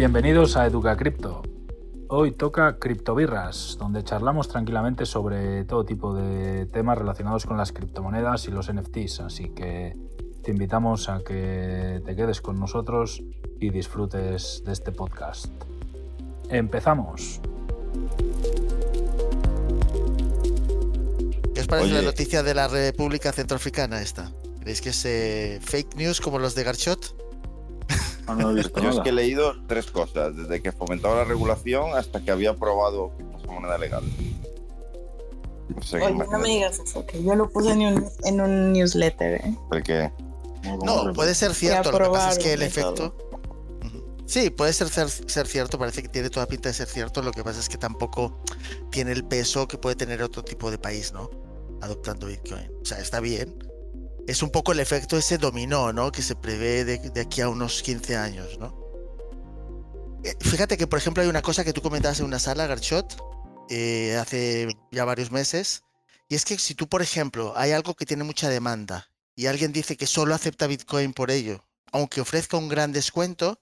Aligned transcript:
Bienvenidos 0.00 0.56
a 0.56 0.64
Educa 0.64 0.96
Cripto. 0.96 1.42
Hoy 2.08 2.30
toca 2.32 2.78
Criptobirras, 2.78 3.76
donde 3.78 4.02
charlamos 4.02 4.48
tranquilamente 4.48 5.04
sobre 5.04 5.66
todo 5.66 5.84
tipo 5.84 6.14
de 6.14 6.64
temas 6.64 6.96
relacionados 6.96 7.44
con 7.44 7.58
las 7.58 7.70
criptomonedas 7.70 8.48
y 8.48 8.50
los 8.50 8.72
NFTs, 8.72 9.20
así 9.20 9.50
que 9.50 9.94
te 10.42 10.52
invitamos 10.52 11.10
a 11.10 11.20
que 11.22 12.00
te 12.02 12.16
quedes 12.16 12.40
con 12.40 12.58
nosotros 12.58 13.22
y 13.60 13.68
disfrutes 13.68 14.62
de 14.64 14.72
este 14.72 14.90
podcast. 14.90 15.52
Empezamos. 16.48 17.42
¿Qué 21.54 21.60
os 21.60 21.66
parece 21.66 21.92
la 21.92 22.00
noticia 22.00 22.42
de 22.42 22.54
la 22.54 22.68
República 22.68 23.32
Centroafricana 23.32 24.00
esta? 24.00 24.32
¿Creéis 24.60 24.80
que 24.80 24.88
es 24.88 25.04
eh, 25.04 25.60
fake 25.62 25.96
news 25.96 26.22
como 26.22 26.38
los 26.38 26.54
de 26.54 26.64
Garchot? 26.64 27.19
Ah, 28.30 28.34
no 28.36 28.50
he 28.50 28.54
visto 28.54 28.80
Yo 28.82 28.90
es 28.90 29.00
que 29.00 29.08
he 29.08 29.12
leído 29.12 29.54
tres 29.66 29.90
cosas, 29.90 30.36
desde 30.36 30.62
que 30.62 30.72
fomentaba 30.72 31.16
la 31.16 31.24
regulación 31.24 31.96
hasta 31.96 32.20
que 32.20 32.30
había 32.30 32.50
aprobado 32.50 33.12
esa 33.38 33.52
moneda 33.52 33.78
legal. 33.78 34.04
No 35.74 35.82
sé, 35.82 36.00
Oye, 36.00 36.14
no 36.14 36.38
me 36.38 36.48
digas 36.48 36.78
eso, 36.78 37.06
que 37.06 37.22
yo 37.22 37.34
lo 37.34 37.48
puse 37.48 37.72
en 37.72 37.80
un, 37.80 38.08
en 38.24 38.40
un 38.40 38.72
newsletter, 38.72 39.34
¿eh? 39.34 40.12
No, 40.84 41.12
puede 41.12 41.34
ser 41.34 41.54
cierto. 41.54 41.92
Lo 41.92 41.98
que 41.98 42.10
pasa 42.10 42.30
es 42.32 42.38
que 42.38 42.52
el 42.52 42.62
efecto. 42.62 43.14
Sí, 44.26 44.50
puede 44.50 44.72
ser, 44.72 44.88
ser 44.88 45.08
ser 45.08 45.48
cierto, 45.48 45.76
parece 45.76 46.02
que 46.02 46.08
tiene 46.08 46.30
toda 46.30 46.46
pinta 46.46 46.68
de 46.68 46.74
ser 46.74 46.86
cierto. 46.86 47.20
Lo 47.20 47.32
que 47.32 47.42
pasa 47.42 47.58
es 47.58 47.68
que 47.68 47.78
tampoco 47.78 48.40
tiene 48.90 49.10
el 49.10 49.24
peso 49.24 49.66
que 49.66 49.76
puede 49.76 49.96
tener 49.96 50.22
otro 50.22 50.44
tipo 50.44 50.70
de 50.70 50.78
país, 50.78 51.12
¿no? 51.12 51.30
Adoptando 51.80 52.28
Bitcoin. 52.28 52.70
O 52.80 52.84
sea, 52.84 52.98
está 52.98 53.18
bien. 53.18 53.56
Es 54.30 54.44
un 54.44 54.50
poco 54.50 54.70
el 54.70 54.78
efecto 54.78 55.18
ese 55.18 55.38
dominó, 55.38 55.92
¿no? 55.92 56.12
Que 56.12 56.22
se 56.22 56.36
prevé 56.36 56.84
de, 56.84 57.20
aquí 57.20 57.40
a 57.40 57.48
unos 57.48 57.82
15 57.82 58.16
años, 58.16 58.60
¿no? 58.60 58.78
Eh, 60.22 60.36
Fíjate 60.40 60.76
que, 60.76 60.86
por 60.86 61.00
ejemplo, 61.00 61.24
hay 61.24 61.28
una 61.28 61.42
cosa 61.42 61.64
que 61.64 61.72
tú 61.72 61.82
comentabas 61.82 62.20
en 62.20 62.26
una 62.26 62.38
sala, 62.38 62.68
Garchot, 62.68 63.20
eh, 63.70 64.16
hace 64.20 64.68
ya 64.92 65.04
varios 65.04 65.32
meses, 65.32 65.82
y 66.28 66.36
es 66.36 66.44
que 66.44 66.56
si 66.60 66.76
tú, 66.76 66.88
por 66.88 67.02
ejemplo, 67.02 67.54
hay 67.56 67.72
algo 67.72 67.94
que 67.94 68.06
tiene 68.06 68.22
mucha 68.22 68.48
demanda 68.48 69.10
y 69.34 69.46
alguien 69.46 69.72
dice 69.72 69.96
que 69.96 70.06
solo 70.06 70.32
acepta 70.32 70.68
Bitcoin 70.68 71.12
por 71.12 71.32
ello, 71.32 71.66
aunque 71.90 72.20
ofrezca 72.20 72.56
un 72.56 72.68
gran 72.68 72.92
descuento, 72.92 73.60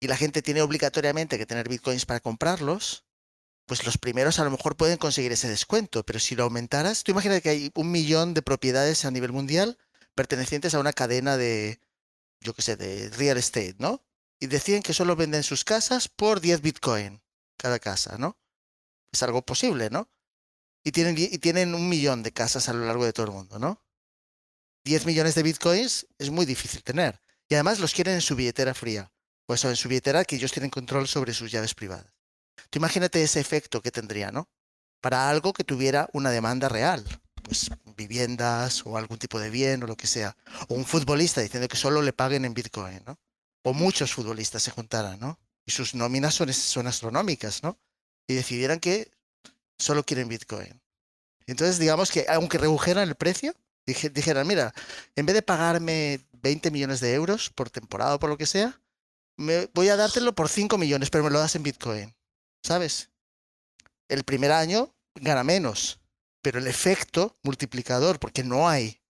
y 0.00 0.08
la 0.08 0.16
gente 0.16 0.42
tiene 0.42 0.62
obligatoriamente 0.62 1.38
que 1.38 1.46
tener 1.46 1.68
Bitcoins 1.68 2.06
para 2.06 2.18
comprarlos, 2.18 3.04
pues 3.70 3.86
los 3.86 3.98
primeros 3.98 4.40
a 4.40 4.44
lo 4.44 4.50
mejor 4.50 4.76
pueden 4.76 4.98
conseguir 4.98 5.30
ese 5.30 5.48
descuento, 5.48 6.04
pero 6.04 6.18
si 6.18 6.34
lo 6.34 6.42
aumentaras, 6.42 7.04
tú 7.04 7.12
imagínate 7.12 7.40
que 7.40 7.50
hay 7.50 7.70
un 7.76 7.92
millón 7.92 8.34
de 8.34 8.42
propiedades 8.42 9.04
a 9.04 9.12
nivel 9.12 9.30
mundial 9.30 9.78
pertenecientes 10.16 10.74
a 10.74 10.80
una 10.80 10.92
cadena 10.92 11.36
de, 11.36 11.78
yo 12.40 12.52
qué 12.52 12.62
sé, 12.62 12.74
de 12.74 13.10
real 13.10 13.36
estate, 13.36 13.76
¿no? 13.78 14.02
Y 14.40 14.48
deciden 14.48 14.82
que 14.82 14.92
solo 14.92 15.14
venden 15.14 15.44
sus 15.44 15.62
casas 15.62 16.08
por 16.08 16.40
10 16.40 16.62
Bitcoin 16.62 17.22
cada 17.56 17.78
casa, 17.78 18.18
¿no? 18.18 18.36
Es 19.12 19.22
algo 19.22 19.42
posible, 19.42 19.88
¿no? 19.88 20.10
Y 20.82 20.90
tienen, 20.90 21.14
y 21.16 21.38
tienen 21.38 21.72
un 21.76 21.88
millón 21.88 22.24
de 22.24 22.32
casas 22.32 22.68
a 22.68 22.72
lo 22.72 22.84
largo 22.84 23.04
de 23.04 23.12
todo 23.12 23.26
el 23.26 23.32
mundo, 23.32 23.60
¿no? 23.60 23.80
10 24.82 25.06
millones 25.06 25.36
de 25.36 25.44
bitcoins 25.44 26.08
es 26.18 26.30
muy 26.30 26.44
difícil 26.44 26.82
tener. 26.82 27.20
Y 27.48 27.54
además 27.54 27.78
los 27.78 27.94
quieren 27.94 28.14
en 28.14 28.20
su 28.20 28.34
billetera 28.34 28.74
fría. 28.74 29.12
O 29.46 29.54
eso, 29.54 29.70
en 29.70 29.76
su 29.76 29.88
billetera 29.88 30.24
que 30.24 30.34
ellos 30.34 30.50
tienen 30.50 30.70
control 30.70 31.06
sobre 31.06 31.34
sus 31.34 31.52
llaves 31.52 31.76
privadas. 31.76 32.19
Tú 32.68 32.78
imagínate 32.78 33.22
ese 33.22 33.40
efecto 33.40 33.80
que 33.80 33.90
tendría, 33.90 34.30
¿no? 34.30 34.48
Para 35.00 35.30
algo 35.30 35.52
que 35.52 35.64
tuviera 35.64 36.08
una 36.12 36.30
demanda 36.30 36.68
real. 36.68 37.04
Pues 37.42 37.70
viviendas 37.96 38.84
o 38.86 38.96
algún 38.98 39.18
tipo 39.18 39.38
de 39.40 39.50
bien 39.50 39.82
o 39.82 39.86
lo 39.86 39.96
que 39.96 40.06
sea. 40.06 40.36
O 40.68 40.74
un 40.74 40.84
futbolista 40.84 41.40
diciendo 41.40 41.68
que 41.68 41.76
solo 41.76 42.02
le 42.02 42.12
paguen 42.12 42.44
en 42.44 42.54
bitcoin, 42.54 43.00
¿no? 43.06 43.18
O 43.62 43.72
muchos 43.72 44.12
futbolistas 44.12 44.62
se 44.62 44.70
juntaran, 44.70 45.18
¿no? 45.20 45.38
Y 45.66 45.72
sus 45.72 45.94
nóminas 45.94 46.34
son, 46.34 46.52
son 46.52 46.86
astronómicas, 46.86 47.62
¿no? 47.62 47.78
Y 48.28 48.34
decidieran 48.34 48.78
que 48.80 49.10
solo 49.78 50.04
quieren 50.04 50.28
bitcoin. 50.28 50.80
Entonces, 51.46 51.78
digamos 51.78 52.10
que 52.10 52.26
aunque 52.28 52.58
redujeran 52.58 53.08
el 53.08 53.14
precio, 53.16 53.54
dije- 53.86 54.10
dijeran, 54.10 54.46
mira, 54.46 54.72
en 55.16 55.26
vez 55.26 55.34
de 55.34 55.42
pagarme 55.42 56.20
20 56.32 56.70
millones 56.70 57.00
de 57.00 57.14
euros 57.14 57.50
por 57.50 57.70
temporada 57.70 58.14
o 58.14 58.18
por 58.20 58.30
lo 58.30 58.38
que 58.38 58.46
sea, 58.46 58.80
me, 59.36 59.66
voy 59.74 59.88
a 59.88 59.96
dártelo 59.96 60.34
por 60.34 60.48
5 60.48 60.78
millones, 60.78 61.10
pero 61.10 61.24
me 61.24 61.30
lo 61.30 61.38
das 61.40 61.56
en 61.56 61.62
Bitcoin. 61.62 62.14
¿Sabes? 62.62 63.10
El 64.08 64.24
primer 64.24 64.52
año 64.52 64.94
gana 65.14 65.44
menos, 65.44 66.00
pero 66.42 66.58
el 66.58 66.66
efecto 66.66 67.38
multiplicador, 67.42 68.18
porque 68.18 68.44
no 68.44 68.68
hay 68.68 69.00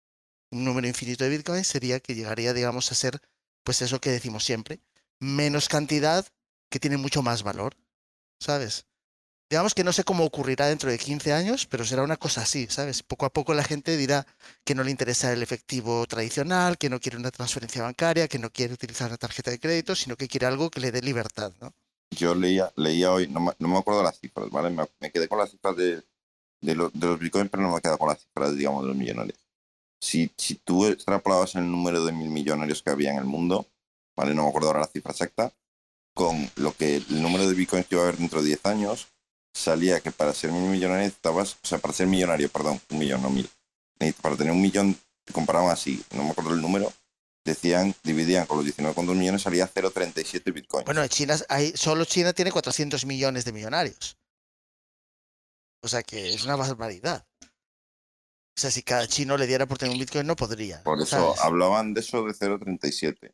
un 0.50 0.64
número 0.64 0.86
infinito 0.88 1.24
de 1.24 1.30
Bitcoin, 1.30 1.64
sería 1.64 2.00
que 2.00 2.14
llegaría, 2.14 2.52
digamos, 2.52 2.90
a 2.90 2.94
ser, 2.94 3.20
pues 3.64 3.82
eso 3.82 4.00
que 4.00 4.10
decimos 4.10 4.44
siempre, 4.44 4.80
menos 5.20 5.68
cantidad 5.68 6.26
que 6.70 6.80
tiene 6.80 6.96
mucho 6.96 7.22
más 7.22 7.42
valor. 7.42 7.76
¿Sabes? 8.40 8.86
Digamos 9.50 9.74
que 9.74 9.82
no 9.82 9.92
sé 9.92 10.04
cómo 10.04 10.24
ocurrirá 10.24 10.68
dentro 10.68 10.90
de 10.90 10.98
15 10.98 11.32
años, 11.32 11.66
pero 11.66 11.84
será 11.84 12.02
una 12.02 12.16
cosa 12.16 12.42
así, 12.42 12.68
¿sabes? 12.70 13.02
Poco 13.02 13.26
a 13.26 13.32
poco 13.32 13.52
la 13.52 13.64
gente 13.64 13.96
dirá 13.96 14.24
que 14.64 14.76
no 14.76 14.84
le 14.84 14.92
interesa 14.92 15.32
el 15.32 15.42
efectivo 15.42 16.06
tradicional, 16.06 16.78
que 16.78 16.88
no 16.88 17.00
quiere 17.00 17.18
una 17.18 17.32
transferencia 17.32 17.82
bancaria, 17.82 18.28
que 18.28 18.38
no 18.38 18.50
quiere 18.50 18.74
utilizar 18.74 19.08
una 19.08 19.18
tarjeta 19.18 19.50
de 19.50 19.58
crédito, 19.58 19.96
sino 19.96 20.16
que 20.16 20.28
quiere 20.28 20.46
algo 20.46 20.70
que 20.70 20.78
le 20.80 20.92
dé 20.92 21.02
libertad, 21.02 21.52
¿no? 21.60 21.74
Yo 22.10 22.34
leía, 22.34 22.72
leía 22.76 23.12
hoy, 23.12 23.28
no 23.28 23.40
no 23.58 23.68
me 23.68 23.78
acuerdo 23.78 24.02
las 24.02 24.18
cifras, 24.20 24.50
¿vale? 24.50 24.70
Me, 24.70 24.84
me 25.00 25.10
quedé 25.10 25.28
con 25.28 25.38
las 25.38 25.50
cifras 25.50 25.76
de, 25.76 26.02
de, 26.62 26.74
lo- 26.74 26.90
de 26.90 27.06
los 27.08 27.18
bitcoins, 27.20 27.50
pero 27.50 27.62
no 27.62 27.74
me 27.74 27.80
quedado 27.80 27.98
con 27.98 28.08
las 28.10 28.20
cifras, 28.20 28.56
digamos, 28.56 28.82
de 28.82 28.88
los 28.88 28.96
millonarios. 28.96 29.38
Si, 30.00 30.30
si 30.38 30.56
tú 30.56 30.86
extrapolabas 30.86 31.54
el 31.56 31.70
número 31.70 32.04
de 32.04 32.12
mil 32.12 32.30
millonarios 32.30 32.82
que 32.82 32.90
había 32.90 33.12
en 33.12 33.18
el 33.18 33.24
mundo, 33.24 33.66
¿vale? 34.16 34.34
No 34.34 34.44
me 34.44 34.48
acuerdo 34.50 34.68
ahora 34.68 34.80
la 34.82 34.86
cifra 34.88 35.12
exacta, 35.12 35.52
con 36.14 36.50
lo 36.56 36.72
que 36.74 36.96
el 36.96 37.22
número 37.22 37.48
de 37.48 37.54
bitcoins 37.54 37.86
que 37.86 37.94
iba 37.96 38.04
a 38.04 38.08
haber 38.08 38.18
dentro 38.18 38.40
de 38.42 38.48
10 38.48 38.66
años, 38.66 39.08
salía 39.54 40.00
que 40.00 40.10
para 40.12 40.34
ser 40.34 40.52
mil 40.52 40.62
millonario 40.70 41.04
necesitabas, 41.04 41.54
o 41.62 41.66
sea, 41.66 41.78
para 41.78 41.94
ser 41.94 42.06
millonario, 42.06 42.48
perdón, 42.50 42.80
un 42.90 42.98
millón, 42.98 43.22
no 43.22 43.30
mil. 43.30 43.48
Para 44.22 44.36
tener 44.36 44.52
un 44.52 44.62
millón, 44.62 44.96
comparaban 45.32 45.70
así, 45.70 46.02
no 46.14 46.24
me 46.24 46.30
acuerdo 46.30 46.54
el 46.54 46.60
número, 46.62 46.92
decían, 47.44 47.94
dividían 48.02 48.46
con 48.46 48.58
los 48.58 48.66
19,2 48.66 49.14
millones, 49.14 49.42
salía 49.42 49.68
0,37 49.68 50.52
bitcoins. 50.52 50.84
Bueno, 50.84 51.02
en 51.02 51.08
China 51.08 51.36
hay, 51.48 51.72
solo 51.76 52.04
China 52.04 52.32
tiene 52.32 52.52
400 52.52 53.06
millones 53.06 53.44
de 53.44 53.52
millonarios. 53.52 54.16
O 55.82 55.88
sea 55.88 56.02
que 56.02 56.34
es 56.34 56.44
una 56.44 56.56
barbaridad. 56.56 57.26
O 58.56 58.60
sea, 58.60 58.70
si 58.70 58.82
cada 58.82 59.06
chino 59.06 59.38
le 59.38 59.46
diera 59.46 59.64
por 59.64 59.78
tener 59.78 59.94
un 59.94 59.98
Bitcoin, 59.98 60.26
no 60.26 60.36
podría. 60.36 60.82
Por 60.82 60.98
eso 60.98 61.06
¿sabes? 61.06 61.40
hablaban 61.40 61.94
de 61.94 62.00
eso 62.00 62.24
de 62.24 62.32
0,37. 62.32 63.32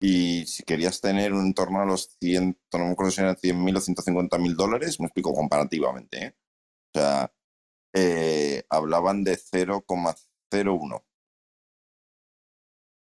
Y 0.00 0.44
si 0.46 0.64
querías 0.64 1.00
tener 1.00 1.32
un 1.32 1.46
entorno 1.46 1.80
a 1.80 1.84
los 1.84 2.16
100, 2.20 2.58
no 2.72 2.78
me 2.80 2.90
acuerdo 2.90 3.12
si 3.12 3.20
eran 3.20 3.36
100.000 3.36 3.76
o 3.76 3.80
150.000 3.80 4.56
dólares, 4.56 4.98
me 4.98 5.06
explico 5.06 5.34
comparativamente. 5.34 6.24
¿eh? 6.24 6.36
O 6.92 6.98
sea, 6.98 7.32
eh, 7.94 8.64
hablaban 8.70 9.22
de 9.22 9.38
0,01. 9.38 11.04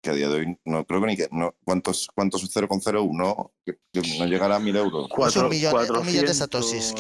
Que 0.08 0.12
a 0.12 0.16
día 0.16 0.30
de 0.30 0.36
hoy 0.40 0.58
no 0.64 0.86
creo 0.86 1.02
que 1.02 1.08
ni 1.08 1.18
que. 1.18 1.28
No, 1.32 1.54
¿Cuántos, 1.66 2.08
cuántos 2.16 2.42
es 2.42 2.56
0,01? 2.56 3.52
Que, 3.66 3.74
que 3.92 4.18
no 4.20 4.26
llegará 4.26 4.56
a 4.56 4.60
1.000 4.60 4.78
euros. 4.78 5.10
Es 5.28 5.36
un 5.36 5.50
millón- 5.50 5.98
un 6.00 6.06
millón 6.06 6.26
de 6.26 6.34
satoshis, 6.34 6.94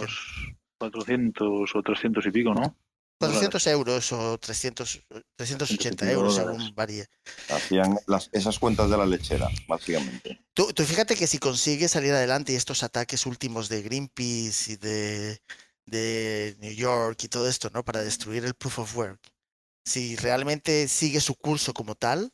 400 0.78 1.69
o 1.73 1.81
300 1.84 2.25
y 2.25 2.31
pico, 2.31 2.53
¿no? 2.53 2.75
400 3.19 3.66
euros 3.67 4.12
o 4.12 4.38
300, 4.38 5.00
380 5.38 6.06
150 6.06 6.12
euros, 6.12 6.35
dólares. 6.35 6.57
según 6.62 6.75
varíe. 6.75 7.06
Hacían 7.50 7.97
las, 8.07 8.29
esas 8.34 8.59
cuentas 8.59 8.90
de 8.90 8.97
la 8.97 9.06
lechera, 9.06 9.47
básicamente. 9.67 10.40
Tú, 10.53 10.72
tú 10.73 10.84
fíjate 10.84 11.16
que 11.16 11.25
si 11.25 11.40
consigues 11.40 11.91
salir 11.91 12.12
adelante 12.12 12.51
y 12.51 12.56
estos 12.56 12.84
ataques 12.84 13.25
últimos 13.25 13.69
de 13.69 13.81
Greenpeace 13.84 14.73
y 14.73 14.75
de, 14.75 15.41
de 15.88 16.57
New 16.59 16.73
York 16.73 17.23
y 17.23 17.28
todo 17.29 17.47
esto, 17.47 17.72
¿no? 17.73 17.84
Para 17.84 18.03
destruir 18.03 18.46
el 18.46 18.53
proof 18.53 18.79
of 18.79 18.96
work. 18.97 19.19
Si 19.85 20.16
realmente 20.17 20.87
sigue 20.90 21.22
su 21.22 21.34
curso 21.35 21.73
como 21.73 21.96
tal, 21.96 22.32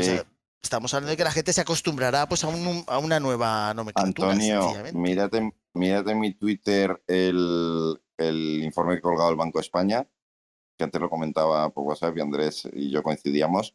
o 0.00 0.02
sea, 0.02 0.26
estamos 0.62 0.92
hablando 0.94 1.10
de 1.10 1.16
que 1.16 1.24
la 1.24 1.30
gente 1.32 1.52
se 1.52 1.60
acostumbrará 1.60 2.28
pues 2.28 2.44
a, 2.44 2.48
un- 2.48 2.84
a 2.86 2.98
una 2.98 3.18
nueva 3.20 3.72
nomenclatura. 3.74 4.32
Antonio, 4.32 4.60
mírate, 4.94 5.52
mírate 5.74 6.10
en 6.12 6.20
mi 6.20 6.34
Twitter 6.34 7.02
el, 7.06 7.98
el 8.18 8.62
informe 8.64 8.94
que 8.94 8.98
ha 8.98 9.02
colgado 9.02 9.30
el 9.30 9.36
Banco 9.36 9.58
de 9.58 9.62
España, 9.62 10.06
que 10.76 10.84
antes 10.84 11.00
lo 11.00 11.08
comentaba 11.10 11.70
por 11.70 11.84
WhatsApp 11.84 12.16
y 12.16 12.20
Andrés 12.20 12.68
y 12.72 12.90
yo 12.90 13.02
coincidíamos. 13.02 13.74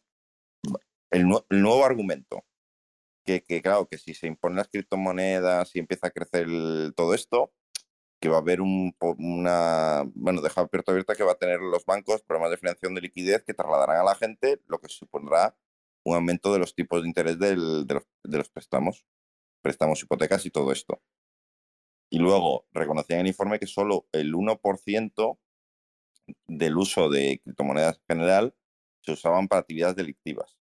El, 1.12 1.26
nue- 1.26 1.46
el 1.50 1.62
nuevo 1.62 1.86
argumento, 1.86 2.44
que, 3.26 3.44
que 3.44 3.62
claro, 3.62 3.88
que 3.88 3.98
si 3.98 4.14
se 4.14 4.28
imponen 4.28 4.58
las 4.58 4.68
criptomonedas 4.68 5.76
y 5.76 5.80
empieza 5.80 6.08
a 6.08 6.12
crecer 6.12 6.44
el- 6.48 6.94
todo 6.96 7.14
esto, 7.14 7.54
que 8.20 8.30
va 8.30 8.38
a 8.38 8.40
haber 8.40 8.62
un, 8.62 8.96
una, 9.18 10.04
bueno, 10.16 10.42
deja 10.42 10.62
abierto 10.62 10.92
abierta 10.92 11.14
que 11.16 11.24
va 11.24 11.34
a 11.34 11.38
tener 11.38 11.60
los 11.60 11.86
bancos 11.86 12.22
problemas 12.24 12.52
de 12.52 12.58
financiación 12.58 12.96
de 12.96 13.02
liquidez 13.02 13.44
que 13.44 13.54
trasladarán 13.54 13.98
a 13.98 14.04
la 14.04 14.16
gente, 14.16 14.62
lo 14.68 14.80
que 14.80 14.88
supondrá 14.88 15.56
un 16.04 16.16
aumento 16.16 16.52
de 16.54 16.60
los 16.60 16.76
tipos 16.76 17.02
de 17.02 17.08
interés 17.08 17.40
del- 17.40 17.86
de, 17.88 17.94
los, 17.96 18.04
de 18.24 18.38
los 18.38 18.50
préstamos, 18.50 19.06
préstamos, 19.62 20.02
hipotecas 20.04 20.46
y 20.46 20.52
todo 20.52 20.72
esto. 20.72 21.02
Y 22.12 22.20
luego 22.20 22.68
reconocían 22.72 23.20
en 23.20 23.26
el 23.26 23.30
informe 23.32 23.60
que 23.60 23.68
solo 23.68 24.08
el 24.12 24.34
1% 24.36 25.40
del 26.48 26.78
uso 26.78 27.10
de 27.10 27.42
criptomonedas 27.44 27.98
en 28.08 28.16
general 28.18 28.56
se 29.02 29.14
usaban 29.14 29.48
para 29.48 29.62
actividades 29.62 29.96
delictivas. 29.96 30.58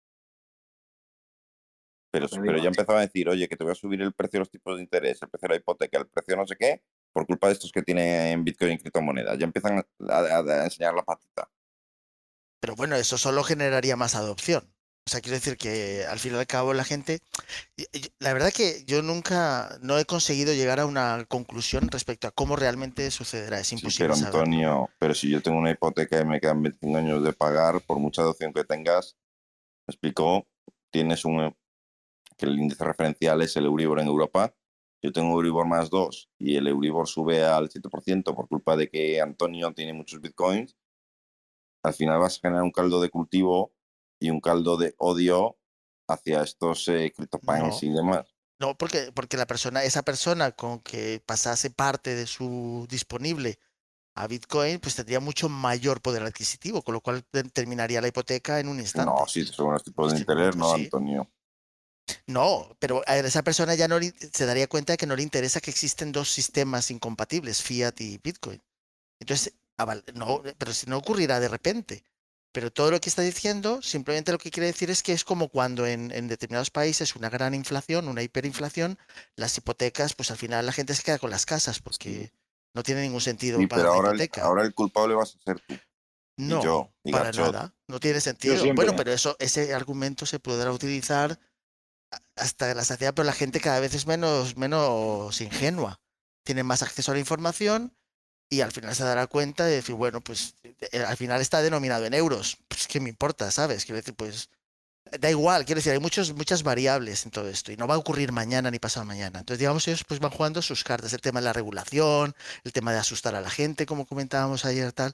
Pero, 2.12 2.28
pero 2.42 2.58
ya 2.58 2.70
empezaba 2.70 3.00
a 3.00 3.02
decir, 3.04 3.30
oye, 3.30 3.48
que 3.48 3.56
te 3.56 3.64
voy 3.64 3.72
a 3.72 3.76
subir 3.76 4.02
el 4.02 4.14
precio 4.14 4.38
de 4.38 4.40
los 4.40 4.50
tipos 4.50 4.76
de 4.78 4.82
interés, 4.84 5.22
el 5.22 5.30
precio 5.30 5.48
de 5.48 5.54
la 5.56 5.60
hipoteca, 5.60 6.00
el 6.00 6.08
precio 6.08 6.36
no 6.36 6.48
sé 6.48 6.56
qué, 6.56 6.84
por 7.14 7.26
culpa 7.28 7.48
de 7.48 7.54
estos 7.54 7.72
que 7.72 7.84
tienen 7.84 8.44
Bitcoin 8.44 8.72
y 8.74 8.78
criptomonedas. 8.80 9.38
Ya 9.38 9.46
empiezan 9.46 9.80
a, 9.80 9.86
a- 10.10 10.40
a 10.40 10.64
enseñar 10.66 10.96
la 10.96 11.04
patita. 11.04 11.50
Pero 12.60 12.76
bueno, 12.76 12.96
eso 12.96 13.18
solo 13.18 13.44
generaría 13.44 13.96
más 13.96 14.16
adopción. 14.16 14.74
O 15.06 15.10
sea, 15.10 15.22
quiero 15.22 15.38
decir 15.38 15.58
que 15.58 16.06
al 16.06 16.20
fin 16.20 16.34
y 16.34 16.38
al 16.38 16.46
cabo 16.46 16.74
la 16.74 16.84
gente... 16.84 17.20
La 18.20 18.34
verdad 18.34 18.52
que 18.54 18.84
yo 18.86 19.02
nunca, 19.02 19.80
no 19.82 19.98
he 19.98 20.06
conseguido 20.06 20.54
llegar 20.54 20.80
a 20.80 20.86
una 20.86 21.26
conclusión 21.28 21.88
respecto 21.90 22.28
a 22.28 22.32
cómo 22.32 22.56
realmente 22.56 23.10
sucederá. 23.10 23.60
Es 23.60 23.68
Sí, 23.68 23.76
imposible 23.76 24.10
pero 24.10 24.16
saber. 24.16 24.36
Antonio, 24.36 24.90
pero 25.00 25.16
si 25.16 25.30
yo 25.30 25.42
tengo 25.42 25.58
una 25.58 25.72
hipoteca 25.72 26.20
y 26.20 26.26
me 26.26 26.40
quedan 26.40 26.62
25 26.62 26.98
años 26.98 27.24
de 27.24 27.34
pagar, 27.34 27.82
por 27.82 27.98
mucha 27.98 28.22
adopción 28.22 28.54
que 28.54 28.64
tengas, 28.64 29.18
me 29.88 29.94
explicó, 29.94 30.48
tienes 30.92 31.26
un 31.26 31.56
que 32.38 32.46
el 32.46 32.58
índice 32.58 32.84
referencial 32.86 33.42
es 33.42 33.56
el 33.58 33.66
Euribor 33.66 34.00
en 34.00 34.08
Europa. 34.08 34.56
Yo 35.02 35.12
tengo 35.12 35.34
Euribor 35.34 35.66
más 35.66 35.90
2 35.90 36.30
y 36.40 36.56
el 36.56 36.68
Euribor 36.68 37.08
sube 37.08 37.44
al 37.44 37.70
7% 37.70 38.36
por 38.36 38.48
culpa 38.48 38.76
de 38.78 38.90
que 38.90 39.20
Antonio 39.22 39.74
tiene 39.74 39.94
muchos 39.94 40.22
bitcoins. 40.22 40.78
Al 41.84 41.94
final 41.94 42.20
vas 42.20 42.38
a 42.38 42.42
generar 42.42 42.64
un 42.64 42.72
caldo 42.72 43.02
de 43.02 43.10
cultivo 43.10 43.74
y 44.20 44.30
un 44.30 44.42
caldo 44.42 44.78
de 44.78 44.96
odio 44.98 45.58
hacia 46.08 46.44
estos 46.44 46.88
eh, 46.88 47.14
CryptoPunks 47.16 47.84
No. 47.84 47.90
y 47.90 47.94
demás. 47.94 48.28
No, 48.60 48.78
porque, 48.78 49.12
porque 49.14 49.38
la 49.38 49.48
persona, 49.48 49.84
esa 49.84 50.02
persona 50.04 50.52
con 50.52 50.80
que 50.80 51.22
pasase 51.26 51.70
parte 51.70 52.14
de 52.16 52.28
su 52.28 52.86
disponible 52.90 53.58
a 54.16 54.28
Bitcoin, 54.28 54.80
pues 54.80 54.96
tendría 54.96 55.22
mucho 55.22 55.48
mayor 55.48 56.02
poder 56.02 56.24
adquisitivo, 56.24 56.82
con 56.82 56.94
lo 56.94 57.00
cual 57.02 57.24
te- 57.24 57.44
terminaría 57.44 58.02
la 58.02 58.10
hipoteca 58.10 58.60
en 58.60 58.68
un 58.68 58.80
instante. 58.80 59.14
No, 59.18 59.26
sí, 59.28 59.46
según 59.46 59.74
los 59.74 59.84
tipos 59.84 60.12
de 60.12 60.20
interés, 60.20 60.58
no, 60.58 60.76
sí. 60.76 60.84
Antonio. 60.84 61.32
No, 62.28 62.76
pero 62.80 63.02
a 63.08 63.18
esa 63.18 63.44
persona 63.44 63.76
ya 63.76 63.88
no 63.88 64.00
le- 64.00 64.14
se 64.34 64.46
daría 64.46 64.68
cuenta 64.68 64.94
de 64.94 64.98
que 64.98 65.06
no 65.06 65.16
le 65.16 65.24
interesa 65.24 65.62
que 65.62 65.72
existen 65.72 66.12
dos 66.12 66.30
sistemas 66.30 66.92
incompatibles, 66.92 67.62
Fiat 67.62 68.02
y 68.02 68.18
Bitcoin. 68.18 68.62
Entonces, 69.20 69.54
no, 70.16 70.44
pero 70.58 70.74
si 70.74 70.88
no 70.88 70.98
ocurrirá 70.98 71.40
de 71.40 71.48
repente. 71.48 72.04
Pero 72.52 72.72
todo 72.72 72.90
lo 72.92 73.00
que 73.00 73.10
está 73.10 73.22
diciendo, 73.22 73.82
simplemente 73.82 74.32
lo 74.32 74.40
que 74.40 74.50
quiere 74.50 74.68
decir 74.68 74.90
es 74.90 75.04
que 75.04 75.14
es 75.14 75.24
como 75.24 75.50
cuando 75.50 75.86
en, 75.86 76.12
en 76.12 76.28
determinados 76.28 76.72
países 76.72 77.16
una 77.16 77.30
gran 77.30 77.54
inflación, 77.54 78.08
una 78.08 78.24
hiperinflación, 78.24 78.98
las 79.36 79.56
hipotecas, 79.58 80.16
pues 80.16 80.32
al 80.32 80.38
final 80.38 80.66
la 80.66 80.72
gente 80.72 80.96
se 80.96 81.04
queda 81.04 81.20
con 81.20 81.30
las 81.30 81.46
casas 81.46 81.80
porque 81.80 82.32
no 82.74 82.82
tiene 82.84 83.02
ningún 83.04 83.22
sentido 83.22 83.60
Sí, 83.60 83.68
pagar 83.68 83.86
pero 83.86 83.90
la 83.92 83.96
ahora 83.98 84.10
el, 84.10 84.16
hipoteca. 84.16 84.44
ahora 84.44 84.64
el 84.64 84.74
culpable 84.74 85.16
vas 85.16 85.36
a 85.36 85.40
ser 85.44 85.60
tú. 85.60 85.76
No, 86.38 86.64
yo, 86.64 86.94
y 87.04 87.12
para 87.12 87.26
Gachot. 87.26 87.54
nada. 87.54 87.76
No 87.88 88.00
tiene 88.00 88.22
sentido. 88.22 88.56
Bueno, 88.74 88.96
pero 88.96 89.12
eso, 89.12 89.36
ese 89.40 89.74
argumento 89.74 90.26
se 90.26 90.40
podrá 90.40 90.72
utilizar 90.72 91.38
hasta 92.36 92.74
la 92.74 92.86
saciedad, 92.86 93.14
pero 93.14 93.26
la 93.26 93.34
gente 93.34 93.60
cada 93.60 93.80
vez 93.80 93.94
es 93.94 94.08
menos, 94.08 94.56
menos 94.58 95.40
ingenua. 95.42 96.02
Tiene 96.44 96.64
más 96.64 96.82
acceso 96.82 97.12
a 97.12 97.16
la 97.16 97.20
información 97.20 97.94
y 98.50 98.62
al 98.62 98.72
final 98.72 98.96
se 98.96 99.04
dará 99.04 99.28
cuenta 99.28 99.66
de 99.66 99.76
decir, 99.76 99.96
bueno, 99.96 100.22
pues 100.22 100.56
eh, 100.92 101.04
al 101.04 101.18
final 101.18 101.42
está 101.42 101.62
denominado 101.62 102.06
en 102.06 102.14
euros. 102.14 102.58
Pues 102.68 102.88
qué 102.88 103.00
me 103.00 103.10
importa, 103.10 103.52
¿sabes? 103.52 103.86
Quiero 103.86 103.98
decir, 103.98 104.16
pues 104.16 104.50
da 105.20 105.30
igual, 105.30 105.66
quiero 105.66 105.80
decir, 105.80 105.92
hay 105.94 106.00
muchos, 106.00 106.34
muchas 106.34 106.62
variables 106.64 107.26
en 107.26 107.32
todo 107.32 107.50
esto 107.50 107.72
y 107.72 107.78
no 107.78 107.88
va 107.88 107.96
a 107.96 107.98
ocurrir 107.98 108.32
mañana 108.32 108.70
ni 108.72 108.80
pasado 108.80 109.06
mañana. 109.06 109.40
Entonces, 109.40 109.60
digamos, 109.60 109.88
ellos 109.88 110.04
pues 110.08 110.20
van 110.20 110.32
jugando 110.32 110.62
sus 110.62 110.84
cartas, 110.84 111.14
el 111.14 111.22
tema 111.22 111.40
de 111.40 111.46
la 111.46 111.54
regulación, 111.54 112.36
el 112.64 112.74
tema 112.74 112.92
de 112.92 113.00
asustar 113.00 113.36
a 113.36 113.42
la 113.42 113.50
gente, 113.50 113.86
como 113.86 114.06
comentábamos 114.06 114.66
ayer, 114.66 114.92
tal, 114.94 115.14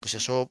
pues 0.00 0.14
eso 0.14 0.50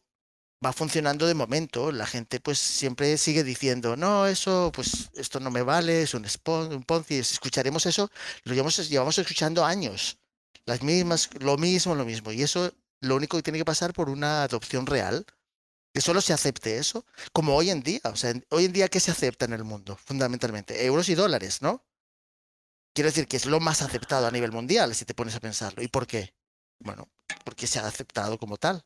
va 0.66 0.74
funcionando 0.74 1.28
de 1.28 1.34
momento. 1.36 1.92
La 1.92 2.06
gente 2.08 2.40
pues 2.40 2.58
siempre 2.60 3.18
sigue 3.18 3.44
diciendo, 3.44 3.96
no, 3.98 4.28
eso, 4.28 4.72
pues 4.74 5.10
esto 5.16 5.40
no 5.40 5.52
me 5.52 5.62
vale, 5.62 6.04
es 6.04 6.14
un, 6.14 6.24
spon- 6.26 6.74
un 6.76 6.84
Ponzi. 6.84 7.18
Escucharemos 7.20 7.86
eso, 7.86 8.10
lo 8.44 8.54
llevamos, 8.54 8.90
llevamos 8.90 9.18
escuchando 9.20 9.66
años. 9.66 10.18
Las 10.66 10.82
mismas, 10.82 11.30
lo 11.40 11.58
mismo, 11.58 11.96
lo 11.96 12.06
mismo. 12.06 12.32
Y 12.32 12.42
eso 12.42 12.74
lo 13.02 13.16
único 13.16 13.38
que 13.38 13.44
tiene 13.44 13.60
que 13.60 13.66
pasar 13.66 13.94
por 13.94 14.10
una 14.10 14.44
adopción 14.44 14.86
real, 14.86 15.26
que 15.94 16.02
solo 16.02 16.22
se 16.22 16.34
acepte 16.34 16.78
eso, 16.78 17.06
como 17.32 17.56
hoy 17.56 17.70
en 17.70 17.82
día. 17.82 18.02
O 18.06 18.16
sea, 18.16 18.34
hoy 18.50 18.66
en 18.66 18.74
día, 18.74 18.88
¿qué 18.88 19.00
se 19.00 19.12
acepta 19.12 19.46
en 19.46 19.54
el 19.54 19.64
mundo? 19.64 19.98
Fundamentalmente, 20.04 20.86
euros 20.86 21.08
y 21.10 21.16
dólares, 21.16 21.62
¿no? 21.62 21.86
Quiero 22.94 23.10
decir 23.10 23.28
que 23.28 23.38
es 23.38 23.46
lo 23.46 23.60
más 23.60 23.82
aceptado 23.82 24.26
a 24.26 24.32
nivel 24.32 24.52
mundial, 24.52 24.96
si 24.96 25.06
te 25.06 25.14
pones 25.14 25.36
a 25.36 25.40
pensarlo. 25.40 25.84
¿Y 25.84 25.88
por 25.88 26.08
qué? 26.08 26.34
Bueno, 26.80 27.10
porque 27.44 27.68
se 27.68 27.80
ha 27.80 27.88
aceptado 27.88 28.38
como 28.38 28.58
tal. 28.58 28.84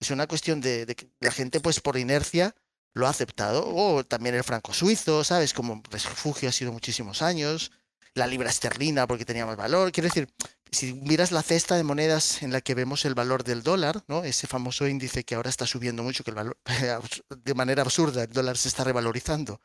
Es 0.00 0.10
una 0.10 0.26
cuestión 0.26 0.60
de, 0.60 0.86
de 0.86 0.96
que 0.96 1.10
la 1.20 1.30
gente, 1.32 1.60
pues 1.60 1.80
por 1.80 1.96
inercia, 1.96 2.54
lo 2.94 3.06
ha 3.06 3.10
aceptado. 3.10 3.64
O 3.66 4.04
también 4.04 4.34
el 4.34 4.44
franco 4.44 4.72
suizo, 4.72 5.24
¿sabes? 5.24 5.52
Como 5.52 5.82
refugio 5.90 6.48
ha 6.48 6.52
sido 6.52 6.72
muchísimos 6.72 7.22
años. 7.22 7.72
La 8.14 8.26
libra 8.26 8.50
esterlina 8.50 9.06
porque 9.06 9.24
tenía 9.24 9.46
más 9.46 9.56
valor. 9.56 9.90
Quiero 9.92 10.08
decir, 10.08 10.28
si 10.72 10.94
miras 10.94 11.32
la 11.32 11.42
cesta 11.42 11.76
de 11.76 11.84
monedas 11.84 12.42
en 12.42 12.50
la 12.50 12.62
que 12.62 12.74
vemos 12.74 13.04
el 13.04 13.14
valor 13.14 13.44
del 13.44 13.62
dólar, 13.62 14.02
¿no? 14.08 14.24
Ese 14.24 14.46
famoso 14.46 14.88
índice 14.88 15.22
que 15.22 15.34
ahora 15.34 15.50
está 15.50 15.66
subiendo 15.66 16.02
mucho, 16.02 16.24
que 16.24 16.30
el 16.30 16.34
valor, 16.34 16.58
de 17.44 17.54
manera 17.54 17.82
absurda, 17.82 18.24
el 18.24 18.32
dólar 18.32 18.56
se 18.56 18.68
está 18.68 18.82
revalorizando, 18.82 19.60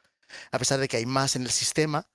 a 0.51 0.59
pesar 0.59 0.79
de 0.79 0.87
que 0.89 0.97
hay 0.97 1.05
más 1.05 1.35
en 1.37 1.43
el 1.43 1.51
sistema. 1.51 2.05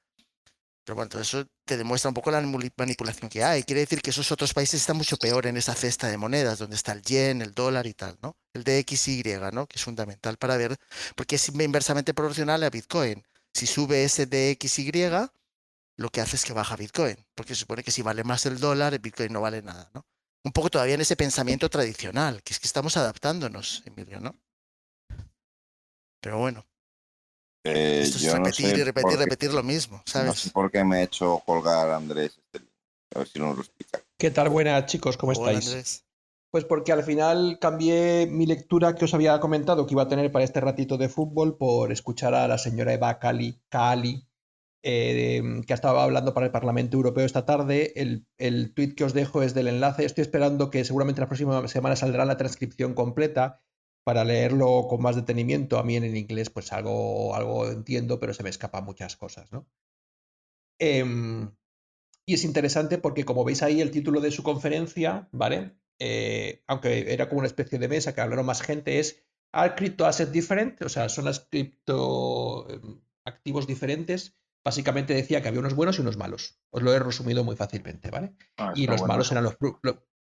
Pero 0.85 0.97
bueno, 0.97 1.21
eso 1.21 1.47
te 1.65 1.77
demuestra 1.77 2.09
un 2.09 2.15
poco 2.15 2.31
la 2.31 2.41
manipulación 2.41 3.31
que 3.31 3.45
hay. 3.45 3.63
Quiere 3.63 3.83
decir 3.83 4.03
que 4.03 4.11
esos 4.11 4.33
otros 4.33 4.53
países 4.53 4.81
están 4.81 4.97
mucho 4.97 5.17
peor 5.17 5.47
en 5.47 5.57
esa 5.57 5.75
cesta 5.75 6.09
de 6.09 6.17
monedas, 6.17 6.59
donde 6.59 6.77
está 6.77 6.93
el 6.93 7.03
yen, 7.03 7.41
el 7.41 7.55
dólar 7.55 7.87
y 7.87 7.95
tal, 7.95 8.19
¿no? 8.21 8.37
El 8.53 8.65
DXY, 8.65 9.23
¿no? 9.53 9.67
Que 9.67 9.77
es 9.77 9.85
fundamental 9.85 10.37
para 10.39 10.57
ver, 10.57 10.77
porque 11.15 11.37
es 11.37 11.49
inversamente 11.49 12.15
proporcional 12.15 12.63
a 12.65 12.71
Bitcoin. 12.71 13.23
Si 13.55 13.67
sube 13.67 14.03
ese 14.03 14.27
DXY, 14.27 15.31
lo 15.97 16.09
que 16.11 16.21
hace 16.21 16.37
es 16.37 16.45
que 16.45 16.53
baja 16.53 16.77
Bitcoin, 16.77 17.17
porque 17.35 17.55
se 17.55 17.61
supone 17.61 17.83
que 17.83 17.91
si 17.91 18.03
vale 18.03 18.25
más 18.25 18.47
el 18.47 18.59
dólar, 18.59 18.95
el 18.95 19.01
Bitcoin 19.01 19.33
no 19.33 19.41
vale 19.41 19.63
nada, 19.63 19.91
¿no? 19.95 20.05
Un 20.45 20.53
poco 20.53 20.71
todavía 20.71 20.95
en 20.95 21.01
ese 21.01 21.17
pensamiento 21.17 21.69
tradicional, 21.71 22.43
que 22.43 22.53
es 22.53 22.59
que 22.61 22.67
estamos 22.67 22.97
adaptándonos, 22.97 23.83
Emilio, 23.87 24.21
¿no? 24.21 24.35
Pero 26.21 26.39
bueno, 26.39 26.65
Eh, 27.65 28.01
esto 28.03 28.19
es 28.19 28.25
no 28.27 28.45
repetir 28.45 28.67
sé 28.67 28.79
y 28.79 28.83
repetir 28.83 29.11
qué- 29.19 29.25
repetir 29.25 29.53
lo 29.55 29.63
mismo, 29.63 29.97
No 29.99 30.03
¿sabes? 30.07 30.39
sé 30.41 30.51
por 30.51 30.71
qué 30.71 30.83
me 30.85 31.01
he 31.01 31.03
hecho 31.05 31.41
colgar 31.47 31.91
Andrés 31.91 32.39
este. 32.39 32.67
A 33.15 33.19
ver 33.21 33.29
si 33.29 33.39
nos 33.39 33.57
lo 33.57 33.63
explica. 33.63 34.01
¿Qué 34.19 34.31
tal? 34.31 34.49
Buenas 34.49 34.87
chicos, 34.87 35.17
¿cómo 35.17 35.33
Hola, 35.33 35.51
estáis? 35.51 35.69
Andrés. 35.69 36.05
Pues 36.51 36.65
porque 36.65 36.93
al 36.93 37.03
final 37.03 37.59
cambié 37.61 38.27
mi 38.27 38.47
lectura 38.47 38.95
que 38.95 39.05
os 39.05 39.15
había 39.15 39.39
comentado 39.41 39.87
que 39.87 39.95
iba 39.95 40.03
a 40.03 40.09
tener 40.09 40.31
para 40.33 40.45
este 40.45 40.61
ratito 40.61 40.99
de 40.99 41.09
fútbol 41.09 41.57
por 41.57 41.93
escuchar 41.93 42.35
a 42.35 42.49
la 42.49 42.59
señora 42.59 42.93
Eva 42.93 43.19
Cali, 43.19 43.61
Cali 43.69 44.27
eh, 44.83 45.63
que 45.67 45.75
estaba 45.75 46.05
hablando 46.05 46.35
para 46.35 46.47
el 46.47 46.53
Parlamento 46.53 46.97
Europeo 46.97 47.25
esta 47.25 47.45
tarde. 47.45 47.93
El, 47.97 48.27
el 48.39 48.75
tuit 48.75 48.95
que 48.97 49.05
os 49.05 49.15
dejo 49.15 49.43
es 49.43 49.55
del 49.55 49.69
enlace. 49.69 50.05
Estoy 50.05 50.23
esperando 50.23 50.71
que 50.71 50.85
seguramente 50.85 51.21
la 51.21 51.29
próxima 51.29 51.67
semana 51.69 51.97
saldrá 51.97 52.25
la 52.25 52.37
transcripción 52.37 52.95
completa 52.95 53.63
para 54.05 54.25
leerlo 54.25 54.87
con 54.89 55.03
más 55.03 55.17
detenimiento. 55.17 55.79
A 55.79 55.85
mí 55.85 55.97
en 55.97 56.17
inglés 56.17 56.51
pues 56.51 56.73
algo, 56.73 57.35
algo 57.35 57.71
entiendo, 57.71 58.19
pero 58.19 58.35
se 58.35 58.43
me 58.43 58.51
escapan 58.51 58.85
muchas 58.85 59.17
cosas, 59.17 59.53
¿no? 59.53 59.69
Em, 60.79 61.55
y 62.27 62.35
es 62.35 62.45
interesante 62.45 62.99
porque, 62.99 63.25
como 63.25 63.45
veis 63.45 63.63
ahí, 63.63 63.81
el 63.81 63.91
título 63.91 64.21
de 64.21 64.31
su 64.33 64.43
conferencia, 64.43 65.29
¿vale? 65.33 65.77
Eh, 65.99 66.63
aunque 66.67 67.13
era 67.13 67.29
como 67.29 67.41
una 67.41 67.47
especie 67.47 67.79
de 67.79 67.89
mesa 67.89 68.15
que 68.15 68.21
hablaron 68.21 68.47
más 68.47 68.63
gente, 68.63 68.99
es 68.99 69.25
¿Are 69.53 69.75
crypto 69.75 70.07
assets 70.07 70.33
different? 70.33 70.81
O 70.83 70.89
sea, 70.89 71.09
son 71.09 71.27
las 71.27 71.41
cripto 71.41 72.67
em, 72.71 73.01
diferentes. 73.67 74.35
Básicamente 74.65 75.15
decía 75.15 75.43
que 75.43 75.49
había 75.49 75.61
unos 75.61 75.75
buenos 75.75 75.99
y 75.99 76.03
unos 76.03 76.17
malos. 76.17 76.59
Os 76.71 76.83
lo 76.83 76.93
he 76.93 76.99
resumido 76.99 77.45
muy 77.45 77.57
fácilmente, 77.57 78.11
¿vale? 78.11 78.35
Ah, 78.57 78.73
y 78.75 78.87
los 78.87 79.01
bueno 79.01 79.15
malos 79.15 79.33
eran 79.33 79.45
los, 79.45 79.57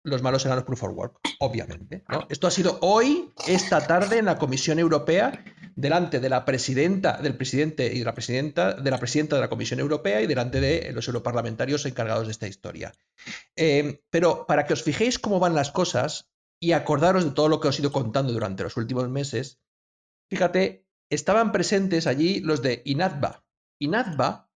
los 0.04 0.22
malos 0.22 0.44
eran 0.44 0.56
los 0.56 0.64
proof 0.64 0.84
of 0.84 0.96
work, 0.96 1.20
obviamente. 1.38 2.04
¿no? 2.08 2.26
Esto 2.28 2.46
ha 2.46 2.50
sido 2.50 2.78
hoy, 2.82 3.32
esta 3.46 3.86
tarde, 3.86 4.18
en 4.18 4.26
la 4.26 4.38
Comisión 4.38 4.78
Europea, 4.78 5.44
delante 5.76 6.20
de 6.20 6.28
la 6.28 6.44
presidenta, 6.44 7.16
del 7.20 7.36
presidente 7.36 7.92
y 7.92 8.00
de 8.00 8.04
la 8.04 8.14
presidenta, 8.14 8.74
de 8.74 8.90
la 8.90 8.98
presidenta 8.98 9.36
de 9.36 9.42
la 9.42 9.48
Comisión 9.48 9.80
Europea 9.80 10.20
y 10.20 10.26
delante 10.26 10.60
de 10.60 10.92
los 10.92 11.08
europarlamentarios 11.08 11.86
encargados 11.86 12.26
de 12.26 12.32
esta 12.32 12.46
historia. 12.46 12.92
Eh, 13.56 14.02
pero 14.10 14.46
para 14.46 14.66
que 14.66 14.74
os 14.74 14.82
fijéis 14.82 15.18
cómo 15.18 15.40
van 15.40 15.54
las 15.54 15.70
cosas 15.72 16.28
y 16.60 16.72
acordaros 16.72 17.24
de 17.24 17.30
todo 17.30 17.48
lo 17.48 17.60
que 17.60 17.68
os 17.68 17.78
he 17.78 17.82
ido 17.82 17.92
contando 17.92 18.32
durante 18.32 18.62
los 18.62 18.76
últimos 18.76 19.08
meses, 19.08 19.58
fíjate, 20.28 20.86
estaban 21.10 21.50
presentes 21.50 22.06
allí 22.06 22.40
los 22.40 22.62
de 22.62 22.82
INATBA 23.84 24.50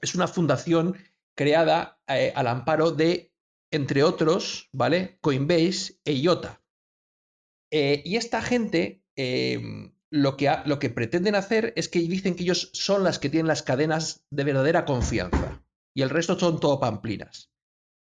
es 0.00 0.14
una 0.14 0.28
fundación 0.28 0.96
creada 1.36 2.00
eh, 2.06 2.32
al 2.34 2.46
amparo 2.46 2.90
de, 2.92 3.34
entre 3.70 4.02
otros, 4.02 4.68
¿vale? 4.72 5.18
Coinbase 5.20 6.00
e 6.04 6.12
IOTA. 6.12 6.62
Eh, 7.72 8.02
y 8.04 8.16
esta 8.16 8.40
gente 8.40 9.02
eh, 9.16 9.90
lo, 10.10 10.36
que 10.36 10.48
lo 10.64 10.78
que 10.78 10.90
pretenden 10.90 11.34
hacer 11.34 11.72
es 11.76 11.88
que 11.88 11.98
dicen 11.98 12.36
que 12.36 12.44
ellos 12.44 12.70
son 12.72 13.02
las 13.02 13.18
que 13.18 13.28
tienen 13.28 13.48
las 13.48 13.62
cadenas 13.62 14.24
de 14.30 14.44
verdadera 14.44 14.84
confianza 14.84 15.64
y 15.92 16.02
el 16.02 16.10
resto 16.10 16.38
son 16.38 16.60
todo 16.60 16.78
pamplinas. 16.78 17.50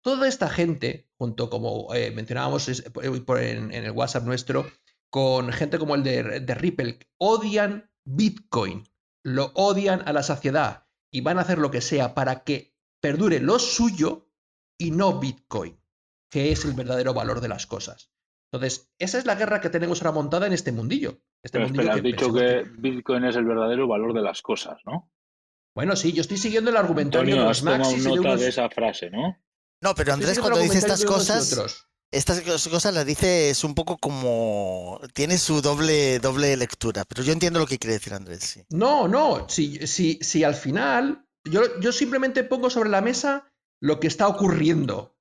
Toda 0.02 0.26
esta 0.26 0.48
gente, 0.48 1.08
junto 1.18 1.50
como 1.50 1.94
eh, 1.94 2.10
mencionábamos 2.10 2.68
en, 2.68 3.72
el 3.72 3.90
WhatsApp 3.90 4.24
nuestro, 4.24 4.66
con 5.10 5.52
gente 5.52 5.78
como 5.78 5.94
el 5.94 6.02
de 6.02 6.54
Ripple, 6.54 6.98
odian 7.18 7.90
Bitcoin. 8.04 8.89
Lo 9.24 9.52
odian 9.54 10.06
a 10.06 10.12
la 10.12 10.22
saciedad 10.22 10.86
y 11.12 11.20
van 11.20 11.38
a 11.38 11.42
hacer 11.42 11.58
lo 11.58 11.70
que 11.70 11.80
sea 11.80 12.14
para 12.14 12.44
que 12.44 12.74
perdure 13.00 13.40
lo 13.40 13.58
suyo 13.58 14.28
y 14.78 14.90
no 14.90 15.18
Bitcoin, 15.18 15.78
que 16.30 16.52
es 16.52 16.64
el 16.64 16.72
verdadero 16.72 17.14
valor 17.14 17.40
de 17.40 17.48
las 17.48 17.66
cosas. 17.66 18.12
Entonces, 18.52 18.92
esa 18.98 19.18
es 19.18 19.26
la 19.26 19.36
guerra 19.36 19.60
que 19.60 19.70
tenemos 19.70 20.02
ahora 20.02 20.12
montada 20.12 20.46
en 20.46 20.52
este 20.52 20.72
mundillo. 20.72 21.20
Este 21.42 21.58
Pero 21.58 21.66
mundillo 21.66 21.82
espera, 21.82 21.96
has 21.96 22.02
dicho 22.02 22.32
que 22.32 22.64
Bitcoin 22.78 23.24
es 23.24 23.36
el 23.36 23.44
verdadero 23.44 23.86
valor 23.86 24.12
de 24.12 24.22
las 24.22 24.42
cosas, 24.42 24.80
¿no? 24.84 25.10
Bueno, 25.74 25.94
sí, 25.94 26.12
yo 26.12 26.20
estoy 26.20 26.36
siguiendo 26.36 26.70
el 26.70 26.76
argumentario 26.76 27.34
Antonio, 27.34 27.44
de 27.44 27.50
has 27.50 27.62
los 27.62 27.72
tomado 27.72 27.96
y 27.96 28.00
de 28.00 28.20
unos... 28.20 28.40
de 28.40 28.48
esa 28.48 28.68
frase, 28.68 29.10
¿no? 29.10 29.38
No, 29.82 29.94
pero 29.94 30.12
Andrés 30.12 30.38
cuando 30.40 30.58
dice 30.58 30.78
estas 30.78 31.04
cosas. 31.04 31.89
Estas 32.12 32.42
cos- 32.42 32.68
cosas 32.68 32.92
las 32.94 33.06
dice 33.06 33.50
es 33.50 33.62
un 33.64 33.74
poco 33.74 33.96
como 33.98 35.00
tiene 35.14 35.38
su 35.38 35.60
doble 35.62 36.18
doble 36.18 36.56
lectura, 36.56 37.04
pero 37.04 37.22
yo 37.22 37.32
entiendo 37.32 37.58
lo 37.58 37.66
que 37.66 37.78
quiere 37.78 37.94
decir 37.94 38.14
Andrés. 38.14 38.42
Sí. 38.42 38.64
No, 38.70 39.06
no, 39.08 39.48
si, 39.48 39.86
si, 39.86 40.18
si 40.22 40.44
al 40.44 40.54
final 40.54 41.24
yo, 41.44 41.78
yo 41.80 41.92
simplemente 41.92 42.44
pongo 42.44 42.68
sobre 42.70 42.90
la 42.90 43.00
mesa 43.00 43.48
lo 43.80 43.98
que 44.00 44.08
está 44.08 44.28
ocurriendo. 44.28 45.16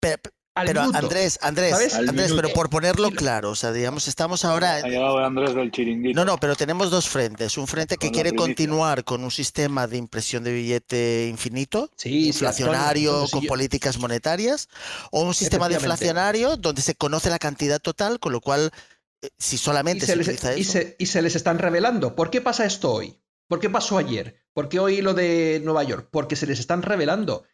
Pe- 0.00 0.18
Al 0.56 0.66
Pero. 0.66 0.82
Andrés, 0.82 1.38
Andrés, 1.42 1.94
Andrés, 1.94 2.32
pero 2.32 2.48
por 2.52 2.70
ponerlo 2.70 3.10
claro, 3.10 3.50
o 3.50 3.54
sea, 3.56 3.72
digamos, 3.72 4.06
estamos 4.06 4.44
ahora 4.44 4.76
Ha 4.76 4.82
llegado 4.88 5.18
Andrés 5.18 5.52
del 5.54 5.72
chiringuito. 5.72 6.14
No, 6.16 6.24
no, 6.24 6.38
pero 6.38 6.54
tenemos 6.54 6.90
dos 6.92 7.08
frentes. 7.08 7.58
Un 7.58 7.66
frente 7.66 7.96
que 7.96 8.06
Con 8.06 8.14
quiere 8.14 8.36
continuar 8.36 9.02
con 9.02 9.24
un 9.24 9.32
sistema 9.32 9.88
de 9.88 9.96
impresión 9.96 10.44
de 10.44 10.52
billete 10.52 11.26
infinito, 11.28 11.90
Sí, 11.96 12.28
inflacionario, 12.28 13.26
con 13.32 13.44
políticas 13.46 13.98
monetarias, 13.98 14.68
o 15.10 15.22
un 15.22 15.34
sistema 15.34 15.68
de 15.68 15.74
inflacionario 15.74 16.56
donde 16.56 16.82
se 16.82 16.94
conoce 16.94 17.30
la 17.30 17.40
cantidad 17.40 17.80
total, 17.80 18.20
con 18.20 18.32
lo 18.32 18.40
cual, 18.40 18.70
eh, 19.22 19.30
si 19.36 19.56
y 19.56 19.58
solamente 19.58 20.06
se, 20.06 20.12
se, 20.12 20.16
les, 20.16 20.28
utiliza 20.28 20.56
y 20.56 20.60
eso. 20.60 20.72
se- 20.72 20.96
y 21.00 21.06
se 21.06 21.20
les 21.22 21.34
están 21.34 21.58
revelando. 21.58 22.14
¿Por 22.14 22.30
qué 22.30 22.40
pasa 22.40 22.64
esto 22.64 22.92
hoy? 22.92 23.18
¿Por 23.48 23.58
qué 23.58 23.70
pasó 23.70 23.98
ayer? 23.98 24.36
¿Por 24.52 24.68
qué 24.68 24.78
hoy 24.78 25.02
lo 25.02 25.14
de 25.14 25.60
Nueva 25.64 25.82
York? 25.82 26.08
Porque 26.12 26.36
se 26.36 26.46
les 26.46 26.60
están 26.60 26.82
revelando. 26.82 27.44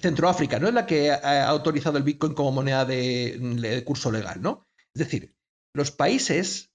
Centroáfrica 0.00 0.58
no 0.58 0.68
es 0.68 0.74
la 0.74 0.86
que 0.86 1.10
ha 1.10 1.48
autorizado 1.48 1.98
el 1.98 2.04
Bitcoin 2.04 2.34
como 2.34 2.52
moneda 2.52 2.84
de, 2.84 3.38
de 3.38 3.84
curso 3.84 4.10
legal, 4.10 4.40
¿no? 4.40 4.66
Es 4.94 5.00
decir, 5.00 5.36
los 5.74 5.90
países 5.90 6.72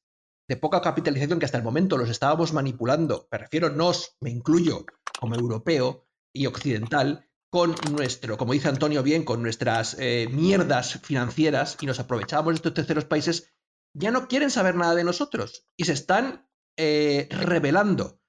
de 0.48 0.58
poca 0.58 0.82
capitalización 0.82 1.39
que 1.39 1.46
hasta 1.46 1.58
el 1.58 1.63
momento 1.63 1.98
los 1.98 2.10
estábamos 2.10 2.53
manipulando, 2.53 3.27
me 3.32 3.38
refiero 3.38 3.70
nos, 3.70 4.18
me 4.22 4.30
incluyo 4.30 4.86
como 5.20 5.36
europeo 5.36 6.08
y 6.34 6.46
occidental, 6.46 7.27
con 7.51 7.75
nuestro, 7.91 8.38
como 8.38 8.53
dice 8.53 8.70
Antonio 8.70 9.03
bien, 9.03 9.25
con 9.25 9.44
nuestras 9.44 9.98
eh, 10.00 10.27
mierdas 10.32 11.00
financieras 11.03 11.77
y 11.82 11.86
nos 11.86 12.00
aprovechábamos 12.00 12.53
de 12.53 12.56
estos 12.56 12.74
terceros 12.74 13.06
países, 13.06 13.53
ya 13.94 14.10
no 14.10 14.30
quieren 14.30 14.50
saber 14.50 14.75
nada 14.75 14.96
de 14.96 15.03
nosotros 15.03 15.65
y 15.75 15.84
se 15.84 15.91
están 15.91 16.48
eh, 16.77 17.27
revelando. 17.30 18.20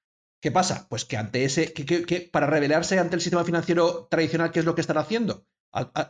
¿Qué 0.42 0.50
pasa? 0.50 0.88
Pues 0.88 1.04
que 1.04 1.16
ante 1.16 1.44
ese, 1.44 1.72
que, 1.72 2.28
para 2.32 2.48
rebelarse 2.48 2.98
ante 2.98 3.14
el 3.14 3.22
sistema 3.22 3.44
financiero 3.44 4.08
tradicional, 4.10 4.50
¿qué 4.50 4.58
es 4.58 4.64
lo 4.64 4.74
que 4.74 4.80
están 4.80 4.98
haciendo? 4.98 5.46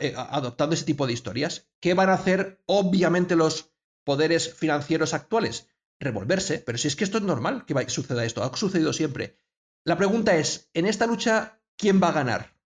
Eh, 0.01 0.15
adoptando 0.17 0.75
ese 0.75 0.87
tipo 0.87 1.07
de 1.07 1.13
historias. 1.13 1.69
¿Qué 1.81 1.93
van 1.93 2.09
a 2.09 2.15
hacer, 2.15 2.63
obviamente, 2.65 3.37
los 3.37 3.75
poderes 4.05 4.55
financieros 4.55 5.13
actuales? 5.13 5.69
Revolverse. 6.01 6.61
Pero 6.61 6.79
si 6.79 6.89
es 6.89 6.97
que 6.97 7.05
esto 7.05 7.19
es 7.19 7.25
normal 7.25 7.67
que 7.67 7.75
suceda 7.91 8.25
esto, 8.25 8.43
ha 8.43 8.57
sucedido 8.57 8.95
siempre. 8.95 9.37
La 9.85 9.99
pregunta 9.99 10.35
es, 10.35 10.71
en 10.73 10.87
esta 10.87 11.07
lucha, 11.07 11.61
¿quién 11.77 12.03
va 12.03 12.09
a 12.09 12.13
ganar? 12.13 12.57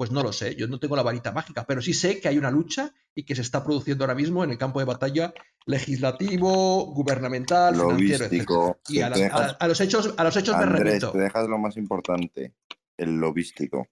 Pues 0.00 0.10
no 0.12 0.22
lo 0.22 0.32
sé, 0.32 0.54
yo 0.56 0.66
no 0.66 0.80
tengo 0.80 0.96
la 0.96 1.02
varita 1.02 1.30
mágica, 1.30 1.66
pero 1.66 1.82
sí 1.82 1.92
sé 1.92 2.20
que 2.22 2.28
hay 2.28 2.38
una 2.38 2.50
lucha 2.50 2.94
y 3.14 3.24
que 3.24 3.34
se 3.34 3.42
está 3.42 3.62
produciendo 3.62 4.02
ahora 4.02 4.14
mismo 4.14 4.42
en 4.42 4.48
el 4.50 4.56
campo 4.56 4.78
de 4.78 4.86
batalla 4.86 5.34
legislativo, 5.66 6.86
gubernamental, 6.86 7.74
financiero, 7.74 8.24
etc. 8.24 8.30
lobístico. 8.32 8.80
Y 8.88 9.00
a, 9.02 9.10
la- 9.10 9.16
dejas- 9.18 9.40
a- 9.52 9.56
a 9.62 9.68
los 9.68 9.78
hechos, 9.78 10.14
a 10.16 10.24
los 10.24 10.34
hechos 10.38 10.56
me 10.56 10.62
Andrés, 10.62 10.84
remito. 10.84 11.12
te 11.12 11.18
dejas 11.18 11.46
lo 11.50 11.58
más 11.58 11.76
importante, 11.76 12.54
el 12.96 13.16
lobístico. 13.20 13.88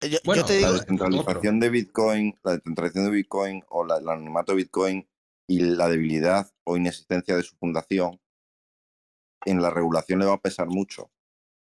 Yo, 0.00 0.08
yo 0.08 0.18
Bueno, 0.24 0.44
te 0.44 0.54
La 0.54 0.58
digo, 0.58 0.70
otro. 0.70 0.80
descentralización 0.80 1.60
de 1.60 1.68
Bitcoin, 1.70 2.38
la 2.42 2.52
descentralización 2.56 3.04
de 3.04 3.10
Bitcoin 3.12 3.64
o 3.68 3.84
la, 3.84 3.98
el 3.98 4.08
anonimato 4.08 4.50
de 4.52 4.56
Bitcoin 4.56 5.08
y 5.46 5.60
la 5.60 5.88
debilidad 5.88 6.50
o 6.64 6.76
inexistencia 6.76 7.36
de 7.36 7.44
su 7.44 7.54
fundación 7.58 8.20
en 9.44 9.62
la 9.62 9.70
regulación 9.70 10.18
le 10.18 10.26
va 10.26 10.32
a 10.34 10.40
pesar 10.40 10.66
mucho. 10.66 11.12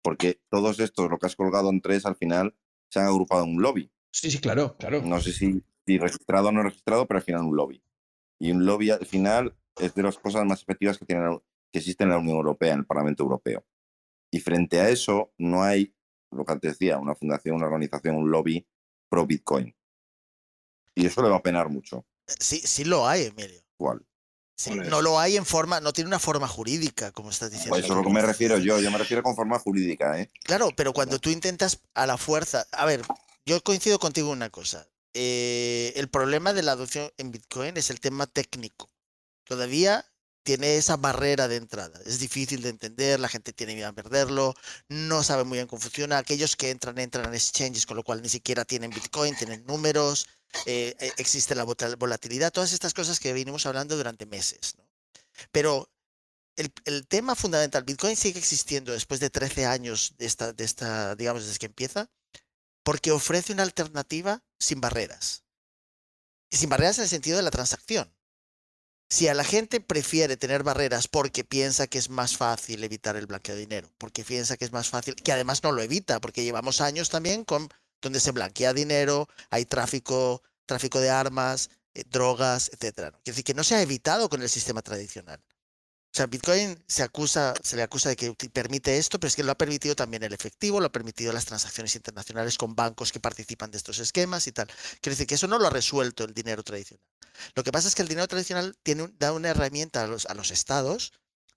Porque 0.04 0.40
todos 0.50 0.78
estos, 0.78 1.10
lo 1.10 1.18
que 1.18 1.26
has 1.26 1.34
colgado 1.34 1.68
en 1.70 1.80
tres, 1.80 2.06
al 2.06 2.14
final 2.14 2.54
se 2.94 3.00
han 3.00 3.06
agrupado 3.06 3.42
en 3.42 3.56
un 3.56 3.62
lobby. 3.62 3.90
Sí, 4.12 4.30
sí, 4.30 4.38
claro, 4.38 4.76
claro. 4.78 5.02
No 5.02 5.20
sé 5.20 5.32
si, 5.32 5.60
si 5.84 5.98
registrado 5.98 6.48
o 6.48 6.52
no 6.52 6.62
registrado, 6.62 7.06
pero 7.06 7.18
al 7.18 7.24
final 7.24 7.42
un 7.42 7.56
lobby. 7.56 7.82
Y 8.38 8.52
un 8.52 8.64
lobby 8.64 8.90
al 8.90 9.04
final 9.04 9.56
es 9.80 9.94
de 9.94 10.02
las 10.04 10.16
cosas 10.16 10.44
más 10.44 10.62
efectivas 10.62 10.96
que, 10.96 11.04
tiene, 11.04 11.40
que 11.72 11.80
existen 11.80 12.06
en 12.06 12.12
la 12.12 12.20
Unión 12.20 12.36
Europea, 12.36 12.72
en 12.72 12.80
el 12.80 12.86
Parlamento 12.86 13.24
Europeo. 13.24 13.66
Y 14.30 14.38
frente 14.38 14.80
a 14.80 14.88
eso 14.88 15.32
no 15.38 15.64
hay, 15.64 15.92
lo 16.30 16.44
que 16.44 16.52
antes 16.52 16.78
decía, 16.78 16.98
una 16.98 17.16
fundación, 17.16 17.56
una 17.56 17.66
organización, 17.66 18.14
un 18.14 18.30
lobby 18.30 18.64
pro 19.08 19.26
Bitcoin. 19.26 19.74
Y 20.94 21.06
eso 21.06 21.20
le 21.22 21.30
va 21.30 21.36
a 21.36 21.42
penar 21.42 21.68
mucho. 21.68 22.06
sí, 22.26 22.58
sí 22.58 22.84
lo 22.84 23.08
hay, 23.08 23.24
Emilio. 23.24 23.60
Igual. 23.80 24.06
Sí, 24.56 24.70
no 24.74 25.02
lo 25.02 25.18
hay 25.18 25.36
en 25.36 25.44
forma, 25.44 25.80
no 25.80 25.92
tiene 25.92 26.08
una 26.08 26.20
forma 26.20 26.46
jurídica, 26.46 27.10
como 27.10 27.30
estás 27.30 27.50
diciendo. 27.50 27.70
Pues 27.70 27.84
eso 27.84 27.92
es 27.92 27.98
lo 27.98 28.04
que 28.04 28.12
me 28.12 28.22
refiero 28.22 28.58
yo. 28.58 28.78
Yo 28.78 28.90
me 28.90 28.98
refiero 28.98 29.22
con 29.22 29.34
forma 29.34 29.58
jurídica, 29.58 30.20
¿eh? 30.20 30.30
Claro, 30.44 30.70
pero 30.76 30.92
cuando 30.92 31.18
tú 31.18 31.30
intentas 31.30 31.80
a 31.94 32.06
la 32.06 32.16
fuerza. 32.16 32.66
A 32.70 32.84
ver, 32.84 33.02
yo 33.46 33.60
coincido 33.62 33.98
contigo 33.98 34.28
en 34.28 34.36
una 34.38 34.50
cosa. 34.50 34.86
Eh, 35.12 35.92
el 35.96 36.08
problema 36.08 36.52
de 36.52 36.62
la 36.62 36.72
adopción 36.72 37.10
en 37.18 37.32
Bitcoin 37.32 37.76
es 37.76 37.90
el 37.90 38.00
tema 38.00 38.26
técnico. 38.26 38.90
Todavía 39.44 40.06
tiene 40.44 40.76
esa 40.76 40.96
barrera 40.96 41.48
de 41.48 41.56
entrada. 41.56 41.98
Es 42.06 42.20
difícil 42.20 42.62
de 42.62 42.68
entender, 42.68 43.18
la 43.18 43.28
gente 43.28 43.52
tiene 43.52 43.74
miedo 43.74 43.88
a 43.88 43.92
perderlo, 43.92 44.54
no 44.88 45.24
sabe 45.24 45.44
muy 45.44 45.58
bien 45.58 45.66
cómo 45.66 45.80
funciona. 45.80 46.18
Aquellos 46.18 46.54
que 46.54 46.70
entran, 46.70 46.98
entran 46.98 47.26
en 47.26 47.34
exchanges, 47.34 47.86
con 47.86 47.96
lo 47.96 48.04
cual 48.04 48.22
ni 48.22 48.28
siquiera 48.28 48.64
tienen 48.64 48.90
Bitcoin, 48.90 49.34
tienen 49.36 49.64
números, 49.66 50.28
eh, 50.66 50.94
eh, 51.00 51.12
existe 51.16 51.54
la 51.54 51.64
volatilidad, 51.64 52.52
todas 52.52 52.72
estas 52.72 52.94
cosas 52.94 53.18
que 53.18 53.32
venimos 53.32 53.66
hablando 53.66 53.96
durante 53.96 54.26
meses. 54.26 54.76
Pero 55.50 55.90
el, 56.56 56.72
el 56.84 57.06
tema 57.08 57.34
fundamental, 57.34 57.82
Bitcoin 57.82 58.14
sigue 58.14 58.38
existiendo 58.38 58.92
después 58.92 59.20
de 59.20 59.30
13 59.30 59.66
años 59.66 60.14
de 60.18 60.26
esta, 60.26 60.52
de 60.52 60.64
esta, 60.64 61.16
digamos, 61.16 61.44
desde 61.44 61.58
que 61.58 61.66
empieza, 61.66 62.10
porque 62.84 63.10
ofrece 63.10 63.52
una 63.54 63.62
alternativa 63.62 64.44
sin 64.58 64.80
barreras. 64.80 65.44
Sin 66.50 66.68
barreras 66.68 66.98
en 66.98 67.04
el 67.04 67.10
sentido 67.10 67.38
de 67.38 67.42
la 67.42 67.50
transacción. 67.50 68.13
Si 69.08 69.28
a 69.28 69.34
la 69.34 69.44
gente 69.44 69.80
prefiere 69.80 70.36
tener 70.36 70.62
barreras 70.62 71.08
porque 71.08 71.44
piensa 71.44 71.86
que 71.86 71.98
es 71.98 72.10
más 72.10 72.36
fácil 72.36 72.82
evitar 72.82 73.16
el 73.16 73.26
blanqueo 73.26 73.54
de 73.54 73.60
dinero, 73.60 73.90
porque 73.98 74.24
piensa 74.24 74.56
que 74.56 74.64
es 74.64 74.72
más 74.72 74.88
fácil, 74.88 75.14
que 75.14 75.32
además 75.32 75.62
no 75.62 75.72
lo 75.72 75.82
evita, 75.82 76.20
porque 76.20 76.42
llevamos 76.42 76.80
años 76.80 77.10
también 77.10 77.44
con 77.44 77.68
donde 78.02 78.20
se 78.20 78.32
blanquea 78.32 78.72
dinero, 78.72 79.28
hay 79.50 79.64
tráfico, 79.64 80.42
tráfico 80.66 81.00
de 81.00 81.10
armas, 81.10 81.70
eh, 81.94 82.04
drogas, 82.10 82.70
etcétera. 82.72 83.10
Quiere 83.10 83.22
decir 83.26 83.44
que 83.44 83.54
no 83.54 83.64
se 83.64 83.76
ha 83.76 83.82
evitado 83.82 84.28
con 84.28 84.42
el 84.42 84.48
sistema 84.48 84.82
tradicional. 84.82 85.40
O 86.14 86.16
sea, 86.16 86.26
Bitcoin 86.28 86.80
se 86.86 87.02
acusa, 87.02 87.54
se 87.60 87.74
le 87.74 87.82
acusa 87.82 88.08
de 88.08 88.14
que 88.14 88.32
permite 88.50 88.98
esto, 88.98 89.18
pero 89.18 89.26
es 89.26 89.34
que 89.34 89.42
lo 89.42 89.50
ha 89.50 89.58
permitido 89.58 89.96
también 89.96 90.22
el 90.22 90.32
efectivo, 90.32 90.78
lo 90.78 90.86
ha 90.86 90.92
permitido 90.92 91.32
las 91.32 91.44
transacciones 91.44 91.96
internacionales 91.96 92.56
con 92.56 92.76
bancos 92.76 93.10
que 93.10 93.18
participan 93.18 93.72
de 93.72 93.78
estos 93.78 93.98
esquemas 93.98 94.46
y 94.46 94.52
tal. 94.52 94.68
Quiere 95.00 95.14
decir 95.14 95.26
que 95.26 95.34
eso 95.34 95.48
no 95.48 95.58
lo 95.58 95.66
ha 95.66 95.70
resuelto 95.70 96.22
el 96.22 96.32
dinero 96.32 96.62
tradicional. 96.62 97.02
Lo 97.56 97.64
que 97.64 97.72
pasa 97.72 97.88
es 97.88 97.96
que 97.96 98.02
el 98.02 98.06
dinero 98.06 98.28
tradicional 98.28 98.76
tiene, 98.84 99.12
da 99.18 99.32
una 99.32 99.48
herramienta 99.48 100.04
a 100.04 100.06
los, 100.06 100.26
a 100.26 100.34
los 100.34 100.52
estados 100.52 101.12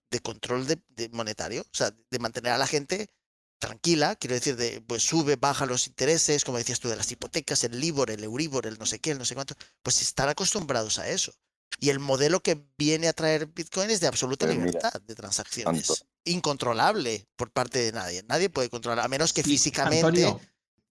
de 0.10 0.22
control 0.22 0.66
de, 0.66 0.82
de 0.88 1.10
monetario, 1.10 1.62
o 1.62 1.78
sea, 1.78 1.94
de 2.10 2.18
mantener 2.18 2.54
a 2.54 2.58
la 2.58 2.66
gente 2.66 3.12
tranquila, 3.60 4.16
quiero 4.16 4.34
decir, 4.34 4.56
de 4.56 4.82
pues 4.82 5.04
sube, 5.04 5.36
baja 5.36 5.68
los 5.68 5.86
intereses, 5.86 6.44
como 6.44 6.58
decías 6.58 6.80
tú, 6.80 6.90
de 6.90 6.96
las 6.96 7.12
hipotecas, 7.12 7.64
el 7.64 7.80
LIBOR, 7.80 8.10
el 8.10 8.24
Euribor, 8.24 8.66
el 8.66 8.80
no 8.80 8.88
sé 8.88 8.98
qué, 8.98 9.12
el 9.12 9.20
no 9.20 9.26
sé 9.26 9.36
cuánto, 9.36 9.54
pues 9.84 10.02
están 10.02 10.30
acostumbrados 10.30 10.98
a 10.98 11.08
eso. 11.08 11.32
Y 11.80 11.90
el 11.90 12.00
modelo 12.00 12.42
que 12.42 12.66
viene 12.78 13.08
a 13.08 13.14
traer 13.14 13.48
Bitcoin 13.48 13.90
es 13.90 14.00
de 14.00 14.08
absoluta 14.08 14.46
Pues 14.46 14.58
mira, 14.58 14.68
libertad 14.70 15.02
de 15.02 15.16
transacciones. 15.16 15.90
Anto- 15.90 16.08
Incontrolable 16.26 17.26
por 17.36 17.52
parte 17.52 17.80
de 17.80 17.92
nadie. 17.92 18.24
Nadie 18.28 18.50
puede 18.50 18.70
controlar, 18.70 19.06
a 19.06 19.08
menos 19.08 19.32
que 19.34 19.44
Sí, 19.44 19.52
físicamente 19.52 20.06
Antonio, 20.06 20.42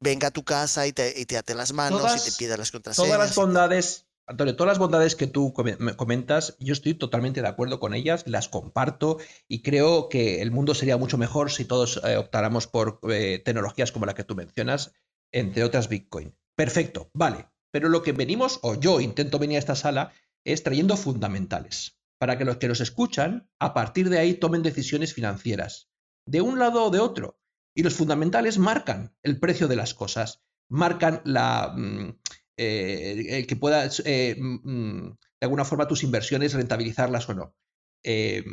venga 0.00 0.28
a 0.28 0.30
tu 0.30 0.44
casa 0.44 0.86
y 0.86 0.92
te, 0.92 1.18
y 1.20 1.26
te 1.26 1.36
ate 1.36 1.54
las 1.54 1.72
manos 1.72 2.16
y 2.16 2.30
te 2.30 2.36
pida 2.36 2.56
las 2.56 2.70
contraseñas. 2.70 3.08
todas 3.10 3.26
las 3.28 3.36
bondades, 3.36 4.06
Antonio, 4.26 4.56
todas 4.56 4.68
las 4.72 4.78
bondades 4.78 5.14
que 5.14 5.26
tú 5.26 5.52
come- 5.52 5.76
me 5.78 5.94
comentas, 5.94 6.56
yo 6.58 6.72
estoy 6.72 6.94
totalmente 6.94 7.42
de 7.42 7.48
acuerdo 7.48 7.80
con 7.80 7.94
ellas, 7.94 8.24
las 8.26 8.48
comparto 8.48 9.18
y 9.48 9.62
creo 9.62 10.08
que 10.08 10.40
el 10.42 10.50
mundo 10.50 10.74
sería 10.74 10.96
mucho 10.96 11.18
mejor 11.18 11.50
si 11.50 11.64
todos 11.64 12.00
eh, 12.04 12.16
optáramos 12.16 12.66
por 12.66 13.00
eh, 13.10 13.42
tecnologías 13.44 13.92
como 13.92 14.06
la 14.06 14.14
que 14.14 14.24
tú 14.24 14.34
mencionas, 14.34 14.92
entre 15.32 15.64
otras 15.64 15.88
Bitcoin. 15.88 16.34
Perfecto, 16.54 17.10
vale. 17.12 17.48
Pero 17.70 17.88
lo 17.90 18.02
que 18.02 18.12
venimos, 18.12 18.58
o 18.62 18.74
yo 18.74 19.00
intento 19.00 19.38
venir 19.38 19.56
a 19.56 19.58
esta 19.58 19.74
sala, 19.74 20.12
es 20.52 20.62
trayendo 20.62 20.96
fundamentales, 20.96 21.98
para 22.18 22.38
que 22.38 22.44
los 22.44 22.56
que 22.56 22.68
nos 22.68 22.80
escuchan, 22.80 23.50
a 23.58 23.74
partir 23.74 24.08
de 24.08 24.18
ahí, 24.18 24.34
tomen 24.34 24.62
decisiones 24.62 25.12
financieras, 25.14 25.90
de 26.26 26.40
un 26.40 26.58
lado 26.58 26.84
o 26.84 26.90
de 26.90 27.00
otro. 27.00 27.38
Y 27.74 27.82
los 27.82 27.94
fundamentales 27.94 28.58
marcan 28.58 29.14
el 29.22 29.38
precio 29.38 29.68
de 29.68 29.76
las 29.76 29.92
cosas, 29.94 30.42
marcan 30.70 31.20
la, 31.24 31.74
mm, 31.76 32.18
eh, 32.56 33.44
que 33.46 33.56
puedas, 33.56 34.02
eh, 34.06 34.36
mm, 34.38 34.60
mm, 34.64 35.10
de 35.40 35.44
alguna 35.44 35.64
forma, 35.64 35.86
tus 35.88 36.02
inversiones 36.02 36.54
rentabilizarlas 36.54 37.28
o 37.28 37.34
no. 37.34 37.54
Eh, 38.02 38.44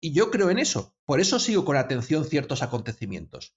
Y 0.00 0.12
yo 0.12 0.30
creo 0.30 0.50
en 0.50 0.58
eso. 0.58 0.94
Por 1.04 1.20
eso 1.20 1.40
sigo 1.40 1.64
con 1.64 1.76
atención 1.76 2.24
ciertos 2.24 2.62
acontecimientos. 2.62 3.56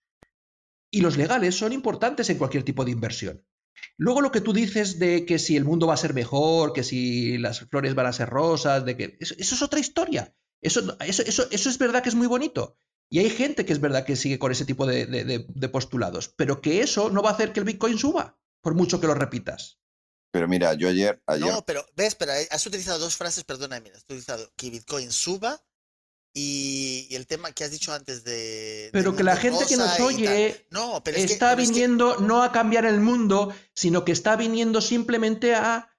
Y 0.92 1.02
los 1.02 1.16
legales 1.18 1.56
son 1.56 1.72
importantes 1.72 2.30
en 2.30 2.38
cualquier 2.38 2.64
tipo 2.64 2.84
de 2.84 2.92
inversión. 2.92 3.46
Luego 3.98 4.22
lo 4.22 4.32
que 4.32 4.42
tú 4.42 4.54
dices 4.54 5.00
de 5.00 5.26
que 5.26 5.40
si 5.40 5.58
el 5.58 5.66
mundo 5.66 5.88
va 5.88 5.94
a 5.94 5.98
ser 5.98 6.14
mejor, 6.14 6.74
que 6.74 6.84
si 6.84 7.38
las 7.38 7.62
flores 7.62 7.96
van 7.96 8.08
a 8.08 8.14
ser 8.14 8.30
rosas, 8.30 8.86
de 8.86 8.98
que 8.98 9.18
eso, 9.20 9.36
eso 9.38 9.56
es 9.56 9.62
otra 9.62 9.80
historia. 9.80 10.34
Eso, 10.62 10.96
eso, 11.00 11.24
eso, 11.24 11.48
eso, 11.50 11.70
es 11.70 11.78
verdad 11.78 12.04
que 12.04 12.10
es 12.10 12.16
muy 12.16 12.28
bonito. 12.28 12.76
Y 13.10 13.20
hay 13.20 13.30
gente 13.30 13.66
que 13.66 13.74
es 13.74 13.82
verdad 13.82 14.06
que 14.06 14.16
sigue 14.16 14.40
con 14.40 14.52
ese 14.52 14.66
tipo 14.66 14.86
de, 14.86 15.06
de, 15.06 15.46
de, 15.48 15.70
postulados, 15.70 16.30
pero 16.30 16.62
que 16.62 16.82
eso 16.82 17.10
no 17.10 17.22
va 17.22 17.32
a 17.32 17.34
hacer 17.34 17.52
que 17.52 17.60
el 17.60 17.66
Bitcoin 17.66 17.98
suba, 17.98 18.40
por 18.62 18.74
mucho 18.74 19.02
que 19.02 19.08
lo 19.08 19.16
repitas. 19.16 19.80
Pero 20.32 20.48
mira, 20.48 20.74
yo 20.76 20.88
ayer, 20.88 21.22
ayer... 21.26 21.52
No, 21.52 21.66
pero 21.66 21.86
ves, 21.96 22.16
pero 22.16 22.32
has 22.50 22.66
utilizado 22.66 23.00
dos 23.00 23.18
frases, 23.18 23.44
perdona, 23.44 23.82
mira, 23.82 23.98
has 23.98 24.04
utilizado 24.04 24.50
que 24.56 24.70
Bitcoin 24.70 25.12
suba 25.12 25.62
y, 26.34 27.08
y, 27.10 27.16
el 27.16 27.28
tema 27.28 27.52
que 27.52 27.64
has 27.64 27.72
dicho 27.72 27.94
antes 27.94 28.24
de. 28.24 28.90
Pero 28.94 29.16
que 29.16 29.24
la 29.24 29.36
gente 29.36 29.66
que 29.68 29.78
nos 29.78 30.00
oye 30.00 30.66
no, 30.70 31.04
pero 31.04 31.18
está 31.18 31.52
que, 31.52 31.56
pero 31.58 31.68
viniendo 31.68 32.12
es 32.12 32.18
que... 32.18 32.24
no 32.24 32.44
a 32.44 32.52
cambiar 32.52 32.86
el 32.86 33.02
mundo, 33.02 33.54
sino 33.74 34.06
que 34.06 34.12
está 34.12 34.36
viniendo 34.36 34.82
simplemente 34.82 35.56
a 35.56 35.90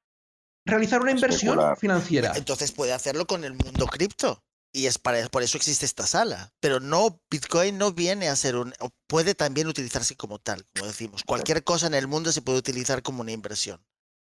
realizar 0.65 1.03
una 1.03 1.11
inversión 1.11 1.53
Especular. 1.53 1.79
financiera. 1.79 2.33
Entonces 2.37 2.73
puede 2.73 2.93
hacerlo 2.93 3.27
con 3.27 3.45
el 3.45 3.55
mundo 3.55 3.87
cripto. 3.87 4.43
Y 4.75 4.87
es 4.87 4.97
para, 4.97 5.29
por 5.29 5.43
eso 5.43 5.59
existe 5.59 5.85
esta 5.85 6.07
sala. 6.07 6.51
Pero 6.61 6.81
no, 6.81 7.21
Bitcoin 7.31 7.77
no 7.77 7.93
viene 7.93 8.29
a 8.29 8.37
ser 8.37 8.57
un. 8.57 8.73
Puede 9.07 9.35
también 9.35 9.67
utilizarse 9.69 10.17
como 10.17 10.39
tal, 10.39 10.65
como 10.75 10.87
decimos. 10.87 11.25
Cualquier 11.27 11.63
cosa 11.63 11.89
en 11.89 11.95
el 11.95 12.07
mundo 12.09 12.33
se 12.33 12.41
puede 12.41 12.59
utilizar 12.59 13.03
como 13.03 13.21
una 13.21 13.33
inversión. 13.33 13.85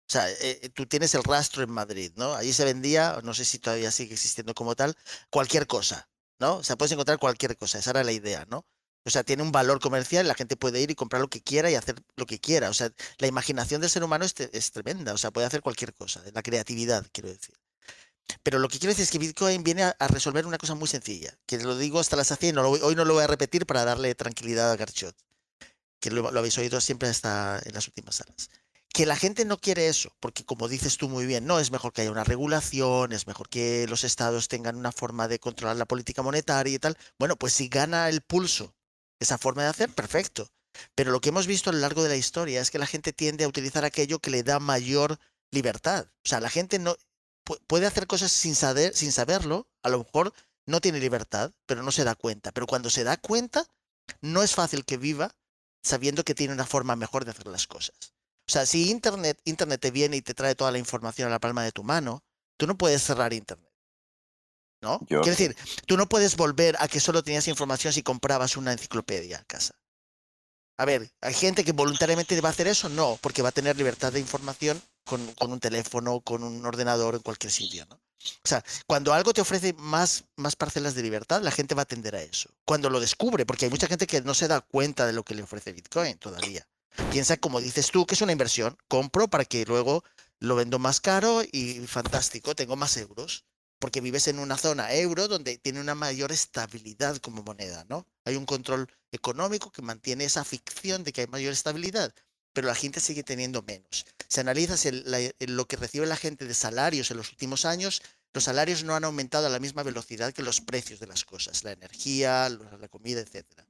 O 0.10 0.12
sea, 0.12 0.28
eh, 0.42 0.72
tú 0.74 0.88
tienes 0.88 1.14
el 1.14 1.24
rastro 1.24 1.62
en 1.62 1.70
Madrid, 1.70 2.12
¿no? 2.16 2.34
Allí 2.34 2.52
se 2.52 2.66
vendía, 2.66 3.20
no 3.24 3.36
sé 3.36 3.46
si 3.46 3.60
todavía 3.60 3.92
sigue 3.92 4.16
existiendo 4.16 4.56
como 4.56 4.76
tal, 4.76 4.98
cualquier 5.30 5.68
cosa, 5.68 6.10
¿no? 6.40 6.56
O 6.58 6.64
sea, 6.64 6.78
puedes 6.78 6.92
encontrar 6.94 7.20
cualquier 7.20 7.56
cosa, 7.58 7.78
esa 7.78 7.92
era 7.92 8.04
la 8.04 8.12
idea, 8.12 8.44
¿no? 8.50 8.66
O 9.06 9.12
sea, 9.12 9.24
tiene 9.24 9.44
un 9.44 9.52
valor 9.52 9.80
comercial, 9.80 10.28
la 10.28 10.34
gente 10.34 10.58
puede 10.58 10.82
ir 10.82 10.90
y 10.90 10.96
comprar 10.96 11.22
lo 11.22 11.30
que 11.30 11.42
quiera 11.44 11.70
y 11.70 11.76
hacer 11.76 11.96
lo 12.16 12.26
que 12.26 12.40
quiera. 12.40 12.70
O 12.72 12.74
sea, 12.74 12.92
la 13.20 13.28
imaginación 13.28 13.82
del 13.82 13.90
ser 13.92 14.04
humano 14.04 14.26
es, 14.26 14.72
tremenda, 14.72 15.14
o 15.14 15.18
sea, 15.20 15.30
puede 15.32 15.46
hacer 15.46 15.62
cualquier 15.62 15.94
cosa, 15.94 16.24
la 16.34 16.42
creatividad, 16.42 17.06
quiero 17.12 17.30
decir. 17.30 17.56
Pero 18.44 18.58
lo 18.60 18.68
que 18.68 18.80
quiero 18.80 18.92
decir 18.92 19.04
es 19.04 19.12
que 19.12 19.20
Bitcoin 19.20 19.64
viene 19.64 19.84
a, 19.84 20.08
resolver 20.08 20.48
una 20.48 20.58
cosa 20.58 20.74
muy 20.76 20.88
sencilla, 20.88 21.38
que 21.46 21.60
lo 21.60 21.78
digo 21.78 22.00
hasta 22.00 22.16
la 22.16 22.24
lo, 22.54 22.70
hoy 22.72 22.96
no 22.96 23.06
lo 23.06 23.14
voy 23.14 23.24
a 23.24 23.28
repetir 23.28 23.68
para 23.68 23.86
darle 23.86 24.16
tranquilidad 24.16 24.72
a 24.72 24.76
Garchot, 24.76 25.16
que 26.00 26.12
lo 26.12 26.28
habéis 26.28 26.58
oído 26.58 26.82
siempre 26.82 27.10
hasta 27.10 27.62
en 27.64 27.74
las 27.74 27.88
últimas 27.88 28.16
salas 28.16 28.50
que 28.94 29.06
la 29.06 29.16
gente 29.16 29.46
no 29.46 29.58
quiere 29.58 29.88
eso, 29.88 30.12
porque 30.20 30.44
como 30.44 30.68
dices 30.68 30.98
tú 30.98 31.10
muy 31.10 31.26
bien, 31.26 31.46
no 31.46 31.60
es 31.60 31.72
mejor 31.72 31.94
que 31.94 32.02
haya 32.02 32.12
una 32.12 32.24
regulación, 32.24 33.12
es 33.12 33.28
mejor 33.28 33.50
que 33.50 33.86
los 33.88 34.04
estados 34.04 34.48
tengan 34.48 34.76
una 34.76 34.92
forma 34.92 35.28
de 35.28 35.40
controlar 35.40 35.78
la 35.78 35.86
política 35.86 36.22
monetaria 36.24 36.74
y 36.74 36.80
tal. 36.80 36.98
Bueno, 37.18 37.36
pues 37.36 37.54
si 37.54 37.70
gana 37.70 38.10
el 38.10 38.22
pulso 38.22 38.74
esa 39.20 39.38
forma 39.38 39.64
de 39.64 39.70
hacer, 39.70 39.90
perfecto. 39.94 40.50
Pero 40.96 41.12
lo 41.12 41.22
que 41.22 41.30
hemos 41.30 41.48
visto 41.48 41.70
a 41.70 41.74
lo 41.74 41.80
largo 41.80 42.04
de 42.04 42.10
la 42.10 42.16
historia 42.16 42.62
es 42.62 42.72
que 42.72 42.80
la 42.80 42.88
gente 42.88 43.14
tiende 43.14 43.44
a 43.44 43.48
utilizar 43.48 43.86
aquello 43.86 44.20
que 44.20 44.32
le 44.32 44.44
da 44.44 44.60
mayor 44.60 45.20
libertad. 45.52 46.08
O 46.26 46.30
sea, 46.30 46.40
la 46.40 46.50
gente 46.50 46.80
no 46.80 46.96
puede 47.68 47.86
hacer 47.86 48.08
cosas 48.08 48.32
sin 48.32 48.56
saber, 48.56 48.96
sin 48.96 49.12
saberlo, 49.12 49.68
a 49.84 49.90
lo 49.90 50.00
mejor 50.00 50.34
no 50.66 50.82
tiene 50.82 51.00
libertad, 51.00 51.52
pero 51.66 51.84
no 51.84 51.92
se 51.92 52.04
da 52.04 52.16
cuenta. 52.16 52.52
Pero 52.52 52.68
cuando 52.68 52.90
se 52.90 53.04
da 53.04 53.18
cuenta, 53.18 53.66
no 54.22 54.44
es 54.44 54.56
fácil 54.56 54.86
que 54.86 54.98
viva 54.98 55.36
sabiendo 55.84 56.24
que 56.24 56.36
tiene 56.36 56.54
una 56.54 56.66
forma 56.66 56.96
mejor 56.96 57.26
de 57.26 57.32
hacer 57.32 57.48
las 57.48 57.68
cosas. 57.68 58.14
O 58.50 58.52
sea, 58.52 58.66
si 58.66 58.90
Internet, 58.90 59.40
Internet 59.46 59.80
te 59.80 59.92
viene 59.92 60.18
y 60.18 60.24
te 60.24 60.34
trae 60.34 60.56
toda 60.56 60.72
la 60.72 60.80
información 60.80 61.28
a 61.28 61.32
la 61.32 61.38
palma 61.40 61.64
de 61.64 61.72
tu 61.72 61.84
mano, 61.84 62.24
tú 62.58 62.66
no 62.66 62.76
puedes 62.76 63.04
cerrar 63.04 63.32
Internet. 63.32 63.72
¿No? 64.82 64.98
Yo- 65.02 65.22
Quiero 65.22 65.38
decir, 65.38 65.56
tú 65.86 65.98
no 65.98 66.10
puedes 66.10 66.36
volver 66.36 66.76
a 66.80 66.88
que 66.88 67.00
solo 67.00 67.22
tenías 67.22 67.48
información 67.48 67.94
si 67.94 68.02
comprabas 68.02 68.58
una 68.58 68.72
enciclopedia 68.72 69.38
a 69.38 69.44
casa. 69.44 69.76
A 70.80 70.86
ver, 70.86 71.12
¿hay 71.22 71.34
gente 71.36 71.64
que 71.64 71.74
voluntariamente 71.74 72.40
va 72.42 72.50
a 72.50 72.52
hacer 72.54 72.68
eso? 72.68 72.90
No, 72.90 73.20
porque 73.22 73.44
va 73.44 73.50
a 73.50 73.52
tener 73.52 73.78
libertad 73.78 74.12
de 74.12 74.20
información 74.20 74.82
con, 75.06 75.32
con 75.34 75.52
un 75.52 75.60
teléfono, 75.60 76.22
con 76.22 76.44
un 76.44 76.66
ordenador, 76.66 77.14
en 77.14 77.22
cualquier 77.22 77.52
sitio, 77.52 77.86
¿no? 77.88 77.96
O 77.98 78.48
sea, 78.48 78.64
cuando 78.88 79.14
algo 79.14 79.32
te 79.32 79.42
ofrece 79.42 79.74
más, 79.74 80.24
más 80.38 80.56
parcelas 80.56 80.96
de 80.96 81.04
libertad, 81.04 81.44
la 81.44 81.52
gente 81.52 81.76
va 81.76 81.84
a 81.84 81.86
tender 81.86 82.16
a 82.16 82.22
eso. 82.24 82.50
Cuando 82.66 82.90
lo 82.90 83.00
descubre, 83.00 83.46
porque 83.46 83.66
hay 83.66 83.72
mucha 83.72 83.88
gente 83.88 84.08
que 84.08 84.22
no 84.22 84.34
se 84.34 84.48
da 84.48 84.62
cuenta 84.62 85.06
de 85.06 85.14
lo 85.14 85.24
que 85.24 85.36
le 85.36 85.44
ofrece 85.44 85.72
Bitcoin 85.72 86.18
todavía. 86.18 86.66
Piensa, 87.12 87.38
como 87.38 87.62
dices 87.62 87.92
tú, 87.92 88.06
que 88.06 88.16
es 88.16 88.22
una 88.22 88.32
inversión. 88.32 88.78
Compro 88.88 89.30
para 89.30 89.46
que 89.46 89.66
luego 89.66 90.04
lo 90.40 90.56
vendo 90.56 90.80
más 90.80 91.02
caro 91.02 91.42
y 91.52 91.86
fantástico, 91.88 92.56
tengo 92.56 92.76
más 92.76 92.98
euros. 92.98 93.46
Porque 93.80 94.02
vives 94.02 94.28
en 94.28 94.40
una 94.40 94.58
zona 94.58 94.94
euro 94.94 95.30
donde 95.30 95.58
tiene 95.58 95.80
una 95.80 95.96
mayor 95.96 96.34
estabilidad 96.34 97.16
como 97.18 97.44
moneda, 97.44 97.86
¿no? 97.88 98.06
Hay 98.26 98.36
un 98.36 98.46
control 98.46 98.92
económico 99.14 99.72
que 99.72 99.82
mantiene 99.82 100.26
esa 100.26 100.44
ficción 100.44 101.06
de 101.06 101.14
que 101.14 101.22
hay 101.22 101.28
mayor 101.28 101.54
estabilidad, 101.54 102.14
pero 102.52 102.68
la 102.68 102.76
gente 102.76 103.00
sigue 103.00 103.24
teniendo 103.24 103.62
menos. 103.64 104.06
Si 104.28 104.40
analizas 104.42 104.86
lo 105.40 105.66
que 105.66 105.78
recibe 105.78 106.06
la 106.08 106.18
gente 106.18 106.44
de 106.46 106.54
salarios 106.54 107.10
en 107.10 107.18
los 107.18 107.30
últimos 107.30 107.64
años, 107.64 108.02
los 108.34 108.44
salarios 108.44 108.84
no 108.84 108.96
han 108.96 109.06
aumentado 109.06 109.48
a 109.48 109.50
la 109.50 109.60
misma 109.60 109.84
velocidad 109.84 110.34
que 110.34 110.44
los 110.44 110.60
precios 110.60 111.00
de 111.00 111.08
las 111.08 111.24
cosas, 111.24 111.64
la 111.64 111.72
energía, 111.72 112.50
la 112.50 112.90
comida, 112.90 113.22
etcétera. 113.22 113.66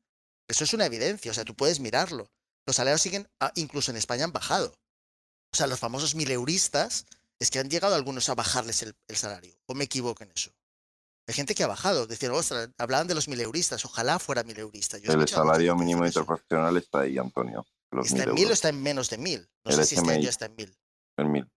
Eso 0.47 0.63
es 0.63 0.73
una 0.73 0.87
evidencia, 0.87 1.29
o 1.29 1.35
sea, 1.35 1.45
tú 1.45 1.55
puedes 1.55 1.79
mirarlo. 1.79 2.31
Los 2.69 2.75
salarios 2.75 3.01
siguen, 3.01 3.27
ah, 3.39 3.51
incluso 3.55 3.89
en 3.89 3.97
España 3.97 4.25
han 4.25 4.31
bajado. 4.31 4.71
O 5.51 5.57
sea, 5.57 5.65
los 5.65 5.79
famosos 5.79 6.13
mileuristas 6.13 7.07
es 7.39 7.49
que 7.49 7.57
han 7.57 7.67
llegado 7.67 7.95
algunos 7.95 8.29
a 8.29 8.35
bajarles 8.35 8.83
el, 8.83 8.95
el 9.07 9.15
salario. 9.15 9.55
¿O 9.65 9.73
me 9.73 9.85
equivoco 9.85 10.21
en 10.23 10.29
eso? 10.35 10.51
Hay 11.27 11.33
gente 11.33 11.55
que 11.55 11.63
ha 11.63 11.67
bajado. 11.67 12.05
Decían, 12.05 12.31
ostras, 12.31 12.69
hablaban 12.77 13.07
de 13.07 13.15
los 13.15 13.27
mileuristas. 13.27 13.83
Ojalá 13.85 14.19
fuera 14.19 14.43
mileurista. 14.43 14.99
Yo 14.99 15.11
El 15.13 15.27
salario 15.27 15.75
mínimo 15.75 16.05
interprofesional 16.05 16.77
está 16.77 16.99
ahí, 16.99 17.17
Antonio. 17.17 17.65
Los 17.89 18.05
¿Está 18.05 18.17
mil 18.19 18.29
en 18.29 18.35
mil 18.35 18.49
o 18.49 18.53
está 18.53 18.69
en 18.69 18.83
menos 18.83 19.09
de 19.09 19.17
mil? 19.17 19.49
No 19.65 19.71
El 19.71 19.77
sé 19.77 19.85
si 19.85 19.95
este 19.95 20.11
año 20.11 20.29
está 20.29 20.45
en 20.45 20.55
mil. 20.55 20.77
El 21.17 21.25
mil. 21.29 21.51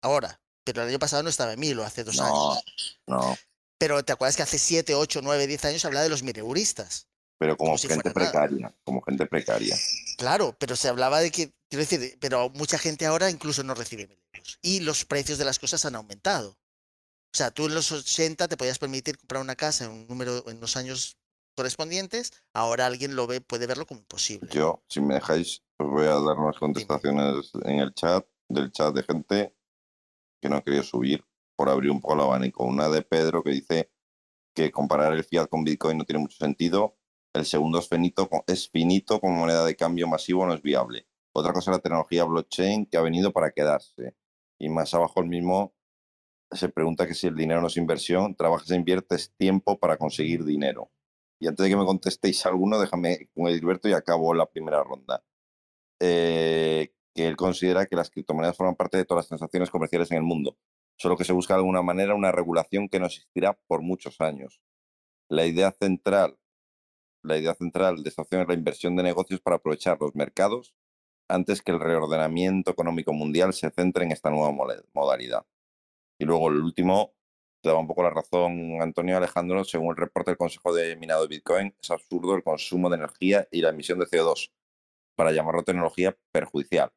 Ahora. 0.00 0.40
Pero 0.64 0.80
el 0.80 0.88
año 0.88 0.98
pasado 0.98 1.22
no 1.22 1.28
estaba 1.28 1.52
en 1.52 1.60
mil 1.60 1.78
o 1.78 1.84
hace 1.84 2.04
dos 2.04 2.16
No, 2.16 2.52
años. 2.52 3.00
no. 3.06 3.36
Pero 3.76 4.02
te 4.02 4.14
acuerdas 4.14 4.34
que 4.34 4.44
hace 4.44 4.58
siete, 4.58 4.94
ocho, 4.94 5.20
nueve, 5.22 5.46
diez 5.46 5.62
años 5.66 5.82
se 5.82 5.88
hablaba 5.88 6.04
de 6.04 6.08
los 6.08 6.22
mileuristas. 6.22 7.06
Pero 7.38 7.56
como 7.56 7.70
Como 7.70 7.78
si 7.78 7.88
gente 7.88 8.08
nada. 8.08 8.14
precaria. 8.14 8.74
Como 8.84 9.02
gente 9.02 9.26
precaria. 9.26 9.76
Claro, 10.16 10.56
pero 10.58 10.76
se 10.76 10.88
hablaba 10.88 11.20
de 11.20 11.30
que, 11.30 11.52
quiero 11.68 11.84
decir, 11.84 12.16
pero 12.20 12.48
mucha 12.50 12.78
gente 12.78 13.06
ahora 13.06 13.30
incluso 13.30 13.62
no 13.62 13.74
recibe 13.74 14.06
mil 14.06 14.18
euros. 14.32 14.58
Y 14.62 14.80
los 14.80 15.04
precios 15.04 15.38
de 15.38 15.44
las 15.44 15.58
cosas 15.58 15.84
han 15.84 15.96
aumentado. 15.96 16.50
O 16.50 17.36
sea, 17.36 17.50
tú 17.50 17.66
en 17.66 17.74
los 17.74 17.90
80 17.90 18.46
te 18.46 18.56
podías 18.56 18.78
permitir 18.78 19.18
comprar 19.18 19.42
una 19.42 19.56
casa 19.56 19.84
en 19.84 19.90
un 19.90 20.06
número 20.06 20.48
en 20.48 20.60
los 20.60 20.76
años 20.76 21.18
correspondientes, 21.56 22.32
ahora 22.52 22.86
alguien 22.86 23.16
lo 23.16 23.26
ve, 23.26 23.40
puede 23.40 23.66
verlo 23.66 23.86
como 23.86 24.00
imposible. 24.00 24.48
Yo, 24.52 24.84
si 24.88 25.00
me 25.00 25.14
dejáis, 25.14 25.62
os 25.78 25.88
voy 25.90 26.06
a 26.06 26.14
dar 26.14 26.38
unas 26.38 26.56
contestaciones 26.58 27.50
en 27.64 27.78
el 27.80 27.94
chat, 27.94 28.26
del 28.48 28.70
chat 28.72 28.94
de 28.94 29.02
gente 29.02 29.56
que 30.40 30.48
no 30.48 30.56
ha 30.56 30.62
querido 30.62 30.82
subir 30.82 31.24
por 31.56 31.68
abrir 31.68 31.90
un 31.90 32.00
poco 32.00 32.14
el 32.14 32.20
abanico. 32.20 32.64
Una 32.64 32.88
de 32.88 33.02
Pedro 33.02 33.42
que 33.42 33.50
dice 33.50 33.90
que 34.54 34.70
comparar 34.70 35.12
el 35.12 35.24
fiat 35.24 35.48
con 35.48 35.64
Bitcoin 35.64 35.98
no 35.98 36.04
tiene 36.04 36.20
mucho 36.20 36.36
sentido. 36.36 36.96
El 37.34 37.46
segundo 37.46 37.80
es 37.80 37.88
finito, 37.88 38.30
es 38.46 38.70
como 39.20 39.34
moneda 39.34 39.64
de 39.64 39.74
cambio 39.74 40.06
masivo, 40.06 40.46
no 40.46 40.54
es 40.54 40.62
viable. 40.62 41.08
Otra 41.32 41.52
cosa 41.52 41.72
es 41.72 41.76
la 41.76 41.82
tecnología 41.82 42.24
blockchain 42.24 42.86
que 42.86 42.96
ha 42.96 43.00
venido 43.00 43.32
para 43.32 43.50
quedarse. 43.50 44.14
Y 44.56 44.68
más 44.68 44.94
abajo 44.94 45.20
el 45.20 45.26
mismo 45.26 45.74
se 46.52 46.68
pregunta 46.68 47.08
que 47.08 47.14
si 47.14 47.26
el 47.26 47.34
dinero 47.34 47.60
no 47.60 47.66
es 47.66 47.76
inversión, 47.76 48.36
trabajas 48.36 48.70
e 48.70 48.76
inviertes 48.76 49.34
tiempo 49.36 49.80
para 49.80 49.96
conseguir 49.96 50.44
dinero. 50.44 50.92
Y 51.40 51.48
antes 51.48 51.64
de 51.64 51.70
que 51.70 51.76
me 51.76 51.84
contestéis 51.84 52.46
alguno, 52.46 52.78
déjame 52.78 53.28
con 53.34 53.48
Edilberto 53.48 53.88
y 53.88 53.94
acabo 53.94 54.32
la 54.32 54.46
primera 54.46 54.84
ronda. 54.84 55.24
Eh, 56.00 56.92
que 57.14 57.26
él 57.26 57.36
considera 57.36 57.86
que 57.86 57.96
las 57.96 58.10
criptomonedas 58.10 58.56
forman 58.56 58.76
parte 58.76 58.96
de 58.96 59.04
todas 59.04 59.24
las 59.24 59.28
transacciones 59.28 59.70
comerciales 59.70 60.10
en 60.12 60.18
el 60.18 60.22
mundo, 60.22 60.56
solo 60.96 61.16
que 61.16 61.24
se 61.24 61.32
busca 61.32 61.54
de 61.54 61.60
alguna 61.60 61.82
manera 61.82 62.14
una 62.14 62.30
regulación 62.30 62.88
que 62.88 63.00
no 63.00 63.06
existirá 63.06 63.58
por 63.66 63.82
muchos 63.82 64.20
años. 64.20 64.60
La 65.28 65.46
idea 65.46 65.72
central, 65.72 66.38
la 67.24 67.36
idea 67.38 67.54
central 67.54 68.02
de 68.02 68.08
esta 68.08 68.22
opción 68.22 68.42
es 68.42 68.48
la 68.48 68.54
inversión 68.54 68.96
de 68.96 69.02
negocios 69.02 69.40
para 69.40 69.56
aprovechar 69.56 69.98
los 70.00 70.14
mercados 70.14 70.74
antes 71.28 71.62
que 71.62 71.72
el 71.72 71.80
reordenamiento 71.80 72.70
económico 72.70 73.12
mundial 73.12 73.52
se 73.54 73.70
centre 73.70 74.04
en 74.04 74.12
esta 74.12 74.30
nueva 74.30 74.52
modalidad. 74.92 75.46
Y 76.20 76.26
luego 76.26 76.48
el 76.50 76.60
último, 76.60 77.14
te 77.62 77.70
daba 77.70 77.80
un 77.80 77.88
poco 77.88 78.02
la 78.02 78.10
razón, 78.10 78.80
Antonio 78.82 79.16
Alejandro, 79.16 79.64
según 79.64 79.90
el 79.90 79.96
reporte 79.96 80.30
del 80.30 80.38
Consejo 80.38 80.74
de 80.74 80.96
Minado 80.96 81.22
de 81.22 81.28
Bitcoin, 81.28 81.74
es 81.82 81.90
absurdo 81.90 82.34
el 82.36 82.42
consumo 82.42 82.90
de 82.90 82.96
energía 82.96 83.48
y 83.50 83.62
la 83.62 83.70
emisión 83.70 83.98
de 83.98 84.06
CO2 84.06 84.52
para 85.16 85.32
llamarlo 85.32 85.62
tecnología 85.64 86.16
perjudicial. 86.30 86.90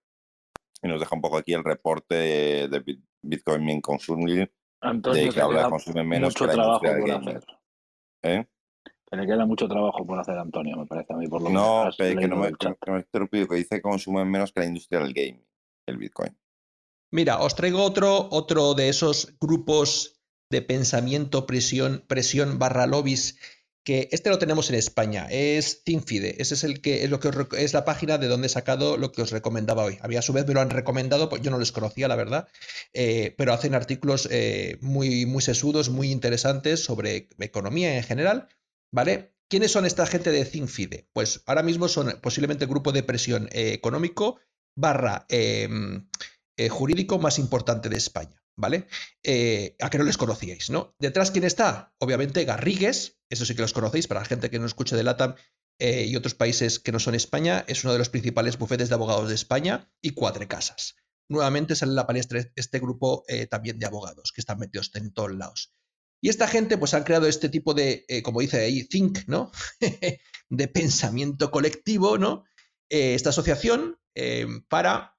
Y 0.83 0.87
nos 0.89 0.99
deja 0.99 1.15
un 1.15 1.21
poco 1.21 1.37
aquí 1.37 1.53
el 1.53 1.63
reporte 1.63 2.15
de 2.15 2.67
de 2.67 2.79
Bit- 2.83 3.03
Bitcoin 3.21 3.63
Min 3.65 3.81
Consuming, 3.81 4.49
Antonio, 4.81 5.23
de 5.23 5.29
que 5.29 5.41
habla 5.41 5.57
de 5.59 5.63
consume 5.71 6.03
menos 6.03 6.33
que 6.35 6.45
la 6.47 6.53
industria. 6.65 7.39
¿eh? 8.23 8.47
Te 9.09 9.15
le 9.15 9.25
queda 9.25 9.45
mucho 9.45 9.67
trabajo 9.67 10.05
por 10.05 10.19
hacer, 10.19 10.37
Antonio, 10.37 10.75
me 10.75 10.85
parece 10.85 11.13
a 11.13 11.17
mí, 11.17 11.27
por 11.27 11.41
lo 11.41 11.47
que 11.47 11.53
No, 11.53 11.83
has 11.83 11.95
pe- 11.95 12.15
que 12.15 12.27
no 12.27 12.35
me, 12.35 12.51
que 12.53 12.75
no 12.87 12.93
me 12.93 13.47
que 13.47 13.55
dice 13.55 13.75
que 13.75 13.81
consume 13.81 14.25
menos 14.25 14.51
que 14.51 14.59
la 14.59 14.65
industria 14.65 14.99
del 14.99 15.13
gaming, 15.13 15.45
el 15.87 15.97
Bitcoin. 15.97 16.37
Mira, 17.11 17.39
os 17.39 17.55
traigo 17.55 17.83
otro, 17.83 18.27
otro 18.31 18.73
de 18.73 18.89
esos 18.89 19.35
grupos 19.39 20.19
de 20.49 20.61
pensamiento, 20.61 21.45
presión, 21.45 22.03
presión 22.07 22.59
barra 22.59 22.85
lobbies 22.85 23.39
que 23.85 24.09
este 24.11 24.29
lo 24.29 24.37
tenemos 24.37 24.69
en 24.69 24.75
España, 24.75 25.27
es 25.29 25.85
Teamfide, 25.85 26.41
ese 26.41 26.55
es 26.55 26.65
el 26.65 26.81
que 26.81 27.05
es 27.05 27.09
lo 27.09 27.21
que 27.21 27.31
es 27.57 27.73
la 27.73 27.85
página 27.85 28.17
de 28.17 28.27
donde 28.27 28.47
he 28.47 28.49
sacado 28.49 28.97
lo 28.97 29.13
que 29.13 29.21
os 29.21 29.31
recomendaba 29.31 29.85
hoy. 29.85 29.97
Había 30.01 30.19
a 30.19 30.21
su 30.21 30.33
vez 30.33 30.45
me 30.45 30.53
lo 30.53 30.59
han 30.59 30.69
recomendado, 30.69 31.29
pues 31.29 31.41
yo 31.41 31.51
no 31.51 31.57
les 31.57 31.71
conocía, 31.71 32.09
la 32.09 32.17
verdad, 32.17 32.49
eh, 32.91 33.33
pero 33.37 33.53
hacen 33.53 33.73
artículos 33.73 34.27
eh, 34.29 34.77
muy, 34.81 35.25
muy 35.25 35.41
sesudos, 35.41 35.87
muy 35.87 36.11
interesantes 36.11 36.83
sobre 36.83 37.29
economía 37.39 37.95
en 37.95 38.03
general, 38.03 38.49
¿vale? 38.91 39.35
¿Quiénes 39.49 39.71
son 39.71 39.85
esta 39.85 40.05
gente 40.05 40.31
de 40.31 40.45
Teamfide? 40.45 41.09
Pues 41.13 41.43
ahora 41.45 41.63
mismo 41.63 41.87
son 41.87 42.19
posiblemente 42.21 42.65
el 42.65 42.69
grupo 42.69 42.91
de 42.91 43.03
presión 43.03 43.47
eh, 43.51 43.73
económico 43.73 44.39
barra 44.75 45.25
em, 45.29 46.09
jurídico 46.69 47.17
más 47.17 47.39
importante 47.39 47.89
de 47.89 47.97
España. 47.97 48.37
¿vale? 48.57 48.87
Eh, 49.23 49.75
a 49.79 49.89
que 49.89 49.97
no 49.97 50.03
les 50.03 50.17
conocíais, 50.17 50.69
¿no? 50.69 50.95
Detrás, 50.99 51.31
¿quién 51.31 51.45
está? 51.45 51.93
Obviamente 51.99 52.43
Garrigues, 52.43 53.19
eso 53.29 53.45
sí 53.45 53.55
que 53.55 53.61
los 53.61 53.73
conocéis, 53.73 54.07
para 54.07 54.21
la 54.21 54.25
gente 54.25 54.49
que 54.49 54.59
no 54.59 54.65
escuche 54.65 54.95
de 54.95 55.03
LATAM 55.03 55.35
eh, 55.79 56.05
y 56.05 56.15
otros 56.15 56.33
países 56.33 56.79
que 56.79 56.91
no 56.91 56.99
son 56.99 57.15
España, 57.15 57.63
es 57.67 57.83
uno 57.83 57.93
de 57.93 57.99
los 57.99 58.09
principales 58.09 58.57
bufetes 58.57 58.89
de 58.89 58.95
abogados 58.95 59.29
de 59.29 59.35
España 59.35 59.89
y 60.01 60.11
Cuatro 60.11 60.45
Casas. 60.47 60.95
Nuevamente 61.29 61.75
sale 61.75 61.91
en 61.91 61.97
la 61.97 62.07
palestra 62.07 62.41
este 62.55 62.79
grupo 62.79 63.23
eh, 63.27 63.45
también 63.45 63.79
de 63.79 63.85
abogados 63.85 64.31
que 64.31 64.41
están 64.41 64.57
metidos 64.59 64.91
en 64.95 65.13
todos 65.13 65.35
lados. 65.35 65.73
Y 66.21 66.29
esta 66.29 66.47
gente, 66.47 66.77
pues 66.77 66.93
han 66.93 67.03
creado 67.03 67.27
este 67.27 67.49
tipo 67.49 67.73
de, 67.73 68.05
como 68.23 68.41
dice 68.41 68.61
ahí, 68.61 68.83
think, 68.85 69.19
¿no? 69.27 69.51
de 70.49 70.67
pensamiento 70.67 71.51
colectivo, 71.51 72.17
¿no? 72.17 72.45
esta 72.89 73.31
asociación 73.31 73.99
para 74.69 75.17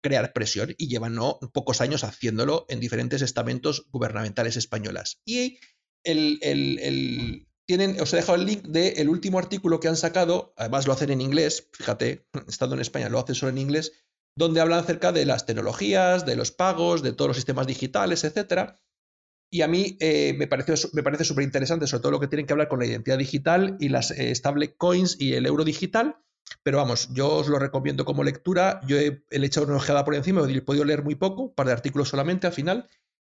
crear 0.00 0.32
presión 0.32 0.74
y 0.76 0.88
llevan 0.88 1.14
¿no? 1.14 1.38
pocos 1.52 1.80
años 1.80 2.04
haciéndolo 2.04 2.66
en 2.68 2.80
diferentes 2.80 3.22
estamentos 3.22 3.86
gubernamentales 3.90 4.56
españolas. 4.56 5.20
Y 5.24 5.58
el, 6.04 6.38
el, 6.42 7.46
tienen, 7.66 8.00
os 8.00 8.12
he 8.12 8.16
dejado 8.16 8.36
el 8.36 8.46
link 8.46 8.62
del 8.62 9.08
último 9.08 9.38
artículo 9.38 9.80
que 9.80 9.88
han 9.88 9.96
sacado, 9.96 10.54
además 10.56 10.86
lo 10.86 10.92
hacen 10.92 11.10
en 11.10 11.20
inglés, 11.20 11.68
fíjate, 11.72 12.26
estando 12.48 12.74
en 12.74 12.80
España 12.80 13.08
lo 13.08 13.18
hacen 13.18 13.34
solo 13.34 13.50
en 13.50 13.58
inglés, 13.58 13.92
donde 14.36 14.60
hablan 14.60 14.80
acerca 14.80 15.12
de 15.12 15.26
las 15.26 15.46
tecnologías, 15.46 16.24
de 16.24 16.36
los 16.36 16.52
pagos, 16.52 17.02
de 17.02 17.12
todos 17.12 17.28
los 17.28 17.36
sistemas 17.36 17.66
digitales, 17.66 18.24
etc. 18.24 18.74
Y 19.50 19.62
a 19.62 19.68
mí 19.68 19.96
eh, 20.00 20.34
me, 20.36 20.46
parece, 20.46 20.74
me 20.92 21.02
parece 21.02 21.24
súper 21.24 21.44
interesante, 21.44 21.86
sobre 21.86 22.02
todo 22.02 22.12
lo 22.12 22.20
que 22.20 22.28
tienen 22.28 22.46
que 22.46 22.52
hablar 22.52 22.68
con 22.68 22.78
la 22.78 22.86
identidad 22.86 23.18
digital 23.18 23.76
y 23.80 23.88
las 23.88 24.10
eh, 24.10 24.34
stable 24.34 24.74
coins 24.74 25.16
y 25.18 25.34
el 25.34 25.46
euro 25.46 25.64
digital 25.64 26.16
pero 26.62 26.78
vamos, 26.78 27.08
yo 27.12 27.36
os 27.36 27.48
lo 27.48 27.58
recomiendo 27.58 28.04
como 28.04 28.24
lectura. 28.24 28.80
Yo 28.86 28.98
he, 28.98 29.22
echado 29.30 29.66
una 29.66 29.76
ojeada 29.76 30.04
por 30.04 30.14
encima, 30.14 30.42
he 30.48 30.62
podido 30.62 30.84
leer 30.84 31.02
muy 31.02 31.14
poco, 31.14 31.42
un 31.42 31.54
par 31.54 31.66
de 31.66 31.72
artículos 31.72 32.08
solamente 32.08 32.46
al 32.46 32.52
final, 32.52 32.88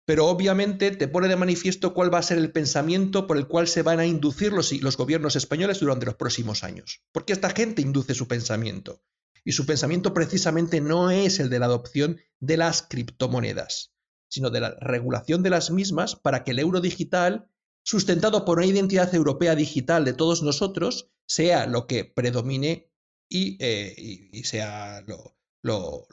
pero 0.04 0.26
obviamente 0.26 0.90
te 0.90 1.08
pone 1.08 1.28
de 1.28 1.36
manifiesto 1.36 1.94
cuál 1.94 2.12
va 2.12 2.18
a 2.18 2.22
ser 2.22 2.38
el 2.38 2.52
pensamiento 2.52 3.26
por 3.26 3.36
el 3.36 3.46
cual 3.46 3.68
se 3.68 3.82
van 3.82 4.00
a 4.00 4.06
inducir 4.06 4.52
los, 4.52 4.72
los 4.72 4.96
gobiernos 4.96 5.36
españoles 5.36 5.80
durante 5.80 6.06
los 6.06 6.16
próximos 6.16 6.62
años. 6.64 7.02
Porque 7.12 7.32
esta 7.32 7.50
gente 7.50 7.82
induce 7.82 8.14
su 8.14 8.28
pensamiento. 8.28 9.02
Y 9.44 9.52
su 9.52 9.66
pensamiento 9.66 10.14
precisamente 10.14 10.80
no 10.80 11.10
es 11.10 11.38
el 11.38 11.50
de 11.50 11.58
la 11.58 11.66
adopción 11.66 12.18
de 12.40 12.56
las 12.56 12.82
criptomonedas, 12.82 13.93
sino 14.34 14.50
de 14.50 14.60
la 14.60 14.70
regulación 14.80 15.44
de 15.44 15.50
las 15.50 15.70
mismas 15.70 16.16
para 16.16 16.42
que 16.42 16.50
el 16.50 16.58
euro 16.58 16.80
digital, 16.80 17.48
sustentado 17.84 18.44
por 18.44 18.58
una 18.58 18.66
identidad 18.66 19.14
europea 19.14 19.54
digital 19.54 20.04
de 20.04 20.12
todos 20.12 20.42
nosotros, 20.42 21.12
sea 21.28 21.66
lo 21.66 21.86
que 21.86 22.04
predomine 22.04 22.90
eh, 23.30 23.94
y, 24.32 24.42
sea 24.42 25.04
lo, 25.06 26.08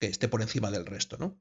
que 0.00 0.06
esté 0.06 0.26
por 0.26 0.40
encima 0.40 0.70
del 0.70 0.86
resto, 0.86 1.18
¿no? 1.18 1.38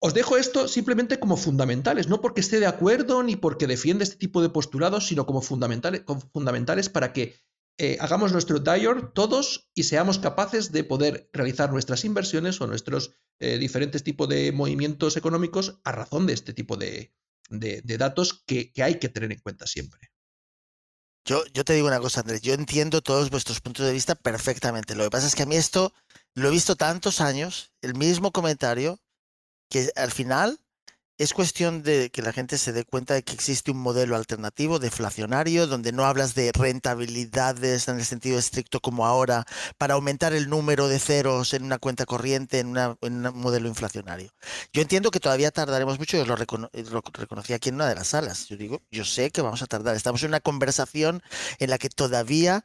Os 0.00 0.12
dejo 0.12 0.36
esto 0.36 0.66
simplemente 0.66 1.20
como 1.20 1.36
fundamentales, 1.36 2.08
no 2.08 2.20
porque 2.20 2.40
esté 2.40 2.58
de 2.58 2.66
acuerdo 2.66 3.22
ni 3.22 3.36
porque 3.36 3.68
defienda 3.68 4.02
este 4.02 4.16
tipo 4.16 4.42
de 4.42 4.50
postulados, 4.50 5.06
sino 5.06 5.24
como 5.24 5.40
fundamentales, 5.40 6.02
fundamentales 6.32 6.88
para 6.88 7.12
que 7.12 7.36
eh, 7.78 7.96
hagamos 8.00 8.32
nuestro 8.32 8.60
DIOR 8.60 9.12
todos 9.12 9.68
y 9.74 9.84
seamos 9.84 10.18
capaces 10.18 10.70
de 10.70 10.84
poder 10.84 11.28
realizar 11.32 11.72
nuestras 11.72 12.04
inversiones 12.04 12.60
o 12.60 12.66
nuestros 12.66 13.12
eh, 13.40 13.58
diferentes 13.58 14.04
tipos 14.04 14.28
de 14.28 14.52
movimientos 14.52 15.16
económicos 15.16 15.80
a 15.84 15.92
razón 15.92 16.26
de 16.26 16.34
este 16.34 16.52
tipo 16.52 16.76
de, 16.76 17.12
datos 17.50 18.44
que 18.46 18.72
hay 18.78 18.98
que 18.98 19.08
tener 19.08 19.32
en 19.32 19.40
cuenta 19.40 19.66
siempre. 19.66 20.14
Yo, 21.26 21.42
yo 21.54 21.64
te 21.64 21.72
digo 21.72 21.88
una 21.88 22.00
cosa, 22.00 22.20
Andrés, 22.20 22.42
yo 22.42 22.52
entiendo 22.52 23.00
todos 23.00 23.30
vuestros 23.30 23.60
puntos 23.60 23.86
de 23.86 23.92
vista 23.92 24.14
perfectamente. 24.14 24.94
Lo 24.94 25.04
que 25.04 25.10
pasa 25.10 25.26
es 25.26 25.34
que 25.34 25.44
a 25.44 25.46
mí 25.46 25.56
esto 25.56 25.92
lo 26.34 26.48
he 26.48 26.50
visto 26.50 26.76
tantos 26.76 27.20
años, 27.20 27.72
el 27.80 27.94
mismo 27.94 28.30
comentario, 28.30 29.00
que 29.70 29.90
al 29.96 30.10
final 30.10 30.60
es 31.16 31.32
cuestión 31.32 31.82
de 31.82 32.10
que 32.10 32.22
la 32.22 32.32
gente 32.32 32.58
se 32.58 32.72
dé 32.72 32.84
cuenta 32.84 33.14
de 33.14 33.22
que 33.22 33.34
existe 33.34 33.70
un 33.70 33.78
modelo 33.78 34.16
alternativo 34.16 34.80
deflacionario 34.80 35.68
donde 35.68 35.92
no 35.92 36.04
hablas 36.04 36.34
de 36.34 36.50
rentabilidades 36.52 37.86
en 37.86 37.98
el 37.98 38.04
sentido 38.04 38.38
estricto 38.38 38.80
como 38.80 39.06
ahora 39.06 39.44
para 39.78 39.94
aumentar 39.94 40.32
el 40.32 40.48
número 40.48 40.88
de 40.88 40.98
ceros 40.98 41.54
en 41.54 41.64
una 41.64 41.78
cuenta 41.78 42.04
corriente 42.04 42.58
en, 42.58 42.76
un 42.76 43.22
modelo 43.34 43.68
inflacionario. 43.68 44.32
Yo 44.72 44.82
entiendo 44.82 45.12
que 45.12 45.20
todavía 45.20 45.52
tardaremos 45.52 45.98
mucho, 46.00 46.16
yo 46.16 46.26
lo, 46.26 46.36
lo, 46.36 47.02
reconocí 47.12 47.52
aquí 47.52 47.68
en 47.68 47.76
una 47.76 47.88
de 47.88 47.94
las 47.94 48.08
salas. 48.08 48.48
Yo 48.48 48.56
digo, 48.56 48.82
yo 48.90 49.04
sé 49.04 49.30
que 49.30 49.40
vamos 49.40 49.62
a 49.62 49.66
tardar. 49.66 49.94
Estamos 49.94 50.22
en 50.24 50.30
una 50.30 50.40
conversación 50.40 51.22
en 51.58 51.70
la 51.70 51.78
que 51.78 51.90
todavía 51.90 52.64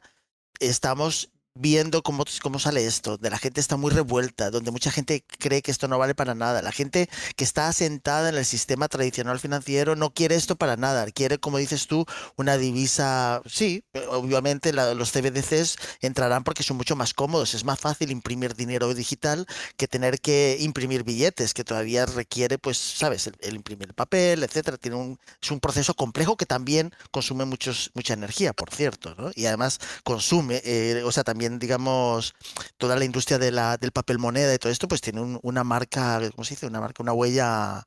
estamos 0.58 1.30
viendo 1.54 2.02
cómo, 2.02 2.24
cómo 2.42 2.58
sale 2.58 2.86
esto, 2.86 3.16
de 3.16 3.30
la 3.30 3.38
gente 3.38 3.60
está 3.60 3.76
muy 3.76 3.90
revuelta, 3.90 4.50
donde 4.50 4.70
mucha 4.70 4.90
gente 4.90 5.24
cree 5.38 5.62
que 5.62 5.70
esto 5.70 5.88
no 5.88 5.98
vale 5.98 6.14
para 6.14 6.34
nada. 6.34 6.62
La 6.62 6.72
gente 6.72 7.08
que 7.36 7.44
está 7.44 7.68
asentada 7.68 8.28
en 8.28 8.36
el 8.36 8.44
sistema 8.44 8.88
tradicional 8.88 9.40
financiero 9.40 9.96
no 9.96 10.10
quiere 10.10 10.36
esto 10.36 10.56
para 10.56 10.76
nada, 10.76 11.06
quiere, 11.10 11.38
como 11.38 11.58
dices 11.58 11.86
tú, 11.86 12.06
una 12.36 12.56
divisa, 12.56 13.42
sí, 13.46 13.84
obviamente 14.08 14.72
los 14.72 15.12
CBDCs 15.12 15.76
entrarán 16.00 16.44
porque 16.44 16.62
son 16.62 16.76
mucho 16.76 16.96
más 16.96 17.14
cómodos, 17.14 17.54
es 17.54 17.64
más 17.64 17.80
fácil 17.80 18.10
imprimir 18.10 18.54
dinero 18.54 18.92
digital 18.94 19.46
que 19.76 19.88
tener 19.88 20.20
que 20.20 20.56
imprimir 20.60 21.04
billetes, 21.04 21.54
que 21.54 21.64
todavía 21.64 22.06
requiere, 22.06 22.58
pues, 22.58 22.76
sabes, 22.78 23.30
el, 23.40 23.54
imprimir 23.54 23.88
el 23.88 23.94
papel, 23.94 24.42
etcétera. 24.42 24.76
Tiene 24.76 24.96
un, 24.96 25.18
es 25.42 25.50
un 25.50 25.60
proceso 25.60 25.94
complejo 25.94 26.36
que 26.36 26.46
también 26.46 26.92
consume 27.10 27.44
muchos, 27.44 27.90
mucha 27.94 28.14
energía, 28.14 28.52
por 28.52 28.70
cierto, 28.70 29.14
¿no? 29.16 29.30
Y 29.34 29.46
además 29.46 29.78
consume, 30.04 30.60
eh, 30.64 31.02
o 31.04 31.12
sea, 31.12 31.24
también 31.24 31.39
digamos, 31.58 32.34
toda 32.76 32.96
la 32.96 33.04
industria 33.04 33.38
de 33.38 33.50
la, 33.50 33.76
del 33.76 33.92
papel 33.92 34.18
moneda 34.18 34.54
y 34.54 34.58
todo 34.58 34.72
esto, 34.72 34.88
pues 34.88 35.00
tiene 35.00 35.38
una 35.42 35.64
marca, 35.64 36.20
¿cómo 36.34 36.44
se 36.44 36.54
dice? 36.54 36.66
Una 36.66 36.80
marca, 36.80 37.02
una 37.02 37.12
huella, 37.12 37.86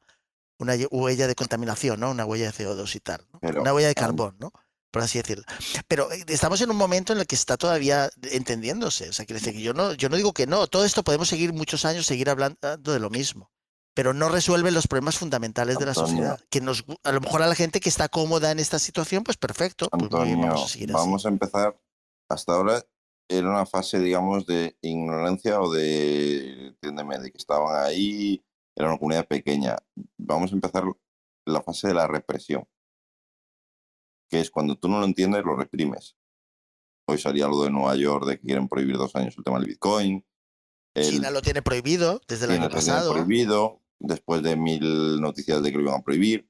una 0.60 0.74
huella 0.92 1.28
de 1.28 1.36
contaminación, 1.36 2.00
¿no? 2.00 2.12
Una 2.12 2.26
huella 2.26 2.52
de 2.52 2.54
CO2 2.54 2.96
y 2.96 3.00
tal, 3.00 3.26
una 3.42 3.74
huella 3.74 3.88
de 3.88 3.96
carbón, 3.96 4.36
¿no? 4.40 4.52
Por 4.92 5.02
así 5.02 5.18
decirlo. 5.18 5.44
Pero 5.88 6.12
eh, 6.12 6.24
estamos 6.28 6.62
en 6.62 6.70
un 6.70 6.78
momento 6.78 7.14
en 7.14 7.20
el 7.20 7.26
que 7.26 7.34
está 7.34 7.58
todavía 7.58 8.12
entendiéndose. 8.32 9.10
O 9.10 9.14
sea, 9.14 9.26
quiere 9.26 9.40
decir 9.40 9.56
que 9.56 9.64
yo 9.64 9.74
no, 9.74 9.94
yo 9.94 10.08
no 10.08 10.18
digo 10.18 10.34
que 10.34 10.46
no. 10.46 10.68
Todo 10.68 10.86
esto 10.86 11.04
podemos 11.04 11.28
seguir 11.28 11.52
muchos 11.52 11.84
años, 11.84 12.06
seguir 12.06 12.30
hablando 12.30 12.78
de 12.78 13.00
lo 13.00 13.10
mismo 13.10 13.50
pero 13.94 14.14
no 14.14 14.30
resuelve 14.30 14.72
los 14.72 14.88
problemas 14.88 15.18
fundamentales 15.18 15.78
de 15.78 15.86
la 15.86 15.94
sociedad. 15.94 16.40
Que 16.50 16.62
nos, 16.62 16.84
a 17.04 17.12
lo 17.12 17.22
mejor 17.22 17.44
a 17.44 17.48
la 17.48 17.56
gente 17.56 17.80
que 17.80 17.90
está 17.90 18.10
cómoda 18.10 18.52
en 18.52 18.60
esta 18.60 18.80
situación, 18.80 19.24
pues 19.24 19.38
perfecto. 19.38 19.88
Pues 19.90 20.10
vamos, 20.10 20.76
a, 20.76 20.94
vamos 20.94 21.26
a 21.26 21.30
empezar. 21.30 21.80
Hasta 22.30 22.54
ahora 22.54 22.84
era 23.28 23.50
una 23.50 23.66
fase, 23.66 24.00
digamos, 24.00 24.46
de 24.46 24.78
ignorancia 24.82 25.60
o 25.62 25.72
de, 25.72 26.68
entiéndeme, 26.68 27.20
de 27.20 27.32
que 27.32 27.38
estaban 27.38 27.86
ahí, 27.86 28.44
era 28.76 28.90
una 28.90 28.98
comunidad 28.98 29.28
pequeña. 29.28 29.78
Vamos 30.18 30.52
a 30.52 30.56
empezar 30.56 30.84
la 31.46 31.62
fase 31.62 31.88
de 31.88 31.94
la 31.94 32.08
represión, 32.08 32.68
que 34.30 34.40
es 34.40 34.52
cuando 34.52 34.76
tú 34.78 34.88
no 34.88 35.00
lo 35.00 35.06
entiendes, 35.06 35.44
lo 35.44 35.56
reprimes. 35.56 36.16
Hoy 37.08 37.18
salía 37.18 37.48
lo 37.48 37.64
de 37.64 37.70
Nueva 37.70 37.96
York 37.96 38.26
de 38.26 38.38
que 38.38 38.46
quieren 38.46 38.70
prohibir 38.70 38.98
dos 38.98 39.16
años 39.16 39.36
el 39.38 39.44
tema 39.44 39.60
del 39.60 39.68
Bitcoin. 39.68 40.26
China 40.96 41.32
lo 41.32 41.42
tiene 41.42 41.62
prohibido 41.62 42.22
desde 42.28 42.46
el 42.46 42.52
año 42.52 42.70
pasado. 42.70 43.14
prohibido, 43.14 43.82
después 44.00 44.44
de 44.44 44.56
mil 44.56 45.20
noticias 45.20 45.62
de 45.62 45.72
que 45.72 45.78
lo 45.78 45.84
iban 45.84 46.00
a 46.00 46.04
prohibir. 46.04 46.50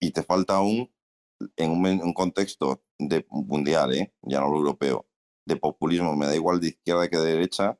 Y 0.00 0.12
te 0.12 0.22
falta 0.22 0.56
aún, 0.56 0.92
en 1.56 1.70
un, 1.70 1.84
un 1.86 2.14
contexto 2.14 2.84
de 2.98 3.26
mundial, 3.30 3.94
¿eh? 3.94 4.14
ya 4.22 4.40
no 4.40 4.48
lo 4.48 4.58
europeo, 4.58 5.07
de 5.48 5.56
populismo, 5.56 6.14
me 6.14 6.26
da 6.26 6.34
igual 6.34 6.60
de 6.60 6.68
izquierda 6.68 7.08
que 7.08 7.16
de 7.16 7.32
derecha, 7.32 7.78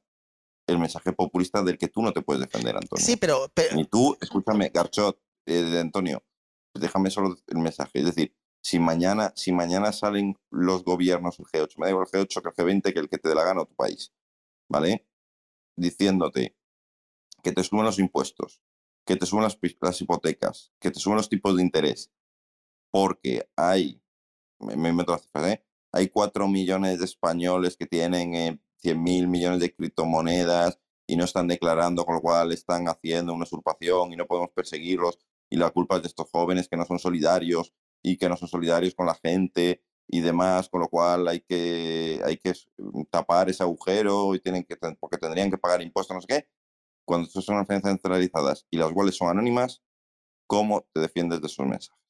el 0.66 0.78
mensaje 0.78 1.12
populista 1.12 1.62
del 1.62 1.78
que 1.78 1.88
tú 1.88 2.02
no 2.02 2.12
te 2.12 2.22
puedes 2.22 2.40
defender, 2.40 2.76
Antonio. 2.76 3.04
Sí, 3.04 3.16
pero... 3.16 3.46
Ni 3.74 3.84
tú, 3.84 4.16
escúchame, 4.20 4.70
Garchot, 4.72 5.20
eh, 5.46 5.62
de 5.62 5.80
Antonio, 5.80 6.24
déjame 6.74 7.10
solo 7.10 7.36
el 7.46 7.58
mensaje. 7.58 8.00
Es 8.00 8.06
decir, 8.06 8.34
si 8.62 8.78
mañana, 8.78 9.32
si 9.36 9.52
mañana 9.52 9.92
salen 9.92 10.36
los 10.50 10.82
gobiernos, 10.84 11.38
el 11.38 11.46
G8, 11.46 11.74
me 11.76 11.86
da 11.86 11.90
igual 11.90 12.06
el 12.10 12.20
G8 12.26 12.42
que 12.42 12.48
el 12.48 12.54
G20, 12.66 12.92
que 12.92 12.98
el 12.98 13.08
que 13.08 13.18
te 13.18 13.28
dé 13.28 13.34
la 13.34 13.44
gana 13.44 13.62
a 13.62 13.66
tu 13.66 13.74
país, 13.74 14.12
¿vale? 14.68 15.06
Diciéndote 15.76 16.56
que 17.42 17.52
te 17.52 17.62
suben 17.62 17.84
los 17.84 17.98
impuestos, 17.98 18.60
que 19.06 19.16
te 19.16 19.26
suben 19.26 19.44
las, 19.44 19.58
las 19.80 20.00
hipotecas, 20.00 20.72
que 20.80 20.90
te 20.90 20.98
suben 20.98 21.16
los 21.16 21.28
tipos 21.28 21.56
de 21.56 21.62
interés, 21.62 22.10
porque 22.90 23.48
hay, 23.56 24.02
me, 24.58 24.76
me 24.76 24.92
meto 24.92 25.12
las 25.12 25.22
cifras, 25.22 25.52
¿eh? 25.52 25.67
Hay 25.92 26.08
4 26.08 26.48
millones 26.48 26.98
de 26.98 27.04
españoles 27.04 27.76
que 27.76 27.86
tienen 27.86 28.34
eh, 28.34 28.60
100 28.78 29.02
mil 29.02 29.28
millones 29.28 29.60
de 29.60 29.74
criptomonedas 29.74 30.78
y 31.06 31.16
no 31.16 31.24
están 31.24 31.48
declarando, 31.48 32.04
con 32.04 32.16
lo 32.16 32.20
cual 32.20 32.52
están 32.52 32.86
haciendo 32.88 33.32
una 33.32 33.44
usurpación 33.44 34.12
y 34.12 34.16
no 34.16 34.26
podemos 34.26 34.50
perseguirlos 34.50 35.18
y 35.50 35.56
la 35.56 35.70
culpa 35.70 35.96
es 35.96 36.02
de 36.02 36.08
estos 36.08 36.28
jóvenes 36.30 36.68
que 36.68 36.76
no 36.76 36.84
son 36.84 36.98
solidarios 36.98 37.72
y 38.02 38.16
que 38.16 38.28
no 38.28 38.36
son 38.36 38.48
solidarios 38.48 38.94
con 38.94 39.06
la 39.06 39.14
gente 39.14 39.82
y 40.06 40.20
demás, 40.20 40.68
con 40.68 40.80
lo 40.80 40.88
cual 40.88 41.28
hay 41.28 41.40
que, 41.40 42.20
hay 42.24 42.38
que 42.38 42.52
mm, 42.78 43.04
tapar 43.10 43.48
ese 43.50 43.62
agujero 43.62 44.34
y 44.34 44.40
tienen 44.40 44.64
que, 44.64 44.76
porque 44.98 45.18
tendrían 45.18 45.50
que 45.50 45.58
pagar 45.58 45.82
impuestos, 45.82 46.14
no 46.14 46.20
sé 46.20 46.26
qué. 46.28 46.48
Cuando 47.04 47.26
estas 47.26 47.44
son 47.44 47.64
finanzas 47.66 47.92
centralizadas 47.92 48.66
y 48.70 48.78
las 48.78 48.92
cuales 48.92 49.16
son 49.16 49.28
anónimas, 49.28 49.82
¿cómo 50.46 50.86
te 50.92 51.00
defiendes 51.00 51.40
de 51.40 51.46
esos 51.46 51.66
mensajes? 51.66 52.07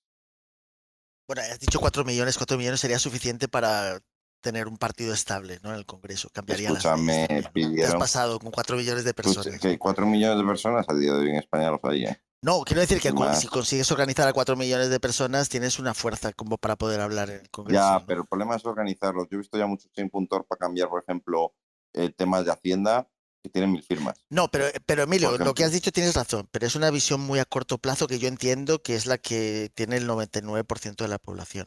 Bueno, 1.29 1.43
has 1.43 1.61
dicho 1.61 1.79
4 1.79 2.05
millones, 2.05 2.39
4 2.39 2.57
millones 2.57 2.81
sería 2.81 2.99
suficiente 2.99 3.49
para 3.49 4.01
tener 4.41 4.67
un 4.67 4.79
partido 4.79 5.13
estable, 5.13 5.61
¿no? 5.63 5.71
En 5.71 5.77
el 5.77 5.85
Congreso. 5.85 6.31
Cambiaría 6.33 6.71
las 6.71 6.79
Escúchame, 6.79 7.27
leyes 7.29 7.45
también, 7.45 7.45
¿no? 7.45 7.53
¿Qué 7.53 7.61
has 7.65 7.69
pidieron- 7.71 7.99
pasado 7.99 8.39
con 8.39 8.51
4 8.51 8.77
millones 8.79 9.05
de 9.05 9.13
personas? 9.13 9.61
que 9.61 9.69
hay 9.69 9.77
cuatro 9.79 10.07
millones 10.07 10.39
de 10.39 10.45
personas 10.45 10.87
a 10.89 10.95
día 10.95 11.13
de 11.13 11.19
hoy 11.21 11.29
en 11.31 11.37
España 11.37 11.71
los 11.71 11.81
hay, 11.85 12.07
¿eh? 12.07 12.23
No, 12.41 12.61
quiero 12.63 12.81
decir 12.81 13.01
que 13.01 13.13
Más. 13.13 13.41
si 13.41 13.49
consigues 13.49 13.91
organizar 13.91 14.27
a 14.29 14.33
4 14.33 14.57
millones 14.57 14.91
de 14.91 15.01
personas, 15.01 15.49
tienes 15.49 15.79
una 15.81 15.93
fuerza 15.93 16.33
como 16.33 16.57
para 16.57 16.77
poder 16.77 17.01
hablar 17.01 17.29
en 17.31 17.41
el 17.41 17.51
Congreso. 17.51 17.79
Ya, 17.81 17.99
¿no? 17.99 18.07
pero 18.07 18.21
el 18.23 18.27
problema 18.29 18.55
es 18.57 18.65
organizarlos. 18.65 19.27
Yo 19.29 19.35
he 19.37 19.39
visto 19.39 19.59
ya 19.59 19.67
muchos 19.67 19.91
puntor 20.11 20.47
para 20.47 20.59
cambiar, 20.61 20.89
por 20.89 21.03
ejemplo, 21.03 21.53
eh, 21.95 22.11
temas 22.17 22.45
de 22.45 22.53
Hacienda 22.53 23.09
que 23.43 23.49
tienen 23.51 23.73
mil 23.73 23.83
firmas. 23.83 24.25
No, 24.31 24.49
pero, 24.51 24.67
pero 24.87 25.05
Emilio, 25.05 25.37
lo 25.39 25.55
que 25.55 25.65
has 25.65 25.73
dicho 25.73 25.93
tienes 25.93 26.15
razón, 26.15 26.49
pero 26.51 26.67
es 26.67 26.75
una 26.75 26.91
visión 26.91 27.21
muy 27.21 27.39
a 27.39 27.45
corto 27.45 27.79
plazo 27.79 28.07
que 28.09 28.19
yo 28.19 28.29
entiendo 28.29 28.83
que 28.83 28.95
es 28.97 29.07
la 29.07 29.19
que 29.19 29.71
tiene 29.75 29.97
el 29.97 30.07
99% 30.09 30.97
de 30.97 31.09
la 31.09 31.19
población. 31.19 31.67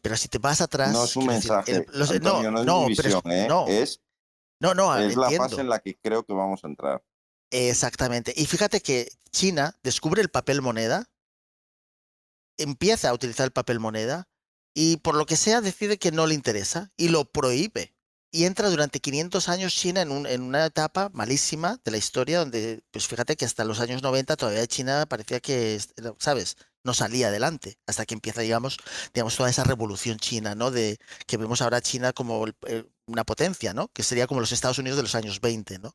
Pero 0.00 0.16
si 0.16 0.28
te 0.28 0.38
vas 0.38 0.60
atrás... 0.60 0.92
No 0.92 1.04
es 1.04 1.16
un 1.16 1.26
decir, 1.26 1.50
mensaje, 1.50 1.72
el- 1.76 1.86
los- 1.92 2.10
Antonio, 2.10 2.50
no, 2.50 2.82
es 2.82 2.88
mi 2.88 2.94
pero 2.96 3.08
es- 3.08 3.14
visión, 3.16 3.32
¿eh? 3.32 3.46
no, 3.48 3.66
es, 3.66 4.00
no, 4.60 4.74
no, 4.74 4.96
es 4.96 5.16
la 5.16 5.30
fase 5.30 5.60
en 5.60 5.68
la 5.68 5.80
que 5.80 5.96
creo 5.98 6.24
que 6.24 6.32
vamos 6.32 6.64
a 6.64 6.68
entrar. 6.68 7.02
Exactamente. 7.50 8.32
Y 8.36 8.46
fíjate 8.46 8.80
que 8.80 9.08
China 9.30 9.76
descubre 9.82 10.20
el 10.22 10.28
papel 10.30 10.60
moneda, 10.62 11.10
empieza 12.56 13.08
a 13.08 13.14
utilizar 13.14 13.44
el 13.46 13.52
papel 13.52 13.80
moneda 13.80 14.28
y 14.74 14.98
por 14.98 15.14
lo 15.16 15.26
que 15.26 15.36
sea 15.36 15.60
decide 15.60 15.98
que 15.98 16.12
no 16.12 16.26
le 16.26 16.34
interesa 16.34 16.92
y 16.96 17.08
lo 17.08 17.24
prohíbe. 17.30 17.94
Y 18.30 18.44
entra 18.44 18.68
durante 18.68 19.00
500 19.00 19.48
años 19.48 19.74
China 19.74 20.02
en, 20.02 20.10
un- 20.10 20.26
en 20.26 20.42
una 20.42 20.66
etapa 20.66 21.08
malísima 21.14 21.80
de 21.84 21.90
la 21.92 21.96
historia 21.96 22.40
donde, 22.40 22.82
pues 22.90 23.06
fíjate 23.06 23.36
que 23.36 23.44
hasta 23.46 23.64
los 23.64 23.80
años 23.80 24.02
90 24.02 24.36
todavía 24.36 24.66
China 24.66 25.06
parecía 25.08 25.40
que, 25.40 25.74
es- 25.76 25.94
¿sabes? 26.18 26.56
No 26.84 26.92
salía 26.94 27.28
adelante 27.28 27.78
hasta 27.86 28.04
que 28.06 28.14
empieza, 28.14 28.42
digamos, 28.42 28.76
digamos 29.14 29.36
toda 29.36 29.48
esa 29.50 29.64
revolución 29.64 30.18
china, 30.18 30.54
¿no? 30.54 30.70
De 30.70 30.98
que 31.26 31.36
vemos 31.38 31.62
ahora 31.62 31.80
China 31.80 32.12
como 32.12 32.44
el- 32.46 32.90
una 33.06 33.24
potencia, 33.24 33.72
¿no? 33.74 33.88
Que 33.88 34.02
sería 34.02 34.26
como 34.26 34.40
los 34.40 34.52
Estados 34.52 34.78
Unidos 34.78 34.96
de 34.98 35.02
los 35.04 35.14
años 35.14 35.40
20, 35.40 35.78
¿no? 35.78 35.94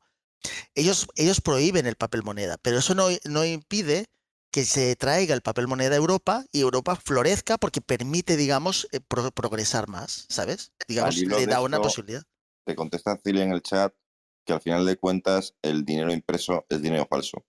ellos, 0.76 1.08
ellos 1.16 1.42
prohíben 1.42 1.86
el 1.88 1.96
papel 1.96 2.24
moneda, 2.24 2.58
pero 2.62 2.78
eso 2.80 2.96
no, 2.96 3.08
no 3.26 3.46
impide 3.46 4.08
que 4.54 4.66
se 4.66 4.96
traiga 4.96 5.34
el 5.34 5.42
papel 5.42 5.68
moneda 5.68 5.96
a 5.96 5.98
Europa 5.98 6.46
y 6.52 6.62
Europa 6.62 6.96
florezca 6.96 7.58
porque 7.58 7.82
permite, 7.82 8.38
digamos, 8.38 8.88
eh, 8.92 9.00
pro- 9.00 9.32
progresar 9.32 9.90
más, 9.90 10.28
¿sabes? 10.30 10.74
Digamos, 10.88 11.18
le 11.18 11.48
da 11.48 11.60
una 11.60 11.78
esto, 11.78 11.88
posibilidad. 11.90 12.22
Te 12.64 12.76
contesta 12.76 13.18
Cilia 13.18 13.44
en 13.44 13.52
el 13.52 13.64
chat 13.64 13.96
que 14.46 14.54
al 14.54 14.62
final 14.62 14.86
de 14.86 14.96
cuentas 14.98 15.56
el 15.64 15.84
dinero 15.84 16.14
impreso 16.14 16.66
es 16.70 16.84
dinero 16.84 17.08
falso. 17.10 17.44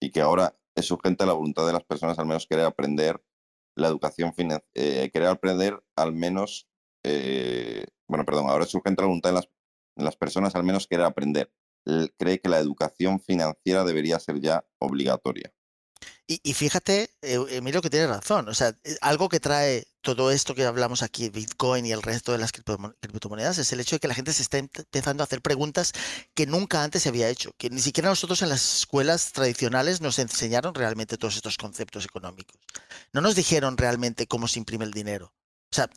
Y 0.00 0.10
que 0.10 0.20
ahora 0.20 0.58
es 0.74 0.90
urgente 0.90 1.24
la 1.24 1.34
voluntad 1.34 1.66
de 1.68 1.72
las 1.72 1.84
personas 1.84 2.18
al 2.18 2.26
menos 2.26 2.48
querer 2.48 2.64
aprender 2.64 3.24
la 3.76 3.86
educación 3.86 4.34
financiera, 4.34 5.08
querer 5.08 5.28
aprender 5.28 5.84
al 5.94 6.12
menos, 6.12 6.68
eh, 7.04 7.86
bueno, 8.08 8.24
perdón, 8.24 8.50
ahora 8.50 8.64
es 8.64 8.74
urgente 8.74 9.02
la 9.02 9.06
voluntad 9.06 9.30
de 9.30 9.34
las, 9.36 9.48
de 9.96 10.04
las 10.04 10.16
personas 10.16 10.56
al 10.56 10.64
menos 10.64 10.88
querer 10.88 11.06
aprender. 11.06 11.52
Cree 12.18 12.40
que 12.40 12.48
la 12.48 12.58
educación 12.58 13.20
financiera 13.20 13.84
debería 13.84 14.18
ser 14.18 14.40
ya 14.40 14.66
obligatoria. 14.80 15.54
Y, 16.32 16.40
y 16.44 16.54
fíjate, 16.54 17.10
eh, 17.20 17.44
Emilio, 17.50 17.82
que 17.82 17.90
tiene 17.90 18.06
razón. 18.06 18.48
O 18.48 18.54
sea, 18.54 18.68
eh, 18.84 18.96
algo 19.02 19.28
que 19.28 19.38
trae 19.38 19.84
todo 20.00 20.30
esto 20.30 20.54
que 20.54 20.64
hablamos 20.64 21.02
aquí, 21.02 21.28
Bitcoin 21.28 21.84
y 21.84 21.92
el 21.92 22.00
resto 22.00 22.32
de 22.32 22.38
las 22.38 22.52
criptomo- 22.54 22.94
criptomonedas, 23.00 23.58
es 23.58 23.70
el 23.72 23.80
hecho 23.80 23.96
de 23.96 24.00
que 24.00 24.08
la 24.08 24.14
gente 24.14 24.32
se 24.32 24.40
está 24.42 24.56
em- 24.58 24.68
empezando 24.74 25.22
a 25.22 25.26
hacer 25.26 25.42
preguntas 25.42 25.92
que 26.34 26.46
nunca 26.46 26.82
antes 26.84 27.02
se 27.02 27.10
había 27.10 27.28
hecho, 27.28 27.52
que 27.58 27.68
ni 27.68 27.80
siquiera 27.82 28.08
nosotros 28.08 28.40
en 28.40 28.48
las 28.48 28.78
escuelas 28.78 29.32
tradicionales 29.32 30.00
nos 30.00 30.18
enseñaron 30.18 30.74
realmente 30.74 31.18
todos 31.18 31.36
estos 31.36 31.58
conceptos 31.58 32.04
económicos. 32.06 32.58
No 33.12 33.20
nos 33.20 33.34
dijeron 33.34 33.76
realmente 33.76 34.26
cómo 34.26 34.48
se 34.48 34.58
imprime 34.58 34.86
el 34.86 34.92
dinero. 34.92 35.34
O 35.70 35.74
sea, 35.74 35.90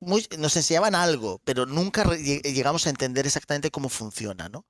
muy- 0.00 0.28
nos 0.38 0.56
enseñaban 0.56 0.94
algo, 0.94 1.40
pero 1.44 1.66
nunca 1.66 2.04
llegamos 2.14 2.86
a 2.86 2.90
entender 2.90 3.26
exactamente 3.26 3.70
cómo 3.72 3.88
funciona, 3.88 4.48
¿no? 4.48 4.64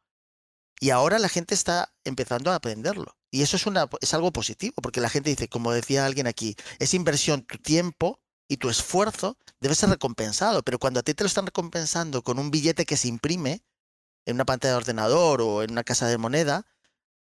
Y 0.81 0.91
ahora 0.91 1.19
la 1.19 1.29
gente 1.29 1.55
está 1.55 1.93
empezando 2.05 2.51
a 2.51 2.57
aprenderlo. 2.57 3.17
Y 3.31 3.43
eso 3.43 3.57
es, 3.57 3.67
una, 3.67 3.89
es 4.01 4.15
algo 4.15 4.33
positivo, 4.33 4.75
porque 4.83 5.01
la 5.01 5.09
gente 5.09 5.31
dice, 5.31 5.49
como 5.49 5.73
decía 5.73 6.05
alguien 6.05 6.27
aquí, 6.27 6.57
es 6.79 6.93
inversión, 6.93 7.43
tu 7.43 7.59
tiempo 7.59 8.21
y 8.49 8.59
tu 8.59 8.69
esfuerzo 8.69 9.39
debe 9.61 9.75
ser 9.75 9.89
recompensado. 9.89 10.63
Pero 10.63 10.79
cuando 10.79 11.01
a 11.01 11.03
ti 11.03 11.15
te 11.15 11.25
lo 11.25 11.29
están 11.29 11.47
recompensando 11.47 12.23
con 12.23 12.39
un 12.39 12.51
billete 12.51 12.85
que 12.85 12.97
se 12.97 13.09
imprime 13.09 13.65
en 14.27 14.37
una 14.37 14.45
pantalla 14.45 14.73
de 14.73 14.79
ordenador 14.79 15.41
o 15.41 15.63
en 15.63 15.71
una 15.71 15.85
casa 15.85 16.07
de 16.09 16.19
moneda, 16.19 16.67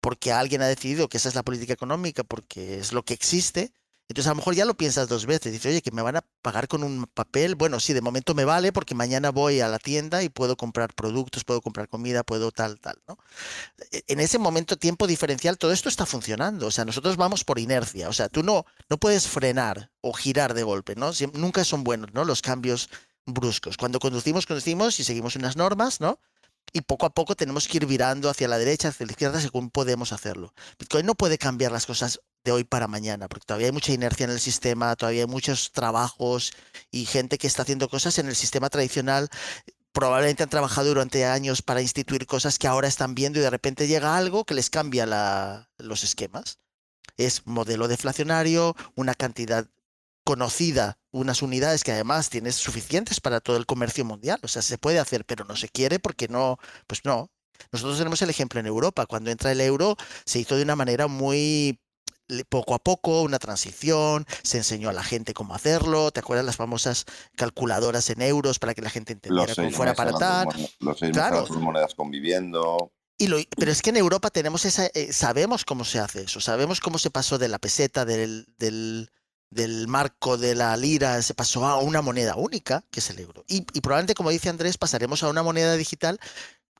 porque 0.01 0.33
alguien 0.33 0.63
ha 0.63 0.67
decidido 0.67 1.09
que 1.09 1.19
esa 1.19 1.29
es 1.29 1.35
la 1.35 1.45
política 1.45 1.73
económica, 1.73 2.25
porque 2.25 2.79
es 2.79 2.93
lo 2.93 3.05
que 3.05 3.15
existe, 3.15 3.73
entonces 4.13 4.29
a 4.29 4.31
lo 4.31 4.37
mejor 4.37 4.55
ya 4.55 4.65
lo 4.65 4.75
piensas 4.77 5.09
dos 5.09 5.27
veces. 5.27 5.53
Dices, 5.53 5.71
oye, 5.71 5.83
que 5.83 5.91
me 5.91 6.03
van 6.03 6.17
a 6.17 6.25
pagar 6.43 6.69
con 6.69 6.85
un 6.85 7.07
papel. 7.13 7.55
Bueno, 7.55 7.81
sí, 7.81 7.93
de 7.93 8.01
momento 8.01 8.35
me 8.35 8.45
vale 8.45 8.73
porque 8.73 8.95
mañana 8.95 9.31
voy 9.31 9.61
a 9.61 9.69
la 9.69 9.79
tienda 9.79 10.23
y 10.23 10.29
puedo 10.29 10.57
comprar 10.57 10.95
productos, 10.95 11.45
puedo 11.45 11.61
comprar 11.61 11.89
comida, 11.89 12.23
puedo 12.23 12.53
tal, 12.53 12.79
tal, 12.81 12.97
¿no? 13.09 13.19
E- 13.91 14.05
En 14.09 14.21
ese 14.21 14.39
momento, 14.39 14.77
tiempo 14.77 15.07
diferencial, 15.07 15.59
todo 15.59 15.73
esto 15.73 15.89
está 15.89 16.07
funcionando. 16.07 16.67
O 16.67 16.71
sea, 16.71 16.85
nosotros 16.85 17.17
vamos 17.17 17.45
por 17.45 17.59
inercia. 17.59 18.09
O 18.09 18.13
sea, 18.13 18.29
tú 18.29 18.43
no, 18.43 18.65
no 18.89 18.99
puedes 18.99 19.27
frenar 19.29 19.91
o 20.01 20.13
girar 20.13 20.55
de 20.55 20.63
golpe, 20.63 20.95
¿no? 20.97 21.11
Nunca 21.35 21.65
son 21.65 21.85
buenos, 21.85 22.13
¿no? 22.15 22.25
Los 22.25 22.43
cambios 22.43 22.91
bruscos. 23.27 23.77
Cuando 23.77 23.99
conducimos, 24.01 24.47
conducimos 24.47 24.99
y 25.01 25.05
seguimos 25.05 25.37
unas 25.37 25.57
normas, 25.57 26.01
¿no? 26.01 26.19
Y 26.73 26.81
poco 26.83 27.07
a 27.07 27.11
poco 27.11 27.35
tenemos 27.35 27.69
que 27.69 27.77
ir 27.79 27.87
virando 27.87 28.31
hacia 28.31 28.49
la 28.49 28.57
derecha, 28.59 28.89
hacia 28.89 29.07
la 29.07 29.13
izquierda, 29.13 29.41
según 29.41 29.71
podemos 29.71 30.13
hacerlo. 30.13 30.55
Bitcoin 30.79 31.05
no 31.07 31.15
puede 31.15 31.37
cambiar 31.39 31.73
las 31.73 31.87
cosas 31.87 32.21
de 32.45 32.53
hoy 32.53 32.65
para 32.65 32.89
mañana, 32.89 33.29
porque 33.29 33.47
todavía 33.47 33.69
hay 33.69 33.73
mucha 33.73 33.93
inercia 33.93 34.25
en 34.25 34.31
el 34.31 34.41
sistema, 34.41 34.97
todavía 34.97 35.23
hay 35.23 35.29
muchos 35.29 35.73
trabajos 35.73 36.53
y 36.91 37.07
gente 37.07 37.39
que 37.39 37.47
está 37.47 37.63
haciendo 37.63 37.89
cosas 37.89 38.19
en 38.19 38.29
el 38.29 38.37
sistema 38.37 38.69
tradicional. 38.71 39.29
Probablemente 39.93 40.43
han 40.43 40.49
trabajado 40.49 40.89
durante 40.89 41.25
años 41.27 41.63
para 41.63 41.83
instituir 41.83 42.27
cosas 42.27 42.59
que 42.59 42.67
ahora 42.67 42.89
están 42.89 43.15
viendo 43.15 43.39
y 43.39 43.43
de 43.43 43.51
repente 43.51 43.87
llega 43.87 44.17
algo 44.17 44.45
que 44.45 44.55
les 44.55 44.71
cambia 44.71 45.69
los 45.79 46.05
esquemas. 46.05 46.59
Es 47.17 47.47
modelo 47.47 47.89
deflacionario, 47.89 48.75
una 48.95 49.15
cantidad 49.15 49.69
conocida, 50.25 50.99
unas 51.11 51.43
unidades 51.43 51.85
que 51.85 51.93
además 51.93 52.31
tienes 52.31 52.55
suficientes 52.57 53.21
para 53.21 53.41
todo 53.41 53.57
el 53.57 53.67
comercio 53.67 54.05
mundial. 54.05 54.41
O 54.43 54.49
sea, 54.49 54.63
se 54.63 54.79
puede 54.79 54.99
hacer, 54.99 55.25
pero 55.27 55.45
no 55.45 55.57
se 55.57 55.69
quiere 55.69 55.99
porque 55.99 56.29
no, 56.29 56.59
pues 56.87 57.05
no. 57.05 57.31
Nosotros 57.71 57.99
tenemos 57.99 58.23
el 58.23 58.31
ejemplo 58.31 58.61
en 58.61 58.67
Europa. 58.67 59.07
Cuando 59.07 59.31
entra 59.31 59.53
el 59.53 59.61
euro, 59.61 59.97
se 60.25 60.39
hizo 60.39 60.57
de 60.57 60.63
una 60.63 60.77
manera 60.77 61.07
muy 61.07 61.82
poco 62.49 62.75
a 62.75 62.79
poco, 62.79 63.23
una 63.23 63.39
transición, 63.39 64.27
se 64.43 64.59
enseñó 64.59 64.89
a 64.89 64.93
la 64.93 65.03
gente 65.03 65.35
cómo 65.35 65.55
hacerlo. 65.55 66.11
¿Te 66.11 66.21
acuerdas 66.21 66.45
las 66.47 66.57
famosas 66.57 67.05
calculadoras 67.37 68.09
en 68.11 68.23
euros 68.23 68.59
para 68.59 68.75
que 68.75 68.83
la 68.83 68.91
gente 68.91 69.13
entendiera 69.13 69.55
cómo 69.55 69.71
fuera 69.71 69.95
para 69.95 70.13
tal? 70.13 70.49
los 70.81 70.99
seis 70.99 71.13
Claro. 71.13 71.47
monedas 71.61 71.95
conviviendo. 71.95 72.93
Y 73.19 73.27
lo- 73.29 73.39
pero 73.59 73.71
es 73.71 73.83
que 73.83 73.91
en 73.91 73.97
Europa 73.99 74.31
tenemos 74.31 74.65
esa, 74.65 74.87
eh, 74.95 75.13
sabemos 75.13 75.65
cómo 75.65 75.85
se 75.85 75.99
hace 76.01 76.23
eso, 76.23 76.41
sabemos 76.41 76.81
cómo 76.81 76.99
se 76.99 77.11
pasó 77.11 77.39
de 77.39 77.49
la 77.49 77.59
peseta, 77.59 78.05
del, 78.05 78.47
del, 78.59 79.11
del 79.51 79.87
marco 79.87 80.37
de 80.39 80.55
la 80.57 80.77
lira, 80.77 81.21
se 81.23 81.35
pasó 81.35 81.67
a 81.67 81.79
una 81.79 82.03
moneda 82.03 82.35
única, 82.37 82.85
que 82.91 82.99
es 83.01 83.11
el 83.11 83.21
euro. 83.21 83.45
Y, 83.47 83.59
y 83.75 83.81
probablemente, 83.81 84.15
como 84.15 84.31
dice 84.31 84.49
Andrés, 84.49 84.77
pasaremos 84.79 85.23
a 85.23 85.29
una 85.29 85.43
moneda 85.43 85.77
digital 85.77 86.19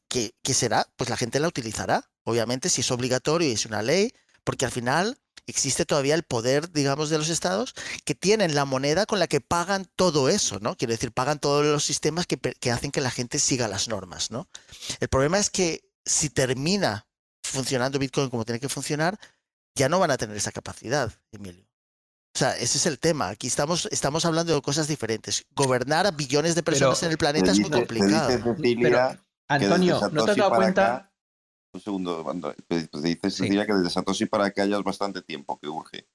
que, 0.09 0.35
que 0.43 0.55
será, 0.55 0.89
pues 0.97 1.11
la 1.11 1.17
gente 1.17 1.39
la 1.39 1.49
utilizará, 1.49 2.11
obviamente, 2.25 2.69
si 2.71 2.81
es 2.81 2.91
obligatorio 2.91 3.49
y 3.49 3.53
es 3.53 3.67
una 3.67 3.83
ley, 3.83 4.13
porque 4.43 4.65
al 4.65 4.73
final 4.73 5.19
existe 5.47 5.85
todavía 5.85 6.15
el 6.15 6.23
poder, 6.23 6.71
digamos, 6.71 7.11
de 7.11 7.19
los 7.19 7.29
estados 7.29 7.75
que 8.05 8.15
tienen 8.15 8.55
la 8.55 8.65
moneda 8.65 9.07
con 9.07 9.19
la 9.19 9.27
que 9.27 9.41
pagan 9.41 9.91
todo 9.97 10.29
eso, 10.29 10.59
¿no? 10.61 10.77
Quiero 10.77 10.93
decir, 10.93 11.13
pagan 11.13 11.39
todos 11.39 11.65
los 11.65 11.85
sistemas 11.85 12.27
que, 12.27 12.39
hacen 12.71 12.91
que 12.91 13.01
la 13.01 13.11
gente 13.11 13.39
siga 13.39 13.69
las 13.69 13.89
normas, 13.89 14.31
¿no? 14.31 14.49
El 15.01 15.09
problema 15.09 15.39
es 15.39 15.51
que 15.51 15.85
si 16.05 16.31
termina 16.31 17.07
funcionando 17.43 17.99
Bitcoin 17.99 18.31
como 18.31 18.45
tiene 18.45 18.61
que 18.61 18.69
funcionar, 18.69 19.19
ya 19.75 19.89
no 19.89 19.99
van 19.99 20.11
a 20.11 20.17
tener 20.17 20.37
esa 20.37 20.53
capacidad, 20.53 21.13
Emilio. 21.33 21.67
O 22.35 22.39
sea, 22.39 22.57
ese 22.57 22.79
es 22.79 22.87
el 22.87 22.99
tema. 22.99 23.29
Aquí 23.29 23.47
estamos, 23.47 23.87
estamos 23.91 24.25
hablando 24.25 24.55
de 24.55 24.63
cosas 24.63 24.89
diferentes. 24.89 25.45
Gobernar 25.55 26.07
a 26.07 26.13
billones 26.13 26.55
de 26.55 26.63
personas 26.63 26.99
Pero 27.01 27.09
en 27.09 27.13
el 27.13 27.19
planeta 27.19 27.53
es 27.53 27.61
muy 27.61 27.71
complicado. 27.71 28.29
Dice 28.29 28.43
Cecilia 28.57 29.23
Antonio, 29.49 30.01
¿no 30.13 30.25
te 30.25 30.31
has 30.31 30.37
dado 30.39 30.55
cuenta? 30.55 30.95
acá- 30.97 31.12
un 31.75 31.81
segundo, 31.81 32.25
Sí. 32.71 33.19
Cecilia 33.23 33.67
que 33.67 33.73
desde 33.75 33.91
Satoshi 33.91 34.27
para 34.27 34.53
ya 34.55 34.65
es 34.65 34.85
bastante 34.85 35.23
tiempo 35.23 35.59
que 35.59 35.69
urge. 35.69 36.09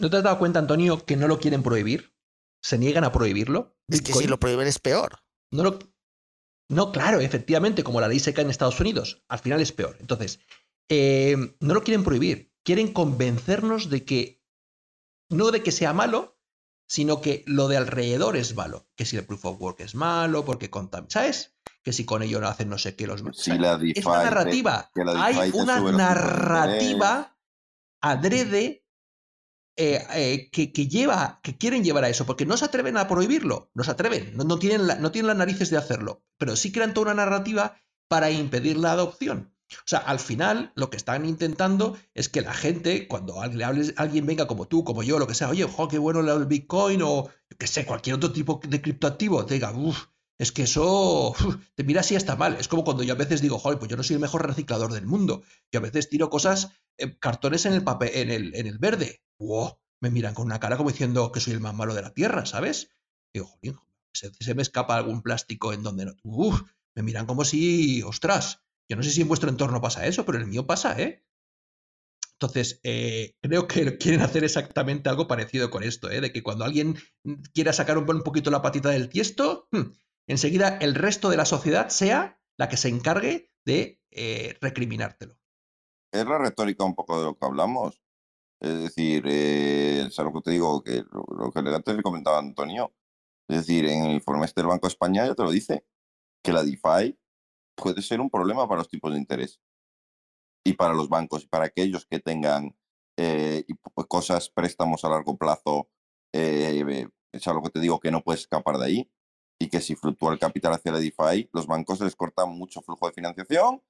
¿No 0.00 0.10
te 0.10 0.16
has 0.16 0.22
dado 0.24 0.38
cuenta, 0.38 0.58
Antonio, 0.58 1.04
que 1.04 1.16
no 1.16 1.28
lo 1.28 1.38
quieren 1.38 1.62
prohibir? 1.62 2.14
¿Se 2.62 2.78
niegan 2.78 3.04
a 3.04 3.12
prohibirlo? 3.12 3.76
Es 3.88 4.02
que 4.02 4.12
si 4.12 4.26
lo 4.26 4.38
prohíben 4.40 4.66
es 4.66 4.78
peor. 4.78 5.20
No, 5.52 5.62
lo- 5.62 5.78
no, 6.68 6.90
claro, 6.92 7.20
efectivamente, 7.20 7.84
como 7.84 8.00
la 8.00 8.08
ley 8.08 8.18
seca 8.18 8.42
en 8.42 8.50
Estados 8.50 8.80
Unidos, 8.80 9.22
al 9.28 9.38
final 9.38 9.60
es 9.60 9.72
peor. 9.72 9.96
Entonces, 10.00 10.40
eh, 10.88 11.36
no 11.60 11.74
lo 11.74 11.82
quieren 11.82 12.02
prohibir, 12.04 12.52
quieren 12.64 12.92
convencernos 12.92 13.90
de 13.90 14.04
que 14.04 14.42
no 15.30 15.50
de 15.50 15.62
que 15.62 15.72
sea 15.72 15.92
malo, 15.92 16.38
sino 16.88 17.20
que 17.20 17.44
lo 17.46 17.68
de 17.68 17.76
alrededor 17.76 18.36
es 18.36 18.54
malo. 18.56 18.88
Que 18.96 19.04
si 19.04 19.16
el 19.16 19.24
proof 19.26 19.44
of 19.44 19.60
work 19.60 19.80
es 19.80 19.94
malo, 19.94 20.44
porque 20.44 20.70
contamina, 20.70 21.10
¿sabes? 21.10 21.51
Que 21.82 21.92
si 21.92 22.04
con 22.04 22.22
ello 22.22 22.40
no 22.40 22.48
hacen 22.48 22.68
no 22.68 22.78
sé 22.78 22.94
qué 22.94 23.06
los 23.06 23.22
Si 23.32 23.50
¿sabes? 23.50 23.60
la 23.60 23.78
Es 23.82 24.06
una 24.06 24.22
narrativa. 24.22 24.90
que 24.94 25.04
la 25.04 25.24
Hay 25.24 25.50
una 25.54 25.80
narrativa 25.80 27.36
adrede 28.00 28.84
eh, 29.76 30.04
eh, 30.14 30.50
que, 30.52 30.72
que 30.72 30.86
lleva, 30.86 31.40
que 31.42 31.56
quieren 31.56 31.82
llevar 31.82 32.04
a 32.04 32.08
eso, 32.10 32.26
porque 32.26 32.44
no 32.44 32.56
se 32.56 32.64
atreven 32.66 32.98
a 32.98 33.08
prohibirlo, 33.08 33.70
no 33.74 33.84
se 33.84 33.90
atreven, 33.90 34.36
no, 34.36 34.44
no 34.44 34.58
tienen 34.58 34.86
la- 34.86 34.96
no 34.96 35.10
tienen 35.12 35.28
las 35.28 35.36
narices 35.36 35.70
de 35.70 35.78
hacerlo, 35.78 36.22
pero 36.38 36.56
sí 36.56 36.72
crean 36.72 36.92
toda 36.92 37.12
una 37.12 37.24
narrativa 37.24 37.76
para 38.08 38.30
impedir 38.30 38.76
la 38.76 38.92
adopción. 38.92 39.54
O 39.70 39.86
sea, 39.86 40.00
al 40.00 40.18
final 40.18 40.72
lo 40.74 40.90
que 40.90 40.98
están 40.98 41.24
intentando 41.24 41.96
es 42.12 42.28
que 42.28 42.42
la 42.42 42.52
gente, 42.52 43.08
cuando 43.08 43.40
al- 43.40 43.56
le 43.56 43.64
hables, 43.64 43.94
alguien 43.96 44.26
venga 44.26 44.46
como 44.46 44.68
tú, 44.68 44.84
como 44.84 45.02
yo, 45.02 45.18
lo 45.18 45.26
que 45.26 45.34
sea, 45.34 45.48
oye, 45.48 45.64
jo, 45.64 45.88
qué 45.88 45.96
bueno 45.98 46.20
el 46.20 46.46
Bitcoin 46.46 47.00
o 47.02 47.30
yo 47.50 47.56
qué 47.58 47.66
sé, 47.66 47.86
cualquier 47.86 48.16
otro 48.16 48.30
tipo 48.32 48.60
de 48.68 48.82
criptoactivo, 48.82 49.46
te 49.46 49.54
diga, 49.54 49.72
uff, 49.72 50.04
es 50.38 50.52
que 50.52 50.62
eso 50.62 51.34
te 51.74 51.84
mira 51.84 52.00
así 52.00 52.14
está 52.14 52.36
mal. 52.36 52.56
Es 52.58 52.68
como 52.68 52.84
cuando 52.84 53.02
yo 53.02 53.14
a 53.14 53.16
veces 53.16 53.40
digo, 53.40 53.58
joder, 53.58 53.78
pues 53.78 53.90
yo 53.90 53.96
no 53.96 54.02
soy 54.02 54.14
el 54.14 54.20
mejor 54.20 54.46
reciclador 54.46 54.92
del 54.92 55.06
mundo. 55.06 55.42
Yo 55.70 55.80
a 55.80 55.82
veces 55.82 56.08
tiro 56.08 56.30
cosas, 56.30 56.70
eh, 56.98 57.18
cartones 57.18 57.66
en 57.66 57.74
el 57.74 57.84
papel, 57.84 58.10
en 58.14 58.30
el, 58.30 58.54
en 58.54 58.66
el 58.66 58.78
verde. 58.78 59.22
¡Wow! 59.38 59.78
Me 60.00 60.10
miran 60.10 60.34
con 60.34 60.46
una 60.46 60.60
cara 60.60 60.76
como 60.76 60.90
diciendo 60.90 61.30
que 61.30 61.40
soy 61.40 61.52
el 61.52 61.60
más 61.60 61.74
malo 61.74 61.94
de 61.94 62.02
la 62.02 62.12
tierra, 62.12 62.44
¿sabes? 62.44 62.90
Digo, 63.32 63.46
joder, 63.46 63.76
se, 64.12 64.32
se 64.34 64.54
me 64.54 64.62
escapa 64.62 64.96
algún 64.96 65.22
plástico 65.22 65.72
en 65.72 65.82
donde 65.82 66.06
no. 66.06 66.14
Uf, 66.24 66.62
me 66.94 67.02
miran 67.02 67.26
como 67.26 67.44
si, 67.44 68.02
ostras, 68.02 68.62
yo 68.88 68.96
no 68.96 69.02
sé 69.02 69.10
si 69.10 69.22
en 69.22 69.28
vuestro 69.28 69.48
entorno 69.48 69.80
pasa 69.80 70.06
eso, 70.06 70.24
pero 70.24 70.38
en 70.38 70.44
el 70.44 70.50
mío 70.50 70.66
pasa, 70.66 71.00
¿eh? 71.00 71.24
Entonces, 72.34 72.80
eh, 72.82 73.36
creo 73.40 73.68
que 73.68 73.96
quieren 73.98 74.22
hacer 74.22 74.44
exactamente 74.44 75.08
algo 75.08 75.28
parecido 75.28 75.70
con 75.70 75.82
esto, 75.82 76.10
¿eh? 76.10 76.20
De 76.20 76.32
que 76.32 76.42
cuando 76.42 76.64
alguien 76.64 76.96
quiera 77.54 77.72
sacar 77.72 77.98
un, 77.98 78.10
un 78.10 78.22
poquito 78.22 78.50
la 78.50 78.62
patita 78.62 78.90
del 78.90 79.08
tiesto, 79.08 79.68
hmm, 79.70 79.92
enseguida 80.26 80.78
el 80.78 80.94
resto 80.94 81.30
de 81.30 81.36
la 81.36 81.44
sociedad 81.44 81.88
sea 81.88 82.40
la 82.58 82.68
que 82.68 82.76
se 82.76 82.88
encargue 82.88 83.50
de 83.64 84.00
eh, 84.10 84.56
recriminártelo. 84.60 85.36
Es 86.12 86.26
la 86.26 86.38
retórica 86.38 86.84
un 86.84 86.94
poco 86.94 87.18
de 87.18 87.24
lo 87.24 87.36
que 87.36 87.46
hablamos. 87.46 88.02
Es 88.60 88.78
decir, 88.82 89.24
eh, 89.26 90.04
o 90.06 90.10
sea, 90.10 90.24
lo 90.24 90.32
que 90.32 90.40
te 90.42 90.50
digo, 90.52 90.82
que 90.84 91.02
lo, 91.10 91.50
que 91.50 91.62
le 91.94 92.02
comentaba 92.02 92.38
Antonio, 92.38 92.94
es 93.48 93.56
decir, 93.56 93.86
en 93.86 94.04
el 94.04 94.12
informe 94.12 94.46
este 94.46 94.60
del 94.60 94.68
Banco 94.68 94.86
de 94.86 94.92
España 94.92 95.26
ya 95.26 95.34
te 95.34 95.42
lo 95.42 95.50
dice, 95.50 95.84
que 96.44 96.52
la 96.52 96.62
DeFi 96.62 97.18
puede 97.74 98.02
ser 98.02 98.20
un 98.20 98.30
problema 98.30 98.68
para 98.68 98.78
los 98.78 98.88
tipos 98.88 99.12
de 99.12 99.18
interés 99.18 99.60
y 100.64 100.74
para 100.74 100.94
los 100.94 101.08
bancos 101.08 101.42
y 101.42 101.48
para 101.48 101.64
aquellos 101.64 102.06
que 102.06 102.20
tengan 102.20 102.76
eh, 103.16 103.64
y 103.66 103.74
p- 103.74 104.06
cosas, 104.06 104.48
préstamos 104.48 105.04
a 105.04 105.08
largo 105.08 105.36
plazo, 105.36 105.88
es 106.32 107.48
algo 107.48 107.62
que 107.62 107.70
te 107.70 107.80
digo 107.80 107.98
que 107.98 108.12
no 108.12 108.22
puedes 108.22 108.42
escapar 108.42 108.78
de 108.78 108.86
ahí 108.86 109.12
y 109.62 109.68
que 109.68 109.80
si 109.80 109.94
fluctúa 109.94 110.32
el 110.32 110.40
capital 110.40 110.72
hacia 110.72 110.90
la 110.90 110.98
DeFi, 110.98 111.48
los 111.52 111.66
bancos 111.68 111.98
se 111.98 112.04
les 112.04 112.16
corta 112.16 112.44
mucho 112.46 112.80
flujo 112.82 113.06
de 113.06 113.12
financiación 113.12 113.80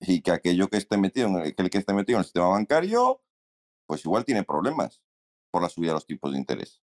y 0.00 0.22
que 0.22 0.30
aquello 0.30 0.68
que 0.68 0.78
esté 0.78 0.96
metido 0.96 1.28
en 1.28 1.36
el, 1.40 1.54
que 1.54 1.62
el 1.62 1.68
que 1.68 1.76
esté 1.78 1.92
metido 1.92 2.16
en 2.16 2.20
el 2.20 2.24
sistema 2.24 2.48
bancario, 2.48 3.22
pues 3.86 4.02
igual 4.06 4.24
tiene 4.24 4.44
problemas 4.44 5.02
por 5.50 5.60
la 5.62 5.68
subida 5.68 5.90
de 5.90 5.94
los 5.94 6.06
tipos 6.06 6.32
de 6.32 6.38
interés. 6.38 6.82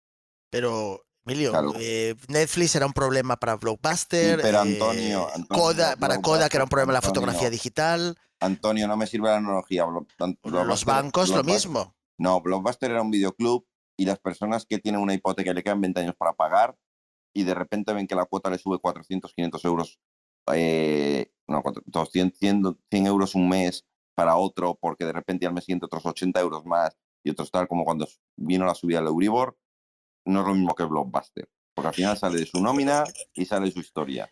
Pero, 0.49 1.05
Emilio, 1.27 1.51
Claro. 1.51 1.73
eh, 1.81 2.15
Netflix 2.29 2.77
era 2.77 2.87
un 2.87 2.93
problema 2.93 3.37
para 3.37 3.55
Sí, 3.55 3.59
Blockbuster. 3.63 4.41
pero 4.43 4.59
eh, 4.59 4.61
Antonio, 4.61 5.29
Antonio, 5.35 5.65
Kodak- 5.65 5.99
para 5.99 6.21
Kodak 6.21 6.55
era 6.55 6.65
un 6.65 6.71
problema 6.71 6.93
la 6.93 6.99
Antonio, 6.99 7.15
fotografía 7.21 7.51
digital. 7.51 8.17
Antonio, 8.41 8.87
no 8.87 8.97
me 8.97 9.07
sirve 9.09 9.29
la 9.29 9.39
analogía. 9.39 9.87
Los 9.87 10.07
Blockbuster- 10.43 10.85
bancos, 10.87 11.31
lo 11.31 11.43
mismo. 11.43 11.97
No, 12.19 12.41
Blockbuster 12.41 12.93
era 12.93 13.03
un 13.03 13.11
videoclub 13.11 13.67
y 13.99 14.05
las 14.05 14.21
personas 14.21 14.67
que 14.67 14.79
tienen 14.79 15.01
una 15.01 15.15
hipoteca 15.15 15.51
y 15.51 15.55
le 15.55 15.63
quedan 15.65 15.81
20 15.81 16.01
años 16.01 16.15
para 16.17 16.33
pagar 16.35 16.77
y 17.33 17.45
de 17.45 17.55
repente 17.55 17.93
ven 17.93 18.07
que 18.07 18.15
la 18.15 18.27
cuota 18.27 18.51
le 18.51 18.59
sube 18.59 18.79
400, 18.79 19.33
500 19.35 19.65
euros, 19.65 20.01
eh, 20.53 21.33
no, 21.47 21.63
400, 21.63 22.11
100, 22.11 22.33
100, 22.35 22.79
100 22.91 23.07
euros 23.07 23.35
un 23.35 23.49
mes 23.49 23.87
para 24.15 24.37
otro 24.37 24.79
porque 24.81 25.05
de 25.05 25.13
repente 25.13 25.47
al 25.47 25.55
mes 25.55 25.65
siguiente 25.65 25.87
otros 25.87 26.05
80 26.05 26.41
euros 26.41 26.65
más 26.67 26.97
y 27.23 27.31
otros 27.31 27.51
tal, 27.51 27.69
como 27.69 27.85
cuando 27.85 28.07
vino 28.37 28.65
la 28.65 28.75
subida 28.75 28.99
del 28.99 29.09
Euribor, 29.09 29.59
no 30.25 30.41
es 30.41 30.47
lo 30.47 30.55
mismo 30.55 30.75
que 30.75 30.85
Blockbuster. 30.85 31.49
Porque 31.75 31.89
al 31.89 31.95
final 31.95 32.19
sale 32.19 32.39
de 32.39 32.47
su 32.47 32.61
nómina 32.61 33.05
y 33.35 33.45
sale 33.45 33.67
de 33.67 33.73
su 33.73 33.81
historia. 33.81 34.31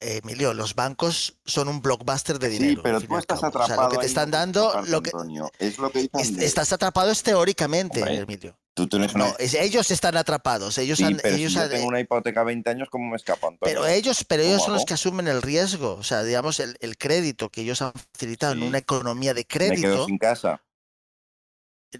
Eh, 0.00 0.20
Emilio, 0.22 0.54
los 0.54 0.74
bancos 0.74 1.38
son 1.44 1.68
un 1.68 1.80
blockbuster 1.80 2.38
de 2.38 2.50
Sí, 2.50 2.58
dinero. 2.58 2.82
pero 2.82 2.98
fin 3.00 3.06
y 3.06 3.08
tú 3.08 3.18
estás 3.18 3.40
cabo. 3.40 3.48
O 3.48 3.52
sea, 3.52 3.64
atrapado. 3.64 3.88
lo 3.88 3.92
que 3.94 3.98
te 4.00 4.06
están 4.06 4.30
dando, 4.30 4.82
lo 4.88 5.02
que 5.02 5.10
Antonio. 5.10 5.50
Es 5.58 5.78
lo 5.78 5.90
que 5.90 6.08
es- 6.12 6.38
estás 6.38 6.72
atrapado 6.72 7.10
es 7.10 7.22
teóricamente, 7.22 8.00
Hombre, 8.00 8.16
Emilio. 8.18 8.58
Tú 8.74 8.88
tienes 8.88 9.14
una... 9.14 9.28
No, 9.28 9.34
es- 9.38 9.54
ellos 9.54 9.90
están 9.90 10.16
atrapados. 10.16 10.78
Ellos 10.78 10.98
sí, 10.98 11.04
han, 11.04 11.16
pero 11.16 11.34
ellos 11.36 11.52
si 11.52 11.58
yo 11.58 11.64
han- 11.64 11.70
tengo 11.70 11.86
una 11.88 12.00
hipoteca 12.00 12.40
a 12.40 12.44
20 12.44 12.70
años, 12.70 12.88
¿cómo 12.90 13.08
me 13.10 13.16
escapo, 13.16 13.48
Antonio? 13.48 13.58
Pero 13.74 13.86
ellos, 13.86 14.24
pero 14.26 14.42
ellos 14.42 14.56
¿Cómo 14.58 14.66
son 14.66 14.74
los 14.74 14.84
que 14.84 14.94
asumen 14.94 15.26
el 15.28 15.42
riesgo. 15.42 15.94
O 15.94 16.02
sea, 16.04 16.22
digamos, 16.22 16.60
el, 16.60 16.76
el 16.80 16.96
crédito 16.96 17.48
que 17.50 17.62
ellos 17.62 17.82
han 17.82 17.92
facilitado 17.92 18.52
en 18.54 18.60
Sí. 18.60 18.66
una 18.66 18.78
economía 18.78 19.34
de 19.34 19.40
Me 19.40 19.44
quedo 19.44 19.58
crédito. 19.70 20.06
sin 20.06 20.18
casa. 20.18 20.62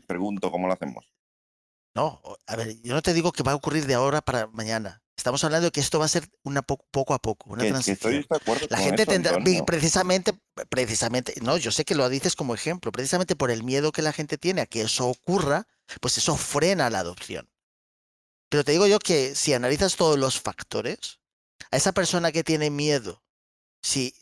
Pregunto, 0.06 0.50
¿cómo 0.50 0.66
lo 0.66 0.74
hacemos? 0.74 1.04
No, 1.94 2.20
a 2.46 2.56
ver, 2.56 2.80
yo 2.82 2.94
no 2.94 3.02
te 3.02 3.14
digo 3.14 3.32
que 3.32 3.42
va 3.42 3.52
a 3.52 3.56
ocurrir 3.56 3.86
de 3.86 3.94
ahora 3.94 4.20
para 4.20 4.46
mañana. 4.48 5.02
Estamos 5.18 5.42
hablando 5.42 5.66
de 5.66 5.70
que 5.72 5.80
esto 5.80 5.98
va 5.98 6.04
a 6.04 6.08
ser 6.08 6.28
una 6.44 6.62
po- 6.62 6.78
poco 6.92 7.12
a 7.12 7.18
poco, 7.18 7.50
una 7.50 7.62
Que, 7.62 7.66
que 7.66 7.72
transición. 7.72 8.14
estoy 8.14 8.26
de 8.30 8.36
acuerdo 8.42 8.66
La 8.70 8.78
gente 8.78 9.02
eso, 9.02 9.10
tendrá, 9.10 9.34
Antonio. 9.36 9.66
precisamente, 9.66 10.32
precisamente, 10.70 11.34
no, 11.42 11.56
yo 11.58 11.72
sé 11.72 11.84
que 11.84 11.96
lo 11.96 12.08
dices 12.08 12.36
como 12.36 12.54
ejemplo, 12.54 12.92
precisamente 12.92 13.34
por 13.34 13.50
el 13.50 13.64
miedo 13.64 13.90
que 13.90 14.00
la 14.00 14.12
gente 14.12 14.38
tiene 14.38 14.60
a 14.60 14.66
que 14.66 14.82
eso 14.82 15.08
ocurra, 15.08 15.66
pues 16.00 16.16
eso 16.18 16.36
frena 16.36 16.88
la 16.88 17.00
adopción. 17.00 17.50
Pero 18.48 18.62
te 18.64 18.70
digo 18.72 18.86
yo 18.86 19.00
que 19.00 19.34
si 19.34 19.52
analizas 19.52 19.96
todos 19.96 20.16
los 20.18 20.40
factores, 20.40 21.18
a 21.72 21.76
esa 21.76 21.90
persona 21.92 22.30
que 22.30 22.44
tiene 22.44 22.70
miedo, 22.70 23.22
si 23.82 24.14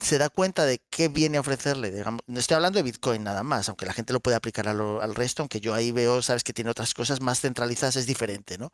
se 0.00 0.18
da 0.18 0.30
cuenta 0.30 0.64
de 0.66 0.80
qué 0.90 1.08
viene 1.08 1.36
a 1.36 1.40
ofrecerle, 1.40 1.90
digamos, 1.90 2.22
no 2.26 2.40
estoy 2.40 2.56
hablando 2.56 2.78
de 2.78 2.82
Bitcoin 2.84 3.22
nada 3.22 3.42
más, 3.42 3.68
aunque 3.68 3.86
la 3.86 3.92
gente 3.92 4.12
lo 4.12 4.20
puede 4.20 4.36
aplicar 4.36 4.66
al 4.68 5.14
resto, 5.14 5.42
aunque 5.42 5.60
yo 5.60 5.74
ahí 5.74 5.92
veo, 5.92 6.22
sabes 6.22 6.44
que 6.44 6.52
tiene 6.52 6.70
otras 6.70 6.94
cosas 6.94 7.20
más 7.20 7.40
centralizadas, 7.40 7.96
es 7.96 8.06
diferente, 8.06 8.58
¿no? 8.58 8.72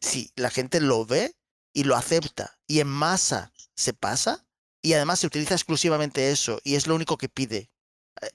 Si 0.00 0.32
la 0.36 0.50
gente 0.50 0.80
lo 0.80 1.04
ve 1.06 1.34
y 1.74 1.84
lo 1.84 1.96
acepta 1.96 2.58
y 2.66 2.80
en 2.80 2.88
masa 2.88 3.52
se 3.74 3.92
pasa 3.92 4.46
y 4.82 4.94
además 4.94 5.20
se 5.20 5.26
utiliza 5.26 5.54
exclusivamente 5.54 6.30
eso 6.30 6.60
y 6.64 6.76
es 6.76 6.86
lo 6.86 6.94
único 6.94 7.18
que 7.18 7.28
pide. 7.28 7.70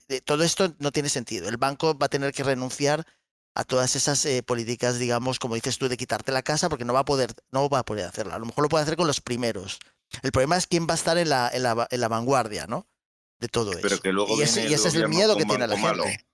eh, 0.10 0.22
Todo 0.22 0.44
esto 0.44 0.76
no 0.80 0.92
tiene 0.92 1.10
sentido. 1.10 1.50
El 1.50 1.58
banco 1.58 1.98
va 1.98 2.08
a 2.08 2.10
tener 2.10 2.34
que 2.34 2.44
renunciar 2.44 3.06
a 3.56 3.64
todas 3.64 3.96
esas 3.96 4.26
eh, 4.26 4.44
políticas, 4.44 4.98
digamos, 5.00 5.40
como 5.40 5.56
dices 5.56 5.78
tú, 5.78 5.90
de 5.90 5.98
quitarte 5.98 6.32
la 6.32 6.44
casa 6.44 6.70
porque 6.70 6.86
no 6.86 6.94
va 6.94 7.02
a 7.02 7.06
poder, 7.06 7.34
no 7.52 7.68
va 7.70 7.80
a 7.80 7.86
poder 7.86 8.06
hacerlo. 8.06 8.34
A 8.34 8.40
lo 8.40 8.46
mejor 8.46 8.64
lo 8.64 8.70
puede 8.70 8.84
hacer 8.84 8.96
con 8.98 9.08
los 9.08 9.22
primeros. 9.22 9.80
El 10.22 10.32
problema 10.32 10.58
es 10.58 10.68
quién 10.68 10.88
va 10.88 10.94
a 10.94 10.96
estar 10.96 11.18
en 11.18 11.30
la, 11.30 11.50
en 11.54 11.64
la, 11.64 11.88
en 11.90 12.02
la 12.02 12.08
vanguardia, 12.08 12.68
¿no? 12.68 12.88
De 13.40 13.48
todo 13.48 13.72
eso. 13.72 13.80
Pero 13.82 14.00
que 14.00 14.12
luego 14.14 14.38
y 14.38 14.44
ese, 14.44 14.68
y 14.70 14.74
es 14.74 14.86
el 14.86 15.10
miedo 15.10 15.36
que 15.36 15.46
tiene 15.46 15.68
la 15.68 15.76
malo. 15.76 16.04
gente. 16.04 16.26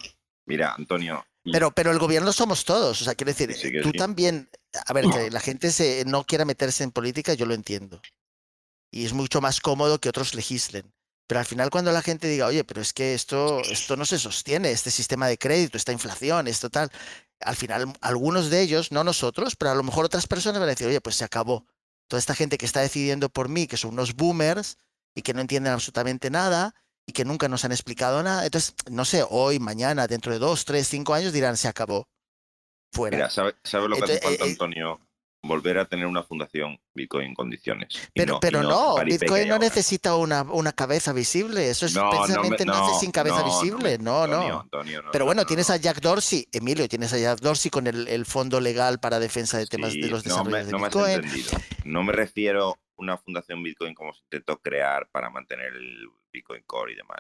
Mira, 0.46 0.74
Antonio. 0.74 1.26
Pero, 1.44 1.72
pero 1.72 1.92
el 1.92 2.00
gobierno 2.00 2.34
somos 2.34 2.66
todos. 2.66 3.02
O 3.02 3.06
sea, 3.06 3.16
quiero 3.16 3.32
decir, 3.32 3.54
Sí, 3.56 3.72
tú 3.82 3.92
sí. 3.92 3.98
también, 3.98 4.50
a 4.86 4.92
ver, 4.94 5.06
que 5.10 5.32
la 5.32 5.40
gente 5.40 5.72
se, 5.72 6.04
no 6.06 6.26
quiera 6.26 6.44
meterse 6.44 6.84
en 6.84 6.92
política, 6.92 7.34
yo 7.34 7.46
lo 7.46 7.54
entiendo. 7.54 8.02
Y 8.92 9.06
es 9.06 9.14
mucho 9.14 9.40
más 9.40 9.62
cómodo 9.62 10.00
que 10.00 10.10
otros 10.10 10.34
legislen. 10.36 10.94
Pero 11.28 11.40
al 11.40 11.46
final 11.46 11.70
cuando 11.70 11.92
la 11.92 12.02
gente 12.02 12.28
diga, 12.28 12.48
oye, 12.48 12.64
pero 12.64 12.82
es 12.82 12.94
que 12.94 13.14
esto, 13.14 13.60
esto 13.60 13.98
no 13.98 14.06
se 14.06 14.18
sostiene, 14.18 14.72
este 14.72 14.92
sistema 14.92 15.28
de 15.28 15.38
crédito, 15.38 15.78
esta 15.78 15.92
inflación, 15.92 16.48
esto 16.48 16.70
tal, 16.70 16.90
al 17.42 17.56
final 17.58 17.94
algunos 18.00 18.50
de 18.50 18.62
ellos, 18.62 18.94
no 18.94 19.04
nosotros, 19.04 19.58
pero 19.58 19.72
a 19.72 19.76
lo 19.76 19.84
mejor 19.84 20.06
otras 20.06 20.26
personas 20.26 20.60
van 20.60 20.70
a 20.70 20.72
decir, 20.72 20.88
oye, 20.88 21.02
pues 21.02 21.18
se 21.18 21.26
acabó. 21.26 21.66
Toda 22.08 22.20
esta 22.20 22.36
gente 22.36 22.58
que 22.58 22.66
está 22.66 22.82
decidiendo 22.82 23.30
por 23.30 23.50
mí, 23.50 23.68
que 23.68 23.78
son 23.78 23.94
unos 23.94 24.16
boomers 24.16 24.78
y 25.16 25.22
que 25.22 25.34
no 25.34 25.42
entienden 25.42 25.74
absolutamente 25.74 26.30
nada 26.30 26.74
y 27.06 27.14
que 27.14 27.26
nunca 27.26 27.48
nos 27.48 27.66
han 27.66 27.72
explicado 27.72 28.22
nada. 28.22 28.46
Entonces, 28.46 28.76
no 28.90 29.06
sé, 29.06 29.26
hoy, 29.30 29.60
mañana, 29.60 30.08
dentro 30.08 30.32
de 30.32 30.40
dos, 30.40 30.66
tres, 30.66 30.88
cinco 30.88 31.14
años 31.14 31.34
dirán, 31.34 31.58
se 31.58 31.68
acabó. 31.68 32.08
Fuera. 32.92 33.18
Mira, 33.18 33.30
¿sabe, 33.30 33.56
sabe 33.64 33.90
lo 33.90 33.98
que 33.98 34.04
hace 34.04 34.20
falta, 34.20 34.44
eh, 34.44 34.48
eh, 34.48 34.52
Antonio? 34.52 35.07
Volver 35.48 35.78
a 35.78 35.86
tener 35.86 36.06
una 36.06 36.24
fundación 36.24 36.80
Bitcoin 36.94 37.28
en 37.30 37.34
condiciones. 37.36 37.88
Pero, 38.14 38.36
y 38.36 38.40
pero 38.40 38.62
no, 38.64 38.96
Bitcoin 39.04 39.48
no 39.48 39.56
ahora. 39.56 39.66
necesita 39.66 40.16
una, 40.16 40.44
una 40.44 40.74
cabeza 40.74 41.14
visible. 41.14 41.70
Eso 41.70 41.86
es 41.86 41.94
No, 41.96 42.04
no 42.04 42.12
me- 42.12 42.18
precisamente 42.18 42.66
nace 42.66 42.92
no, 42.94 43.00
sin 43.00 43.12
cabeza 43.12 43.40
no, 43.40 43.46
visible. 43.46 43.98
No, 44.00 44.24
Antonio, 44.24 44.50
no. 44.50 44.60
Antonio, 44.62 45.02
no, 45.04 45.12
Pero 45.12 45.24
no, 45.24 45.26
bueno, 45.28 45.42
no, 45.42 45.48
tienes 45.48 45.70
no. 45.70 45.76
a 45.76 45.78
Jack 45.78 46.02
Dorsey, 46.02 46.48
Emilio, 46.52 46.88
tienes 46.88 47.14
a 47.14 47.18
Jack 47.18 47.40
Dorsey 47.40 47.72
con 47.72 47.88
el, 47.88 48.08
el 48.08 48.26
fondo 48.26 48.60
legal 48.60 49.00
para 49.00 49.20
defensa 49.20 49.58
de 49.58 49.68
temas 49.68 49.94
de 49.94 50.08
los 50.10 50.26
no 50.26 50.44
me, 50.44 50.64
desarrollos 50.64 50.96
no 50.96 51.06
de 51.06 51.20
Bitcoin. 51.22 51.62
No 51.86 52.04
me 52.04 52.14
refiero 52.14 52.70
a 52.72 52.76
una 52.98 53.18
fundación 53.18 53.64
Bitcoin 53.64 53.94
como 53.94 54.14
se 54.14 54.22
intentó 54.24 54.60
crear 54.60 55.08
para 55.12 55.30
mantener 55.30 55.74
el 55.74 56.08
Bitcoin 56.32 56.64
Core 56.66 56.94
y 56.94 56.96
demás. 56.96 57.20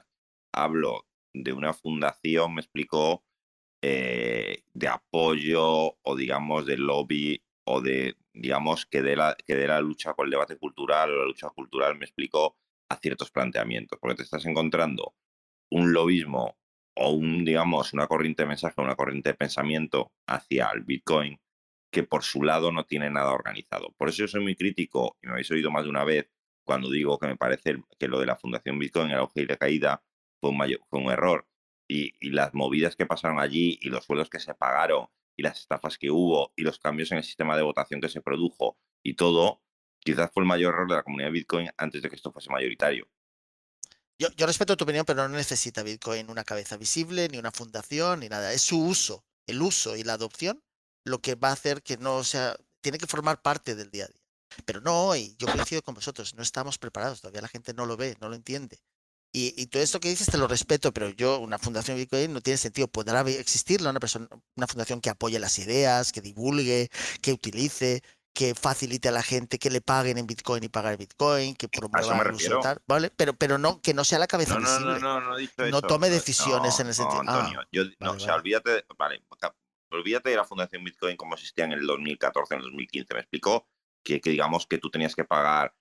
Hablo 0.54 1.06
de 1.34 1.54
una 1.54 1.74
fundación, 1.74 2.56
me 2.56 2.62
explicó, 2.62 3.24
eh, 3.82 4.64
de 4.74 4.88
apoyo 4.88 5.96
o 6.02 6.16
digamos 6.16 6.66
de 6.66 6.78
lobby 6.78 7.44
o 7.68 7.82
de, 7.82 8.16
digamos, 8.34 8.86
que 8.86 9.02
de 9.02 9.16
la, 9.16 9.36
que 9.46 9.56
de 9.56 9.68
la 9.68 9.82
lucha 9.82 10.14
con 10.14 10.26
el 10.26 10.32
debate 10.32 10.58
cultural 10.58 11.12
o 11.12 11.18
la 11.20 11.26
lucha 11.26 11.50
cultural, 11.50 11.98
me 11.98 12.06
explicó, 12.06 12.58
a 12.90 12.96
ciertos 12.96 13.32
planteamientos, 13.32 14.00
porque 14.00 14.16
te 14.16 14.24
estás 14.24 14.46
encontrando 14.46 15.14
un 15.70 15.92
lobismo 15.92 16.58
o 16.96 17.12
un, 17.12 17.44
digamos, 17.44 17.94
una 17.94 18.08
corriente 18.08 18.44
de 18.44 18.48
mensaje, 18.48 18.82
una 18.82 18.96
corriente 18.96 19.30
de 19.30 19.36
pensamiento 19.36 20.14
hacia 20.28 20.70
el 20.74 20.84
Bitcoin 20.84 21.40
que 21.92 22.04
por 22.04 22.24
su 22.24 22.44
lado 22.44 22.72
no 22.72 22.86
tiene 22.86 23.10
nada 23.10 23.32
organizado. 23.32 23.94
Por 23.98 24.10
eso 24.10 24.20
yo 24.20 24.28
soy 24.28 24.42
muy 24.42 24.56
crítico, 24.56 25.18
y 25.22 25.28
me 25.28 25.34
habéis 25.34 25.52
oído 25.52 25.72
más 25.72 25.84
de 25.84 25.90
una 25.90 26.04
vez, 26.04 26.30
cuando 26.64 26.90
digo 26.90 27.18
que 27.20 27.28
me 27.28 27.38
parece 27.38 27.82
que 28.00 28.08
lo 28.08 28.20
de 28.20 28.26
la 28.26 28.36
Fundación 28.36 28.80
Bitcoin, 28.80 29.12
el 29.12 29.18
auge 29.18 29.42
y 29.42 29.46
la 29.46 29.58
caída, 29.58 30.04
fue 30.40 30.52
un, 30.52 30.58
mayor, 30.58 30.80
fue 30.90 31.00
un 31.00 31.12
error. 31.12 31.48
Y, 31.90 32.14
y, 32.20 32.32
las 32.32 32.54
movidas 32.54 32.96
que 32.96 33.06
pasaron 33.06 33.40
allí, 33.40 33.80
y 33.82 33.90
los 33.90 34.06
sueldos 34.06 34.30
que 34.30 34.40
se 34.40 34.54
pagaron, 34.54 35.08
y 35.38 35.44
las 35.44 35.60
estafas 35.60 35.98
que 35.98 36.12
hubo, 36.12 36.52
y 36.58 36.64
los 36.64 36.80
cambios 36.80 37.12
en 37.12 37.20
el 37.20 37.24
sistema 37.24 37.56
de 37.56 37.64
votación 37.64 38.02
que 38.02 38.10
se 38.10 38.22
produjo, 38.22 38.78
y 39.04 39.16
todo, 39.16 39.62
quizás 40.00 40.30
fue 40.34 40.44
el 40.44 40.48
mayor 40.48 40.74
error 40.74 40.90
de 40.90 40.96
la 40.96 41.04
comunidad 41.04 41.32
Bitcoin 41.32 41.70
antes 41.78 42.02
de 42.02 42.10
que 42.10 42.16
esto 42.16 42.32
fuese 42.32 42.50
mayoritario. 42.50 43.08
Yo, 44.20 44.30
respeto 44.48 44.76
tu 44.76 44.84
opinión, 44.84 45.06
pero 45.06 45.28
no 45.28 45.36
necesita 45.36 45.84
Bitcoin 45.84 46.32
una 46.32 46.44
cabeza 46.44 46.76
visible, 46.76 47.30
ni 47.30 47.38
una 47.38 47.52
fundación, 47.52 48.22
ni 48.22 48.30
nada. 48.30 48.52
Es 48.52 48.64
su 48.64 48.82
uso, 48.82 49.24
el 49.46 49.62
uso 49.62 49.96
y 49.96 50.04
la 50.04 50.14
adopción 50.14 50.64
lo 51.08 51.22
que 51.22 51.36
va 51.36 51.50
a 51.50 51.54
hacer 51.54 51.82
que 51.82 51.98
no 51.98 52.24
sea, 52.24 52.58
tiene 52.82 52.98
que 52.98 53.08
formar 53.08 53.42
parte 53.42 53.76
del 53.76 53.90
día 53.90 54.06
a 54.06 54.08
día. 54.08 54.22
Pero 54.66 54.82
no 54.82 55.08
hoy, 55.08 55.36
yo 55.38 55.48
coincido 55.48 55.82
con 55.82 55.96
vosotros, 55.96 56.36
no 56.36 56.44
estamos 56.44 56.78
preparados, 56.78 57.22
todavía 57.22 57.42
la 57.42 57.48
gente 57.48 57.74
no 57.74 57.86
lo 57.86 57.98
ve, 57.98 58.18
no 58.20 58.30
lo 58.30 58.36
entiende. 58.36 58.80
Y, 59.34 59.54
y, 59.62 59.68
todo 59.68 59.84
esto 59.84 60.00
que 60.00 60.10
dices 60.10 60.28
te 60.28 60.38
lo 60.38 60.48
respeto, 60.48 60.94
pero 60.94 61.10
yo, 61.10 61.40
una 61.40 61.60
fundación 61.60 61.98
Bitcoin 61.98 62.34
no 62.34 62.42
tiene 62.42 62.58
sentido. 62.58 62.88
Podrá 62.88 63.22
existir 63.22 63.82
una, 63.82 64.00
persona, 64.00 64.28
una 64.56 64.68
fundación 64.68 65.02
que 65.02 65.10
apoye 65.10 65.38
las 65.38 65.60
ideas, 65.60 66.12
que 66.12 66.22
divulgue, 66.22 66.90
que 67.22 67.34
utilice, 67.34 68.02
que 68.38 68.54
facilite 68.54 69.10
a 69.10 69.12
la 69.12 69.24
gente 69.24 69.58
que 69.58 69.72
le 69.72 69.82
paguen 69.82 70.20
en 70.20 70.28
Bitcoin 70.28 70.64
y 70.64 70.70
pagar 70.70 70.96
Bitcoin, 70.96 71.56
que 71.56 71.68
promueva 71.68 72.22
el 72.22 72.34
uso 72.34 72.60
tal, 72.60 72.80
¿vale? 72.86 73.10
Pero, 73.10 73.34
pero 73.34 73.58
no, 73.58 73.82
que 73.82 73.96
no 73.96 74.04
sea 74.04 74.20
la 74.20 74.28
cabeza 74.28 74.54
no, 74.54 74.60
no, 74.60 74.68
visible. 74.68 75.00
No, 75.00 75.20
no, 75.20 75.22
no, 75.22 75.32
no 75.32 75.78
eso. 75.80 75.82
tome 75.82 76.12
decisiones 76.12 76.80
en 76.80 76.86
el 76.86 76.94
sentido. 76.94 77.22
Antonio, 77.22 77.62
ah, 77.62 77.68
yo, 77.72 77.82
vale, 77.82 77.98
no, 78.00 78.12
o 78.12 78.20
sea, 78.20 78.34
vale. 78.34 78.42
olvídate, 78.42 78.86
vale, 78.96 79.24
olvídate 79.90 80.30
de 80.30 80.36
la 80.36 80.46
Fundación 80.46 80.84
Bitcoin 80.84 81.18
como 81.18 81.34
existía 81.34 81.66
en 81.66 81.72
el 81.72 81.88
2014, 81.88 82.54
en 82.54 82.60
el 82.60 82.66
2015. 82.66 83.14
Me 83.16 83.20
explicó 83.22 83.68
que, 84.04 84.22
que 84.22 84.30
digamos 84.30 84.68
que 84.68 84.78
tú 84.78 84.92
tenías 84.92 85.16
que 85.16 85.24
pagar, 85.24 85.74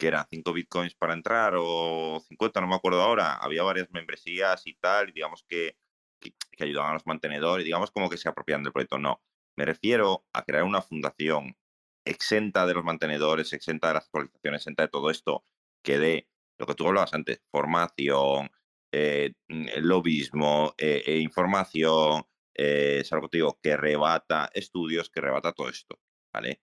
que 0.00 0.08
eran 0.08 0.26
5 0.28 0.52
Bitcoins 0.52 0.94
para 0.94 1.12
entrar 1.14 1.54
o 1.56 2.20
50, 2.26 2.60
no 2.60 2.66
me 2.66 2.74
acuerdo 2.74 3.02
ahora. 3.02 3.34
Había 3.34 3.62
varias 3.62 3.90
membresías 3.92 4.66
y 4.66 4.74
tal, 4.74 5.10
y 5.10 5.12
digamos 5.12 5.44
que, 5.46 5.76
que, 6.18 6.34
que 6.52 6.64
ayudaban 6.64 6.90
a 6.90 6.94
los 6.94 7.06
mantenedores, 7.06 7.64
digamos 7.64 7.90
como 7.92 8.08
que 8.10 8.16
se 8.16 8.28
apropiaban 8.28 8.64
del 8.64 8.72
proyecto. 8.72 8.98
No, 8.98 9.22
me 9.56 9.66
refiero 9.66 10.24
a 10.32 10.42
crear 10.44 10.64
una 10.64 10.82
fundación 10.82 11.56
exenta 12.04 12.66
de 12.66 12.74
los 12.74 12.82
mantenedores, 12.82 13.52
exenta 13.52 13.88
de 13.88 13.94
las 13.94 14.06
actualizaciones, 14.06 14.62
exenta 14.62 14.84
de 14.84 14.88
todo 14.88 15.10
esto, 15.10 15.44
que 15.84 15.98
dé 15.98 16.28
lo 16.58 16.66
que 16.66 16.74
tú 16.74 16.86
hablabas 16.86 17.14
antes, 17.14 17.42
formación, 17.50 18.50
eh, 18.92 19.34
lobismo, 19.48 20.74
eh, 20.78 21.02
eh, 21.06 21.18
información, 21.18 22.24
es 22.54 23.12
algo 23.12 23.28
que 23.28 23.32
te 23.32 23.36
digo, 23.38 23.58
que 23.62 23.76
rebata 23.76 24.50
estudios, 24.54 25.10
que 25.10 25.20
rebata 25.20 25.52
todo 25.52 25.68
esto, 25.68 26.00
¿vale? 26.32 26.62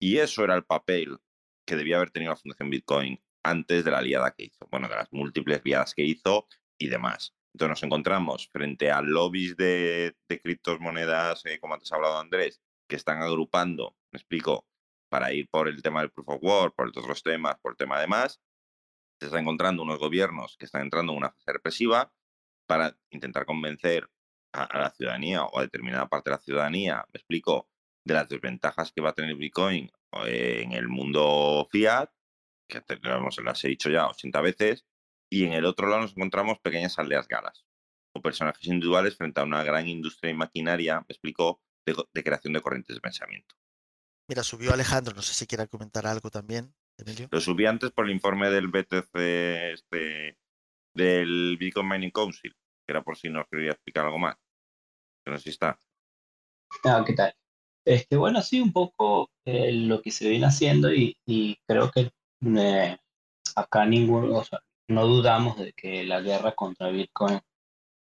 Y 0.00 0.18
eso 0.18 0.44
era 0.44 0.54
el 0.54 0.64
papel 0.64 1.18
que 1.66 1.76
debía 1.76 1.96
haber 1.96 2.10
tenido 2.10 2.32
la 2.32 2.36
Fundación 2.36 2.70
Bitcoin 2.70 3.20
antes 3.42 3.84
de 3.84 3.90
la 3.90 4.00
liada 4.00 4.32
que 4.32 4.44
hizo, 4.44 4.66
bueno, 4.70 4.88
de 4.88 4.96
las 4.96 5.12
múltiples 5.12 5.60
liadas 5.64 5.94
que 5.94 6.02
hizo 6.02 6.48
y 6.78 6.88
demás. 6.88 7.34
Entonces 7.52 7.70
nos 7.70 7.82
encontramos 7.82 8.48
frente 8.52 8.90
a 8.90 9.00
lobbies 9.02 9.56
de, 9.56 10.16
de 10.28 10.40
criptomonedas, 10.40 11.42
como 11.60 11.74
antes 11.74 11.92
ha 11.92 11.96
hablado 11.96 12.18
Andrés, 12.18 12.60
que 12.88 12.96
están 12.96 13.22
agrupando, 13.22 13.96
me 14.12 14.18
explico, 14.18 14.66
para 15.08 15.32
ir 15.32 15.48
por 15.48 15.68
el 15.68 15.82
tema 15.82 16.00
del 16.00 16.10
proof 16.10 16.28
of 16.28 16.42
work, 16.42 16.74
por 16.74 16.88
otros 16.88 17.22
temas, 17.22 17.56
por 17.60 17.72
el 17.72 17.76
tema 17.76 18.00
de 18.00 18.06
más. 18.06 18.40
Se 19.20 19.26
están 19.26 19.42
encontrando 19.42 19.82
unos 19.82 19.98
gobiernos 19.98 20.56
que 20.58 20.66
están 20.66 20.82
entrando 20.82 21.12
en 21.12 21.18
una 21.18 21.30
fase 21.30 21.52
represiva 21.52 22.12
para 22.66 22.96
intentar 23.10 23.46
convencer 23.46 24.10
a, 24.52 24.64
a, 24.64 24.80
la 24.80 24.90
ciudadanía 24.90 25.44
o 25.44 25.58
a 25.58 25.62
determinada 25.62 26.08
parte 26.08 26.30
de 26.30 26.36
la 26.36 26.42
ciudadanía, 26.42 27.06
me 27.12 27.18
explico, 27.18 27.70
de 28.06 28.14
las 28.14 28.28
desventajas 28.28 28.92
que 28.92 29.02
va 29.02 29.10
a 29.10 29.14
tener 29.14 29.34
Bitcoin 29.34 29.90
eh, 30.26 30.60
en 30.62 30.72
el 30.72 30.88
mundo 30.88 31.66
fiat, 31.70 32.08
que 32.68 32.80
tenemos, 32.80 33.36
las 33.42 33.64
he 33.64 33.68
dicho 33.68 33.90
ya 33.90 34.06
80 34.06 34.40
veces, 34.40 34.86
y 35.28 35.44
en 35.44 35.52
el 35.52 35.64
otro 35.64 35.88
lado 35.88 36.02
nos 36.02 36.12
encontramos 36.12 36.60
pequeñas 36.60 36.98
aldeas 37.00 37.26
galas 37.26 37.66
o 38.14 38.22
personajes 38.22 38.64
individuales 38.66 39.16
frente 39.16 39.40
a 39.40 39.44
una 39.44 39.64
gran 39.64 39.88
industria 39.88 40.30
y 40.30 40.34
maquinaria, 40.34 41.00
me 41.00 41.06
explico, 41.10 41.60
de, 41.84 41.96
de 42.14 42.24
creación 42.24 42.52
de 42.52 42.60
corrientes 42.60 42.94
de 42.94 43.00
pensamiento. 43.00 43.56
Mira, 44.28 44.44
subió 44.44 44.72
Alejandro, 44.72 45.14
no 45.14 45.22
sé 45.22 45.34
si 45.34 45.46
quiera 45.46 45.66
comentar 45.66 46.06
algo 46.06 46.30
también, 46.30 46.74
Emilio. 46.98 47.28
Lo 47.30 47.40
subí 47.40 47.66
antes 47.66 47.90
por 47.90 48.06
el 48.06 48.12
informe 48.12 48.50
del 48.50 48.68
BTC, 48.68 49.14
este, 49.74 50.38
del 50.94 51.56
Bitcoin 51.58 51.88
Mining 51.88 52.10
Council, 52.10 52.52
que 52.52 52.92
era 52.92 53.02
por 53.02 53.16
si 53.16 53.28
nos 53.28 53.46
quería 53.48 53.72
explicar 53.72 54.04
algo 54.04 54.18
más. 54.18 54.36
Que 55.24 55.32
no 55.32 55.36
sé 55.38 55.44
si 55.44 55.50
está. 55.50 55.78
Ah, 56.84 57.04
¿qué 57.04 57.12
tal? 57.12 57.34
Este, 57.86 58.16
bueno, 58.16 58.42
sí, 58.42 58.60
un 58.60 58.72
poco 58.72 59.30
eh, 59.44 59.70
lo 59.72 60.02
que 60.02 60.10
se 60.10 60.28
viene 60.28 60.46
haciendo 60.46 60.92
y, 60.92 61.16
creo 61.68 61.88
que 61.92 62.10
eh, 62.44 62.98
acá 63.54 63.86
ninguno, 63.86 64.38
o 64.38 64.44
sea, 64.44 64.58
no 64.88 65.06
dudamos 65.06 65.56
de 65.56 65.72
que 65.72 66.02
la 66.02 66.20
guerra 66.20 66.52
contra 66.56 66.88
Bitcoin 66.88 67.38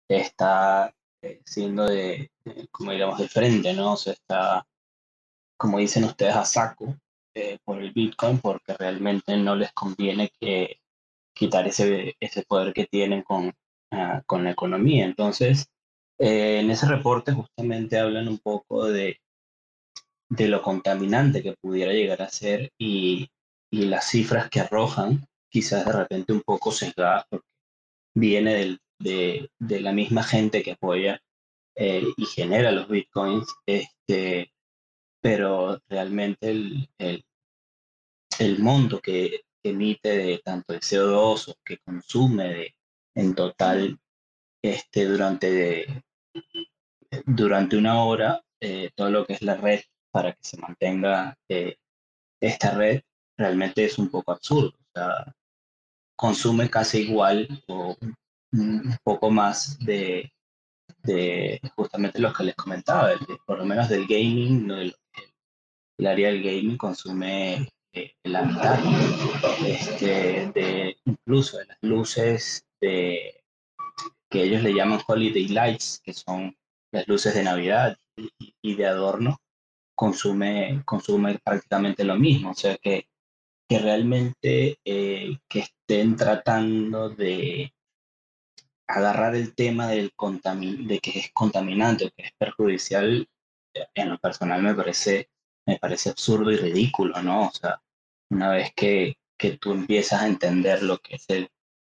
está 0.08 0.94
eh, 1.22 1.40
siendo 1.44 1.86
de, 1.86 2.30
como 2.70 2.92
digamos, 2.92 3.18
de 3.18 3.28
frente, 3.28 3.74
¿no? 3.74 3.94
O 3.94 3.96
sea, 3.96 4.12
está 4.12 4.64
como 5.56 5.78
dicen 5.78 6.04
ustedes, 6.04 6.36
a 6.36 6.44
saco 6.44 6.96
por 7.64 7.82
el 7.82 7.92
Bitcoin 7.92 8.38
porque 8.38 8.74
realmente 8.74 9.36
no 9.36 9.56
les 9.56 9.72
conviene 9.72 10.30
que 10.40 10.78
quitar 11.34 11.66
ese, 11.66 12.16
ese 12.20 12.42
poder 12.44 12.72
que 12.72 12.86
tienen 12.86 13.22
con, 13.22 13.48
uh, 13.48 14.22
con 14.26 14.44
la 14.44 14.52
economía. 14.52 15.04
Entonces, 15.04 15.66
en 16.18 16.70
ese 16.70 16.86
reporte 16.86 17.32
justamente 17.32 17.98
hablan 17.98 18.28
un 18.28 18.38
poco 18.38 18.86
de, 18.86 19.18
de 20.28 20.48
lo 20.48 20.62
contaminante 20.62 21.42
que 21.42 21.54
pudiera 21.60 21.92
llegar 21.92 22.22
a 22.22 22.28
ser 22.28 22.72
y, 22.78 23.28
y 23.70 23.86
las 23.86 24.08
cifras 24.08 24.48
que 24.50 24.60
arrojan, 24.60 25.26
quizás 25.50 25.84
de 25.84 25.92
repente 25.92 26.32
un 26.32 26.42
poco 26.42 26.72
sesgadas, 26.72 27.24
porque 27.28 27.46
viene 28.14 28.54
del, 28.54 28.78
de, 28.98 29.50
de, 29.58 29.80
la 29.80 29.92
misma 29.92 30.22
gente 30.22 30.62
que 30.62 30.72
apoya 30.72 31.20
eh, 31.76 32.06
y 32.16 32.24
genera 32.26 32.70
los 32.72 32.88
bitcoins, 32.88 33.54
este, 33.66 34.52
pero 35.20 35.80
realmente 35.88 36.50
el, 36.50 36.88
el, 36.98 37.24
el 38.38 38.58
monto 38.60 39.00
que 39.00 39.44
emite 39.62 40.16
de 40.16 40.38
tanto 40.38 40.72
de 40.72 40.80
CO2 40.80 41.48
o 41.48 41.54
que 41.64 41.78
consume 41.78 42.48
de, 42.48 42.74
en 43.14 43.34
total 43.34 43.98
este, 44.62 45.06
durante, 45.06 45.50
de, 45.50 46.02
durante 47.26 47.76
una 47.76 48.02
hora 48.04 48.42
eh, 48.60 48.90
todo 48.94 49.10
lo 49.10 49.26
que 49.26 49.34
es 49.34 49.42
la 49.42 49.56
red 49.56 49.80
para 50.14 50.32
que 50.32 50.44
se 50.44 50.56
mantenga 50.58 51.36
eh, 51.48 51.76
esta 52.40 52.70
red 52.70 53.02
realmente 53.36 53.84
es 53.84 53.98
un 53.98 54.08
poco 54.08 54.30
absurdo. 54.30 54.68
O 54.68 54.90
sea, 54.94 55.34
consume 56.16 56.70
casi 56.70 56.98
igual 57.00 57.48
o 57.66 57.96
un 58.52 58.96
poco 59.02 59.28
más 59.32 59.76
de, 59.80 60.32
de 61.02 61.60
justamente 61.74 62.20
lo 62.20 62.32
que 62.32 62.44
les 62.44 62.54
comentaba, 62.54 63.10
por 63.44 63.58
lo 63.58 63.64
menos 63.64 63.88
del 63.88 64.06
gaming, 64.06 64.68
del, 64.68 64.94
el 65.98 66.06
área 66.06 66.28
del 66.28 66.44
gaming 66.44 66.76
consume 66.76 67.68
eh, 67.92 68.14
la 68.22 68.42
mitad, 68.42 68.78
este, 69.66 70.52
de, 70.54 70.96
incluso 71.06 71.58
de 71.58 71.66
las 71.66 71.78
luces 71.82 72.68
de, 72.80 73.42
que 74.30 74.44
ellos 74.44 74.62
le 74.62 74.74
llaman 74.74 75.00
holiday 75.04 75.48
lights, 75.48 76.00
que 76.04 76.12
son 76.12 76.56
las 76.92 77.08
luces 77.08 77.34
de 77.34 77.42
Navidad 77.42 77.98
y 78.62 78.76
de 78.76 78.86
adorno, 78.86 79.40
consume, 79.94 80.82
consume 80.84 81.38
prácticamente 81.38 82.04
lo 82.04 82.16
mismo. 82.16 82.50
O 82.50 82.54
sea 82.54 82.76
que, 82.76 83.08
que 83.68 83.78
realmente 83.78 84.78
eh, 84.84 85.38
que 85.48 85.60
estén 85.60 86.16
tratando 86.16 87.10
de 87.10 87.72
agarrar 88.86 89.34
el 89.34 89.54
tema 89.54 89.88
del 89.88 90.12
de 90.86 91.00
que 91.00 91.18
es 91.18 91.30
contaminante 91.32 92.06
o 92.06 92.10
que 92.10 92.24
es 92.24 92.32
perjudicial, 92.38 93.28
en 93.94 94.08
lo 94.08 94.18
personal 94.18 94.62
me 94.62 94.74
parece, 94.74 95.30
me 95.66 95.78
parece 95.78 96.10
absurdo 96.10 96.50
y 96.52 96.56
ridículo, 96.56 97.22
¿no? 97.22 97.48
O 97.48 97.52
sea, 97.52 97.82
una 98.30 98.50
vez 98.50 98.72
que, 98.74 99.16
que 99.38 99.56
tú 99.58 99.72
empiezas 99.72 100.22
a 100.22 100.26
entender 100.26 100.82
lo 100.82 100.98
que 100.98 101.16
es 101.16 101.24
el, 101.28 101.48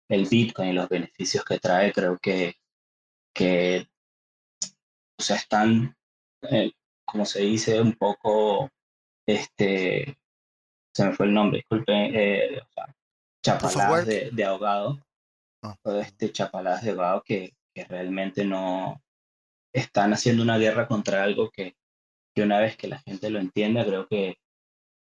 el 0.09 0.25
Bitcoin 0.25 0.69
y 0.69 0.73
los 0.73 0.89
beneficios 0.89 1.45
que 1.45 1.59
trae, 1.59 1.93
creo 1.93 2.17
que, 2.17 2.55
que 3.33 3.87
o 5.19 5.33
están, 5.33 5.95
eh, 6.43 6.71
como 7.11 7.25
se 7.25 7.41
dice, 7.41 7.81
un 7.81 7.93
poco, 7.93 8.69
este, 9.27 10.17
se 10.93 11.05
me 11.05 11.13
fue 11.13 11.25
el 11.25 11.33
nombre, 11.33 11.59
disculpen, 11.59 12.15
eh, 12.15 12.59
o 12.61 12.71
sea, 12.71 12.95
chapaladas 13.43 14.05
de, 14.05 14.31
de, 14.31 14.43
ahogado, 14.43 14.99
oh. 15.63 15.99
este, 15.99 16.31
chapaladas 16.31 16.83
de 16.83 16.91
ahogado 16.91 17.23
que, 17.23 17.55
que, 17.73 17.85
realmente 17.85 18.45
no 18.45 19.01
están 19.73 20.13
haciendo 20.13 20.43
una 20.43 20.57
guerra 20.57 20.87
contra 20.87 21.23
algo 21.23 21.49
que, 21.49 21.75
que 22.35 22.43
una 22.43 22.59
vez 22.59 22.75
que 22.75 22.87
la 22.87 22.99
gente 22.99 23.29
lo 23.29 23.39
entienda, 23.39 23.85
creo 23.85 24.07
que, 24.07 24.37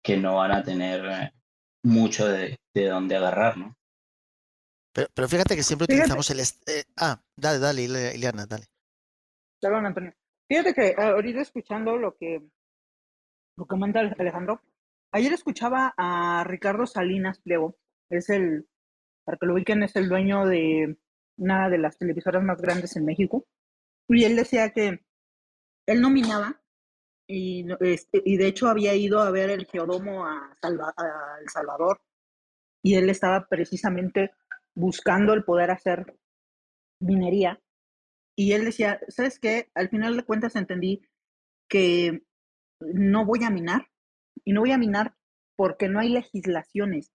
que 0.02 0.16
no 0.16 0.36
van 0.36 0.52
a 0.52 0.62
tener 0.62 1.32
mucho 1.84 2.26
de, 2.26 2.58
de 2.74 2.88
dónde 2.88 3.16
agarrar, 3.16 3.56
¿no? 3.56 3.76
Pero, 4.94 5.08
pero 5.12 5.28
fíjate 5.28 5.56
que 5.56 5.62
siempre 5.62 5.86
Fíjate. 5.86 6.12
utilizamos 6.12 6.30
el... 6.30 6.40
eh, 6.72 6.84
ah, 6.96 7.20
dale, 7.36 7.58
dale, 7.58 7.82
Ile- 7.82 8.14
Ileana, 8.14 8.46
dale. 8.46 8.66
Perdón, 9.60 9.86
Antonio. 9.86 10.14
Fíjate 10.48 10.72
que 10.72 10.94
ah, 10.96 11.08
ahorita 11.10 11.42
escuchando 11.42 11.98
lo 11.98 12.16
que 12.16 12.40
lo 13.56 13.66
comenta 13.66 14.00
Ale- 14.00 14.14
Alejandro, 14.18 14.60
ayer 15.12 15.32
escuchaba 15.32 15.94
a 15.96 16.44
Ricardo 16.44 16.86
Salinas 16.86 17.40
Pliego, 17.40 17.76
es 18.10 18.28
el, 18.30 18.66
para 19.24 19.38
que 19.38 19.46
lo 19.46 19.54
ubiquen, 19.54 19.82
es 19.82 19.96
el 19.96 20.08
dueño 20.08 20.46
de 20.46 20.96
una 21.38 21.68
de 21.68 21.78
las 21.78 21.98
televisoras 21.98 22.42
más 22.42 22.60
grandes 22.60 22.96
en 22.96 23.04
México, 23.04 23.46
y 24.08 24.24
él 24.24 24.36
decía 24.36 24.70
que 24.70 25.00
él 25.86 26.00
nominaba 26.00 26.60
y, 27.28 27.66
este, 27.80 28.22
y 28.24 28.36
de 28.38 28.48
hecho 28.48 28.68
había 28.68 28.94
ido 28.94 29.20
a 29.20 29.30
ver 29.30 29.50
el 29.50 29.66
geodomo 29.66 30.26
a, 30.26 30.56
Salva- 30.62 30.94
a 30.96 31.38
El 31.40 31.48
Salvador 31.48 32.02
y 32.82 32.96
él 32.96 33.10
estaba 33.10 33.46
precisamente 33.48 34.32
buscando 34.74 35.34
el 35.34 35.44
poder 35.44 35.70
hacer 35.72 36.16
minería 37.00 37.60
y 38.36 38.52
él 38.52 38.64
decía, 38.64 39.00
¿sabes 39.08 39.38
qué? 39.38 39.70
Al 39.74 39.88
final 39.88 40.16
de 40.16 40.24
cuentas 40.24 40.56
entendí 40.56 41.02
que 41.68 42.22
no 42.80 43.24
voy 43.24 43.44
a 43.44 43.50
minar 43.50 43.88
y 44.44 44.52
no 44.52 44.60
voy 44.60 44.72
a 44.72 44.78
minar 44.78 45.16
porque 45.56 45.88
no 45.88 46.00
hay 46.00 46.08
legislaciones. 46.08 47.12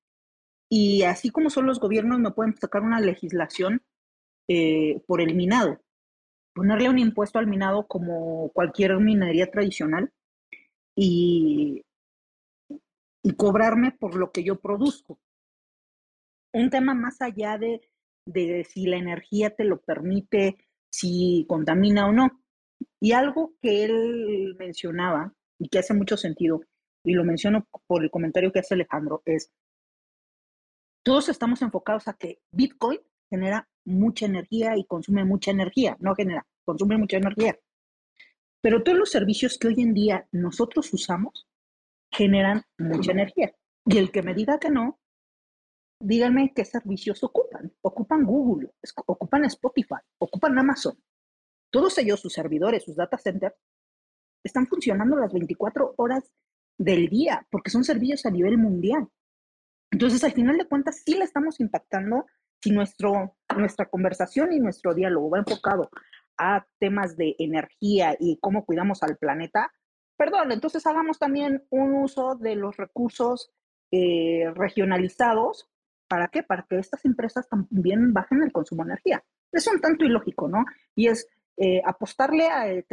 Y 0.70 1.04
así 1.04 1.30
como 1.30 1.50
son 1.50 1.66
los 1.66 1.80
gobiernos, 1.80 2.20
no 2.20 2.36
pueden 2.36 2.56
sacar 2.56 2.84
una 2.84 3.00
legislación 3.00 3.84
eh, 4.48 5.02
por 5.08 5.22
el 5.22 5.36
minado. 5.36 5.82
Ponerle 6.54 6.90
un 6.90 7.00
impuesto 7.00 7.40
al 7.40 7.48
minado 7.48 7.88
como 7.88 8.50
cualquier 8.54 8.98
minería 9.00 9.50
tradicional 9.50 10.12
y, 10.96 11.84
y 13.24 13.36
cobrarme 13.36 13.92
por 13.92 14.16
lo 14.16 14.32
que 14.32 14.44
yo 14.44 14.60
produzco. 14.60 15.20
Un 16.54 16.70
tema 16.70 16.94
más 16.94 17.22
allá 17.22 17.58
de, 17.58 17.82
de 18.26 18.64
si 18.64 18.86
la 18.86 18.98
energía 18.98 19.56
te 19.56 19.64
lo 19.64 19.82
permite, 19.82 20.58
si 20.92 21.46
contamina 21.48 22.08
o 22.08 22.12
no. 22.12 22.42
Y 23.00 23.12
algo 23.14 23.54
que 23.62 23.86
él 23.86 24.56
mencionaba 24.58 25.34
y 25.58 25.70
que 25.70 25.80
hace 25.80 25.94
mucho 25.94 26.18
sentido, 26.18 26.62
y 27.04 27.14
lo 27.14 27.24
menciono 27.24 27.68
por 27.88 28.04
el 28.04 28.12
comentario 28.12 28.52
que 28.52 28.60
hace 28.60 28.74
Alejandro, 28.74 29.22
es, 29.26 29.52
todos 31.04 31.30
estamos 31.30 31.62
enfocados 31.62 32.08
a 32.08 32.14
que 32.14 32.40
Bitcoin 32.52 33.00
genera 33.30 33.68
mucha 33.86 34.26
energía 34.26 34.78
y 34.78 34.86
consume 34.86 35.24
mucha 35.26 35.52
energía, 35.52 35.98
no 36.00 36.16
genera, 36.16 36.46
consume 36.66 36.98
mucha 36.98 37.18
energía. 37.18 37.58
Pero 38.62 38.84
todos 38.84 38.98
los 38.98 39.10
servicios 39.10 39.58
que 39.58 39.68
hoy 39.68 39.82
en 39.82 39.94
día 39.94 40.28
nosotros 40.32 40.94
usamos 40.94 41.48
generan 42.12 42.64
mucha 42.78 43.12
energía. 43.12 43.54
Y 43.86 43.98
el 43.98 44.12
que 44.12 44.22
me 44.22 44.34
diga 44.34 44.60
que 44.60 44.70
no, 44.70 45.00
díganme 46.00 46.54
qué 46.56 46.66
servicios 46.66 47.24
ocupan. 47.24 47.72
Ocupan 47.82 48.24
Google, 48.24 48.72
ocupan 49.06 49.46
Spotify, 49.46 49.96
ocupan 50.18 50.58
Amazon. 50.58 50.98
Todos 51.72 51.98
ellos, 51.98 52.20
sus 52.20 52.34
servidores, 52.34 52.84
sus 52.84 52.96
data 52.96 53.18
centers, 53.18 53.56
están 54.44 54.68
funcionando 54.68 55.18
las 55.18 55.32
24 55.34 55.94
horas 55.98 56.34
del 56.78 57.10
día 57.10 57.46
porque 57.52 57.70
son 57.70 57.84
servicios 57.84 58.26
a 58.26 58.32
nivel 58.32 58.58
mundial. 58.58 59.08
Entonces, 59.92 60.24
al 60.24 60.32
final 60.32 60.58
de 60.58 60.68
cuentas, 60.68 61.04
sí 61.06 61.16
le 61.16 61.26
estamos 61.26 61.60
impactando 61.60 62.26
si 62.62 62.72
nuestro, 62.72 63.36
nuestra 63.56 63.86
conversación 63.90 64.54
y 64.54 64.60
nuestro 64.60 64.94
diálogo 64.94 65.30
va 65.30 65.40
enfocado 65.40 65.90
a 66.38 66.66
temas 66.80 67.18
de 67.18 67.36
energía 67.38 68.16
y 68.20 68.38
cómo 68.40 68.66
cuidamos 68.66 69.04
al 69.04 69.18
planeta. 69.18 69.72
Perdón, 70.18 70.52
entonces 70.52 70.86
hagamos 70.86 71.20
también 71.20 71.66
un 71.70 71.96
uso 71.96 72.36
de 72.36 72.56
los 72.56 72.78
recursos 72.78 73.52
eh, 73.92 74.52
regionalizados. 74.56 75.70
¿Para 76.10 76.28
qué? 76.28 76.44
Para 76.44 76.66
que 76.68 76.80
estas 76.80 77.06
empresas 77.06 77.48
también 77.48 78.14
bajen 78.14 78.42
el 78.44 78.52
consumo 78.52 78.84
de 78.84 78.92
energía. 78.92 79.24
Es 79.52 79.68
un 79.68 79.80
tanto 79.80 80.04
ilógico, 80.06 80.48
¿no? 80.50 80.66
Y 80.96 81.08
es 81.08 81.28
eh, 81.58 81.82
apostarle 81.86 82.48
a, 82.50 82.70
eh, 82.72 82.86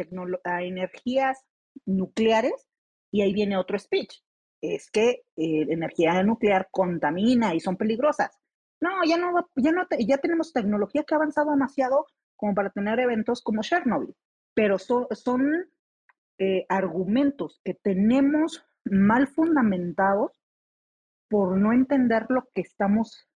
a 0.44 0.62
energías 0.62 1.44
nucleares 1.86 2.68
y 3.10 3.22
ahí 3.22 3.32
viene 3.32 3.56
otro 3.56 3.78
speech. 3.78 4.22
Es 4.60 4.90
que 4.90 5.24
eh, 5.36 5.66
energía 5.68 6.22
nuclear 6.22 6.68
contamina 6.70 7.54
y 7.54 7.60
son 7.60 7.76
peligrosas. 7.76 8.30
No, 8.80 8.90
ya 9.06 9.16
no, 9.16 9.32
ya 9.56 9.72
no, 9.72 9.86
te- 9.86 10.04
ya 10.04 10.18
tenemos 10.18 10.52
tecnología 10.52 11.04
que 11.04 11.14
ha 11.14 11.16
avanzado 11.16 11.50
demasiado 11.50 12.06
como 12.36 12.54
para 12.54 12.70
tener 12.70 13.00
eventos 13.00 13.42
como 13.42 13.62
Chernobyl, 13.62 14.14
pero 14.54 14.78
so- 14.78 15.08
son 15.12 15.70
eh, 16.38 16.66
argumentos 16.68 17.60
que 17.64 17.74
tenemos 17.74 18.62
mal 18.84 19.26
fundamentados 19.28 20.32
por 21.28 21.56
no 21.56 21.72
entender 21.72 22.26
lo 22.28 22.48
que 22.54 22.62
estamos, 22.62 23.28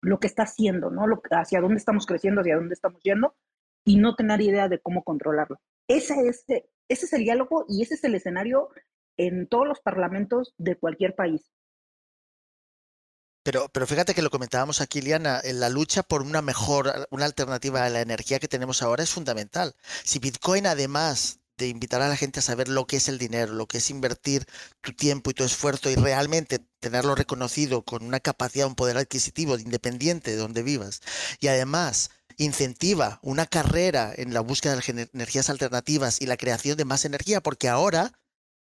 lo 0.00 0.18
que 0.18 0.26
está 0.26 0.44
haciendo, 0.44 0.90
¿no? 0.90 1.06
Lo, 1.06 1.22
hacia 1.30 1.60
dónde 1.60 1.76
estamos 1.76 2.06
creciendo, 2.06 2.40
hacia 2.40 2.56
dónde 2.56 2.74
estamos 2.74 3.02
yendo 3.02 3.36
y 3.84 3.96
no 3.96 4.14
tener 4.14 4.40
idea 4.40 4.68
de 4.68 4.80
cómo 4.80 5.02
controlarlo. 5.02 5.60
Ese 5.88 6.28
es, 6.28 6.44
eh, 6.48 6.68
ese 6.88 7.06
es 7.06 7.12
el 7.12 7.24
diálogo 7.24 7.64
y 7.68 7.82
ese 7.82 7.94
es 7.94 8.04
el 8.04 8.14
escenario 8.14 8.70
en 9.16 9.46
todos 9.48 9.66
los 9.66 9.80
parlamentos 9.80 10.54
de 10.58 10.76
cualquier 10.76 11.14
país. 11.14 11.52
Pero, 13.44 13.68
pero 13.72 13.88
fíjate 13.88 14.14
que 14.14 14.22
lo 14.22 14.30
comentábamos 14.30 14.80
aquí, 14.80 15.02
Liana, 15.02 15.40
en 15.42 15.58
la 15.58 15.68
lucha 15.68 16.04
por 16.04 16.22
una 16.22 16.42
mejor, 16.42 17.08
una 17.10 17.24
alternativa 17.24 17.84
a 17.84 17.90
la 17.90 18.00
energía 18.00 18.38
que 18.38 18.46
tenemos 18.46 18.82
ahora 18.82 19.02
es 19.02 19.10
fundamental. 19.10 19.74
Si 20.04 20.20
Bitcoin, 20.20 20.66
además 20.66 21.41
de 21.62 21.68
invitar 21.68 22.02
a 22.02 22.08
la 22.08 22.16
gente 22.16 22.40
a 22.40 22.42
saber 22.42 22.68
lo 22.68 22.86
que 22.86 22.96
es 22.96 23.08
el 23.08 23.18
dinero, 23.18 23.54
lo 23.54 23.66
que 23.66 23.78
es 23.78 23.90
invertir 23.90 24.44
tu 24.80 24.92
tiempo 24.92 25.30
y 25.30 25.34
tu 25.34 25.44
esfuerzo 25.44 25.88
y 25.90 25.94
realmente 25.94 26.58
tenerlo 26.80 27.14
reconocido 27.14 27.82
con 27.82 28.04
una 28.04 28.20
capacidad, 28.20 28.66
un 28.66 28.74
poder 28.74 28.98
adquisitivo 28.98 29.56
independiente 29.58 30.32
de 30.32 30.36
donde 30.36 30.62
vivas, 30.62 31.00
y 31.40 31.48
además 31.48 32.10
incentiva 32.36 33.20
una 33.22 33.46
carrera 33.46 34.12
en 34.16 34.34
la 34.34 34.40
búsqueda 34.40 34.76
de 34.76 35.08
energías 35.12 35.50
alternativas 35.50 36.20
y 36.20 36.26
la 36.26 36.36
creación 36.36 36.76
de 36.76 36.84
más 36.84 37.04
energía, 37.04 37.40
porque 37.40 37.68
ahora 37.68 38.12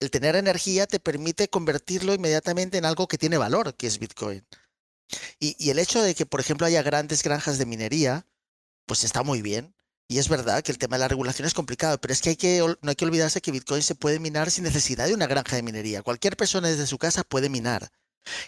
el 0.00 0.10
tener 0.10 0.36
energía 0.36 0.86
te 0.86 1.00
permite 1.00 1.48
convertirlo 1.48 2.12
inmediatamente 2.12 2.76
en 2.76 2.84
algo 2.84 3.06
que 3.06 3.18
tiene 3.18 3.38
valor, 3.38 3.74
que 3.76 3.86
es 3.86 3.98
Bitcoin. 3.98 4.44
Y, 5.38 5.56
y 5.58 5.70
el 5.70 5.78
hecho 5.78 6.02
de 6.02 6.14
que, 6.14 6.26
por 6.26 6.40
ejemplo, 6.40 6.66
haya 6.66 6.82
grandes 6.82 7.22
granjas 7.22 7.58
de 7.58 7.66
minería, 7.66 8.26
pues 8.86 9.04
está 9.04 9.22
muy 9.22 9.42
bien. 9.42 9.74
Y 10.12 10.18
es 10.18 10.28
verdad 10.28 10.62
que 10.62 10.70
el 10.70 10.76
tema 10.76 10.96
de 10.96 11.00
la 11.00 11.08
regulación 11.08 11.46
es 11.46 11.54
complicado, 11.54 11.98
pero 11.98 12.12
es 12.12 12.20
que, 12.20 12.58
no 12.82 12.90
hay 12.90 12.94
que 12.94 13.04
olvidarse 13.06 13.40
que 13.40 13.50
Bitcoin 13.50 13.82
se 13.82 13.94
puede 13.94 14.18
minar 14.18 14.50
sin 14.50 14.62
necesidad 14.62 15.06
de 15.06 15.14
una 15.14 15.26
granja 15.26 15.56
de 15.56 15.62
minería. 15.62 16.02
Cualquier 16.02 16.36
persona 16.36 16.68
desde 16.68 16.86
su 16.86 16.98
casa 16.98 17.24
puede 17.24 17.48
minar. 17.48 17.90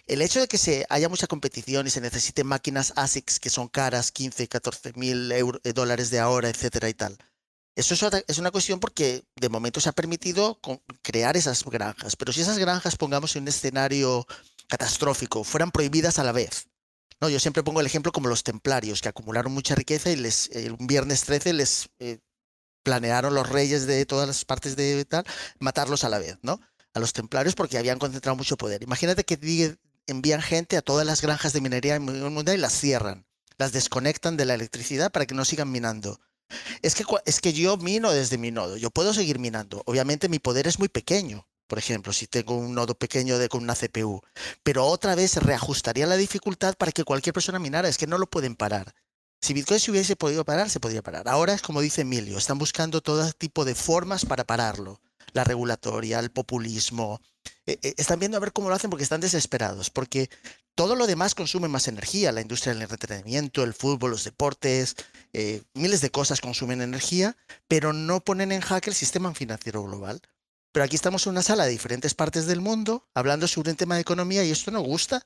El 0.06 0.20
hecho 0.20 0.40
de 0.40 0.46
que 0.46 0.58
se 0.58 0.84
haya 0.90 1.08
mucha 1.08 1.26
competición 1.26 1.86
y 1.86 1.90
se 1.90 2.02
necesiten 2.02 2.46
máquinas 2.46 2.92
ASICs 2.96 3.40
que 3.40 3.48
son 3.48 3.68
caras, 3.68 4.12
15, 4.12 4.46
14 4.46 4.92
mil 4.96 5.32
eh, 5.32 5.72
dólares 5.72 6.10
de 6.10 6.18
ahora, 6.18 6.50
etcétera 6.50 6.90
y 6.90 6.94
tal. 6.94 7.16
Eso 7.74 7.94
es, 7.94 8.38
una 8.38 8.50
cuestión 8.50 8.78
porque 8.78 9.24
de 9.34 9.48
momento 9.48 9.80
se 9.80 9.88
ha 9.88 9.92
permitido 9.92 10.60
crear 11.00 11.38
esas 11.38 11.64
granjas, 11.64 12.14
pero 12.14 12.30
si 12.34 12.42
esas 12.42 12.58
granjas, 12.58 12.96
pongamos 12.96 13.36
en 13.36 13.44
un 13.44 13.48
escenario 13.48 14.26
catastrófico, 14.68 15.44
fueran 15.44 15.70
prohibidas 15.70 16.18
a 16.18 16.24
la 16.24 16.32
vez. 16.32 16.68
No, 17.24 17.30
yo 17.30 17.40
siempre 17.40 17.62
pongo 17.62 17.80
el 17.80 17.86
ejemplo 17.86 18.12
como 18.12 18.28
los 18.28 18.44
templarios, 18.44 19.00
que 19.00 19.08
acumularon 19.08 19.50
mucha 19.50 19.74
riqueza 19.74 20.10
y 20.10 20.16
les, 20.16 20.50
eh, 20.52 20.70
un 20.78 20.86
viernes 20.86 21.24
13 21.24 21.54
les 21.54 21.88
eh, 21.98 22.18
planearon 22.82 23.32
los 23.32 23.48
reyes 23.48 23.86
de 23.86 24.04
todas 24.04 24.28
las 24.28 24.44
partes 24.44 24.76
de 24.76 25.06
tal, 25.06 25.24
matarlos 25.58 26.04
a 26.04 26.10
la 26.10 26.18
vez, 26.18 26.36
¿no? 26.42 26.60
A 26.92 27.00
los 27.00 27.14
templarios 27.14 27.54
porque 27.54 27.78
habían 27.78 27.98
concentrado 27.98 28.36
mucho 28.36 28.58
poder. 28.58 28.82
Imagínate 28.82 29.24
que 29.24 29.78
envían 30.06 30.42
gente 30.42 30.76
a 30.76 30.82
todas 30.82 31.06
las 31.06 31.22
granjas 31.22 31.54
de 31.54 31.62
minería 31.62 31.94
en 31.94 32.06
el 32.10 32.28
mundo 32.28 32.52
y 32.52 32.58
las 32.58 32.78
cierran, 32.78 33.24
las 33.56 33.72
desconectan 33.72 34.36
de 34.36 34.44
la 34.44 34.52
electricidad 34.52 35.10
para 35.10 35.24
que 35.24 35.34
no 35.34 35.46
sigan 35.46 35.70
minando. 35.70 36.20
Es 36.82 36.94
que, 36.94 37.04
es 37.24 37.40
que 37.40 37.54
yo 37.54 37.78
mino 37.78 38.12
desde 38.12 38.36
mi 38.36 38.50
nodo, 38.50 38.76
yo 38.76 38.90
puedo 38.90 39.14
seguir 39.14 39.38
minando. 39.38 39.82
Obviamente 39.86 40.28
mi 40.28 40.40
poder 40.40 40.66
es 40.66 40.78
muy 40.78 40.90
pequeño, 40.90 41.48
por 41.66 41.78
ejemplo, 41.78 42.12
si 42.12 42.26
tengo 42.26 42.56
un 42.56 42.74
nodo 42.74 42.94
pequeño 42.94 43.38
de, 43.38 43.48
con 43.48 43.62
una 43.62 43.74
CPU, 43.74 44.20
pero 44.62 44.86
otra 44.86 45.14
vez 45.14 45.36
reajustaría 45.36 46.06
la 46.06 46.16
dificultad 46.16 46.74
para 46.76 46.92
que 46.92 47.04
cualquier 47.04 47.32
persona 47.32 47.58
minara, 47.58 47.88
es 47.88 47.98
que 47.98 48.06
no 48.06 48.18
lo 48.18 48.26
pueden 48.26 48.56
parar. 48.56 48.94
Si 49.44 49.52
Bitcoin 49.52 49.78
se 49.78 49.90
hubiese 49.90 50.16
podido 50.16 50.42
parar, 50.44 50.70
se 50.70 50.80
podría 50.80 51.02
parar. 51.02 51.28
Ahora 51.28 51.52
es 51.52 51.60
como 51.60 51.82
dice 51.82 52.00
Emilio, 52.00 52.38
están 52.38 52.56
buscando 52.56 53.02
todo 53.02 53.30
tipo 53.32 53.66
de 53.66 53.74
formas 53.74 54.24
para 54.24 54.44
pararlo. 54.44 55.02
La 55.34 55.44
regulatoria, 55.44 56.18
el 56.18 56.30
populismo. 56.30 57.20
Eh, 57.66 57.78
eh, 57.82 57.94
están 57.98 58.18
viendo 58.18 58.38
a 58.38 58.40
ver 58.40 58.52
cómo 58.52 58.70
lo 58.70 58.74
hacen 58.74 58.88
porque 58.88 59.02
están 59.02 59.20
desesperados, 59.20 59.90
porque 59.90 60.30
todo 60.74 60.96
lo 60.96 61.06
demás 61.06 61.34
consume 61.34 61.68
más 61.68 61.88
energía. 61.88 62.32
La 62.32 62.40
industria 62.40 62.72
del 62.72 62.82
entretenimiento, 62.82 63.62
el 63.62 63.74
fútbol, 63.74 64.12
los 64.12 64.24
deportes, 64.24 64.96
eh, 65.34 65.62
miles 65.74 66.00
de 66.00 66.10
cosas 66.10 66.40
consumen 66.40 66.80
energía, 66.80 67.36
pero 67.68 67.92
no 67.92 68.20
ponen 68.20 68.50
en 68.50 68.62
jaque 68.62 68.88
el 68.88 68.96
sistema 68.96 69.34
financiero 69.34 69.82
global. 69.82 70.22
Pero 70.74 70.86
aquí 70.86 70.96
estamos 70.96 71.24
en 71.24 71.30
una 71.30 71.42
sala 71.42 71.66
de 71.66 71.70
diferentes 71.70 72.14
partes 72.14 72.46
del 72.46 72.60
mundo 72.60 73.08
hablando 73.14 73.46
sobre 73.46 73.70
un 73.70 73.76
tema 73.76 73.94
de 73.94 74.00
economía 74.00 74.42
y 74.42 74.50
esto 74.50 74.72
no 74.72 74.80
gusta. 74.80 75.24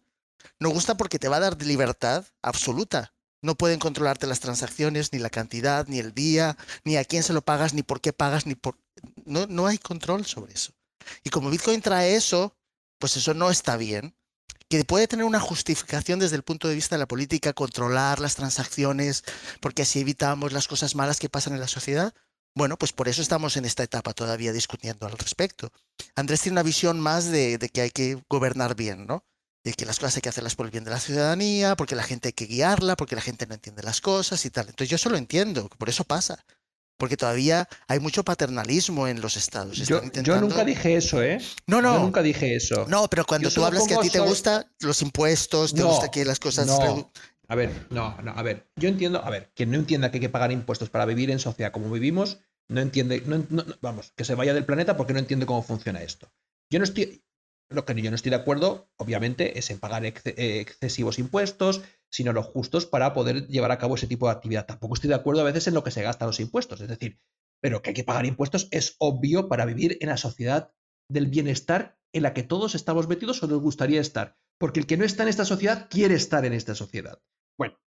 No 0.60 0.68
gusta 0.68 0.98
porque 0.98 1.18
te 1.18 1.28
va 1.28 1.38
a 1.38 1.40
dar 1.40 1.62
libertad 1.62 2.26
absoluta. 2.42 3.14
No 3.40 3.54
pueden 3.54 3.78
controlarte 3.78 4.26
las 4.26 4.40
transacciones, 4.40 5.10
ni 5.10 5.18
la 5.18 5.30
cantidad, 5.30 5.86
ni 5.86 6.00
el 6.00 6.12
día, 6.12 6.58
ni 6.84 6.98
a 6.98 7.04
quién 7.06 7.22
se 7.22 7.32
lo 7.32 7.40
pagas, 7.40 7.72
ni 7.72 7.82
por 7.82 8.02
qué 8.02 8.12
pagas, 8.12 8.44
ni 8.44 8.56
por... 8.56 8.76
No, 9.24 9.46
no 9.46 9.66
hay 9.66 9.78
control 9.78 10.26
sobre 10.26 10.52
eso. 10.52 10.74
Y 11.24 11.30
como 11.30 11.48
Bitcoin 11.48 11.80
trae 11.80 12.14
eso, 12.14 12.54
pues 12.98 13.16
eso 13.16 13.32
no 13.32 13.48
está 13.50 13.78
bien. 13.78 14.14
que 14.68 14.84
puede 14.84 15.08
tener 15.08 15.24
una 15.24 15.40
justificación 15.40 16.18
desde 16.18 16.36
el 16.36 16.42
punto 16.42 16.68
de 16.68 16.74
vista 16.74 16.94
de 16.94 17.00
la 17.00 17.08
política, 17.08 17.54
controlar 17.54 18.20
las 18.20 18.34
transacciones, 18.36 19.24
porque 19.62 19.80
así 19.80 20.00
evitamos 20.00 20.52
las 20.52 20.68
cosas 20.68 20.94
malas 20.94 21.18
que 21.18 21.30
pasan 21.30 21.54
en 21.54 21.60
la 21.60 21.68
sociedad. 21.68 22.12
Bueno, 22.58 22.76
pues 22.76 22.92
por 22.92 23.06
eso 23.06 23.22
estamos 23.22 23.56
en 23.56 23.64
esta 23.64 23.84
etapa 23.84 24.12
todavía 24.14 24.52
discutiendo 24.52 25.06
al 25.06 25.12
respecto. 25.16 25.70
Andrés 26.16 26.40
tiene 26.40 26.54
una 26.54 26.64
visión 26.64 26.98
más 26.98 27.26
de, 27.26 27.56
de 27.56 27.68
que 27.68 27.82
hay 27.82 27.90
que 27.90 28.20
gobernar 28.28 28.74
bien, 28.74 29.06
¿no? 29.06 29.24
De 29.62 29.74
que 29.74 29.86
las 29.86 30.00
cosas 30.00 30.16
hay 30.16 30.22
que 30.22 30.28
hacerlas 30.28 30.56
por 30.56 30.66
el 30.66 30.72
bien 30.72 30.82
de 30.82 30.90
la 30.90 30.98
ciudadanía, 30.98 31.76
porque 31.76 31.94
la 31.94 32.02
gente 32.02 32.30
hay 32.30 32.32
que 32.32 32.46
guiarla, 32.46 32.96
porque 32.96 33.14
la 33.14 33.20
gente 33.20 33.46
no 33.46 33.54
entiende 33.54 33.84
las 33.84 34.00
cosas 34.00 34.44
y 34.44 34.50
tal. 34.50 34.66
Entonces 34.68 34.88
yo 34.90 34.96
eso 34.96 35.08
lo 35.08 35.16
entiendo, 35.16 35.68
por 35.78 35.88
eso 35.88 36.02
pasa. 36.02 36.44
Porque 36.96 37.16
todavía 37.16 37.68
hay 37.86 38.00
mucho 38.00 38.24
paternalismo 38.24 39.06
en 39.06 39.20
los 39.20 39.36
estados. 39.36 39.78
Yo, 39.78 40.02
nunca 40.40 40.64
dije 40.64 40.96
eso, 40.96 41.22
¿eh? 41.22 41.40
No, 41.68 41.80
no. 41.80 41.94
Yo 41.94 42.00
nunca 42.00 42.22
dije 42.22 42.56
eso. 42.56 42.86
No, 42.88 43.08
pero 43.08 43.24
cuando 43.24 43.50
Yo 43.50 43.54
tú 43.54 43.64
hablas 43.64 43.86
que 43.86 43.94
a 43.94 44.00
ti 44.00 44.10
te 44.10 44.18
gustan 44.18 44.66
los 44.80 45.00
impuestos, 45.00 45.74
te 45.74 45.80
No, 45.80 45.90
gusta 45.90 46.10
que 46.10 46.24
las 46.24 46.40
cosas... 46.40 46.66
no. 46.66 47.12
A 47.50 47.54
ver, 47.54 47.86
no, 47.88 48.14
no, 48.22 48.32
a 48.32 48.42
ver. 48.42 48.68
Yo 48.76 48.90
entiendo, 48.90 49.24
a 49.24 49.30
ver, 49.30 49.50
quien 49.54 49.70
no 49.70 49.78
entienda 49.78 50.10
que 50.10 50.18
hay 50.18 50.20
que 50.20 50.28
pagar 50.28 50.52
impuestos 50.52 50.90
para 50.90 51.06
vivir 51.06 51.30
en 51.30 51.38
sociedad 51.38 51.72
como 51.72 51.90
vivimos, 51.90 52.40
no 52.68 52.80
entiende, 52.80 53.22
no- 53.26 53.44
no- 53.50 53.64
vamos, 53.80 54.12
que 54.16 54.24
se 54.24 54.34
vaya 54.34 54.54
del 54.54 54.64
planeta 54.66 54.96
porque 54.96 55.12
no 55.12 55.18
entiende 55.18 55.46
cómo 55.46 55.62
funciona 55.62 56.02
esto. 56.02 56.30
Yo 56.70 56.78
no 56.78 56.84
estoy, 56.84 57.22
lo 57.70 57.84
que 57.84 58.00
yo 58.00 58.10
no 58.10 58.14
estoy 58.16 58.30
de 58.30 58.36
acuerdo, 58.36 58.90
obviamente, 58.96 59.58
es 59.58 59.70
en 59.70 59.78
pagar 59.78 60.04
eh, 60.04 60.12
excesivos 60.60 61.18
impuestos, 61.18 61.82
sino 62.10 62.32
los 62.32 62.46
justos 62.46 62.86
para 62.86 63.12
poder 63.14 63.46
llevar 63.48 63.70
a 63.72 63.78
cabo 63.78 63.94
ese 63.94 64.06
tipo 64.06 64.26
de 64.26 64.32
actividad. 64.32 64.66
Tampoco 64.66 64.94
estoy 64.94 65.08
de 65.08 65.16
acuerdo 65.16 65.42
a 65.42 65.44
veces 65.44 65.66
en 65.66 65.74
lo 65.74 65.84
que 65.84 65.90
se 65.90 66.02
gastan 66.02 66.28
los 66.28 66.40
impuestos, 66.40 66.80
es 66.80 66.88
decir, 66.88 67.18
pero 67.60 67.82
que 67.82 67.90
hay 67.90 67.94
que 67.94 68.04
pagar 68.04 68.26
impuestos 68.26 68.68
es 68.70 68.94
obvio 68.98 69.48
para 69.48 69.64
vivir 69.64 69.98
en 70.00 70.08
la 70.08 70.16
sociedad 70.16 70.72
del 71.10 71.26
bienestar 71.26 71.98
en 72.12 72.22
la 72.22 72.32
que 72.32 72.42
todos 72.42 72.74
estamos 72.74 73.08
metidos 73.08 73.42
o 73.42 73.46
nos 73.46 73.60
gustaría 73.60 74.00
estar. 74.00 74.36
Porque 74.58 74.80
el 74.80 74.86
que 74.86 74.96
no 74.96 75.04
está 75.04 75.22
en 75.22 75.28
esta 75.28 75.44
sociedad 75.44 75.88
quiere 75.90 76.14
estar 76.14 76.44
en 76.44 76.52
esta 76.52 76.74
sociedad. 76.74 77.20
Bueno, 77.58 77.78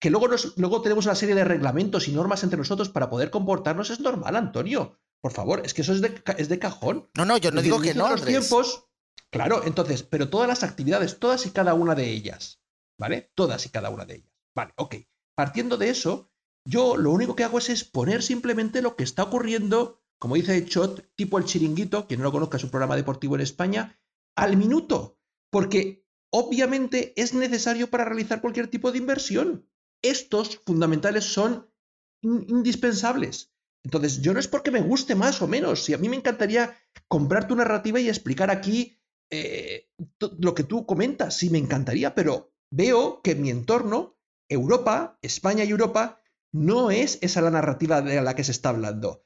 que 0.00 0.10
luego, 0.10 0.28
nos, 0.28 0.56
luego 0.56 0.82
tenemos 0.82 1.04
una 1.06 1.14
serie 1.14 1.34
de 1.34 1.44
reglamentos 1.44 2.08
y 2.08 2.12
normas 2.12 2.42
entre 2.42 2.58
nosotros 2.58 2.88
para 2.88 3.10
poder 3.10 3.30
comportarnos 3.30 3.90
es 3.90 4.00
normal, 4.00 4.34
Antonio. 4.36 4.98
Por 5.20 5.32
favor, 5.32 5.60
es 5.64 5.74
que 5.74 5.82
eso 5.82 5.92
es 5.92 6.00
de, 6.00 6.14
ca- 6.14 6.32
es 6.32 6.48
de 6.48 6.58
cajón. 6.58 7.10
No, 7.14 7.24
no, 7.26 7.36
yo 7.36 7.50
no 7.50 7.56
Desde 7.56 7.66
digo 7.66 7.80
que 7.82 7.94
no, 7.94 8.08
los 8.08 8.24
tiempos, 8.24 8.86
claro, 9.30 9.62
entonces, 9.66 10.02
pero 10.02 10.30
todas 10.30 10.48
las 10.48 10.62
actividades, 10.62 11.18
todas 11.18 11.44
y 11.46 11.50
cada 11.50 11.74
una 11.74 11.94
de 11.94 12.08
ellas, 12.10 12.62
¿vale? 12.98 13.30
Todas 13.34 13.66
y 13.66 13.68
cada 13.68 13.90
una 13.90 14.06
de 14.06 14.16
ellas. 14.16 14.32
Vale, 14.54 14.72
ok. 14.76 14.96
Partiendo 15.36 15.76
de 15.76 15.90
eso, 15.90 16.30
yo 16.66 16.96
lo 16.96 17.10
único 17.12 17.36
que 17.36 17.44
hago 17.44 17.58
es 17.58 17.68
exponer 17.68 18.22
simplemente 18.22 18.80
lo 18.82 18.96
que 18.96 19.04
está 19.04 19.24
ocurriendo, 19.24 20.02
como 20.18 20.34
dice 20.36 20.64
Chot, 20.64 21.10
tipo 21.14 21.36
el 21.38 21.44
chiringuito, 21.44 22.06
quien 22.06 22.20
no 22.20 22.24
lo 22.24 22.32
conozca 22.32 22.56
es 22.56 22.64
un 22.64 22.70
programa 22.70 22.96
deportivo 22.96 23.34
en 23.34 23.42
España, 23.42 23.98
al 24.36 24.56
minuto. 24.56 25.18
Porque 25.50 26.06
obviamente 26.32 27.12
es 27.20 27.34
necesario 27.34 27.90
para 27.90 28.04
realizar 28.04 28.40
cualquier 28.40 28.68
tipo 28.68 28.92
de 28.92 28.98
inversión. 28.98 29.66
Estos 30.02 30.58
fundamentales 30.66 31.24
son 31.24 31.68
in- 32.22 32.46
indispensables. 32.48 33.52
Entonces, 33.84 34.20
yo 34.20 34.32
no 34.34 34.40
es 34.40 34.48
porque 34.48 34.70
me 34.70 34.80
guste 34.82 35.14
más 35.14 35.40
o 35.42 35.48
menos. 35.48 35.84
Si 35.84 35.94
a 35.94 35.98
mí 35.98 36.08
me 36.08 36.16
encantaría 36.16 36.76
comprar 37.08 37.46
tu 37.48 37.56
narrativa 37.56 37.98
y 38.00 38.08
explicar 38.08 38.50
aquí 38.50 38.98
eh, 39.30 39.88
lo 40.38 40.54
que 40.54 40.64
tú 40.64 40.86
comentas, 40.86 41.36
sí 41.36 41.50
me 41.50 41.58
encantaría, 41.58 42.14
pero 42.14 42.52
veo 42.70 43.22
que 43.22 43.32
en 43.32 43.42
mi 43.42 43.50
entorno, 43.50 44.18
Europa, 44.48 45.18
España 45.22 45.64
y 45.64 45.70
Europa, 45.70 46.20
no 46.52 46.90
es 46.90 47.18
esa 47.22 47.40
la 47.40 47.50
narrativa 47.50 48.02
de 48.02 48.20
la 48.20 48.34
que 48.34 48.44
se 48.44 48.52
está 48.52 48.70
hablando. 48.70 49.24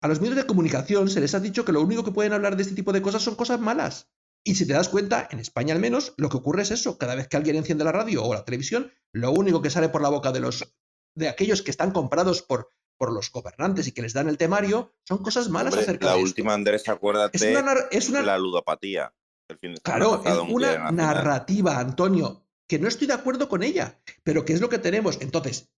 A 0.00 0.08
los 0.08 0.20
medios 0.20 0.36
de 0.36 0.46
comunicación 0.46 1.08
se 1.10 1.20
les 1.20 1.34
ha 1.34 1.40
dicho 1.40 1.64
que 1.64 1.72
lo 1.72 1.82
único 1.82 2.04
que 2.04 2.12
pueden 2.12 2.32
hablar 2.32 2.56
de 2.56 2.62
este 2.62 2.74
tipo 2.74 2.92
de 2.92 3.02
cosas 3.02 3.22
son 3.22 3.34
cosas 3.34 3.60
malas. 3.60 4.08
Y 4.46 4.54
si 4.54 4.66
te 4.66 4.72
das 4.74 4.88
cuenta, 4.88 5.28
en 5.30 5.40
España 5.40 5.74
al 5.74 5.80
menos, 5.80 6.14
lo 6.16 6.28
que 6.28 6.36
ocurre 6.36 6.62
es 6.62 6.70
eso. 6.70 6.98
Cada 6.98 7.14
vez 7.16 7.26
que 7.26 7.36
alguien 7.36 7.56
enciende 7.56 7.82
la 7.84 7.90
radio 7.92 8.24
o 8.24 8.32
la 8.32 8.44
televisión, 8.44 8.92
lo 9.12 9.32
único 9.32 9.60
que 9.60 9.70
sale 9.70 9.88
por 9.88 10.00
la 10.02 10.08
boca 10.08 10.30
de 10.32 10.40
los 10.40 10.72
de 11.16 11.28
aquellos 11.28 11.62
que 11.62 11.70
están 11.70 11.90
comprados 11.90 12.42
por, 12.42 12.68
por 12.98 13.10
los 13.12 13.30
gobernantes 13.32 13.88
y 13.88 13.92
que 13.92 14.02
les 14.02 14.12
dan 14.12 14.28
el 14.28 14.36
temario 14.38 14.94
son 15.04 15.18
cosas 15.18 15.48
malas 15.48 15.72
Hombre, 15.72 15.82
acerca 15.82 16.06
la 16.06 16.12
de 16.12 16.18
esto. 16.18 16.28
última, 16.28 16.54
Andrés, 16.54 16.88
acuérdate 16.88 17.36
Es 17.36 17.42
una, 17.42 17.74
es 17.90 18.08
una- 18.08 18.22
la 18.22 18.38
ludopatía. 18.38 19.12
El 19.48 19.58
fin 19.58 19.74
de 19.74 19.80
Claro, 19.80 20.22
es 20.24 20.38
una 20.48 20.90
narrativa, 20.92 21.78
Antonio, 21.78 22.46
que 22.68 22.78
no 22.78 22.86
estoy 22.88 23.06
de 23.08 23.14
acuerdo 23.14 23.48
con 23.48 23.62
ella, 23.62 24.00
pero 24.22 24.44
que 24.44 24.52
es 24.52 24.60
lo 24.60 24.68
que 24.68 24.78
tenemos. 24.78 25.18
Entonces, 25.20 25.70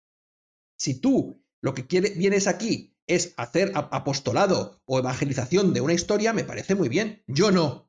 si 0.77 1.01
tú 1.01 1.43
lo 1.63 1.73
que 1.75 1.87
quiere, 1.87 2.11
vienes 2.11 2.47
aquí 2.47 2.97
es 3.07 3.33
hacer 3.37 3.73
ap- 3.75 3.93
apostolado 3.95 4.83
o 4.85 4.99
evangelización 4.99 5.73
de 5.73 5.81
una 5.81 5.95
historia, 5.95 6.33
me 6.33 6.45
parece 6.45 6.75
muy 6.75 6.89
bien. 6.89 7.23
Yo 7.27 7.51
no. 7.51 7.88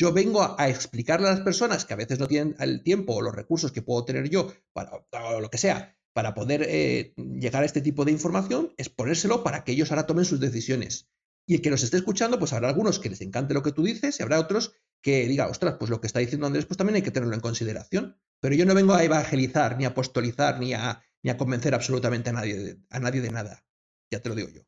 Yo 0.00 0.14
vengo 0.14 0.56
a, 0.58 0.68
explicarle 0.70 1.28
a 1.28 1.32
las 1.32 1.42
personas 1.42 1.84
que 1.84 1.92
a 1.92 1.96
veces 1.98 2.18
no 2.18 2.26
tienen 2.26 2.56
el 2.58 2.82
tiempo 2.82 3.16
o 3.16 3.20
los 3.20 3.34
recursos 3.34 3.70
que 3.70 3.82
puedo 3.82 4.02
tener 4.06 4.30
yo, 4.30 4.50
para, 4.72 4.92
o 4.94 5.40
lo 5.40 5.50
que 5.50 5.58
sea, 5.58 5.94
para 6.14 6.32
poder 6.32 6.64
eh, 6.66 7.12
llegar 7.16 7.62
a 7.62 7.66
este 7.66 7.82
tipo 7.82 8.06
de 8.06 8.12
información, 8.12 8.72
es 8.78 8.88
ponérselo 8.88 9.44
para 9.44 9.62
que 9.62 9.72
ellos 9.72 9.90
ahora 9.90 10.06
tomen 10.06 10.24
sus 10.24 10.40
decisiones. 10.40 11.10
Y 11.46 11.56
el 11.56 11.60
que 11.60 11.68
nos 11.68 11.82
esté 11.82 11.98
escuchando, 11.98 12.38
pues 12.38 12.54
habrá 12.54 12.70
algunos 12.70 12.98
que 12.98 13.10
les 13.10 13.20
encante 13.20 13.52
lo 13.52 13.62
que 13.62 13.72
tú 13.72 13.82
dices 13.82 14.18
y 14.18 14.22
habrá 14.22 14.40
otros 14.40 14.72
que 15.02 15.28
diga, 15.28 15.48
ostras, 15.48 15.76
pues 15.78 15.90
lo 15.90 16.00
que 16.00 16.06
está 16.06 16.20
diciendo 16.20 16.46
Andrés, 16.46 16.64
pues 16.64 16.78
también 16.78 16.96
hay 16.96 17.02
que 17.02 17.10
tenerlo 17.10 17.34
en 17.34 17.42
consideración. 17.42 18.18
Pero 18.40 18.54
yo 18.54 18.64
no 18.64 18.74
vengo 18.74 18.94
a 18.94 19.04
evangelizar, 19.04 19.76
ni 19.76 19.84
a 19.84 19.88
apostolizar, 19.88 20.60
ni 20.60 20.72
a, 20.72 21.02
ni 21.22 21.28
a 21.28 21.36
convencer 21.36 21.74
absolutamente 21.74 22.30
a 22.30 22.32
nadie, 22.32 22.56
de, 22.56 22.78
a 22.88 23.00
nadie 23.00 23.20
de 23.20 23.32
nada. 23.32 23.66
Ya 24.10 24.22
te 24.22 24.30
lo 24.30 24.34
digo 24.34 24.48
yo. 24.48 24.62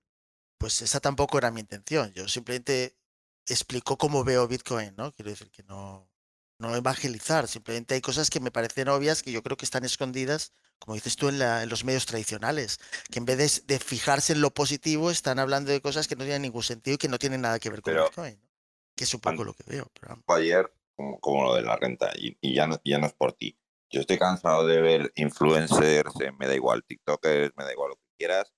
Pues 0.58 0.82
esa 0.82 1.00
tampoco 1.00 1.38
era 1.38 1.50
mi 1.50 1.60
intención. 1.60 2.12
Yo 2.12 2.28
simplemente 2.28 2.98
explico 3.46 3.96
cómo 3.98 4.24
veo 4.24 4.46
Bitcoin, 4.48 4.94
¿no? 4.96 5.12
Quiero 5.12 5.30
decir 5.30 5.50
que 5.50 5.62
no, 5.64 6.10
no 6.58 6.74
evangelizar. 6.76 7.48
Simplemente 7.48 7.94
hay 7.94 8.00
cosas 8.00 8.30
que 8.30 8.40
me 8.40 8.50
parecen 8.50 8.88
obvias 8.88 9.22
que 9.22 9.32
yo 9.32 9.42
creo 9.42 9.56
que 9.56 9.64
están 9.64 9.84
escondidas, 9.84 10.52
como 10.78 10.94
dices 10.94 11.16
tú, 11.16 11.28
en, 11.28 11.38
la- 11.38 11.62
en 11.62 11.68
los 11.68 11.84
medios 11.84 12.06
tradicionales. 12.06 12.78
Que 13.10 13.18
en 13.18 13.24
vez 13.24 13.64
de, 13.66 13.74
de 13.74 13.78
fijarse 13.80 14.32
en 14.32 14.40
lo 14.40 14.52
positivo, 14.52 15.10
están 15.10 15.38
hablando 15.38 15.70
de 15.72 15.80
cosas 15.80 16.08
que 16.08 16.16
no 16.16 16.24
tienen 16.24 16.42
ningún 16.42 16.62
sentido 16.62 16.94
y 16.94 16.98
que 16.98 17.08
no 17.08 17.18
tienen 17.18 17.40
nada 17.42 17.58
que 17.58 17.70
ver 17.70 17.82
con 17.82 17.92
Pero- 17.92 18.04
Bitcoin. 18.06 18.40
¿no? 18.42 18.48
Que 18.94 19.04
es 19.04 19.14
un 19.14 19.20
poco 19.20 19.42
lo 19.42 19.54
que 19.54 19.64
veo. 19.66 19.90
pero 19.98 20.22
ayer 20.28 20.70
como, 20.94 21.18
como 21.20 21.44
lo 21.44 21.54
de 21.54 21.62
la 21.62 21.76
renta 21.76 22.12
y, 22.14 22.36
y 22.42 22.54
ya, 22.54 22.66
no, 22.66 22.78
ya 22.84 22.98
no 22.98 23.06
es 23.06 23.14
por 23.14 23.32
ti. 23.32 23.58
Yo 23.90 24.00
estoy 24.00 24.18
cansado 24.18 24.66
de 24.66 24.80
ver 24.82 25.12
influencers, 25.16 26.12
eh, 26.20 26.30
me 26.38 26.46
da 26.46 26.54
igual 26.54 26.84
TikTokers, 26.84 27.54
me 27.56 27.64
da 27.64 27.72
igual 27.72 27.90
lo 27.90 27.96
que 27.96 28.02
quieras, 28.18 28.52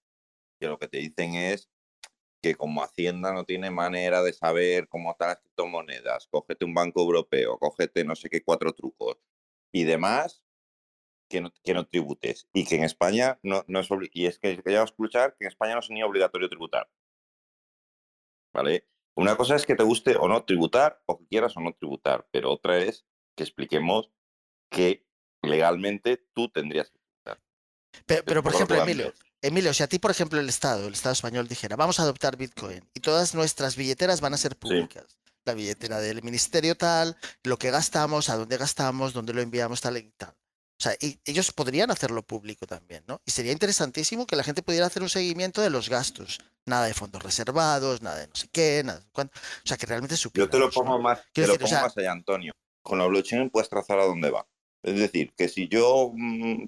que 0.61 0.66
lo 0.66 0.78
que 0.78 0.89
te 0.89 0.99
dicen 0.99 1.35
es 1.35 1.68
que 2.45 2.57
como 2.57 2.82
Hacienda 2.82 3.32
no 3.32 3.45
tiene 3.45 3.70
manera 3.70 4.22
de 4.22 4.34
saber 4.34 4.86
cómo 4.88 5.12
están 5.12 5.28
las 5.28 5.38
criptomonedas, 5.38 6.26
cógete 6.26 6.66
un 6.66 6.74
banco 6.74 7.01
europeo, 7.01 7.59
cógete 7.59 8.05
no 8.05 8.14
sé 8.14 8.28
qué 8.28 8.42
cuatro 8.42 8.74
trucos 8.74 9.16
y 9.72 9.84
demás, 9.84 10.45
que 11.30 11.40
no, 11.40 11.55
que 11.62 11.72
no 11.72 11.86
tributes. 11.86 12.47
Y 12.53 12.66
que 12.66 12.76
en 12.76 12.84
España 12.84 13.38
no, 13.42 13.64
no 13.66 13.80
es 13.80 13.88
y 14.12 14.26
es 14.26 14.38
que 14.38 14.62
ya 14.66 14.82
a 14.82 14.84
escuchar 14.84 15.34
que 15.38 15.47
en 15.47 15.49
España 15.49 15.72
no 15.72 15.80
es 15.80 15.88
ni 15.88 16.03
obligatorio 16.03 16.51
tributar. 16.51 16.90
¿Vale? 18.53 18.90
Una 19.14 19.38
cosa 19.38 19.57
es 19.57 19.64
que 19.64 19.74
te 19.74 19.82
guste 19.82 20.14
o 20.16 20.28
no 20.28 20.45
tributar, 20.45 21.03
o 21.07 21.16
que 21.16 21.26
quieras 21.26 21.57
o 21.57 21.61
no 21.61 21.72
tributar, 21.72 22.28
pero 22.30 22.53
otra 22.53 22.76
es 22.76 23.07
que 23.34 23.45
expliquemos 23.45 24.12
que 24.70 25.07
legalmente 25.40 26.26
tú 26.34 26.51
tendrías 26.51 26.90
que 26.90 26.99
tributar. 26.99 27.42
Pero, 28.05 28.22
pero, 28.26 28.42
por 28.42 28.53
ejemplo, 28.53 28.82
Emilio. 28.82 29.14
Emilio, 29.47 29.74
si 29.74 29.82
a 29.82 29.86
ti, 29.88 29.99
por 29.99 30.11
ejemplo, 30.11 30.40
el 30.40 30.49
Estado, 30.49 30.86
el 30.86 30.95
Estado 30.95 31.12
español 31.12 31.47
dijera, 31.49 31.76
vamos 31.76 32.01
a 32.01 32.05
adoptar 32.05 32.36
Bitcoin 32.36 32.82
y 32.95 33.01
todas 33.01 33.34
nuestras 33.34 33.76
billeteras 33.76 34.20
van 34.20 34.34
a 34.34 34.38
ser 34.38 34.57
públicas. 34.57 35.18
La 35.45 35.53
billetera 35.53 36.01
del 36.01 36.22
ministerio 36.22 36.76
tal, 36.76 37.16
lo 37.42 37.59
que 37.59 37.70
gastamos, 37.70 38.30
a 38.30 38.36
dónde 38.36 38.57
gastamos, 38.57 39.12
dónde 39.12 39.34
lo 39.34 39.42
enviamos 39.42 39.82
tal 39.82 39.99
y 39.99 40.11
tal. 40.16 40.30
O 40.30 40.82
sea, 40.82 40.95
y 41.01 41.20
ellos 41.26 41.53
podrían 41.53 41.90
hacerlo 41.90 42.22
público 42.22 42.66
también, 42.66 43.05
¿no? 43.07 43.20
Y 43.26 43.30
sería 43.30 43.53
interesantísimo 43.53 44.26
que 44.26 44.34
la 44.36 44.42
gente 44.42 44.62
pudiera 44.62 44.86
hacer 44.86 45.03
un 45.03 45.09
seguimiento 45.11 45.61
de 45.61 45.70
los 45.70 45.88
gastos. 45.90 46.38
Nada 46.64 46.86
de 46.86 46.95
fondos 46.95 47.22
reservados, 47.22 48.01
nada 48.01 48.16
de 48.20 48.26
no 48.28 48.34
sé 48.34 48.49
qué, 48.51 48.82
nada 48.84 48.99
de 49.01 49.07
cuánto. 49.12 49.38
O 49.38 49.66
sea, 49.68 49.76
que 49.76 49.84
realmente 49.86 50.16
Yo 50.16 50.49
te 50.49 50.59
lo 50.59 50.70
pongo 50.70 50.99
más, 50.99 51.20
te 51.32 51.47
lo 51.47 51.53
o 51.55 51.57
pongo 51.57 51.68
sea- 51.68 51.82
más 51.82 51.97
allá, 51.97 52.12
Antonio. 52.12 52.53
Con 52.82 52.99
la 52.99 53.07
blockchain 53.07 53.51
puedes 53.51 53.68
trazar 53.68 53.99
a 53.99 54.05
dónde 54.05 54.30
va. 54.30 54.47
Es 54.82 54.99
decir, 54.99 55.32
que 55.36 55.49
si 55.49 55.68
yo 55.68 56.11
mm, 56.14 56.64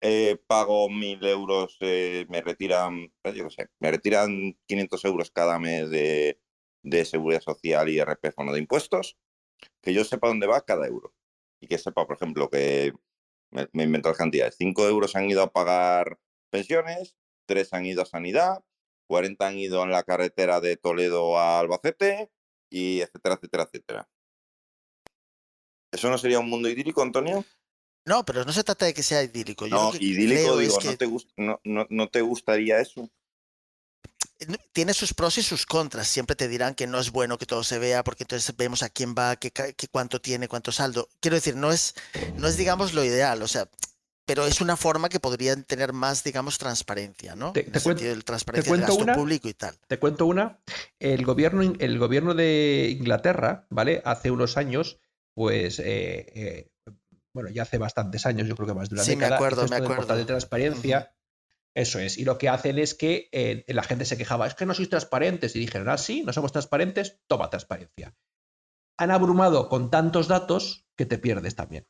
eh, 0.00 0.36
pago 0.46 0.88
mil 0.88 1.24
euros, 1.24 1.76
eh, 1.80 2.26
me 2.28 2.42
retiran, 2.42 3.12
eh, 3.24 3.32
yo 3.34 3.44
qué 3.44 3.50
sé, 3.50 3.68
me 3.80 3.90
retiran 3.90 4.56
500 4.66 5.04
euros 5.04 5.30
cada 5.30 5.58
mes 5.58 5.90
de, 5.90 6.40
de 6.82 7.04
seguridad 7.04 7.40
social 7.40 7.88
y 7.88 8.00
RPF 8.00 8.38
no 8.44 8.52
de 8.52 8.60
impuestos, 8.60 9.16
que 9.82 9.94
yo 9.94 10.04
sepa 10.04 10.28
dónde 10.28 10.46
va 10.46 10.64
cada 10.64 10.86
euro. 10.86 11.14
Y 11.60 11.68
que 11.68 11.78
sepa, 11.78 12.06
por 12.06 12.16
ejemplo, 12.16 12.50
que 12.50 12.92
me, 13.50 13.68
me 13.72 13.84
invento 13.84 14.08
las 14.10 14.18
cantidades. 14.18 14.56
5 14.58 14.86
euros 14.88 15.16
han 15.16 15.30
ido 15.30 15.42
a 15.42 15.52
pagar 15.52 16.18
pensiones, 16.50 17.16
3 17.46 17.72
han 17.74 17.86
ido 17.86 18.02
a 18.02 18.06
sanidad, 18.06 18.64
40 19.08 19.46
han 19.46 19.58
ido 19.58 19.82
en 19.84 19.90
la 19.90 20.02
carretera 20.02 20.60
de 20.60 20.76
Toledo 20.76 21.38
a 21.38 21.60
Albacete, 21.60 22.30
y 22.70 23.00
etcétera, 23.00 23.36
etcétera, 23.36 23.62
etcétera. 23.64 24.08
¿Eso 25.92 26.10
no 26.10 26.18
sería 26.18 26.40
un 26.40 26.50
mundo 26.50 26.68
idílico, 26.68 27.02
Antonio? 27.02 27.44
No, 28.06 28.24
pero 28.24 28.44
no 28.44 28.52
se 28.52 28.62
trata 28.64 28.86
de 28.86 28.94
que 28.94 29.02
sea 29.02 29.22
idílico. 29.22 29.66
Yo 29.66 29.76
No, 29.76 29.86
lo 29.86 29.98
que 29.98 30.04
idílico 30.04 30.42
creo 30.42 30.58
digo, 30.58 30.78
es 30.78 30.84
¿no, 30.84 30.96
te 30.96 31.06
gust- 31.08 31.32
no, 31.36 31.60
no, 31.64 31.86
no 31.90 32.08
te 32.08 32.20
gustaría 32.22 32.80
eso? 32.80 33.10
tiene 34.72 34.92
sus 34.94 35.14
pros 35.14 35.38
y 35.38 35.42
sus 35.42 35.66
contras. 35.66 36.08
Siempre 36.08 36.36
te 36.36 36.46
dirán 36.48 36.74
que 36.74 36.86
no 36.86 36.98
es 36.98 37.10
bueno 37.10 37.38
que 37.38 37.46
todo 37.46 37.64
se 37.64 37.78
vea 37.78 38.04
porque 38.04 38.24
entonces 38.24 38.54
vemos 38.56 38.82
a 38.82 38.90
quién 38.90 39.14
va, 39.14 39.36
qué, 39.36 39.50
qué 39.50 39.88
cuánto 39.88 40.20
tiene, 40.20 40.46
cuánto 40.48 40.72
saldo. 40.72 41.08
Quiero 41.20 41.36
decir, 41.36 41.56
no 41.56 41.72
es, 41.72 41.94
no 42.36 42.46
es, 42.46 42.56
digamos, 42.56 42.92
lo 42.94 43.02
ideal, 43.04 43.42
o 43.42 43.48
sea, 43.48 43.68
pero 44.26 44.46
es 44.46 44.60
una 44.60 44.76
forma 44.76 45.08
que 45.08 45.20
podrían 45.20 45.64
tener 45.64 45.92
más, 45.92 46.22
digamos, 46.22 46.58
transparencia, 46.58 47.34
¿no? 47.34 47.52
Te- 47.52 47.60
En 47.60 47.66
te 47.72 47.78
el 47.78 47.80
cuen- 47.84 47.88
sentido 47.94 48.14
de 48.14 48.22
transparencia 48.22 48.70
del 48.72 48.80
cuento 48.80 48.92
gasto 48.92 49.04
una? 49.04 49.14
público 49.14 49.48
y 49.48 49.54
tal. 49.54 49.74
Te 49.88 49.98
cuento 49.98 50.26
una. 50.26 50.58
El 50.98 51.24
gobierno, 51.24 51.62
el 51.78 51.98
gobierno 51.98 52.34
de 52.34 52.88
Inglaterra, 52.90 53.66
¿vale? 53.70 54.02
Hace 54.04 54.30
unos 54.30 54.56
años, 54.56 54.98
pues, 55.34 55.78
eh, 55.78 56.26
eh, 56.34 56.68
bueno, 57.36 57.50
ya 57.50 57.64
hace 57.64 57.76
bastantes 57.76 58.24
años, 58.24 58.48
yo 58.48 58.56
creo 58.56 58.66
que 58.66 58.72
más 58.72 58.88
de 58.88 58.94
una 58.94 59.04
Sí, 59.04 59.10
me 59.10 59.16
década, 59.16 59.36
acuerdo, 59.36 59.68
me 59.68 60.16
de 60.16 60.24
transparencia. 60.24 61.14
Eso 61.74 61.98
es. 61.98 62.16
Y 62.16 62.24
lo 62.24 62.38
que 62.38 62.48
hacen 62.48 62.78
es 62.78 62.94
que 62.94 63.28
eh, 63.30 63.62
la 63.68 63.82
gente 63.82 64.06
se 64.06 64.16
quejaba, 64.16 64.46
es 64.46 64.54
que 64.54 64.64
no 64.64 64.72
sois 64.72 64.88
transparentes. 64.88 65.54
Y 65.54 65.58
dijeron, 65.58 65.90
ah, 65.90 65.98
sí, 65.98 66.22
no 66.24 66.32
somos 66.32 66.50
transparentes, 66.50 67.20
toma 67.26 67.50
transparencia. 67.50 68.16
Han 68.96 69.10
abrumado 69.10 69.68
con 69.68 69.90
tantos 69.90 70.28
datos 70.28 70.86
que 70.96 71.04
te 71.04 71.18
pierdes 71.18 71.56
también. 71.56 71.86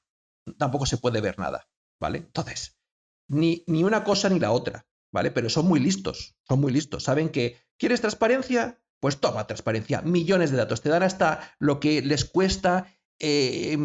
Tampoco 0.58 0.84
se 0.84 0.98
puede 0.98 1.20
ver 1.20 1.38
nada, 1.38 1.70
¿vale? 2.00 2.18
Entonces, 2.18 2.80
ni, 3.28 3.62
ni 3.68 3.84
una 3.84 4.02
cosa 4.02 4.28
ni 4.28 4.40
la 4.40 4.50
otra, 4.50 4.88
¿vale? 5.12 5.30
Pero 5.30 5.48
son 5.48 5.68
muy 5.68 5.78
listos, 5.78 6.34
son 6.42 6.60
muy 6.60 6.72
listos. 6.72 7.04
Saben 7.04 7.28
que, 7.28 7.56
¿quieres 7.78 8.00
transparencia? 8.00 8.82
Pues 8.98 9.20
toma 9.20 9.46
transparencia. 9.46 10.02
Millones 10.02 10.50
de 10.50 10.56
datos. 10.56 10.80
Te 10.80 10.88
dan 10.88 11.04
hasta 11.04 11.54
lo 11.60 11.78
que 11.78 12.02
les 12.02 12.24
cuesta 12.24 12.92
eh, 13.20 13.78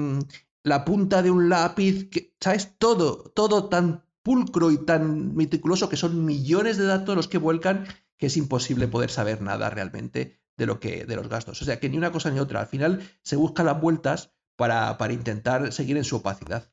la 0.64 0.86
punta 0.86 1.22
de 1.22 1.32
un 1.32 1.50
lápiz, 1.50 2.10
que, 2.10 2.36
¿sabes? 2.40 2.76
Todo, 2.78 3.32
todo 3.36 3.70
tan 3.70 4.04
pulcro 4.24 4.72
y 4.72 4.86
tan 4.86 5.36
meticuloso 5.36 5.90
que 5.90 5.98
son 5.98 6.26
millones 6.26 6.78
de 6.78 6.86
datos 6.86 7.16
los 7.16 7.28
que 7.28 7.38
vuelcan 7.38 7.88
que 8.18 8.28
es 8.28 8.38
imposible 8.38 8.88
poder 8.88 9.10
saber 9.10 9.42
nada 9.42 9.72
realmente 9.72 10.40
de 10.56 10.68
lo 10.68 10.80
que 10.80 11.06
de 11.06 11.16
los 11.16 11.28
gastos. 11.28 11.60
O 11.62 11.66
sea 11.66 11.80
que 11.80 11.90
ni 11.90 11.98
una 11.98 12.12
cosa 12.12 12.30
ni 12.30 12.40
otra. 12.40 12.60
Al 12.60 12.68
final 12.68 13.02
se 13.24 13.36
buscan 13.36 13.66
las 13.66 13.82
vueltas 13.82 14.32
para, 14.56 14.96
para 15.00 15.14
intentar 15.14 15.74
seguir 15.74 15.98
en 15.98 16.04
su 16.04 16.18
opacidad. 16.18 16.72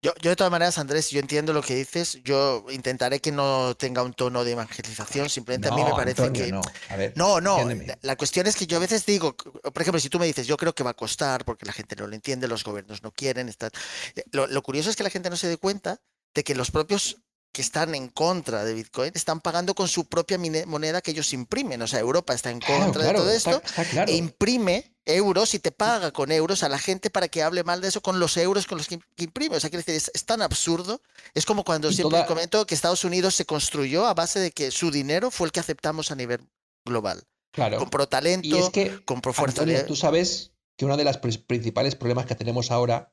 Yo, 0.00 0.12
yo 0.20 0.30
de 0.30 0.36
todas 0.36 0.50
maneras, 0.50 0.78
Andrés, 0.78 1.10
yo 1.10 1.18
entiendo 1.18 1.52
lo 1.52 1.60
que 1.60 1.74
dices. 1.74 2.20
Yo 2.22 2.64
intentaré 2.70 3.20
que 3.20 3.32
no 3.32 3.74
tenga 3.76 4.02
un 4.02 4.12
tono 4.12 4.44
de 4.44 4.52
evangelización. 4.52 5.28
Simplemente 5.28 5.68
a 5.68 5.72
mí 5.72 5.82
me 5.82 5.90
parece 5.90 6.22
Antonio, 6.22 6.44
que 6.44 6.52
no. 6.52 6.60
A 6.88 6.96
ver, 6.96 7.12
No, 7.16 7.40
no, 7.40 7.58
la, 8.02 8.16
cuestión 8.16 8.46
es 8.46 8.54
que 8.54 8.66
yo 8.66 8.76
a 8.76 8.80
veces 8.80 9.04
digo, 9.04 9.36
por 9.36 9.82
ejemplo, 9.82 9.98
si 10.00 10.08
tú 10.08 10.20
me 10.20 10.26
dices, 10.26 10.46
yo 10.46 10.56
creo 10.56 10.72
que 10.72 10.84
va 10.84 10.90
a 10.90 10.94
costar 10.94 11.44
porque 11.44 11.66
la 11.66 11.72
gente 11.72 11.96
no 11.96 12.06
lo 12.06 12.14
entiende, 12.14 12.46
los 12.46 12.62
gobiernos 12.62 13.02
no 13.02 13.10
quieren, 13.10 13.48
está... 13.48 13.70
eh, 14.14 14.22
Lo, 14.30 14.46
lo 14.46 14.62
curioso 14.62 14.88
es 14.88 14.94
que 14.94 15.02
la 15.02 15.10
gente 15.10 15.30
no 15.30 15.36
se 15.36 15.48
dé 15.48 15.56
cuenta 15.56 16.00
de 16.32 16.44
que 16.44 16.54
los 16.54 16.70
propios 16.70 17.16
que 17.58 17.62
están 17.62 17.92
en 17.96 18.06
contra 18.06 18.64
de 18.64 18.72
Bitcoin 18.72 19.10
están 19.16 19.40
pagando 19.40 19.74
con 19.74 19.88
su 19.88 20.04
propia 20.04 20.38
moneda 20.64 21.00
que 21.00 21.10
ellos 21.10 21.32
imprimen. 21.32 21.82
O 21.82 21.88
sea, 21.88 21.98
Europa 21.98 22.32
está 22.32 22.52
en 22.52 22.60
contra 22.60 23.02
claro, 23.02 23.18
de 23.24 23.24
todo 23.24 23.30
esto 23.32 23.60
está 23.64 23.84
claro. 23.84 24.12
e 24.12 24.14
imprime 24.14 24.94
euros 25.04 25.54
y 25.54 25.58
te 25.58 25.72
paga 25.72 26.12
con 26.12 26.30
euros 26.30 26.62
a 26.62 26.68
la 26.68 26.78
gente 26.78 27.10
para 27.10 27.26
que 27.26 27.42
hable 27.42 27.64
mal 27.64 27.80
de 27.80 27.88
eso 27.88 28.00
con 28.00 28.20
los 28.20 28.36
euros 28.36 28.66
con 28.68 28.78
los 28.78 28.86
que, 28.86 29.00
im- 29.00 29.04
que 29.16 29.24
imprime. 29.24 29.56
O 29.56 29.60
sea, 29.60 29.70
quiero 29.70 29.80
decir, 29.84 29.96
es, 29.96 30.08
es 30.14 30.24
tan 30.24 30.40
absurdo. 30.40 31.02
Es 31.34 31.44
como 31.46 31.64
cuando 31.64 31.90
Y 31.90 31.94
siempre 31.94 32.18
toda- 32.18 32.26
comento 32.28 32.64
que 32.64 32.76
Estados 32.76 33.02
Unidos 33.02 33.34
se 33.34 33.44
construyó 33.44 34.06
a 34.06 34.14
base 34.14 34.38
de 34.38 34.52
que 34.52 34.70
su 34.70 34.92
dinero 34.92 35.32
fue 35.32 35.48
el 35.48 35.52
que 35.52 35.58
aceptamos 35.58 36.12
a 36.12 36.14
nivel 36.14 36.40
global. 36.84 37.24
Claro. 37.50 37.78
Compró 37.78 38.06
talento, 38.06 38.46
Y 38.46 38.56
es 38.56 38.70
que, 38.70 39.04
compró 39.04 39.32
fuerza 39.32 39.62
Antonio, 39.62 39.84
tú 39.84 39.96
sabes 39.96 40.52
que 40.76 40.84
uno 40.84 40.96
de 40.96 41.02
los 41.02 41.16
principales 41.18 41.96
problemas 41.96 42.26
que 42.26 42.36
tenemos 42.36 42.70
ahora 42.70 43.12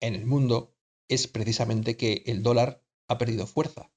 en 0.00 0.16
el 0.16 0.26
mundo 0.26 0.74
es 1.06 1.28
precisamente 1.28 1.96
que 1.96 2.24
el 2.26 2.42
dólar 2.42 2.82
ha 3.08 3.18
perdido 3.18 3.46
fuerza 3.46 3.90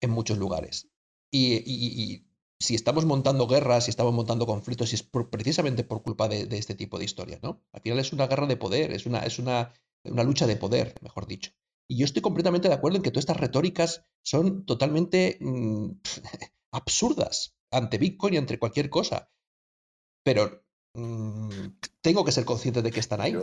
en 0.00 0.10
muchos 0.10 0.38
lugares. 0.38 0.88
Y, 1.32 2.24
si 2.58 2.74
estamos 2.74 3.06
montando 3.06 3.46
guerras, 3.46 3.84
si 3.84 3.90
estamos 3.90 4.12
montando 4.12 4.46
conflictos, 4.46 4.92
es 4.92 5.02
por- 5.02 5.30
precisamente 5.30 5.82
por 5.84 6.02
culpa 6.02 6.28
de, 6.28 6.46
de 6.46 6.58
este 6.58 6.74
tipo 6.74 6.98
de 6.98 7.06
historias, 7.06 7.42
¿no? 7.42 7.62
Al 7.72 7.80
final 7.80 7.98
es 7.98 8.12
una 8.12 8.26
guerra 8.26 8.46
de 8.46 8.56
poder, 8.56 8.92
es 8.92 9.06
una, 9.06 9.20
es 9.20 9.38
una, 9.38 9.72
una 10.04 10.24
lucha 10.24 10.46
de 10.46 10.56
poder, 10.56 10.94
mejor 11.00 11.26
dicho. 11.26 11.52
Y 11.88 11.96
yo 11.96 12.04
estoy 12.04 12.22
completamente 12.22 12.68
de 12.68 12.74
acuerdo 12.74 12.96
en 12.98 13.02
que 13.02 13.10
todas 13.10 13.22
estas 13.22 13.38
retóricas 13.38 14.04
son 14.22 14.66
totalmente 14.66 15.38
mm, 15.40 15.90
absurdas 16.72 17.54
ante 17.70 17.98
Bitcoin 17.98 18.34
y 18.34 18.36
ante 18.38 18.58
cualquier 18.58 18.90
cosa. 18.90 19.30
Pero 20.24 20.64
mm, 20.94 21.50
tengo 22.02 22.24
que 22.24 22.32
ser 22.32 22.44
consciente 22.44 22.82
de 22.82 22.90
que 22.92 23.00
están 23.00 23.20
ahí. 23.20 23.34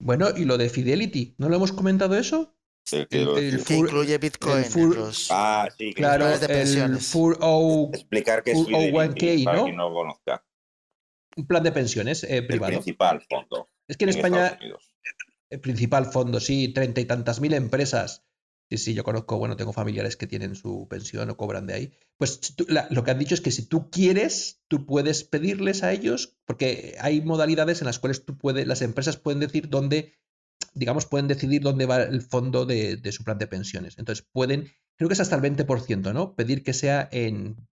Bueno, 0.00 0.28
y 0.36 0.44
lo 0.44 0.58
de 0.58 0.70
Fidelity, 0.70 1.34
¿no 1.38 1.48
lo 1.48 1.56
hemos 1.56 1.72
comentado 1.72 2.16
eso? 2.16 2.56
El 2.92 3.06
que 3.08 3.18
El- 3.18 3.24
lo 3.24 3.38
el 3.38 3.64
que 3.64 3.76
incluye 3.76 4.18
Bitcoin 4.18 4.64
en 4.64 4.70
fur- 4.70 4.94
los... 4.96 5.28
Ah, 5.30 5.68
sí, 5.76 5.86
que 5.90 5.94
Claro, 5.94 6.26
de 6.26 6.34
el 6.34 6.40
pensiones. 6.46 7.10
401 7.12 7.90
explicar 7.94 8.42
qué 8.42 8.50
es 8.52 8.56
Full 8.58 8.66
Fidelity, 8.74 8.92
01K, 9.38 9.44
para 9.44 9.56
¿no? 9.58 9.64
quien 9.64 9.76
no 9.76 9.88
lo 9.88 9.94
conozca. 9.94 10.44
un 11.36 11.46
plan 11.46 11.62
de 11.62 11.72
pensiones 11.72 12.24
eh, 12.24 12.38
El 12.38 12.46
privado. 12.46 12.72
principal 12.72 13.20
fondo 13.28 13.68
Es 13.86 13.96
que 13.96 14.04
en 14.04 14.10
en 14.10 14.16
España, 14.16 14.58
el 15.50 15.60
principal 15.60 16.06
fondo, 16.06 16.40
sí, 16.40 16.68
treinta 16.72 17.00
y 17.00 17.04
tantas 17.04 17.40
mil 17.40 17.54
empresas. 17.54 18.24
Sí, 18.68 18.78
sí, 18.78 18.94
yo 18.94 19.02
conozco, 19.02 19.36
bueno, 19.36 19.56
tengo 19.56 19.72
familiares 19.72 20.16
que 20.16 20.28
tienen 20.28 20.54
su 20.54 20.86
pensión 20.88 21.28
o 21.30 21.36
cobran 21.36 21.66
de 21.66 21.74
ahí. 21.74 21.92
Pues 22.16 22.38
si 22.40 22.54
tú- 22.54 22.66
la- 22.68 22.86
lo 22.90 23.02
que 23.02 23.10
han 23.10 23.18
dicho 23.18 23.34
es 23.34 23.40
que 23.40 23.50
si 23.50 23.66
tú 23.66 23.90
quieres, 23.90 24.60
tú 24.68 24.86
puedes 24.86 25.24
pedirles 25.24 25.82
a 25.82 25.92
ellos, 25.92 26.36
porque 26.44 26.94
hay 27.00 27.20
modalidades 27.20 27.80
en 27.80 27.86
las 27.86 27.98
cuales 27.98 28.24
tú 28.24 28.38
puedes, 28.38 28.66
las 28.68 28.82
empresas 28.82 29.16
pueden 29.16 29.40
decir 29.40 29.68
dónde, 29.68 30.14
digamos, 30.72 31.06
pueden 31.06 31.28
decidir 31.28 31.62
dónde 31.62 31.86
va 31.86 32.02
el 32.02 32.22
fondo 32.22 32.66
de, 32.66 33.00
su 33.12 33.24
plan 33.24 33.38
de 33.38 33.46
pensiones. 33.46 33.98
Entonces 33.98 34.26
pueden, 34.32 34.70
creo 34.96 35.08
que 35.08 35.14
es 35.14 35.20
hasta 35.20 35.36
el 35.36 35.42
20%, 35.42 36.12
¿no? 36.12 36.34
Pedir 36.34 36.62
que 36.62 36.72
sea 36.72 37.08
en, 37.12 37.68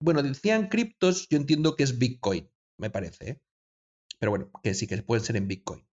bueno, 0.00 0.22
decían 0.22 0.68
criptos, 0.68 1.28
yo 1.28 1.38
entiendo 1.38 1.76
que 1.76 1.84
es 1.84 1.98
Bitcoin, 1.98 2.50
me 2.78 2.90
parece, 2.90 3.30
¿eh? 3.30 3.42
Pero 4.18 4.30
bueno, 4.30 4.50
que 4.62 4.74
sí, 4.74 4.86
que 4.86 5.02
pueden 5.02 5.24
ser 5.24 5.36
en 5.36 5.48
Bitcoin. 5.48 5.86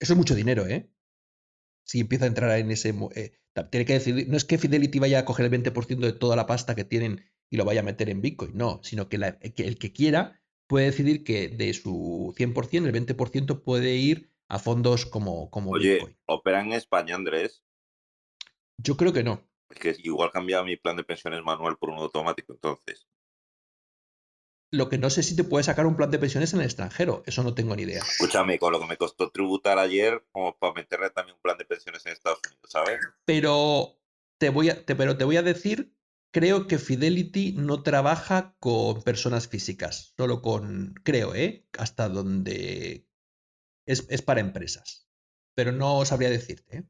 Eso 0.00 0.14
es 0.14 0.16
mucho 0.16 0.34
dinero, 0.34 0.66
¿eh? 0.66 0.90
Si 1.86 2.00
empieza 2.00 2.24
a 2.24 2.28
entrar 2.28 2.58
en 2.58 2.70
ese... 2.70 2.94
eh, 3.14 3.38
tiene 3.70 3.84
que 3.84 3.92
decidir, 3.92 4.28
no 4.28 4.36
es 4.36 4.44
que 4.44 4.58
Fidelity 4.58 4.98
vaya 4.98 5.20
a 5.20 5.24
coger 5.24 5.46
el 5.46 5.62
20% 5.62 6.00
de 6.00 6.12
toda 6.12 6.34
la 6.34 6.46
pasta 6.46 6.74
que 6.74 6.84
tienen 6.84 7.24
y 7.50 7.56
lo 7.56 7.64
vaya 7.64 7.80
a 7.80 7.84
meter 7.84 8.08
en 8.08 8.20
Bitcoin, 8.20 8.56
no, 8.56 8.80
sino 8.82 9.08
que, 9.08 9.18
que 9.54 9.66
el 9.66 9.78
que 9.78 9.92
quiera 9.92 10.40
puede 10.66 10.86
decidir 10.86 11.24
que 11.24 11.48
de 11.48 11.72
su 11.72 12.34
100%, 12.36 12.86
el 12.86 12.92
20% 12.92 13.62
puede 13.62 13.94
ir 13.96 14.33
a 14.54 14.58
fondos 14.58 15.06
como, 15.06 15.50
como 15.50 15.72
Oye, 15.72 15.94
Bitcoin. 15.94 16.16
opera 16.26 16.60
en 16.62 16.72
España, 16.72 17.14
Andrés. 17.14 17.62
Yo 18.78 18.96
creo 18.96 19.12
que 19.12 19.24
no. 19.24 19.40
Es 19.70 19.78
que 19.78 19.96
igual 20.02 20.30
cambiaba 20.30 20.64
mi 20.64 20.76
plan 20.76 20.96
de 20.96 21.04
pensiones 21.04 21.42
manual 21.42 21.76
por 21.76 21.90
uno 21.90 22.02
automático, 22.02 22.52
entonces. 22.52 23.06
Lo 24.70 24.88
que 24.88 24.98
no 24.98 25.08
sé 25.08 25.22
si 25.22 25.36
te 25.36 25.44
puede 25.44 25.62
sacar 25.62 25.86
un 25.86 25.96
plan 25.96 26.10
de 26.10 26.18
pensiones 26.18 26.52
en 26.52 26.60
el 26.60 26.66
extranjero, 26.66 27.22
eso 27.26 27.42
no 27.44 27.54
tengo 27.54 27.76
ni 27.76 27.82
idea. 27.82 28.02
Escúchame, 28.02 28.58
con 28.58 28.72
lo 28.72 28.80
que 28.80 28.86
me 28.86 28.96
costó 28.96 29.30
tributar 29.30 29.78
ayer, 29.78 30.24
como 30.32 30.56
para 30.58 30.74
meterle 30.74 31.10
también 31.10 31.36
un 31.36 31.42
plan 31.42 31.56
de 31.58 31.64
pensiones 31.64 32.04
en 32.06 32.12
Estados 32.12 32.40
Unidos, 32.44 32.70
¿sabes? 32.70 33.00
Pero 33.24 33.96
te 34.38 34.50
voy 34.50 34.70
a, 34.70 34.84
te- 34.84 34.96
pero 34.96 35.16
te 35.16 35.24
voy 35.24 35.36
a 35.36 35.42
decir, 35.42 35.94
creo 36.32 36.66
que 36.66 36.78
Fidelity 36.78 37.52
no 37.56 37.82
trabaja 37.84 38.56
con 38.58 39.02
personas 39.02 39.46
físicas, 39.48 40.12
solo 40.16 40.42
con, 40.42 40.94
creo, 41.04 41.34
¿eh? 41.36 41.68
Hasta 41.78 42.08
donde 42.08 43.06
es, 43.86 44.06
es 44.08 44.22
para 44.22 44.40
empresas. 44.40 45.08
Pero 45.54 45.72
no 45.72 46.04
sabría 46.04 46.30
decirte, 46.30 46.78
¿eh? 46.78 46.82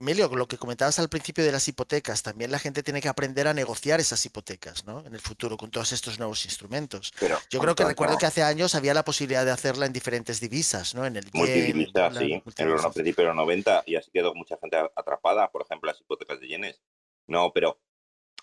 Emilio, 0.00 0.28
lo 0.28 0.46
que 0.46 0.58
comentabas 0.58 0.98
al 0.98 1.08
principio 1.08 1.44
de 1.44 1.52
las 1.52 1.66
hipotecas, 1.66 2.22
también 2.22 2.50
la 2.50 2.58
gente 2.58 2.82
tiene 2.82 3.00
que 3.00 3.08
aprender 3.08 3.48
a 3.48 3.54
negociar 3.54 4.00
esas 4.00 4.24
hipotecas, 4.26 4.84
¿no? 4.84 5.00
En 5.06 5.14
el 5.14 5.20
futuro 5.20 5.56
con 5.56 5.70
todos 5.70 5.92
estos 5.92 6.18
nuevos 6.18 6.44
instrumentos. 6.44 7.10
Pero 7.18 7.38
Yo 7.48 7.58
creo 7.58 7.74
que 7.74 7.84
recuerdo 7.86 8.18
que 8.18 8.26
hace 8.26 8.42
años 8.42 8.74
había 8.74 8.92
la 8.92 9.04
posibilidad 9.04 9.46
de 9.46 9.50
hacerla 9.50 9.86
en 9.86 9.94
diferentes 9.94 10.40
divisas, 10.40 10.94
¿no? 10.94 11.06
En 11.06 11.16
el 11.16 11.24
yen, 11.24 11.32
Multidivisa, 11.32 12.10
la- 12.10 12.20
sí, 12.20 12.26
en 12.26 12.32
los 12.36 12.44
multidivisa. 12.44 12.90
principios 12.90 13.16
de 13.16 13.24
los 13.28 13.36
90 13.36 13.82
y 13.86 13.96
así 13.96 14.10
quedó 14.12 14.34
mucha 14.34 14.58
gente 14.60 14.76
atrapada, 14.94 15.50
por 15.50 15.62
ejemplo, 15.62 15.90
las 15.90 16.00
hipotecas 16.00 16.38
de 16.40 16.48
yenes. 16.48 16.82
No, 17.26 17.52
pero 17.54 17.80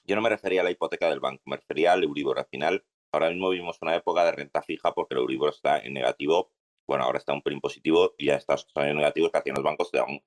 yo 0.05 0.15
no 0.15 0.23
me 0.23 0.29
refería 0.29 0.61
a 0.61 0.63
la 0.63 0.71
hipoteca 0.71 1.09
del 1.09 1.19
banco, 1.19 1.43
me 1.45 1.57
refería 1.57 1.93
al 1.93 2.03
Euribor. 2.03 2.39
Al 2.39 2.47
final, 2.47 2.83
ahora 3.11 3.29
mismo 3.29 3.49
vivimos 3.49 3.77
una 3.81 3.95
época 3.95 4.25
de 4.25 4.31
renta 4.31 4.63
fija 4.63 4.93
porque 4.95 5.13
el 5.13 5.19
Euribor 5.21 5.51
está 5.53 5.77
en 5.79 5.93
negativo. 5.93 6.51
Bueno, 6.87 7.03
ahora 7.03 7.17
está 7.17 7.33
un 7.33 7.41
pelín 7.41 7.59
positivo 7.59 8.13
y 8.17 8.27
ya 8.27 8.35
estos 8.35 8.67
años 8.75 8.95
negativos 8.95 9.31
que 9.31 9.37
hacían 9.37 9.55
los 9.55 9.63
bancos 9.63 9.91
te 9.91 9.97
daban, 9.97 10.19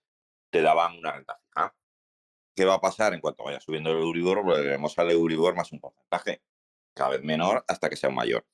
te 0.51 0.63
daban 0.63 0.99
una 0.99 1.13
renta 1.13 1.37
fija. 1.37 1.75
¿Qué 2.57 2.65
va 2.65 2.75
a 2.75 2.81
pasar 2.81 3.15
en 3.15 3.21
cuanto 3.21 3.45
vaya 3.45 3.61
subiendo 3.61 3.91
el 3.91 3.99
Euribor? 3.99 4.43
Volveremos 4.43 4.99
al 4.99 5.11
Euribor 5.11 5.55
más 5.55 5.71
un 5.73 5.81
porcentaje, 5.81 6.43
cada 6.95 7.11
vez 7.11 7.23
menor 7.23 7.65
hasta 7.69 7.89
que 7.89 7.97
sea 7.97 8.11
mayor. 8.11 8.45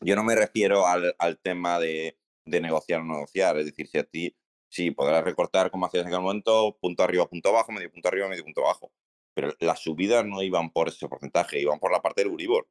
Yo 0.00 0.16
no 0.16 0.24
me 0.24 0.34
refiero 0.34 0.86
al, 0.86 1.14
al 1.18 1.38
tema 1.38 1.78
de, 1.78 2.18
de 2.44 2.60
negociar 2.60 3.00
o 3.00 3.04
no 3.04 3.14
negociar, 3.14 3.56
es 3.58 3.66
decir, 3.66 3.86
si 3.86 3.98
a 3.98 4.04
ti 4.04 4.36
sí 4.68 4.90
podrás 4.90 5.22
recortar 5.22 5.70
como 5.70 5.86
hacías 5.86 6.02
en 6.02 6.08
aquel 6.08 6.20
momento, 6.20 6.76
punto 6.80 7.04
arriba, 7.04 7.28
punto 7.28 7.50
abajo, 7.50 7.70
medio 7.70 7.92
punto 7.92 8.08
arriba, 8.08 8.28
medio 8.28 8.42
punto 8.42 8.62
abajo. 8.62 8.92
Pero 9.34 9.52
las 9.60 9.80
subidas 9.80 10.24
no 10.26 10.42
iban 10.42 10.70
por 10.70 10.88
ese 10.88 11.08
porcentaje, 11.08 11.60
iban 11.60 11.78
por 11.78 11.92
la 11.92 12.02
parte 12.02 12.22
del 12.22 12.32
Euribor. 12.32 12.68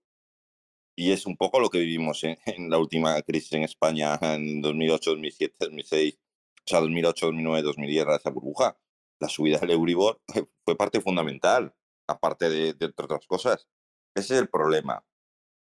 Y 0.96 1.12
es 1.12 1.26
un 1.26 1.38
poco 1.38 1.60
lo 1.60 1.70
que 1.70 1.80
vivimos 1.80 2.24
en, 2.24 2.38
en 2.46 2.70
la 2.70 2.78
última 2.78 3.22
crisis 3.22 3.54
en 3.54 3.64
España 3.64 4.18
en 4.22 4.62
2008, 4.62 5.12
2007, 5.12 5.56
2006, 5.60 6.16
o 6.16 6.62
sea, 6.66 6.80
2008, 6.80 7.26
2009, 7.28 7.62
2010, 7.64 8.08
esa 8.08 8.30
burbuja. 8.30 8.78
La 9.20 9.30
subida 9.30 9.58
del 9.60 9.72
Euribor 9.72 10.22
fue 10.66 10.76
parte 10.76 11.02
fundamental, 11.02 11.74
aparte 12.08 12.50
de, 12.50 12.74
de 12.74 12.86
otras 12.86 13.26
cosas. 13.26 13.68
Ese 14.16 14.36
es 14.36 14.42
el 14.42 14.50
problema. 14.50 15.04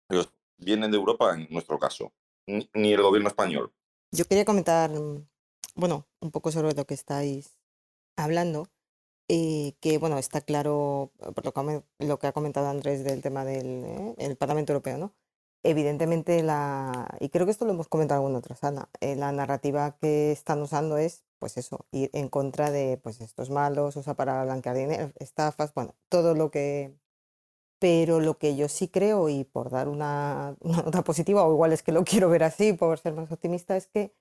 Los 0.08 0.32
vienen 0.58 0.90
de 0.90 0.96
Europa 0.98 1.34
en 1.34 1.48
nuestro 1.50 1.78
caso, 1.78 2.12
ni, 2.46 2.68
ni 2.74 2.92
el 2.92 3.02
gobierno 3.02 3.28
español. 3.28 3.72
Yo 4.12 4.24
quería 4.26 4.44
comentar, 4.44 4.90
mm, 4.90 5.26
bueno, 5.74 6.06
un 6.20 6.30
poco 6.30 6.52
sobre 6.52 6.74
lo 6.74 6.84
que 6.84 6.94
estáis 6.94 7.58
hablando, 8.16 8.68
eh, 9.28 9.74
que 9.80 9.98
bueno, 9.98 10.18
está 10.18 10.40
claro 10.42 11.12
eh, 11.20 11.32
por 11.32 11.44
lo 11.44 11.52
que, 11.52 11.82
lo 12.06 12.18
que 12.18 12.26
ha 12.26 12.32
comentado 12.32 12.68
Andrés 12.68 13.04
del 13.04 13.22
tema 13.22 13.44
del 13.44 13.84
eh, 13.84 14.14
el 14.18 14.36
Parlamento 14.36 14.72
Europeo, 14.72 14.98
¿no? 14.98 15.14
Evidentemente 15.62 16.42
la, 16.42 17.08
y 17.20 17.30
creo 17.30 17.46
que 17.46 17.52
esto 17.52 17.64
lo 17.64 17.72
hemos 17.72 17.88
comentado 17.88 18.20
alguna 18.20 18.38
otra 18.38 18.54
sala, 18.54 18.90
eh, 19.00 19.16
la 19.16 19.32
narrativa 19.32 19.96
que 19.98 20.30
están 20.30 20.60
usando 20.60 20.98
es, 20.98 21.24
pues 21.38 21.56
eso, 21.56 21.86
ir 21.90 22.10
en 22.12 22.28
contra 22.28 22.70
de, 22.70 22.98
pues 23.02 23.20
estos 23.22 23.48
malos, 23.50 23.96
usa 23.96 24.14
para 24.14 24.44
blanquear 24.44 24.76
dinero, 24.76 25.12
estafas, 25.18 25.72
bueno, 25.72 25.94
todo 26.10 26.34
lo 26.34 26.50
que, 26.50 26.94
pero 27.78 28.20
lo 28.20 28.38
que 28.38 28.56
yo 28.56 28.68
sí 28.68 28.88
creo, 28.88 29.28
y 29.28 29.44
por 29.44 29.70
dar 29.70 29.88
una, 29.88 30.56
una 30.60 30.82
nota 30.82 31.02
positiva, 31.04 31.44
o 31.46 31.52
igual 31.52 31.72
es 31.72 31.82
que 31.82 31.92
lo 31.92 32.04
quiero 32.04 32.28
ver 32.30 32.44
así, 32.44 32.72
por 32.74 32.98
ser 32.98 33.14
más 33.14 33.30
optimista, 33.32 33.76
es 33.76 33.86
que 33.88 34.14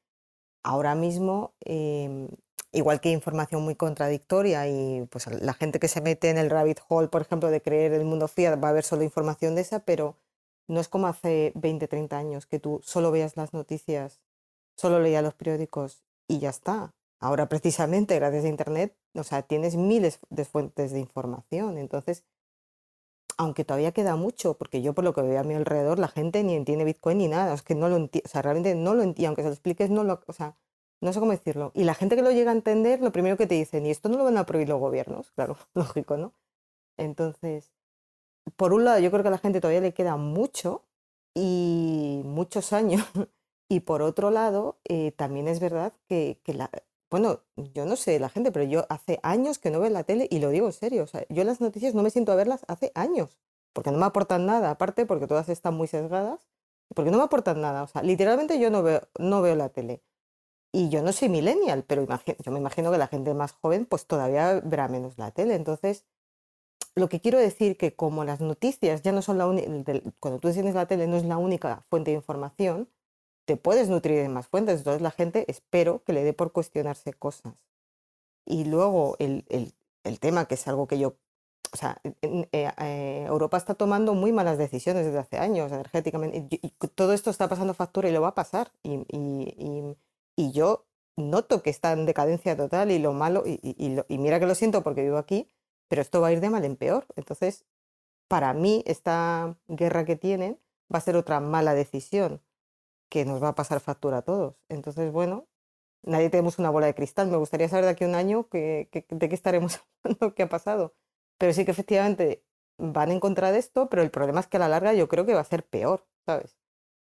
ahora 0.64 0.96
mismo, 0.96 1.54
em, 1.62 2.30
igual 2.74 3.00
que 3.00 3.10
información 3.10 3.64
muy 3.64 3.76
contradictoria 3.76 4.68
y 4.68 5.06
pues 5.10 5.28
la 5.42 5.54
gente 5.54 5.80
que 5.80 5.88
se 5.88 6.02
mete 6.02 6.30
en 6.30 6.38
el 6.38 6.50
rabbit 6.50 6.80
hole, 6.90 7.08
por 7.08 7.22
ejemplo, 7.22 7.50
de 7.50 7.62
creer 7.62 7.94
el 7.94 8.04
mundo 8.04 8.28
fiat, 8.28 8.62
va 8.62 8.70
a 8.70 8.74
ver 8.74 8.84
solo 8.84 9.04
información 9.04 9.56
de 9.56 9.62
esa, 9.62 9.80
pero 9.80 10.18
no 10.68 10.80
es 10.80 10.88
como 10.90 11.08
hace 11.08 11.52
20, 11.56 11.88
30 11.88 12.18
años 12.18 12.46
que 12.46 12.60
tú 12.60 12.82
solo 12.84 13.12
veías 13.12 13.38
las 13.38 13.54
noticias, 13.54 14.20
solo 14.76 15.00
leías 15.00 15.24
los 15.24 15.36
periódicos 15.36 16.04
y 16.28 16.40
ya 16.40 16.50
está. 16.50 16.94
Ahora 17.20 17.48
precisamente 17.48 18.16
gracias 18.16 18.46
a 18.46 18.50
Internet, 18.50 18.98
o 19.16 19.24
sea, 19.24 19.44
tienes 19.44 19.76
miles 19.76 20.20
de 20.30 20.44
fuentes 20.44 20.92
de 20.92 21.00
información. 21.00 21.78
Entonces, 21.78 22.24
aunque 23.38 23.66
todavía 23.66 23.92
queda 23.92 24.16
mucho, 24.16 24.56
porque 24.58 24.82
yo 24.82 24.94
por 24.94 25.04
lo 25.04 25.14
que 25.14 25.22
veo 25.22 25.40
a 25.40 25.44
mi 25.44 25.54
alrededor, 25.54 26.00
la 26.00 26.08
gente 26.08 26.44
ni 26.44 26.56
entiende 26.56 26.86
Bitcoin 26.86 27.20
ni 27.20 27.28
nada, 27.28 27.54
es 27.54 27.62
que 27.62 27.76
no 27.76 27.90
lo 27.90 27.98
entiende, 27.98 28.28
o 28.28 28.30
sea, 28.30 28.42
realmente 28.42 28.76
no 28.76 28.94
lo 28.94 29.04
entiende, 29.04 29.28
aunque 29.28 29.44
se 29.44 29.50
lo 29.50 29.54
expliques, 29.54 29.90
no 29.90 30.04
lo, 30.04 30.22
o 30.28 30.34
sea, 30.34 30.56
no 31.04 31.14
sé 31.14 31.20
cómo 31.20 31.32
decirlo. 31.32 31.72
Y 31.76 31.84
la 31.84 31.94
gente 31.94 32.16
que 32.16 32.22
lo 32.22 32.32
llega 32.32 32.52
a 32.52 32.56
entender, 32.56 33.02
lo 33.02 33.12
primero 33.12 33.38
que 33.38 33.46
te 33.48 33.56
dicen, 33.56 33.86
y 33.86 33.92
esto 33.92 34.10
no 34.10 34.18
lo 34.18 34.24
van 34.24 34.38
a 34.38 34.46
prohibir 34.46 34.70
los 34.70 34.80
gobiernos, 34.80 35.32
claro, 35.36 35.58
lógico, 35.74 36.18
¿no? 36.18 36.34
Entonces, 36.98 37.72
por 38.56 38.74
un 38.74 38.86
lado, 38.86 39.00
yo 39.00 39.12
creo 39.12 39.24
que 39.24 39.30
a 39.30 39.32
la 39.32 39.38
gente 39.38 39.62
todavía 39.62 39.82
le 39.82 39.94
queda 39.94 40.18
mucho 40.18 40.84
y 41.36 42.22
muchos 42.26 42.74
años, 42.74 43.04
y 43.70 43.82
por 43.82 44.02
otro 44.02 44.32
lado, 44.32 44.78
eh, 44.86 45.12
también 45.12 45.48
es 45.48 45.60
verdad 45.60 45.94
que, 46.08 46.40
bueno, 47.10 47.42
yo 47.56 47.86
no 47.86 47.96
sé 47.96 48.20
la 48.20 48.30
gente, 48.30 48.52
pero 48.52 48.66
yo 48.66 48.86
hace 48.90 49.20
años 49.24 49.60
que 49.60 49.72
no 49.72 49.80
veo 49.80 49.90
la 49.90 50.04
tele 50.04 50.28
y 50.32 50.40
lo 50.40 50.50
digo 50.50 50.68
en 50.68 50.74
serio. 50.74 51.06
Yo 51.30 51.44
las 51.44 51.62
noticias 51.62 51.94
no 51.96 52.04
me 52.04 52.10
siento 52.10 52.32
a 52.32 52.36
verlas 52.36 52.66
hace 52.68 52.92
años, 52.96 53.40
porque 53.74 53.92
no 53.92 53.98
me 54.00 54.06
aportan 54.06 54.46
nada, 54.46 54.72
aparte 54.72 55.06
porque 55.06 55.28
todas 55.28 55.50
están 55.50 55.76
muy 55.76 55.88
sesgadas, 55.88 56.48
porque 56.96 57.12
no 57.12 57.18
me 57.18 57.24
aportan 57.26 57.62
nada. 57.62 57.84
O 57.84 57.88
sea, 57.88 58.04
literalmente 58.04 58.60
yo 58.60 58.70
no 58.72 58.84
veo, 58.84 59.02
no 59.20 59.42
veo 59.42 59.56
la 59.56 59.70
tele. 59.70 60.02
Y 60.74 60.90
yo 60.90 61.02
no 61.04 61.14
soy 61.14 61.30
millennial, 61.30 61.84
pero 61.88 62.06
yo 62.44 62.52
me 62.52 62.60
imagino 62.60 62.92
que 62.92 62.98
la 62.98 63.08
gente 63.08 63.34
más 63.34 63.54
joven 63.54 63.86
pues 63.86 64.08
todavía 64.08 64.60
verá 64.66 64.88
menos 64.88 65.18
la 65.18 65.32
tele. 65.32 65.56
Entonces, 65.56 66.04
lo 66.96 67.10
que 67.10 67.22
quiero 67.22 67.40
decir 67.40 67.78
que 67.78 67.96
como 67.96 68.26
las 68.26 68.42
noticias 68.42 69.02
ya 69.04 69.12
no 69.14 69.22
son 69.24 69.38
la 69.40 69.48
única, 69.48 69.72
cuando 70.20 70.40
tú 70.40 70.52
tienes 70.54 70.76
la 70.76 70.88
tele 70.88 71.08
no 71.08 71.18
es 71.18 71.26
la 71.26 71.38
única 71.38 71.86
fuente 71.90 72.12
de 72.12 72.18
información, 72.18 72.90
te 73.46 73.58
puedes 73.58 73.90
nutrir 73.90 74.22
de 74.22 74.30
más 74.30 74.48
fuentes. 74.48 74.80
Entonces 74.80 75.02
la 75.04 75.12
gente 75.12 75.46
espero 75.50 76.04
que 76.06 76.14
le 76.14 76.24
dé 76.24 76.34
por 76.34 76.52
cuestionarse 76.54 77.14
cosas. 77.14 77.56
Y 78.46 78.66
luego 78.66 79.16
el, 79.20 79.46
el- 79.50 79.74
el 80.04 80.20
tema, 80.20 80.46
que 80.48 80.56
es 80.56 80.68
algo 80.68 80.88
que 80.88 81.00
yo, 81.00 81.16
o 81.74 81.78
sea, 81.78 82.02
en- 82.22 82.50
eh, 82.52 82.72
eh, 82.80 83.26
Europa 83.28 83.58
está 83.58 83.76
tomando 83.76 84.14
muy 84.16 84.32
malas 84.34 84.58
decisiones 84.58 85.06
desde 85.06 85.20
hace 85.20 85.38
años 85.40 85.72
energéticamente. 85.72 86.48
Y, 86.52 86.60
y 86.68 86.72
todo 86.96 87.14
esto 87.14 87.30
está 87.32 87.48
pasando 87.50 87.74
factura 87.74 88.10
y 88.10 88.14
lo 88.14 88.22
va 88.22 88.30
a 88.30 88.36
pasar. 88.36 88.72
Y, 88.84 88.96
y- 89.10 89.56
y- 89.58 89.98
y 90.36 90.52
yo 90.52 90.88
noto 91.18 91.62
que 91.64 91.70
está 91.70 91.92
en 91.94 92.06
decadencia 92.06 92.58
total 92.58 92.92
y 92.92 93.00
lo 93.00 93.14
malo, 93.14 93.44
y, 93.46 93.90
lo- 93.96 94.06
y 94.10 94.18
mira 94.18 94.40
que 94.40 94.46
lo 94.48 94.56
siento 94.56 94.84
porque 94.84 95.04
vivo 95.04 95.18
aquí, 95.18 95.48
pero 95.88 96.02
esto 96.02 96.22
va 96.22 96.28
a 96.28 96.32
ir 96.34 96.40
de 96.42 96.50
mal 96.50 96.66
en 96.66 96.76
peor. 96.78 97.06
Entonces, 97.16 97.66
para 98.28 98.54
mí, 98.54 98.84
esta 98.88 99.58
guerra 99.68 100.06
que 100.06 100.16
tienen 100.18 100.60
va 100.94 101.00
a 101.00 101.02
ser 101.02 101.16
otra 101.18 101.40
mala 101.40 101.74
decisión 101.76 102.42
que 103.10 103.26
nos 103.26 103.42
va 103.44 103.50
a 103.50 103.56
pasar 103.56 103.80
factura 103.80 104.20
a 104.20 104.22
todos. 104.24 104.62
Entonces, 104.70 105.12
bueno, 105.12 105.48
nadie 106.04 106.30
tenemos 106.30 106.60
una 106.60 106.70
bola 106.70 106.88
de 106.88 106.96
cristal. 106.96 107.30
Me 107.30 107.38
gustaría 107.38 107.70
saber 107.70 107.86
de 107.86 107.92
aquí 107.92 108.04
a 108.04 108.08
un 108.08 108.16
año 108.16 108.50
que- 108.50 108.90
que- 108.92 109.06
de 109.10 109.30
qué 109.30 109.36
estaremos 109.36 109.82
hablando, 110.04 110.36
qué 110.36 110.44
ha 110.44 110.50
pasado. 110.50 110.96
Pero 111.38 111.54
sí 111.54 111.66
que 111.66 111.72
efectivamente 111.72 112.46
van 112.78 113.12
en 113.12 113.20
contra 113.20 113.52
de 113.52 113.60
esto, 113.60 113.90
pero 113.90 114.02
el 114.04 114.12
problema 114.12 114.40
es 114.42 114.48
que 114.48 114.58
a 114.58 114.60
la 114.62 114.70
larga 114.70 114.94
yo 114.94 115.08
creo 115.08 115.26
que 115.26 115.34
va 115.36 115.42
a 115.42 115.44
ser 115.46 115.66
peor, 115.68 116.08
¿sabes? 116.26 116.58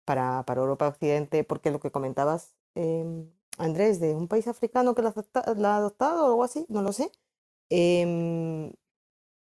Para, 0.04 0.44
para 0.46 0.60
Europa 0.62 0.88
Occidente, 0.88 1.44
porque 1.44 1.70
lo 1.70 1.80
que 1.80 1.90
comentabas, 1.92 2.56
em, 2.74 3.30
Andrés, 3.58 4.00
de 4.00 4.14
un 4.14 4.28
país 4.28 4.46
africano 4.48 4.94
que 4.94 5.02
la, 5.02 5.14
ha 5.14 5.76
adoptado 5.76 6.24
o 6.24 6.26
algo 6.28 6.44
así, 6.44 6.66
no 6.68 6.82
lo 6.82 6.92
sé. 6.92 7.10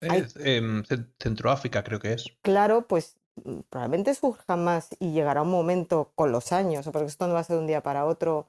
Hay- 0.01 0.19
Es, 0.21 0.35
em, 0.37 0.83
Cen- 0.83 1.13
Centroáfrica 1.19 1.83
creo 1.83 1.99
que 1.99 2.13
es. 2.13 2.25
claro, 2.41 2.87
pues 2.87 3.17
mm, 3.43 3.59
probablemente 3.69 4.13
surja 4.13 4.55
más 4.55 4.89
y 4.99 5.11
llegará 5.13 5.41
un 5.41 5.49
momento 5.51 6.11
con 6.15 6.31
los 6.31 6.51
años, 6.51 6.85
porque 6.91 7.07
esto 7.07 7.27
no 7.27 7.33
va 7.33 7.39
a 7.39 7.43
ser 7.43 7.55
de 7.55 7.61
un 7.61 7.67
día 7.67 7.81
para 7.81 8.05
otro, 8.05 8.47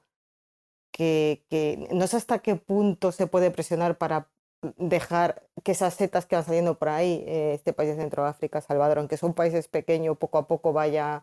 que, 0.91 1.45
que 1.49 1.87
no 1.93 2.07
sé 2.07 2.17
hasta 2.17 2.39
qué 2.39 2.55
punto 2.55 3.11
se 3.11 3.27
puede 3.27 3.51
presionar 3.51 3.97
para 3.97 4.29
dejar 4.77 5.47
que 5.63 5.73
esas 5.73 5.93
setas 5.93 6.25
que 6.25 6.35
van 6.35 6.45
saliendo 6.45 6.77
por 6.79 6.89
ahí, 6.89 7.23
eh, 7.27 7.53
este 7.53 7.73
país 7.73 7.89
de 7.95 8.01
Centroáfrica, 8.01 8.61
Salvador, 8.61 8.99
aunque 8.99 9.17
son 9.17 9.33
países 9.33 9.67
pequeños, 9.67 10.17
poco 10.17 10.37
a 10.39 10.47
poco 10.47 10.73
vaya, 10.73 11.21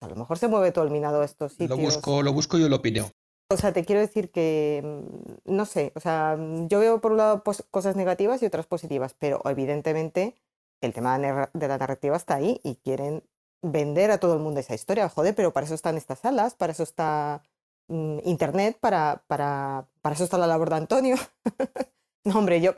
a 0.00 0.08
lo 0.08 0.16
mejor 0.16 0.38
se 0.38 0.48
mueve 0.48 0.72
todo 0.72 0.84
el 0.84 0.90
minado 0.90 1.20
a 1.22 1.24
estos 1.24 1.52
Lo 1.52 1.68
sitios. 1.68 1.78
busco, 1.78 2.22
lo 2.22 2.32
busco 2.32 2.58
y 2.58 2.68
lo 2.68 2.76
opino. 2.76 3.10
O 3.50 3.56
sea, 3.56 3.72
te 3.72 3.84
quiero 3.84 4.00
decir 4.00 4.30
que, 4.30 4.82
mm, 4.84 5.54
no 5.54 5.64
sé, 5.64 5.92
o 5.94 6.00
sea, 6.00 6.36
yo 6.66 6.80
veo 6.80 7.00
por 7.00 7.12
un 7.12 7.18
lado 7.18 7.42
cosas 7.70 7.96
negativas 7.96 8.42
y 8.42 8.46
otras 8.46 8.66
positivas, 8.66 9.14
pero 9.18 9.40
evidentemente 9.46 10.34
el 10.80 10.92
tema 10.92 11.18
de 11.18 11.68
la 11.68 11.78
narrativa 11.78 12.16
está 12.16 12.34
ahí 12.36 12.60
y 12.62 12.76
quieren 12.76 13.22
vender 13.62 14.10
a 14.10 14.18
todo 14.18 14.34
el 14.34 14.40
mundo 14.40 14.60
esa 14.60 14.74
historia. 14.74 15.08
Joder, 15.08 15.34
pero 15.34 15.52
para 15.52 15.66
eso 15.66 15.74
están 15.74 15.96
estas 15.96 16.20
salas, 16.20 16.54
para 16.54 16.72
eso 16.72 16.82
está 16.82 17.42
mm, 17.88 18.18
Internet, 18.24 18.76
para, 18.78 19.22
para, 19.26 19.86
para 20.02 20.14
eso 20.14 20.24
está 20.24 20.38
la 20.38 20.46
labor 20.46 20.70
de 20.70 20.76
Antonio. 20.76 21.16
No, 22.24 22.40
hombre, 22.40 22.60
yo, 22.60 22.72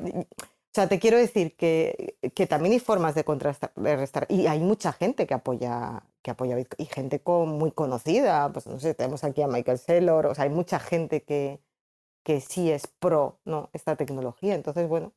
o 0.72 0.74
sea, 0.74 0.88
te 0.88 0.98
quiero 1.00 1.18
decir 1.18 1.56
que, 1.56 2.16
que 2.34 2.46
también 2.46 2.72
hay 2.74 2.78
formas 2.80 3.14
de 3.14 3.24
contrarrestar 3.24 4.26
y 4.28 4.46
hay 4.46 4.60
mucha 4.60 4.92
gente 4.92 5.26
que 5.26 5.34
apoya 5.34 6.04
que 6.22 6.30
apoya 6.30 6.54
Bitcoin 6.56 6.76
y 6.86 6.86
gente 6.92 7.22
con- 7.22 7.48
muy 7.58 7.72
conocida, 7.72 8.52
pues 8.52 8.66
no 8.66 8.78
sé, 8.78 8.94
tenemos 8.94 9.24
aquí 9.24 9.40
a 9.42 9.48
Michael 9.48 9.78
Saylor, 9.78 10.26
o 10.26 10.34
sea, 10.34 10.44
hay 10.44 10.50
mucha 10.50 10.78
gente 10.78 11.22
que, 11.24 11.60
que 12.24 12.40
sí 12.40 12.70
es 12.70 12.86
pro, 12.88 13.40
¿no? 13.44 13.70
esta 13.74 13.96
tecnología, 13.96 14.54
entonces 14.54 14.88
bueno, 14.88 15.14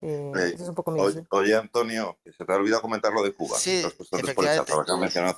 eh, 0.00 0.32
Eh, 0.36 0.52
esa 0.54 0.62
es 0.62 0.68
un 0.68 0.74
poco 0.74 0.90
mi 0.90 1.00
Oye, 1.30 1.54
Antonio, 1.54 2.18
que 2.24 2.32
se 2.32 2.44
te 2.44 2.52
ha 2.52 2.56
olvidado 2.56 2.82
comentar 2.82 3.12
lo 3.12 3.22
de 3.22 3.32
Cuba. 3.32 3.58
Sí, 3.58 3.82
chat, 3.82 4.68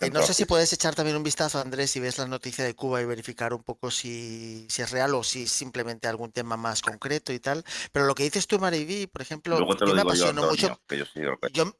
Y 0.03 0.11
no 0.11 0.23
sé 0.23 0.35
si 0.35 0.45
puedes 0.45 0.73
echar 0.73 0.95
también 0.95 1.17
un 1.17 1.23
vistazo, 1.23 1.59
Andrés, 1.59 1.91
si 1.91 2.01
ves 2.01 2.19
la 2.19 2.27
noticia 2.27 2.65
de 2.65 2.75
Cuba 2.75 3.01
y 3.01 3.05
verificar 3.05 3.53
un 3.55 3.63
poco 3.63 3.91
si, 3.91 4.67
si 4.69 4.83
es 4.83 4.91
real 4.91 5.15
o 5.15 5.23
si 5.23 5.45
es 5.45 5.53
simplemente 5.53 6.09
algún 6.09 6.33
tema 6.33 6.57
más 6.57 6.83
concreto 6.83 7.33
y 7.33 7.41
tal. 7.41 7.65
Pero 7.93 8.07
lo 8.07 8.15
que 8.15 8.25
dices 8.25 8.47
tú, 8.47 8.59
Mariví, 8.59 9.07
por 9.07 9.23
ejemplo, 9.23 9.59
yo 9.59 9.95
me 9.95 10.17
yo, 10.17 10.29
Antonio, 10.29 10.51
mucho 10.51 10.81
que 10.87 10.99
yo 10.99 11.05
sí 11.07 11.21
lo 11.21 11.39
que- 11.39 11.51
yo, 11.53 11.73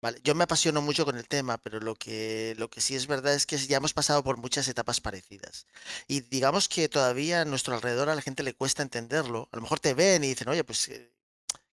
vale, 0.00 0.20
yo 0.22 0.34
me 0.34 0.44
apasiono 0.44 0.82
mucho 0.82 1.04
con 1.04 1.16
el 1.16 1.28
tema, 1.28 1.58
pero 1.58 1.80
lo 1.80 1.94
que, 1.94 2.54
lo 2.58 2.68
que 2.70 2.80
sí 2.80 2.96
es 2.96 3.06
verdad 3.06 3.34
es 3.34 3.46
que 3.46 3.58
ya 3.58 3.76
hemos 3.78 3.94
pasado 3.94 4.24
por 4.24 4.38
muchas 4.38 4.68
etapas 4.68 5.00
parecidas. 5.00 5.66
Y 6.08 6.20
digamos 6.20 6.68
que 6.68 6.88
todavía 6.88 7.42
a 7.42 7.44
nuestro 7.44 7.74
alrededor 7.74 8.08
a 8.08 8.14
la 8.14 8.22
gente 8.22 8.42
le 8.42 8.54
cuesta 8.54 8.82
entenderlo. 8.82 9.48
A 9.52 9.56
lo 9.56 9.62
mejor 9.62 9.80
te 9.80 9.94
ven 9.94 10.24
y 10.24 10.28
dicen, 10.28 10.48
oye, 10.48 10.64
pues, 10.64 10.90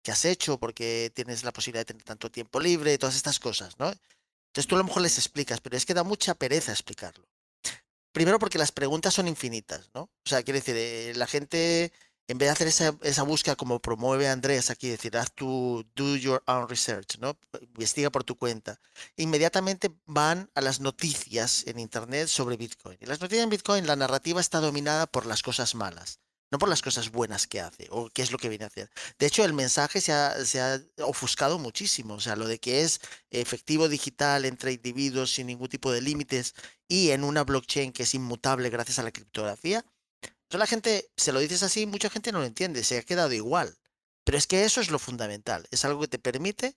eh, 0.09 0.11
¿qué 0.11 0.11
has 0.11 0.25
hecho? 0.25 0.59
Porque 0.59 1.11
tienes 1.13 1.43
la 1.43 1.53
posibilidad 1.53 1.81
de 1.81 1.93
tener 1.93 2.03
tanto 2.03 2.31
tiempo 2.31 2.59
libre, 2.59 2.97
todas 2.97 3.15
estas 3.15 3.39
cosas, 3.39 3.77
¿no? 3.79 3.93
Entonces 4.49 4.67
tú 4.67 4.75
a 4.75 4.79
lo 4.79 4.83
mejor 4.83 5.03
les 5.03 5.17
explicas, 5.17 5.61
pero 5.61 5.77
es 5.77 5.85
que 5.85 5.93
da 5.93 6.03
mucha 6.03 6.33
pereza 6.33 6.71
explicarlo. 6.71 7.25
Primero 8.11 8.39
porque 8.39 8.57
las 8.57 8.71
preguntas 8.71 9.13
son 9.13 9.27
infinitas, 9.27 9.89
¿no? 9.93 10.01
O 10.01 10.29
sea, 10.29 10.41
quiere 10.41 10.59
decir, 10.61 10.75
eh, 10.75 11.13
la 11.15 11.27
gente, 11.27 11.93
en 12.27 12.37
vez 12.39 12.47
de 12.47 12.51
hacer 12.51 12.67
esa, 12.67 12.97
esa 13.03 13.23
búsqueda 13.23 13.55
como 13.55 13.79
promueve 13.79 14.27
Andrés 14.27 14.71
aquí, 14.71 14.89
decir, 14.89 15.15
haz 15.15 15.31
tu, 15.31 15.85
do 15.95 16.15
your 16.15 16.41
own 16.47 16.67
research, 16.67 17.19
¿no? 17.19 17.37
Investiga 17.61 18.09
por 18.09 18.23
tu 18.23 18.35
cuenta. 18.35 18.79
Inmediatamente 19.15 19.91
van 20.07 20.49
a 20.55 20.61
las 20.61 20.79
noticias 20.79 21.67
en 21.67 21.79
Internet 21.79 22.27
sobre 22.27 22.57
Bitcoin. 22.57 22.97
Y 22.99 23.05
las 23.05 23.21
noticias 23.21 23.43
en 23.43 23.51
Bitcoin, 23.51 23.85
la 23.85 23.95
narrativa 23.95 24.41
está 24.41 24.59
dominada 24.59 25.05
por 25.05 25.27
las 25.27 25.43
cosas 25.43 25.75
malas, 25.75 26.19
no 26.51 26.57
por 26.57 26.69
las 26.69 26.81
cosas 26.81 27.11
buenas 27.11 27.47
que 27.47 27.61
hace 27.61 27.87
o 27.91 28.09
qué 28.09 28.21
es 28.21 28.31
lo 28.31 28.37
que 28.37 28.49
viene 28.49 28.65
a 28.65 28.67
hacer. 28.67 28.89
De 29.19 29.27
hecho, 29.27 29.45
el 29.45 29.53
mensaje 29.53 30.01
se 30.01 30.11
ha, 30.11 30.43
se 30.45 30.59
ha 30.59 30.81
ofuscado 31.03 31.59
muchísimo. 31.59 32.15
O 32.15 32.19
sea, 32.19 32.35
lo 32.35 32.47
de 32.47 32.59
que 32.59 32.81
es 32.81 32.99
efectivo 33.29 33.87
digital 33.87 34.45
entre 34.45 34.73
individuos 34.73 35.31
sin 35.31 35.47
ningún 35.47 35.69
tipo 35.69 35.91
de 35.91 36.01
límites 36.01 36.55
y 36.87 37.11
en 37.11 37.23
una 37.23 37.43
blockchain 37.43 37.91
que 37.91 38.03
es 38.03 38.15
inmutable 38.15 38.69
gracias 38.69 38.99
a 38.99 39.03
la 39.03 39.11
criptografía. 39.11 39.85
Entonces 40.23 40.59
la 40.59 40.67
gente, 40.67 41.11
se 41.15 41.31
lo 41.31 41.39
dices 41.39 41.61
así, 41.61 41.85
mucha 41.85 42.09
gente 42.09 42.31
no 42.31 42.39
lo 42.39 42.45
entiende, 42.45 42.83
se 42.83 42.97
ha 42.97 43.03
quedado 43.03 43.31
igual. 43.33 43.77
Pero 44.23 44.37
es 44.37 44.47
que 44.47 44.65
eso 44.65 44.81
es 44.81 44.89
lo 44.89 44.99
fundamental, 44.99 45.67
es 45.71 45.85
algo 45.85 46.01
que 46.01 46.07
te 46.07 46.19
permite 46.19 46.75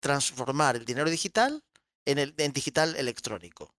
transformar 0.00 0.76
el 0.76 0.84
dinero 0.84 1.10
digital 1.10 1.64
en, 2.06 2.18
el, 2.18 2.34
en 2.38 2.52
digital 2.52 2.94
electrónico. 2.96 3.74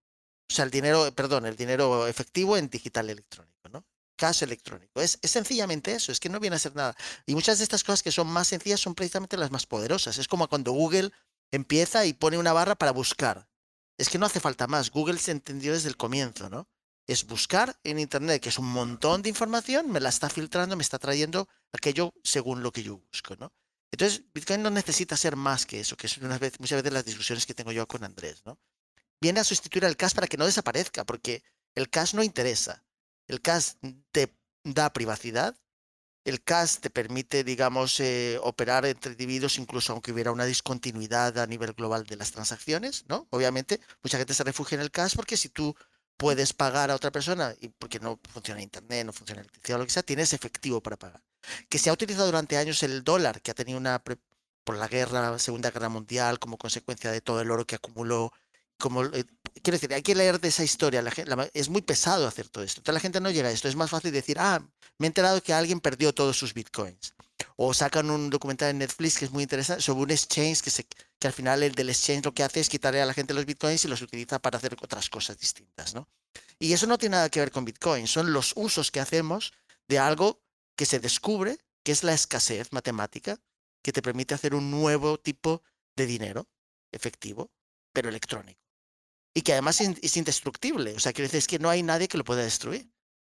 O 0.50 0.54
sea, 0.54 0.66
el 0.66 0.72
dinero, 0.72 1.14
perdón, 1.16 1.46
el 1.46 1.56
dinero 1.56 2.08
efectivo 2.08 2.58
en 2.58 2.70
digital 2.70 3.10
electrónico, 3.10 3.70
¿no? 3.70 3.86
Cash 4.20 4.44
electrónico. 4.44 5.00
Es, 5.00 5.18
es 5.22 5.32
sencillamente 5.32 5.94
eso, 5.94 6.12
es 6.12 6.20
que 6.20 6.28
no 6.28 6.42
viene 6.42 6.58
a 6.58 6.60
ser 6.60 6.76
nada. 6.76 6.94
Y 7.26 7.36
muchas 7.36 7.58
de 7.58 7.64
estas 7.64 7.86
cosas 7.86 8.04
que 8.04 8.12
son 8.12 8.28
más 8.28 8.50
sencillas 8.50 8.82
son 8.82 8.94
precisamente 8.94 9.38
las 9.38 9.50
más 9.50 9.66
poderosas. 9.66 10.18
Es 10.18 10.28
como 10.28 10.50
cuando 10.50 10.74
Google 10.74 11.12
empieza 11.52 12.06
y 12.06 12.12
pone 12.12 12.38
una 12.38 12.52
barra 12.52 12.76
para 12.76 12.92
buscar. 12.92 13.48
Es 13.98 14.10
que 14.10 14.18
no 14.18 14.26
hace 14.26 14.42
falta 14.42 14.68
más. 14.68 14.92
Google 14.92 15.20
se 15.20 15.32
entendió 15.32 15.72
desde 15.72 15.88
el 15.88 15.96
comienzo, 15.96 16.50
¿no? 16.50 16.68
Es 17.08 17.26
buscar 17.26 17.80
en 17.86 17.98
Internet, 17.98 18.42
que 18.42 18.50
es 18.50 18.60
un 18.60 18.68
montón 18.68 19.22
de 19.22 19.30
información, 19.30 19.90
me 19.90 20.02
la 20.02 20.10
está 20.10 20.30
filtrando, 20.30 20.76
me 20.76 20.84
está 20.84 21.00
trayendo 21.00 21.48
aquello 21.72 22.14
según 22.22 22.62
lo 22.62 22.74
que 22.74 22.84
yo 22.84 22.98
busco, 22.98 23.38
¿no? 23.38 23.54
Entonces, 23.92 24.22
Bitcoin 24.34 24.62
no 24.62 24.70
necesita 24.70 25.16
ser 25.16 25.38
más 25.38 25.66
que 25.66 25.80
eso, 25.80 25.96
que 25.96 26.08
es 26.08 26.20
muchas 26.22 26.82
veces 26.84 26.94
las 26.94 27.06
discusiones 27.06 27.46
que 27.46 27.54
tengo 27.54 27.72
yo 27.72 27.88
con 27.88 28.04
Andrés, 28.04 28.44
¿no? 28.46 28.60
Viene 29.22 29.40
a 29.40 29.46
sustituir 29.46 29.86
al 29.86 29.96
cash 29.96 30.14
para 30.14 30.28
que 30.28 30.38
no 30.38 30.46
desaparezca, 30.46 31.06
porque 31.06 31.42
el 31.74 31.90
cash 31.90 32.14
no 32.14 32.22
interesa. 32.22 32.84
El 33.30 33.42
cash 33.42 33.76
te 34.12 34.36
da 34.64 34.92
privacidad, 34.92 35.56
el 36.26 36.44
cash 36.44 36.80
te 36.80 36.90
permite, 36.90 37.44
digamos, 37.44 38.00
eh, 38.02 38.38
operar 38.44 38.86
entre 38.86 39.14
individuos 39.14 39.58
incluso 39.58 39.94
aunque 39.94 40.12
hubiera 40.12 40.32
una 40.32 40.46
discontinuidad 40.46 41.38
a 41.38 41.48
nivel 41.48 41.74
global 41.74 42.06
de 42.06 42.18
las 42.18 42.32
transacciones, 42.32 43.06
¿no? 43.08 43.28
Obviamente, 43.30 43.80
mucha 44.04 44.18
gente 44.18 44.34
se 44.34 44.44
refugia 44.44 44.76
en 44.76 44.82
el 44.82 44.92
cash 44.92 45.16
porque 45.16 45.38
si 45.38 45.50
tú 45.50 45.76
puedes 46.18 46.52
pagar 46.52 46.92
a 46.92 46.96
otra 46.96 47.12
persona 47.12 47.56
y 47.62 47.70
porque 47.70 48.00
no 48.00 48.20
funciona 48.34 48.62
internet, 48.62 49.06
no 49.06 49.14
funciona 49.14 49.42
electricidad 49.42 49.78
o 49.78 49.80
lo 49.80 49.86
que 49.86 49.94
sea, 49.94 50.04
tienes 50.04 50.34
efectivo 50.34 50.82
para 50.82 50.98
pagar. 50.98 51.24
Que 51.70 51.80
se 51.80 51.90
ha 51.90 51.94
utilizado 51.94 52.26
durante 52.26 52.58
años 52.58 52.84
el 52.84 53.04
dólar, 53.04 53.42
que 53.42 53.52
ha 53.52 53.54
tenido 53.54 53.78
una 53.80 54.04
por 54.64 54.78
la 54.78 54.88
guerra, 54.88 55.40
Segunda 55.40 55.72
Guerra 55.72 55.90
Mundial, 55.90 56.38
como 56.38 56.58
consecuencia 56.58 57.12
de 57.12 57.22
todo 57.22 57.42
el 57.42 57.50
oro 57.50 57.66
que 57.66 57.76
acumuló 57.76 58.34
como, 58.78 59.04
eh, 59.06 59.26
quiero 59.62 59.76
decir, 59.76 59.94
hay 59.94 60.02
que 60.02 60.16
leer 60.16 60.40
de 60.40 60.48
esa 60.48 60.64
historia. 60.64 61.04
Es 61.54 61.70
muy 61.70 61.82
pesado 61.82 62.28
hacer 62.28 62.50
todo 62.50 62.64
esto. 62.64 62.80
Entonces 62.82 62.94
la 62.94 63.00
gente 63.00 63.22
no 63.22 63.32
llega 63.32 63.50
a 63.50 63.52
esto. 63.52 63.68
Es 63.68 63.76
más 63.76 63.90
fácil 63.90 64.12
decir, 64.12 64.38
ah, 64.40 64.62
me 64.98 65.08
he 65.08 65.10
enterado 65.10 65.42
que 65.42 65.54
alguien 65.54 65.80
perdió 65.80 66.14
todos 66.14 66.38
sus 66.38 66.54
bitcoins. 66.54 67.14
O 67.56 67.74
sacan 67.74 68.10
un 68.10 68.30
documental 68.30 68.70
en 68.70 68.80
Netflix 68.80 69.18
que 69.18 69.26
es 69.26 69.32
muy 69.32 69.44
interesante 69.44 69.82
sobre 69.82 70.04
un 70.04 70.12
exchange 70.12 70.62
que, 70.62 70.70
se, 70.70 70.86
que 70.86 71.28
al 71.28 71.34
final 71.34 71.64
el 71.64 71.74
del 71.74 71.90
exchange 71.90 72.26
lo 72.26 72.34
que 72.34 72.44
hace 72.44 72.60
es 72.60 72.70
quitarle 72.70 73.02
a 73.02 73.06
la 73.06 73.14
gente 73.14 73.34
los 73.34 73.46
bitcoins 73.46 73.86
y 73.86 73.88
los 73.88 74.02
utiliza 74.02 74.40
para 74.40 74.58
hacer 74.58 74.76
otras 74.82 75.10
cosas 75.10 75.38
distintas, 75.38 75.94
¿no? 75.94 76.08
Y 76.58 76.74
eso 76.74 76.88
no 76.88 76.98
tiene 76.98 77.16
nada 77.16 77.30
que 77.30 77.40
ver 77.40 77.52
con 77.52 77.66
bitcoin. 77.66 78.08
Son 78.08 78.34
los 78.34 78.54
usos 78.56 78.92
que 78.92 79.00
hacemos 79.00 79.54
de 79.88 80.00
algo 80.00 80.42
que 80.76 80.86
se 80.86 81.00
descubre, 81.00 81.58
que 81.84 81.92
es 81.92 82.04
la 82.04 82.14
escasez 82.14 82.72
matemática, 82.72 83.40
que 83.82 83.94
te 83.94 84.02
permite 84.02 84.34
hacer 84.34 84.54
un 84.54 84.70
nuevo 84.70 85.18
tipo 85.18 85.64
de 85.96 86.06
dinero 86.06 86.48
efectivo, 86.92 87.52
pero 87.94 88.10
electrónico 88.10 88.69
y 89.34 89.42
que 89.42 89.54
además 89.54 89.82
es 89.82 90.18
indestructible. 90.18 90.94
O 90.96 91.00
sea, 91.00 91.14
quiere 91.14 91.28
decir 91.28 91.40
es 91.40 91.48
que 91.48 91.60
no 91.60 91.70
hay 91.70 91.84
nadie 91.84 92.08
que 92.08 92.18
lo 92.18 92.24
pueda 92.24 92.44
destruir. 92.44 92.90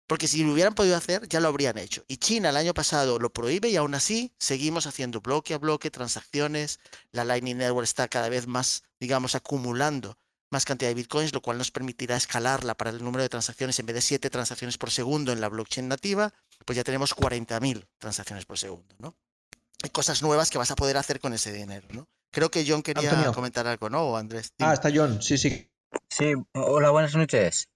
Porque 0.07 0.27
si 0.27 0.43
lo 0.43 0.51
hubieran 0.51 0.75
podido 0.75 0.97
hacer, 0.97 1.25
ya 1.29 1.39
lo 1.39 1.47
habrían 1.47 1.77
hecho. 1.77 2.03
Y 2.05 2.17
China 2.17 2.49
el 2.49 2.57
año 2.57 2.73
pasado 2.73 3.17
lo 3.17 3.31
prohíbe 3.31 3.69
y 3.69 3.77
aún 3.77 3.95
así 3.95 4.33
seguimos 4.39 4.85
haciendo 4.85 5.21
bloque 5.21 5.53
a 5.53 5.57
bloque, 5.57 5.89
transacciones. 5.89 6.81
La 7.13 7.23
Lightning 7.23 7.57
Network 7.57 7.85
está 7.85 8.09
cada 8.09 8.27
vez 8.27 8.45
más, 8.45 8.83
digamos, 8.99 9.35
acumulando 9.35 10.17
más 10.49 10.65
cantidad 10.65 10.89
de 10.89 10.95
bitcoins, 10.95 11.33
lo 11.33 11.41
cual 11.41 11.57
nos 11.57 11.71
permitirá 11.71 12.17
escalarla 12.17 12.75
para 12.75 12.89
el 12.89 13.01
número 13.01 13.23
de 13.23 13.29
transacciones. 13.29 13.79
En 13.79 13.85
vez 13.85 13.95
de 13.95 14.01
7 14.01 14.29
transacciones 14.29 14.77
por 14.77 14.91
segundo 14.91 15.31
en 15.31 15.39
la 15.39 15.47
blockchain 15.47 15.87
nativa, 15.87 16.33
pues 16.65 16.75
ya 16.75 16.83
tenemos 16.83 17.15
40.000 17.15 17.87
transacciones 17.97 18.45
por 18.45 18.59
segundo, 18.59 18.93
¿no? 18.99 19.15
Hay 19.81 19.91
cosas 19.91 20.21
nuevas 20.21 20.49
que 20.49 20.57
vas 20.57 20.71
a 20.71 20.75
poder 20.75 20.97
hacer 20.97 21.21
con 21.21 21.33
ese 21.33 21.53
dinero, 21.53 21.87
¿no? 21.91 22.09
Creo 22.31 22.51
que 22.51 22.65
John 22.67 22.83
quería 22.83 23.31
comentar 23.31 23.65
algo, 23.65 23.89
¿no? 23.89 24.01
¿O 24.03 24.17
Andrés? 24.17 24.51
Ah, 24.59 24.73
está 24.73 24.89
John, 24.93 25.21
sí, 25.21 25.37
sí. 25.37 25.70
Sí, 26.09 26.33
hola, 26.53 26.89
buenas 26.91 27.15
noches. 27.15 27.69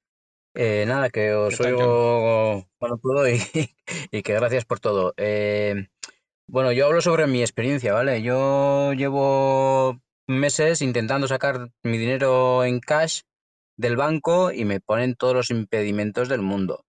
Eh, 0.53 0.85
nada, 0.87 1.09
que 1.09 1.33
os 1.33 1.59
oigo 1.59 2.65
cuando 2.77 2.97
puedo 2.97 3.27
y, 3.27 3.37
y, 4.11 4.23
que 4.23 4.33
gracias 4.33 4.65
por 4.65 4.79
todo. 4.79 5.13
Eh, 5.17 5.87
bueno, 6.47 6.71
yo 6.71 6.85
hablo 6.85 7.01
sobre 7.01 7.27
mi 7.27 7.41
experiencia, 7.41 7.93
¿vale? 7.93 8.21
Yo 8.21 8.93
llevo 8.93 9.99
meses 10.27 10.81
intentando 10.81 11.27
sacar 11.27 11.71
mi 11.83 11.97
dinero 11.97 12.63
en 12.63 12.79
cash 12.79 13.21
del 13.77 13.97
banco 13.97 14.51
y 14.51 14.63
me 14.63 14.79
ponen 14.79 15.15
todos 15.15 15.33
los 15.33 15.49
impedimentos 15.49 16.29
del 16.29 16.41
mundo. 16.41 16.85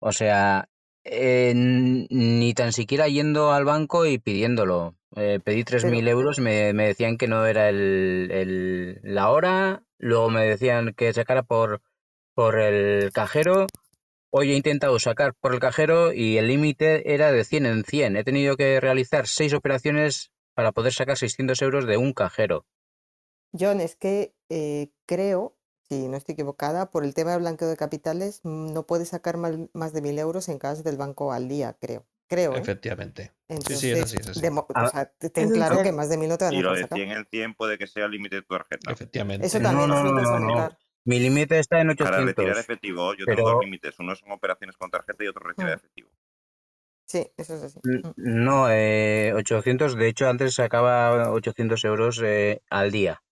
O 0.00 0.12
sea, 0.12 0.68
eh, 1.08 1.52
ni 1.54 2.54
tan 2.54 2.72
siquiera 2.72 3.08
yendo 3.08 3.52
al 3.52 3.64
banco 3.64 4.06
y 4.06 4.18
pidiéndolo. 4.18 4.94
Eh, 5.14 5.40
pedí 5.42 5.64
3.000 5.64 6.08
euros 6.08 6.38
me, 6.40 6.72
me, 6.74 6.88
decían 6.88 7.16
que 7.16 7.26
no 7.26 7.46
era 7.46 7.70
el, 7.70 8.28
el, 8.30 9.00
la 9.02 9.30
hora 9.30 9.86
Luego 9.98 10.30
me 10.30 10.46
decían 10.46 10.92
que 10.94 11.12
sacara 11.12 11.42
por, 11.42 11.80
por 12.34 12.58
el 12.60 13.12
cajero. 13.12 13.66
Hoy 14.30 14.52
he 14.52 14.56
intentado 14.56 14.98
sacar 14.98 15.34
por 15.34 15.54
el 15.54 15.60
cajero 15.60 16.12
y 16.12 16.36
el 16.36 16.48
límite 16.48 17.14
era 17.14 17.32
de 17.32 17.44
100 17.44 17.66
en 17.66 17.84
100. 17.84 18.16
He 18.16 18.24
tenido 18.24 18.56
que 18.56 18.80
realizar 18.80 19.26
seis 19.26 19.54
operaciones 19.54 20.30
para 20.54 20.72
poder 20.72 20.92
sacar 20.92 21.16
600 21.16 21.60
euros 21.62 21.86
de 21.86 21.96
un 21.96 22.12
cajero. 22.12 22.66
John, 23.58 23.80
es 23.80 23.96
que 23.96 24.34
eh, 24.50 24.88
creo, 25.06 25.56
si 25.88 26.08
no 26.08 26.16
estoy 26.16 26.32
equivocada, 26.32 26.90
por 26.90 27.04
el 27.04 27.14
tema 27.14 27.32
del 27.32 27.40
blanqueo 27.40 27.68
de 27.68 27.76
capitales, 27.76 28.40
mm, 28.42 28.72
no 28.72 28.86
puedes 28.86 29.08
sacar 29.08 29.36
más, 29.36 29.52
de 29.92 30.02
1.000 30.02 30.18
euros 30.18 30.48
en 30.48 30.58
cash 30.58 30.78
del 30.78 30.96
banco 30.96 31.32
al 31.32 31.48
día, 31.48 31.76
creo. 31.80 32.06
Creo. 32.28 32.56
¿eh? 32.56 32.58
Efectivamente. 32.58 33.32
sí, 33.48 33.76
sí, 33.76 33.90
es 33.92 34.02
así. 34.02 34.16
Es 34.16 34.28
así. 34.28 34.44
o 34.44 34.66
ah, 34.74 34.88
sea, 34.88 35.12
ten 35.30 35.50
claro 35.50 35.80
que 35.84 35.92
más 35.92 36.08
de 36.08 36.18
mil 36.18 36.28
no 36.28 36.36
te 36.36 36.44
van 36.44 36.54
a 36.54 36.56
Y 36.56 36.60
lo 36.60 36.74
de 36.74 36.88
100 36.88 37.10
en 37.12 37.24
100 37.24 37.54
puede 37.54 37.78
que 37.78 37.86
sea 37.86 38.06
el 38.06 38.10
límite 38.10 38.36
de 38.36 38.42
tu 38.42 38.54
tarjeta. 38.54 38.90
Efectivamente. 38.90 39.46
Eso 39.46 39.60
también 39.60 39.88
no, 39.88 40.02
no, 40.02 40.12
no, 40.12 40.40
no, 40.40 40.78
Mi 41.04 41.20
límite 41.20 41.60
está 41.60 41.80
en 41.80 41.90
800. 41.90 42.10
Para 42.10 42.26
retirar 42.26 42.58
efectivo, 42.58 43.14
yo 43.14 43.26
tengo 43.26 43.48
dos 43.48 43.64
límites. 43.64 43.96
Uno 44.00 44.16
son 44.16 44.32
operaciones 44.32 44.76
con 44.76 44.90
tarjeta 44.90 45.22
y 45.22 45.28
otro 45.28 45.46
retirar 45.46 45.70
mm. 45.70 45.76
efectivo. 45.76 46.10
Sí, 47.06 47.30
eso 47.36 47.54
es 47.54 47.62
así. 47.62 47.78
Mm. 47.84 48.12
No, 48.16 48.68
eh, 48.70 49.32
800, 49.36 49.94
de 49.94 50.08
hecho 50.08 50.28
antes 50.28 50.54
sacaba 50.54 51.30
800 51.30 51.84
euros 51.84 52.20
eh, 52.24 52.60
al 52.70 52.90
día. 52.90 53.22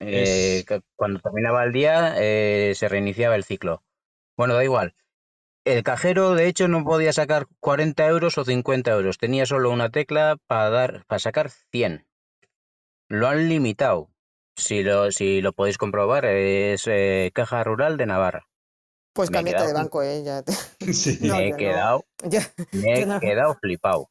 Eh, 0.00 0.64
Cuando 0.96 1.20
terminaba 1.20 1.64
el 1.64 1.72
día 1.72 2.14
eh, 2.18 2.72
se 2.74 2.88
reiniciaba 2.88 3.34
el 3.34 3.44
ciclo. 3.44 3.82
Bueno, 4.36 4.54
da 4.54 4.64
igual. 4.64 4.94
El 5.64 5.82
cajero, 5.82 6.34
de 6.34 6.46
hecho, 6.46 6.68
no 6.68 6.84
podía 6.84 7.12
sacar 7.12 7.46
40 7.60 8.06
euros 8.06 8.38
o 8.38 8.44
50 8.44 8.90
euros. 8.92 9.18
Tenía 9.18 9.44
solo 9.44 9.70
una 9.70 9.90
tecla 9.90 10.36
para, 10.46 10.70
dar, 10.70 11.04
para 11.06 11.18
sacar 11.18 11.50
100. 11.50 12.06
Lo 13.08 13.28
han 13.28 13.48
limitado. 13.48 14.10
Si 14.56 14.82
lo, 14.82 15.12
si 15.12 15.40
lo 15.40 15.52
podéis 15.52 15.78
comprobar, 15.78 16.24
es 16.24 16.86
eh, 16.86 17.30
Caja 17.34 17.62
Rural 17.64 17.96
de 17.96 18.06
Navarra. 18.06 18.48
Pues 19.12 19.30
cámbiate 19.30 19.66
de 19.66 19.72
banco, 19.72 20.02
¿eh? 20.02 20.22
Ya 20.24 20.44
me 21.20 21.48
he 21.48 21.56
quedado, 21.56 22.04
me 22.72 23.00
he 23.00 23.20
quedado 23.20 23.56
flipado. 23.60 24.08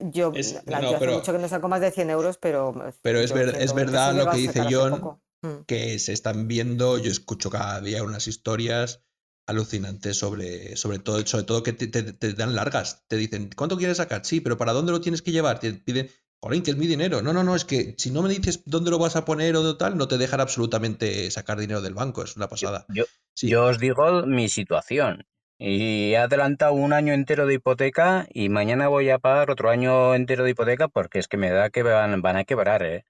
Yo, 0.00 0.32
hace 0.34 1.08
mucho 1.08 1.32
que 1.32 1.38
no 1.38 1.48
saco 1.48 1.68
más 1.68 1.80
de 1.80 1.90
100 1.90 2.10
euros, 2.10 2.38
pero... 2.38 2.74
Pero 3.02 3.20
es, 3.20 3.30
es 3.30 3.74
verdad 3.74 4.14
lo 4.14 4.30
que 4.30 4.38
dice 4.38 4.64
John, 4.70 5.18
mm. 5.42 5.64
que 5.66 5.98
se 5.98 6.12
están 6.12 6.48
viendo, 6.48 6.98
yo 6.98 7.10
escucho 7.10 7.50
cada 7.50 7.80
día 7.80 8.02
unas 8.02 8.26
historias 8.26 9.02
alucinante 9.50 10.14
sobre, 10.14 10.76
sobre 10.76 10.98
todo, 11.00 11.24
sobre 11.26 11.44
todo 11.44 11.62
que 11.62 11.72
te, 11.72 12.32
dan 12.34 12.54
largas. 12.54 13.04
Te 13.08 13.16
dicen, 13.16 13.50
¿cuánto 13.54 13.76
quieres 13.76 13.98
sacar? 13.98 14.24
Sí, 14.24 14.40
pero 14.40 14.56
¿para 14.56 14.72
dónde 14.72 14.92
lo 14.92 15.00
tienes 15.00 15.22
que 15.22 15.32
llevar? 15.32 15.58
Te 15.58 15.72
piden, 15.74 16.08
Jolín, 16.40 16.62
que 16.62 16.70
es 16.70 16.76
mi 16.76 16.86
dinero. 16.86 17.20
No, 17.20 17.32
no, 17.32 17.42
no, 17.42 17.54
es 17.54 17.64
que 17.64 17.94
si 17.98 18.10
no 18.10 18.22
me 18.22 18.30
dices 18.30 18.62
dónde 18.64 18.90
lo 18.90 18.98
vas 18.98 19.16
a 19.16 19.24
poner 19.24 19.56
o 19.56 19.76
tal, 19.76 19.96
no 19.96 20.08
te 20.08 20.18
dejan 20.18 20.40
absolutamente 20.40 21.30
sacar 21.30 21.58
dinero 21.58 21.82
del 21.82 21.94
banco. 21.94 22.22
Es 22.22 22.36
una 22.36 22.48
pasada. 22.48 22.86
Yo, 22.88 23.04
yo 23.36 23.66
os 23.66 23.78
digo 23.78 24.24
mi 24.24 24.48
situación. 24.48 25.26
Y 25.62 26.12
he 26.12 26.16
adelantado 26.16 26.72
un 26.72 26.94
año 26.94 27.12
entero 27.12 27.46
de 27.46 27.52
hipoteca 27.52 28.26
y 28.32 28.48
mañana 28.48 28.88
voy 28.88 29.10
a 29.10 29.18
pagar 29.18 29.50
otro 29.50 29.68
año 29.68 30.14
entero 30.14 30.42
de 30.42 30.52
hipoteca 30.52 30.88
porque 30.88 31.18
es 31.18 31.28
que 31.28 31.36
me 31.36 31.50
da 31.50 31.68
que 31.68 31.82
van, 31.82 32.22
van 32.22 32.38
a 32.38 32.44
quebrar, 32.44 32.82
¿eh? 32.82 33.04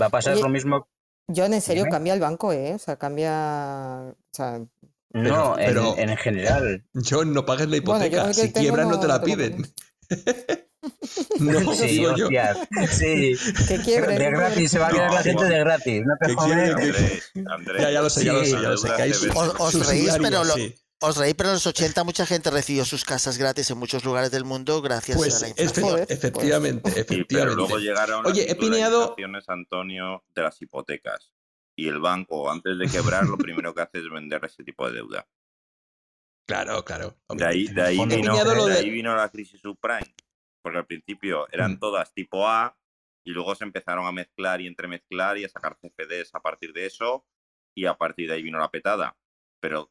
Va 0.00 0.06
a 0.06 0.08
pasar 0.08 0.38
lo 0.38 0.48
mismo. 0.48 0.88
John, 1.28 1.52
en 1.52 1.60
serio, 1.60 1.84
cambia 1.90 2.14
el 2.14 2.20
banco, 2.20 2.54
¿eh? 2.54 2.72
O 2.74 2.78
sea, 2.78 2.96
cambia. 2.96 4.14
O 4.14 4.32
sea, 4.32 4.60
no, 5.12 5.58
en, 5.58 6.16
general. 6.16 6.84
John, 6.94 7.34
no 7.34 7.44
pagues 7.44 7.68
la 7.68 7.76
hipoteca. 7.76 8.32
si 8.32 8.50
quiebran, 8.50 8.88
no, 8.88 8.98
te 8.98 9.06
la 9.06 9.20
piden. 9.20 9.66
no, 11.38 11.74
sí, 11.74 12.00
yo. 12.00 12.16
sí. 12.88 13.36
Que 13.68 13.76
quiebren. 13.84 14.18
De 14.18 14.30
gratis, 14.30 14.70
se 14.70 14.78
va 14.78 14.88
a 14.88 14.90
quedar 14.90 15.12
la 15.12 15.22
gente 15.22 15.44
de 15.44 15.58
gratis. 15.58 16.02
No 16.06 16.14
te. 16.18 16.32
Andrés, 17.46 17.82
ya, 17.82 17.90
ya 17.90 18.00
lo 18.00 18.08
sé, 18.08 18.24
ya 18.24 18.32
lo 18.32 18.44
sé, 18.44 18.52
ya 18.52 18.70
lo 18.70 18.78
sé. 18.78 19.30
os, 19.34 19.86
reís, 19.86 20.16
pero 20.18 20.44
lo, 20.44 20.54
os 21.00 21.16
reí, 21.16 21.34
pero 21.34 21.48
en 21.48 21.54
los 21.54 21.66
80 21.66 22.04
mucha 22.04 22.26
gente 22.26 22.50
recibió 22.50 22.84
sus 22.84 23.04
casas 23.04 23.38
gratis 23.38 23.70
en 23.70 23.78
muchos 23.78 24.04
lugares 24.04 24.30
del 24.30 24.44
mundo 24.44 24.82
gracias 24.82 25.16
pues 25.16 25.36
a 25.36 25.40
la 25.40 25.48
inflación. 25.48 25.98
efectivamente, 26.08 26.90
efectivamente. 26.90 27.26
pero 27.28 27.54
luego 27.54 27.78
llegaron 27.78 28.26
Oye, 28.26 28.42
las 28.42 28.52
he 28.52 28.56
pineado... 28.56 29.16
Antonio, 29.48 30.24
de 30.34 30.42
las 30.42 30.60
hipotecas 30.60 31.32
y 31.76 31.88
el 31.88 31.98
banco, 31.98 32.50
antes 32.50 32.78
de 32.78 32.86
quebrar, 32.88 33.24
lo 33.24 33.38
primero 33.38 33.74
que 33.74 33.80
hace 33.80 33.98
es 33.98 34.10
vender 34.10 34.44
ese 34.44 34.62
tipo 34.62 34.86
de 34.86 34.96
deuda. 34.96 35.26
Claro, 36.46 36.84
claro. 36.84 37.16
De 37.28 37.46
ahí, 37.46 37.68
de 37.68 37.82
ahí, 37.82 37.98
vino, 38.06 38.66
de 38.66 38.74
ahí 38.74 38.90
vino 38.90 39.14
la 39.16 39.28
crisis 39.30 39.60
subprime, 39.60 40.14
porque 40.62 40.78
al 40.78 40.86
principio 40.86 41.48
eran 41.50 41.72
mm. 41.72 41.78
todas 41.78 42.12
tipo 42.12 42.46
A 42.46 42.76
y 43.24 43.30
luego 43.30 43.54
se 43.54 43.64
empezaron 43.64 44.06
a 44.06 44.12
mezclar 44.12 44.60
y 44.60 44.66
entremezclar 44.66 45.38
y 45.38 45.44
a 45.44 45.48
sacar 45.48 45.78
CFDs 45.78 46.34
a 46.34 46.40
partir 46.40 46.72
de 46.72 46.86
eso 46.86 47.24
y 47.74 47.86
a 47.86 47.94
partir 47.94 48.28
de 48.28 48.34
ahí 48.34 48.42
vino 48.42 48.58
la 48.58 48.70
petada. 48.70 49.16
Pero 49.60 49.90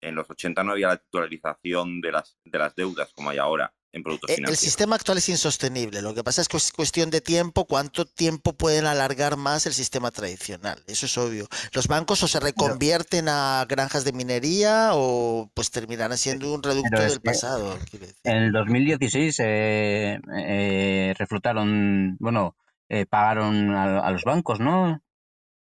en 0.00 0.14
los 0.14 0.28
80 0.30 0.62
no 0.64 0.72
había 0.72 0.88
la 0.88 0.96
titularización 0.96 2.00
de 2.00 2.12
las, 2.12 2.36
de 2.44 2.58
las 2.58 2.74
deudas 2.74 3.10
como 3.14 3.30
hay 3.30 3.38
ahora 3.38 3.72
en 3.92 4.04
productos 4.04 4.30
Eh, 4.30 4.34
El 4.34 4.36
financieros. 4.36 4.60
sistema 4.60 4.94
actual 4.96 5.18
es 5.18 5.28
insostenible. 5.28 6.00
Lo 6.00 6.14
que 6.14 6.22
pasa 6.22 6.40
es 6.42 6.48
que 6.48 6.56
es 6.56 6.70
cuestión 6.70 7.10
de 7.10 7.20
tiempo, 7.20 7.64
cuánto 7.66 8.04
tiempo 8.06 8.52
pueden 8.52 8.86
alargar 8.86 9.36
más 9.36 9.66
el 9.66 9.72
sistema 9.72 10.12
tradicional. 10.12 10.80
Eso 10.86 11.06
es 11.06 11.18
obvio. 11.18 11.48
Los 11.72 11.88
bancos 11.88 12.22
o 12.22 12.28
se 12.28 12.38
reconvierten 12.38 13.28
a 13.28 13.66
granjas 13.68 14.04
de 14.04 14.12
minería 14.12 14.90
o 14.92 15.50
pues 15.54 15.72
terminarán 15.72 16.16
siendo 16.18 16.54
un 16.54 16.62
reducto 16.62 17.00
del 17.00 17.20
pasado. 17.20 17.76
En 18.22 18.36
el 18.36 18.52
2016 18.52 19.36
eh, 19.40 20.20
eh, 20.38 21.14
reflotaron, 21.18 22.16
bueno, 22.20 22.56
eh, 22.88 23.06
pagaron 23.06 23.74
a, 23.74 23.98
a 24.06 24.10
los 24.12 24.22
bancos, 24.22 24.60
¿no? 24.60 25.02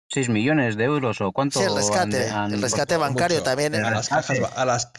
6 0.09 0.29
millones 0.29 0.77
de 0.77 0.85
euros 0.85 1.21
o 1.21 1.33
cuánto. 1.33 1.59
Sí, 1.61 1.67
el 1.67 1.77
rescate, 1.77 2.29
han- 2.31 2.37
han- 2.37 2.55
el 2.55 2.63
rescate 2.63 2.97
bancario 2.97 3.39
Mucho. 3.39 3.45
también. 3.45 3.75
El 3.75 3.85
A 3.85 3.91
las 3.91 4.09
cajas, 4.09 4.41
ba- 4.41 4.49
a 4.49 4.65
las, 4.65 4.91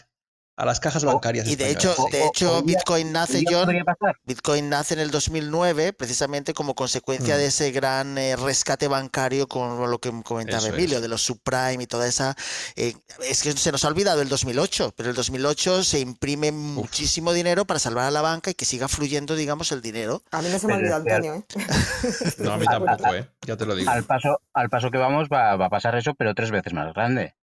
a 0.60 0.66
las 0.66 0.80
cajas 0.82 1.06
bancarias. 1.06 1.48
Y 1.48 1.56
de 1.56 1.72
hecho, 1.72 1.96
de 2.12 2.22
O- 2.22 2.26
o- 2.26 2.30
hecho 2.30 2.62
día- 2.62 2.76
Bitcoin 2.76 3.12
nace, 3.14 3.38
¿Hoy 3.38 3.46
día 3.46 3.64
John? 3.66 4.16
Bitcoin 4.26 4.70
nace 4.70 4.94
en 4.94 5.00
el 5.00 5.10
2009 5.10 5.94
precisamente 5.94 6.54
como 6.54 6.76
consecuencia 6.76 7.36
Mm. 7.36 7.38
de 7.38 7.46
ese 7.46 7.72
gran 7.72 8.18
eh, 8.18 8.36
rescate 8.36 8.90
bancario 8.90 9.48
con 9.48 9.90
lo 9.90 10.00
que 10.00 10.12
comentaba 10.24 10.60
Eso 10.68 10.74
Emilio, 10.76 10.98
es. 10.98 11.02
de 11.02 11.08
los 11.08 11.22
subprime 11.24 11.84
y 11.84 11.88
toda 11.88 12.08
esa... 12.08 12.36
eh, 12.76 12.94
es 13.28 13.42
que 13.42 13.54
se 13.54 13.72
nos 13.72 13.86
ha 13.86 13.88
olvidado 13.88 14.22
el 14.22 14.28
2008, 14.28 14.94
pero 14.98 15.10
el 15.10 15.16
2008 15.16 15.84
se 15.84 16.00
imprime 16.02 16.52
muchísimo 16.52 17.32
dinero 17.32 17.64
para 17.66 17.80
salvar 17.80 18.06
a 18.06 18.12
la 18.12 18.22
banca 18.22 18.52
y 18.52 18.54
que 18.54 18.66
siga 18.66 18.88
fluyendo, 18.90 19.36
digamos, 19.36 19.72
el 19.72 19.82
dinero. 19.82 20.24
A 20.32 20.42
mí 20.42 20.50
no 20.52 20.60
se 20.60 20.68
me 20.68 20.74
es 20.76 20.82
que- 20.82 20.94
Antonio, 20.94 21.36
¿eh? 21.36 21.44
No, 22.40 22.52
a 22.54 22.58
mí 22.58 22.66
tampoco, 22.70 23.16
¿eh? 23.16 23.30
Ya 23.48 23.56
te 23.56 23.66
lo 23.66 23.76
digo. 23.76 23.90
Al 23.90 24.04
paso, 24.04 24.42
al 24.54 24.70
paso 24.70 24.92
que 24.92 24.98
vamos 24.98 25.30
va, 25.32 25.56
va 25.56 25.68
a 25.68 25.70
pasar 25.70 25.96
eso, 25.96 26.14
pero 26.16 26.36
tres 26.36 26.52
veces 26.52 26.74
más 26.74 26.94
grande. 26.94 27.34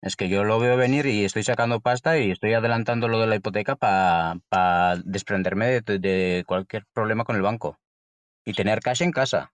Es 0.00 0.14
que 0.16 0.28
yo 0.28 0.44
lo 0.44 0.60
veo 0.60 0.76
venir 0.76 1.06
y 1.06 1.24
estoy 1.24 1.42
sacando 1.42 1.80
pasta 1.80 2.18
y 2.18 2.30
estoy 2.30 2.54
adelantando 2.54 3.08
lo 3.08 3.20
de 3.20 3.26
la 3.26 3.36
hipoteca 3.36 3.74
para 3.76 4.96
desprenderme 5.04 5.80
de, 5.80 5.98
de 5.98 6.44
cualquier 6.46 6.84
problema 6.92 7.24
con 7.24 7.34
el 7.36 7.42
banco 7.42 7.78
y 8.44 8.52
tener 8.52 8.80
cash 8.80 9.02
en 9.02 9.10
casa. 9.10 9.52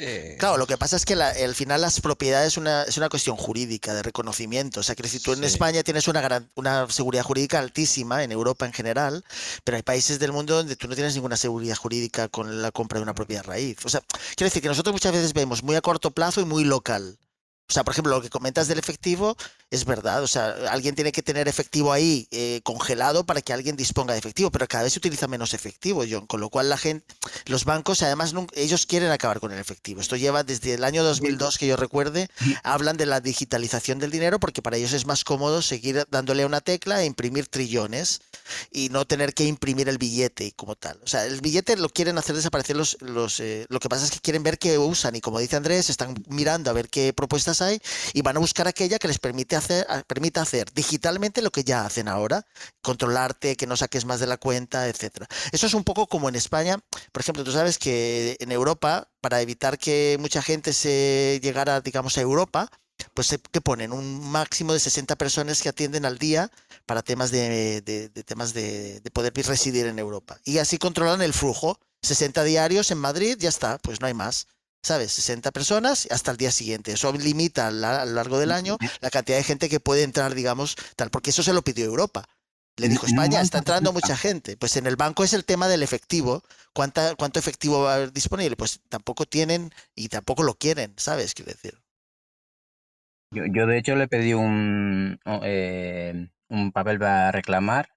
Eh, 0.00 0.36
Claro, 0.38 0.58
lo 0.58 0.68
que 0.68 0.76
pasa 0.78 0.94
es 0.94 1.04
que 1.04 1.16
la- 1.16 1.30
al 1.30 1.56
final 1.56 1.80
las 1.80 2.00
propiedades 2.00 2.48
es 2.52 2.56
una, 2.56 2.84
es 2.84 2.96
una 2.96 3.08
cuestión 3.08 3.36
jurídica, 3.36 3.94
de 3.94 4.04
reconocimiento. 4.04 4.78
O 4.78 4.82
sea, 4.84 4.94
que 4.94 5.08
si 5.08 5.18
tú 5.18 5.32
en 5.32 5.40
Sí. 5.40 5.46
España 5.46 5.82
tienes 5.82 6.06
una, 6.06 6.20
garan- 6.20 6.48
una 6.54 6.88
seguridad 6.88 7.24
jurídica 7.24 7.58
altísima, 7.58 8.22
en 8.22 8.30
Europa 8.30 8.64
en 8.64 8.72
general, 8.72 9.24
pero 9.64 9.76
hay 9.76 9.82
países 9.82 10.20
del 10.20 10.30
mundo 10.30 10.54
donde 10.54 10.76
tú 10.76 10.86
no 10.86 10.94
tienes 10.94 11.14
ninguna 11.16 11.36
seguridad 11.36 11.74
jurídica 11.74 12.28
con 12.28 12.62
la 12.62 12.70
compra 12.70 13.00
de 13.00 13.02
una 13.02 13.14
propiedad 13.14 13.42
raíz. 13.44 13.84
O 13.84 13.88
sea, 13.88 14.00
quiero 14.36 14.46
decir 14.48 14.62
que 14.62 14.68
nosotros 14.68 14.92
muchas 14.92 15.10
veces 15.12 15.32
vemos 15.34 15.64
muy 15.64 15.74
a 15.74 15.80
corto 15.80 16.12
plazo 16.12 16.40
y 16.40 16.44
muy 16.44 16.62
local. 16.62 17.18
O 17.68 17.72
sea, 17.72 17.84
por 17.84 17.92
ejemplo, 17.92 18.14
lo 18.14 18.22
que 18.22 18.30
comentas 18.30 18.66
del 18.66 18.78
efectivo 18.78 19.36
es 19.70 19.84
verdad. 19.84 20.22
O 20.22 20.26
sea, 20.26 20.54
alguien 20.70 20.94
tiene 20.94 21.12
que 21.12 21.22
tener 21.22 21.48
efectivo 21.48 21.92
ahí 21.92 22.26
eh, 22.30 22.60
congelado 22.64 23.24
para 23.24 23.42
que 23.42 23.52
alguien 23.52 23.76
disponga 23.76 24.14
de 24.14 24.18
efectivo, 24.18 24.50
pero 24.50 24.66
cada 24.66 24.84
vez 24.84 24.94
se 24.94 24.98
utiliza 24.98 25.28
menos 25.28 25.54
efectivo, 25.54 26.04
John. 26.08 26.26
Con 26.26 26.40
lo 26.40 26.48
cual 26.48 26.68
la 26.68 26.78
gente, 26.78 27.04
los 27.46 27.64
bancos, 27.64 28.02
además, 28.02 28.34
ellos 28.54 28.86
quieren 28.86 29.10
acabar 29.10 29.40
con 29.40 29.52
el 29.52 29.58
efectivo. 29.58 30.00
Esto 30.00 30.16
lleva 30.16 30.42
desde 30.42 30.74
el 30.74 30.84
año 30.84 31.04
2002 31.04 31.58
que 31.58 31.66
yo 31.66 31.76
recuerde, 31.76 32.28
hablan 32.62 32.96
de 32.96 33.06
la 33.06 33.20
digitalización 33.20 33.98
del 33.98 34.10
dinero 34.10 34.40
porque 34.40 34.62
para 34.62 34.76
ellos 34.76 34.92
es 34.92 35.06
más 35.06 35.24
cómodo 35.24 35.62
seguir 35.62 36.06
dándole 36.10 36.46
una 36.46 36.60
tecla 36.60 37.02
e 37.02 37.06
imprimir 37.06 37.46
trillones 37.46 38.20
y 38.72 38.88
no 38.88 39.06
tener 39.06 39.34
que 39.34 39.44
imprimir 39.44 39.88
el 39.88 39.98
billete 39.98 40.52
como 40.52 40.76
tal. 40.76 40.98
O 41.04 41.06
sea, 41.06 41.26
el 41.26 41.40
billete 41.40 41.76
lo 41.76 41.88
quieren 41.88 42.16
hacer 42.18 42.36
desaparecer 42.36 42.76
los... 42.76 42.96
los 43.00 43.40
eh, 43.40 43.66
lo 43.68 43.80
que 43.80 43.88
pasa 43.88 44.04
es 44.04 44.10
que 44.10 44.20
quieren 44.20 44.42
ver 44.42 44.58
qué 44.58 44.78
usan 44.78 45.14
y 45.14 45.20
como 45.20 45.38
dice 45.38 45.56
Andrés, 45.56 45.90
están 45.90 46.14
mirando 46.28 46.70
a 46.70 46.72
ver 46.72 46.88
qué 46.88 47.12
propuestas 47.12 47.60
hay 47.60 47.80
y 48.14 48.22
van 48.22 48.36
a 48.36 48.40
buscar 48.40 48.66
aquella 48.66 48.98
que 48.98 49.08
les 49.08 49.18
permite 49.18 49.57
hacer, 49.58 49.86
a- 49.88 50.02
permita 50.02 50.42
hacer 50.42 50.72
digitalmente 50.74 51.42
lo 51.42 51.50
que 51.50 51.64
ya 51.64 51.84
hacen 51.84 52.08
ahora, 52.08 52.44
controlarte, 52.82 53.56
que 53.56 53.66
no 53.66 53.76
saques 53.76 54.04
más 54.04 54.20
de 54.20 54.26
la 54.26 54.36
cuenta, 54.38 54.88
etcétera. 54.88 55.26
Eso 55.52 55.66
es 55.66 55.74
un 55.74 55.84
poco 55.84 56.06
como 56.06 56.28
en 56.28 56.34
España, 56.36 56.78
por 57.12 57.20
ejemplo, 57.22 57.44
tú 57.44 57.52
sabes 57.52 57.78
que 57.78 58.36
en 58.40 58.52
Europa, 58.52 59.08
para 59.20 59.40
evitar 59.40 59.78
que 59.78 60.16
mucha 60.20 60.42
gente 60.42 60.72
se 60.72 61.40
llegara, 61.42 61.80
digamos, 61.80 62.16
a 62.18 62.20
Europa, 62.20 62.70
pues 63.14 63.36
que 63.52 63.60
ponen 63.60 63.92
un 63.92 64.20
máximo 64.30 64.72
de 64.72 64.80
60 64.80 65.14
personas 65.16 65.62
que 65.62 65.68
atienden 65.68 66.04
al 66.04 66.18
día 66.18 66.50
para 66.84 67.02
temas 67.02 67.30
de 67.30 68.10
temas 68.26 68.54
de, 68.54 69.00
de 69.00 69.10
poder 69.12 69.32
residir 69.34 69.86
en 69.86 69.98
Europa. 70.00 70.38
Y 70.44 70.58
así 70.58 70.78
controlan 70.78 71.22
el 71.22 71.32
flujo. 71.32 71.78
60 72.02 72.42
diarios 72.44 72.90
en 72.90 72.98
Madrid, 72.98 73.36
ya 73.38 73.48
está, 73.48 73.78
pues 73.78 74.00
no 74.00 74.06
hay 74.06 74.14
más. 74.14 74.46
¿Sabes? 74.82 75.12
60 75.12 75.50
personas 75.52 76.06
hasta 76.10 76.30
el 76.30 76.36
día 76.36 76.50
siguiente. 76.52 76.92
Eso 76.92 77.12
limita 77.12 77.68
a 77.68 77.70
la- 77.70 78.02
a 78.02 78.06
lo 78.06 78.12
largo 78.14 78.38
del 78.38 78.52
año 78.52 78.78
la 79.00 79.10
cantidad 79.10 79.36
de 79.38 79.44
gente 79.44 79.68
que 79.68 79.80
puede 79.80 80.02
entrar, 80.04 80.34
digamos, 80.34 80.76
tal, 80.96 81.10
porque 81.10 81.30
eso 81.30 81.42
se 81.42 81.52
lo 81.52 81.62
pidió 81.62 81.84
Europa. 81.84 82.24
Le 82.76 82.88
dijo 82.88 83.06
España, 83.06 83.40
está 83.40 83.58
entrando 83.58 83.92
mucha 83.92 84.16
gente. 84.16 84.56
Pues 84.56 84.76
en 84.76 84.86
el 84.86 84.96
banco 84.96 85.24
es 85.24 85.32
el 85.32 85.44
tema 85.44 85.66
del 85.68 85.82
efectivo. 85.82 86.44
¿Cuánta, 86.72 87.16
¿Cuánto 87.16 87.38
efectivo 87.40 87.82
va 87.82 87.92
a 87.92 87.96
haber 87.96 88.12
disponible? 88.12 88.56
Pues 88.56 88.80
tampoco 88.88 89.26
tienen 89.26 89.72
y 89.96 90.08
tampoco 90.08 90.44
lo 90.44 90.54
quieren, 90.54 90.94
¿sabes? 90.96 91.34
Quiero 91.34 91.50
decir. 91.52 91.78
Yo, 93.30 93.44
yo, 93.52 93.66
de 93.66 93.78
hecho 93.78 93.94
le 93.94 94.08
pedí 94.08 94.32
un, 94.32 95.18
eh, 95.42 96.28
un 96.48 96.72
papel 96.72 96.98
para 96.98 97.30
reclamar 97.30 97.88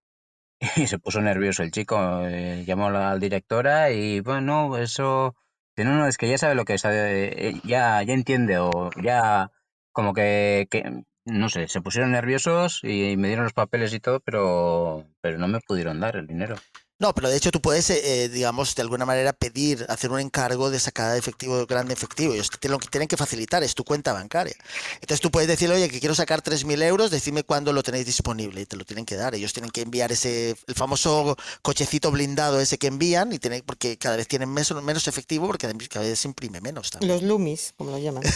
y 0.78 0.88
se 0.88 1.00
puso 1.00 1.22
nervioso 1.22 1.64
el 1.64 1.72
chico. 1.72 2.26
eh, 2.28 2.64
llamó 2.68 2.88
a 2.88 2.92
la 2.92 3.18
directora 3.18 3.92
y 3.92 4.22
bueno, 4.22 4.78
eso... 4.78 5.36
dice, 5.76 5.90
No, 5.90 5.98
no, 5.98 6.08
es 6.08 6.18
que 6.18 6.30
ya 6.30 6.38
sabe 6.38 6.56
lo 6.56 6.66
que 6.66 6.76
es, 6.76 6.84
eh, 6.86 7.54
ya, 7.64 8.02
ya 8.04 8.14
entiende 8.14 8.58
o 8.60 8.90
ya 9.02 9.52
como 9.92 10.14
que, 10.14 10.68
que, 10.70 11.04
no 11.26 11.50
sé, 11.50 11.68
se 11.68 11.82
pusieron 11.82 12.12
nerviosos 12.12 12.82
y 12.84 13.16
me 13.18 13.28
dieron 13.28 13.46
los 13.46 13.54
papeles 13.54 13.94
y 13.94 14.00
todo, 14.00 14.20
pero, 14.20 15.06
pero 15.22 15.38
no 15.38 15.48
me 15.48 15.60
pudieron 15.60 16.00
dar 16.00 16.16
el 16.16 16.28
dinero. 16.28 16.56
No, 17.02 17.16
pero 17.16 17.30
de 17.30 17.36
hecho 17.36 17.50
tú 17.50 17.62
puedes, 17.62 17.90
eh, 17.90 18.00
eh, 18.04 18.30
digamos, 18.30 18.76
de 18.76 18.84
alguna 18.84 19.08
manera 19.08 19.34
pedir, 19.34 19.88
hacer 19.90 20.12
un 20.12 20.20
encargo 20.20 20.70
de 20.70 20.80
sacada 20.80 21.14
de 21.14 21.20
efectivo, 21.20 21.66
grande 21.66 21.96
efectivo. 21.96 22.36
Ellos 22.36 22.52
te 22.52 22.70
lo 22.70 22.78
que 22.78 22.90
tienen 22.90 23.08
que 23.08 23.18
facilitar 23.18 23.64
es 23.64 23.74
tu 23.74 23.84
cuenta 23.84 24.14
bancaria. 24.14 24.54
Entonces 25.02 25.20
tú 25.20 25.32
puedes 25.32 25.48
decir, 25.48 25.72
oye, 25.72 25.90
que 25.90 26.00
quiero 26.00 26.14
sacar 26.14 26.44
3.000 26.44 26.84
euros, 26.84 27.10
decime 27.10 27.44
cuándo 27.44 27.74
lo 27.74 27.82
tenéis 27.82 28.06
disponible 28.06 28.62
y 28.62 28.66
te 28.68 28.76
lo 28.76 28.86
tienen 28.86 29.08
que 29.08 29.16
dar. 29.16 29.34
Ellos 29.34 29.52
tienen 29.52 29.72
que 29.72 29.82
enviar 29.82 30.12
ese, 30.12 30.56
el 30.68 30.76
famoso 30.76 31.36
cochecito 31.64 32.12
blindado 32.12 32.62
ese 32.62 32.78
que 32.78 32.86
envían 32.86 33.34
y 33.34 33.40
tienen, 33.40 33.64
porque 33.66 33.98
cada 33.98 34.18
vez 34.18 34.28
tienen 34.28 34.54
menos, 34.54 34.72
menos 34.84 35.08
efectivo 35.08 35.48
porque 35.48 35.68
cada 35.90 36.06
vez 36.06 36.20
se 36.20 36.28
imprime 36.28 36.62
menos 36.62 36.92
también. 36.92 37.12
Los 37.12 37.24
Lumis, 37.24 37.74
como 37.78 37.90
lo 37.90 37.98
llaman. 37.98 38.22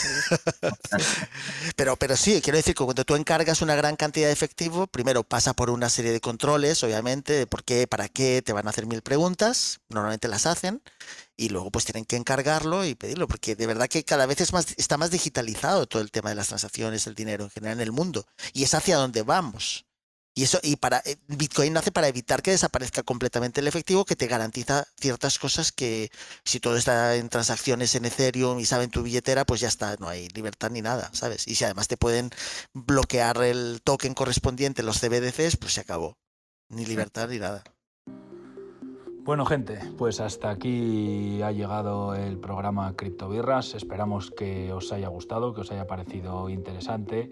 Pero, 1.76 1.95
pero 1.97 2.16
sí, 2.16 2.41
quiero 2.41 2.57
decir 2.57 2.74
que 2.74 2.84
cuando 2.84 3.03
tú 3.03 3.16
encargas 3.16 3.61
una 3.61 3.76
gran 3.76 3.95
cantidad 3.95 4.28
de 4.28 4.34
efectivo, 4.34 4.88
primero 4.88 5.23
pasa 5.23 5.53
por 5.53 5.69
una 5.69 5.90
serie 5.90 6.11
de 6.11 6.22
controles, 6.22 6.81
obviamente, 6.84 7.34
de 7.34 7.48
por 7.48 7.64
qué, 7.64 7.85
para 7.85 8.07
qué, 8.07 8.41
te 8.41 8.53
van 8.56 8.68
a 8.68 8.72
hacer 8.72 8.88
mil 8.88 9.03
preguntas, 9.03 9.82
normalmente 9.90 10.27
las 10.27 10.48
hacen, 10.48 10.82
y 11.38 11.49
luego 11.49 11.72
pues 11.72 11.86
tienen 11.86 12.06
que 12.06 12.15
encargarlo 12.15 12.86
y 12.86 12.95
pedirlo, 12.95 13.27
porque 13.27 13.56
de 13.56 13.68
verdad 13.68 13.88
que 13.88 14.03
cada 14.03 14.26
vez 14.26 14.41
es 14.41 14.53
más, 14.53 14.73
está 14.77 14.98
más 14.98 15.11
digitalizado 15.11 15.86
todo 15.86 16.02
el 16.02 16.11
tema 16.11 16.30
de 16.30 16.36
las 16.36 16.48
transacciones, 16.48 17.07
el 17.07 17.15
dinero 17.15 17.44
en 17.44 17.52
general 17.52 17.77
en 17.77 17.82
el 17.82 17.91
mundo, 17.91 18.26
y 18.53 18.64
es 18.64 18.73
hacia 18.73 18.98
donde 18.98 19.22
vamos. 19.22 19.86
Y 20.38 20.44
eso, 20.44 20.60
y 20.61 20.76
para 20.76 21.02
eh, 21.06 21.15
Bitcoin 21.27 21.72
nace 21.72 21.94
para 21.94 22.10
evitar 22.10 22.41
que 22.41 22.52
desaparezca 22.52 23.03
completamente 23.03 23.61
el 23.61 23.68
efectivo, 23.68 24.03
que 24.03 24.18
te 24.18 24.27
garantiza 24.27 24.86
ciertas 24.99 25.40
cosas 25.40 25.72
que 25.72 26.11
si 26.44 26.60
todo 26.60 26.76
está 26.76 27.15
en 27.15 27.30
transacciones 27.30 27.95
en 27.95 28.03
Ethereum 28.03 28.60
y 28.60 28.65
saben 28.65 28.91
tu 28.91 29.02
billetera, 29.02 29.45
pues 29.45 29.61
ya 29.61 29.69
está, 29.69 29.95
no 29.98 30.10
hay 30.10 30.27
libertad 30.30 30.72
ni 30.72 30.82
nada, 30.82 31.10
¿sabes? 31.14 31.48
Y 31.48 31.56
si 31.56 31.64
además 31.64 31.88
te 31.88 31.95
pueden 31.95 32.32
bloquear 32.73 33.41
el 33.44 33.82
token 33.82 34.14
correspondiente, 34.14 34.84
los 34.84 34.99
CBDCs, 34.99 35.56
pues 35.56 35.73
se 35.73 35.82
acabó. 35.82 36.18
Ni 36.68 36.86
libertad 36.86 37.30
ni 37.30 37.40
nada. 37.40 37.64
Bueno, 39.26 39.43
gente, 39.47 39.80
pues 39.97 40.19
hasta 40.22 40.52
aquí 40.52 41.41
ha 41.41 41.52
llegado 41.52 42.14
el 42.14 42.38
programa 42.38 42.93
Criptobirras. 42.95 43.73
Esperamos 43.73 44.30
que 44.30 44.72
os 44.72 44.91
haya 44.93 45.07
gustado, 45.07 45.52
que 45.56 45.61
os 45.61 45.72
haya 45.72 45.88
parecido 45.88 46.47
interesante. 46.47 47.31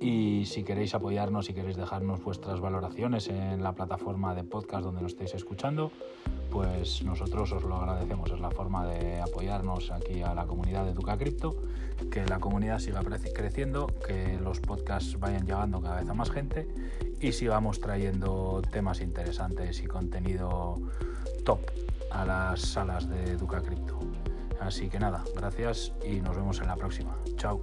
Y 0.00 0.46
si 0.46 0.64
queréis 0.64 0.94
apoyarnos, 0.94 1.44
si 1.44 1.52
queréis 1.52 1.76
dejarnos 1.76 2.24
vuestras 2.24 2.60
valoraciones 2.60 3.28
en 3.28 3.62
la 3.62 3.72
plataforma 3.74 4.34
de 4.34 4.42
podcast 4.42 4.84
donde 4.84 5.02
nos 5.02 5.12
estéis 5.12 5.34
escuchando, 5.34 5.92
pues 6.50 7.02
nosotros 7.04 7.52
os 7.52 7.62
lo 7.62 7.76
agradecemos. 7.76 8.30
Es 8.30 8.40
la 8.40 8.50
forma 8.50 8.86
de 8.86 9.20
apoyarnos 9.20 9.90
aquí 9.90 10.22
a 10.22 10.34
la 10.34 10.46
comunidad 10.46 10.86
de 10.86 10.94
Duca 10.94 11.18
Cripto, 11.18 11.56
que 12.10 12.24
la 12.24 12.40
comunidad 12.40 12.78
siga 12.78 13.02
creci- 13.02 13.34
creciendo, 13.34 13.86
que 14.06 14.38
los 14.42 14.60
podcasts 14.60 15.20
vayan 15.20 15.44
llegando 15.44 15.82
cada 15.82 16.00
vez 16.00 16.08
a 16.08 16.14
más 16.14 16.30
gente 16.30 16.66
y 17.20 17.32
sigamos 17.32 17.80
trayendo 17.80 18.62
temas 18.72 19.02
interesantes 19.02 19.82
y 19.82 19.86
contenido 19.86 20.78
top 21.44 21.60
a 22.10 22.24
las 22.24 22.60
salas 22.60 23.08
de 23.08 23.32
Educa 23.32 23.60
Cripto. 23.60 23.98
Así 24.60 24.88
que 24.88 24.98
nada, 24.98 25.22
gracias 25.36 25.92
y 26.04 26.20
nos 26.20 26.36
vemos 26.36 26.60
en 26.60 26.68
la 26.68 26.76
próxima. 26.76 27.16
Chao. 27.36 27.60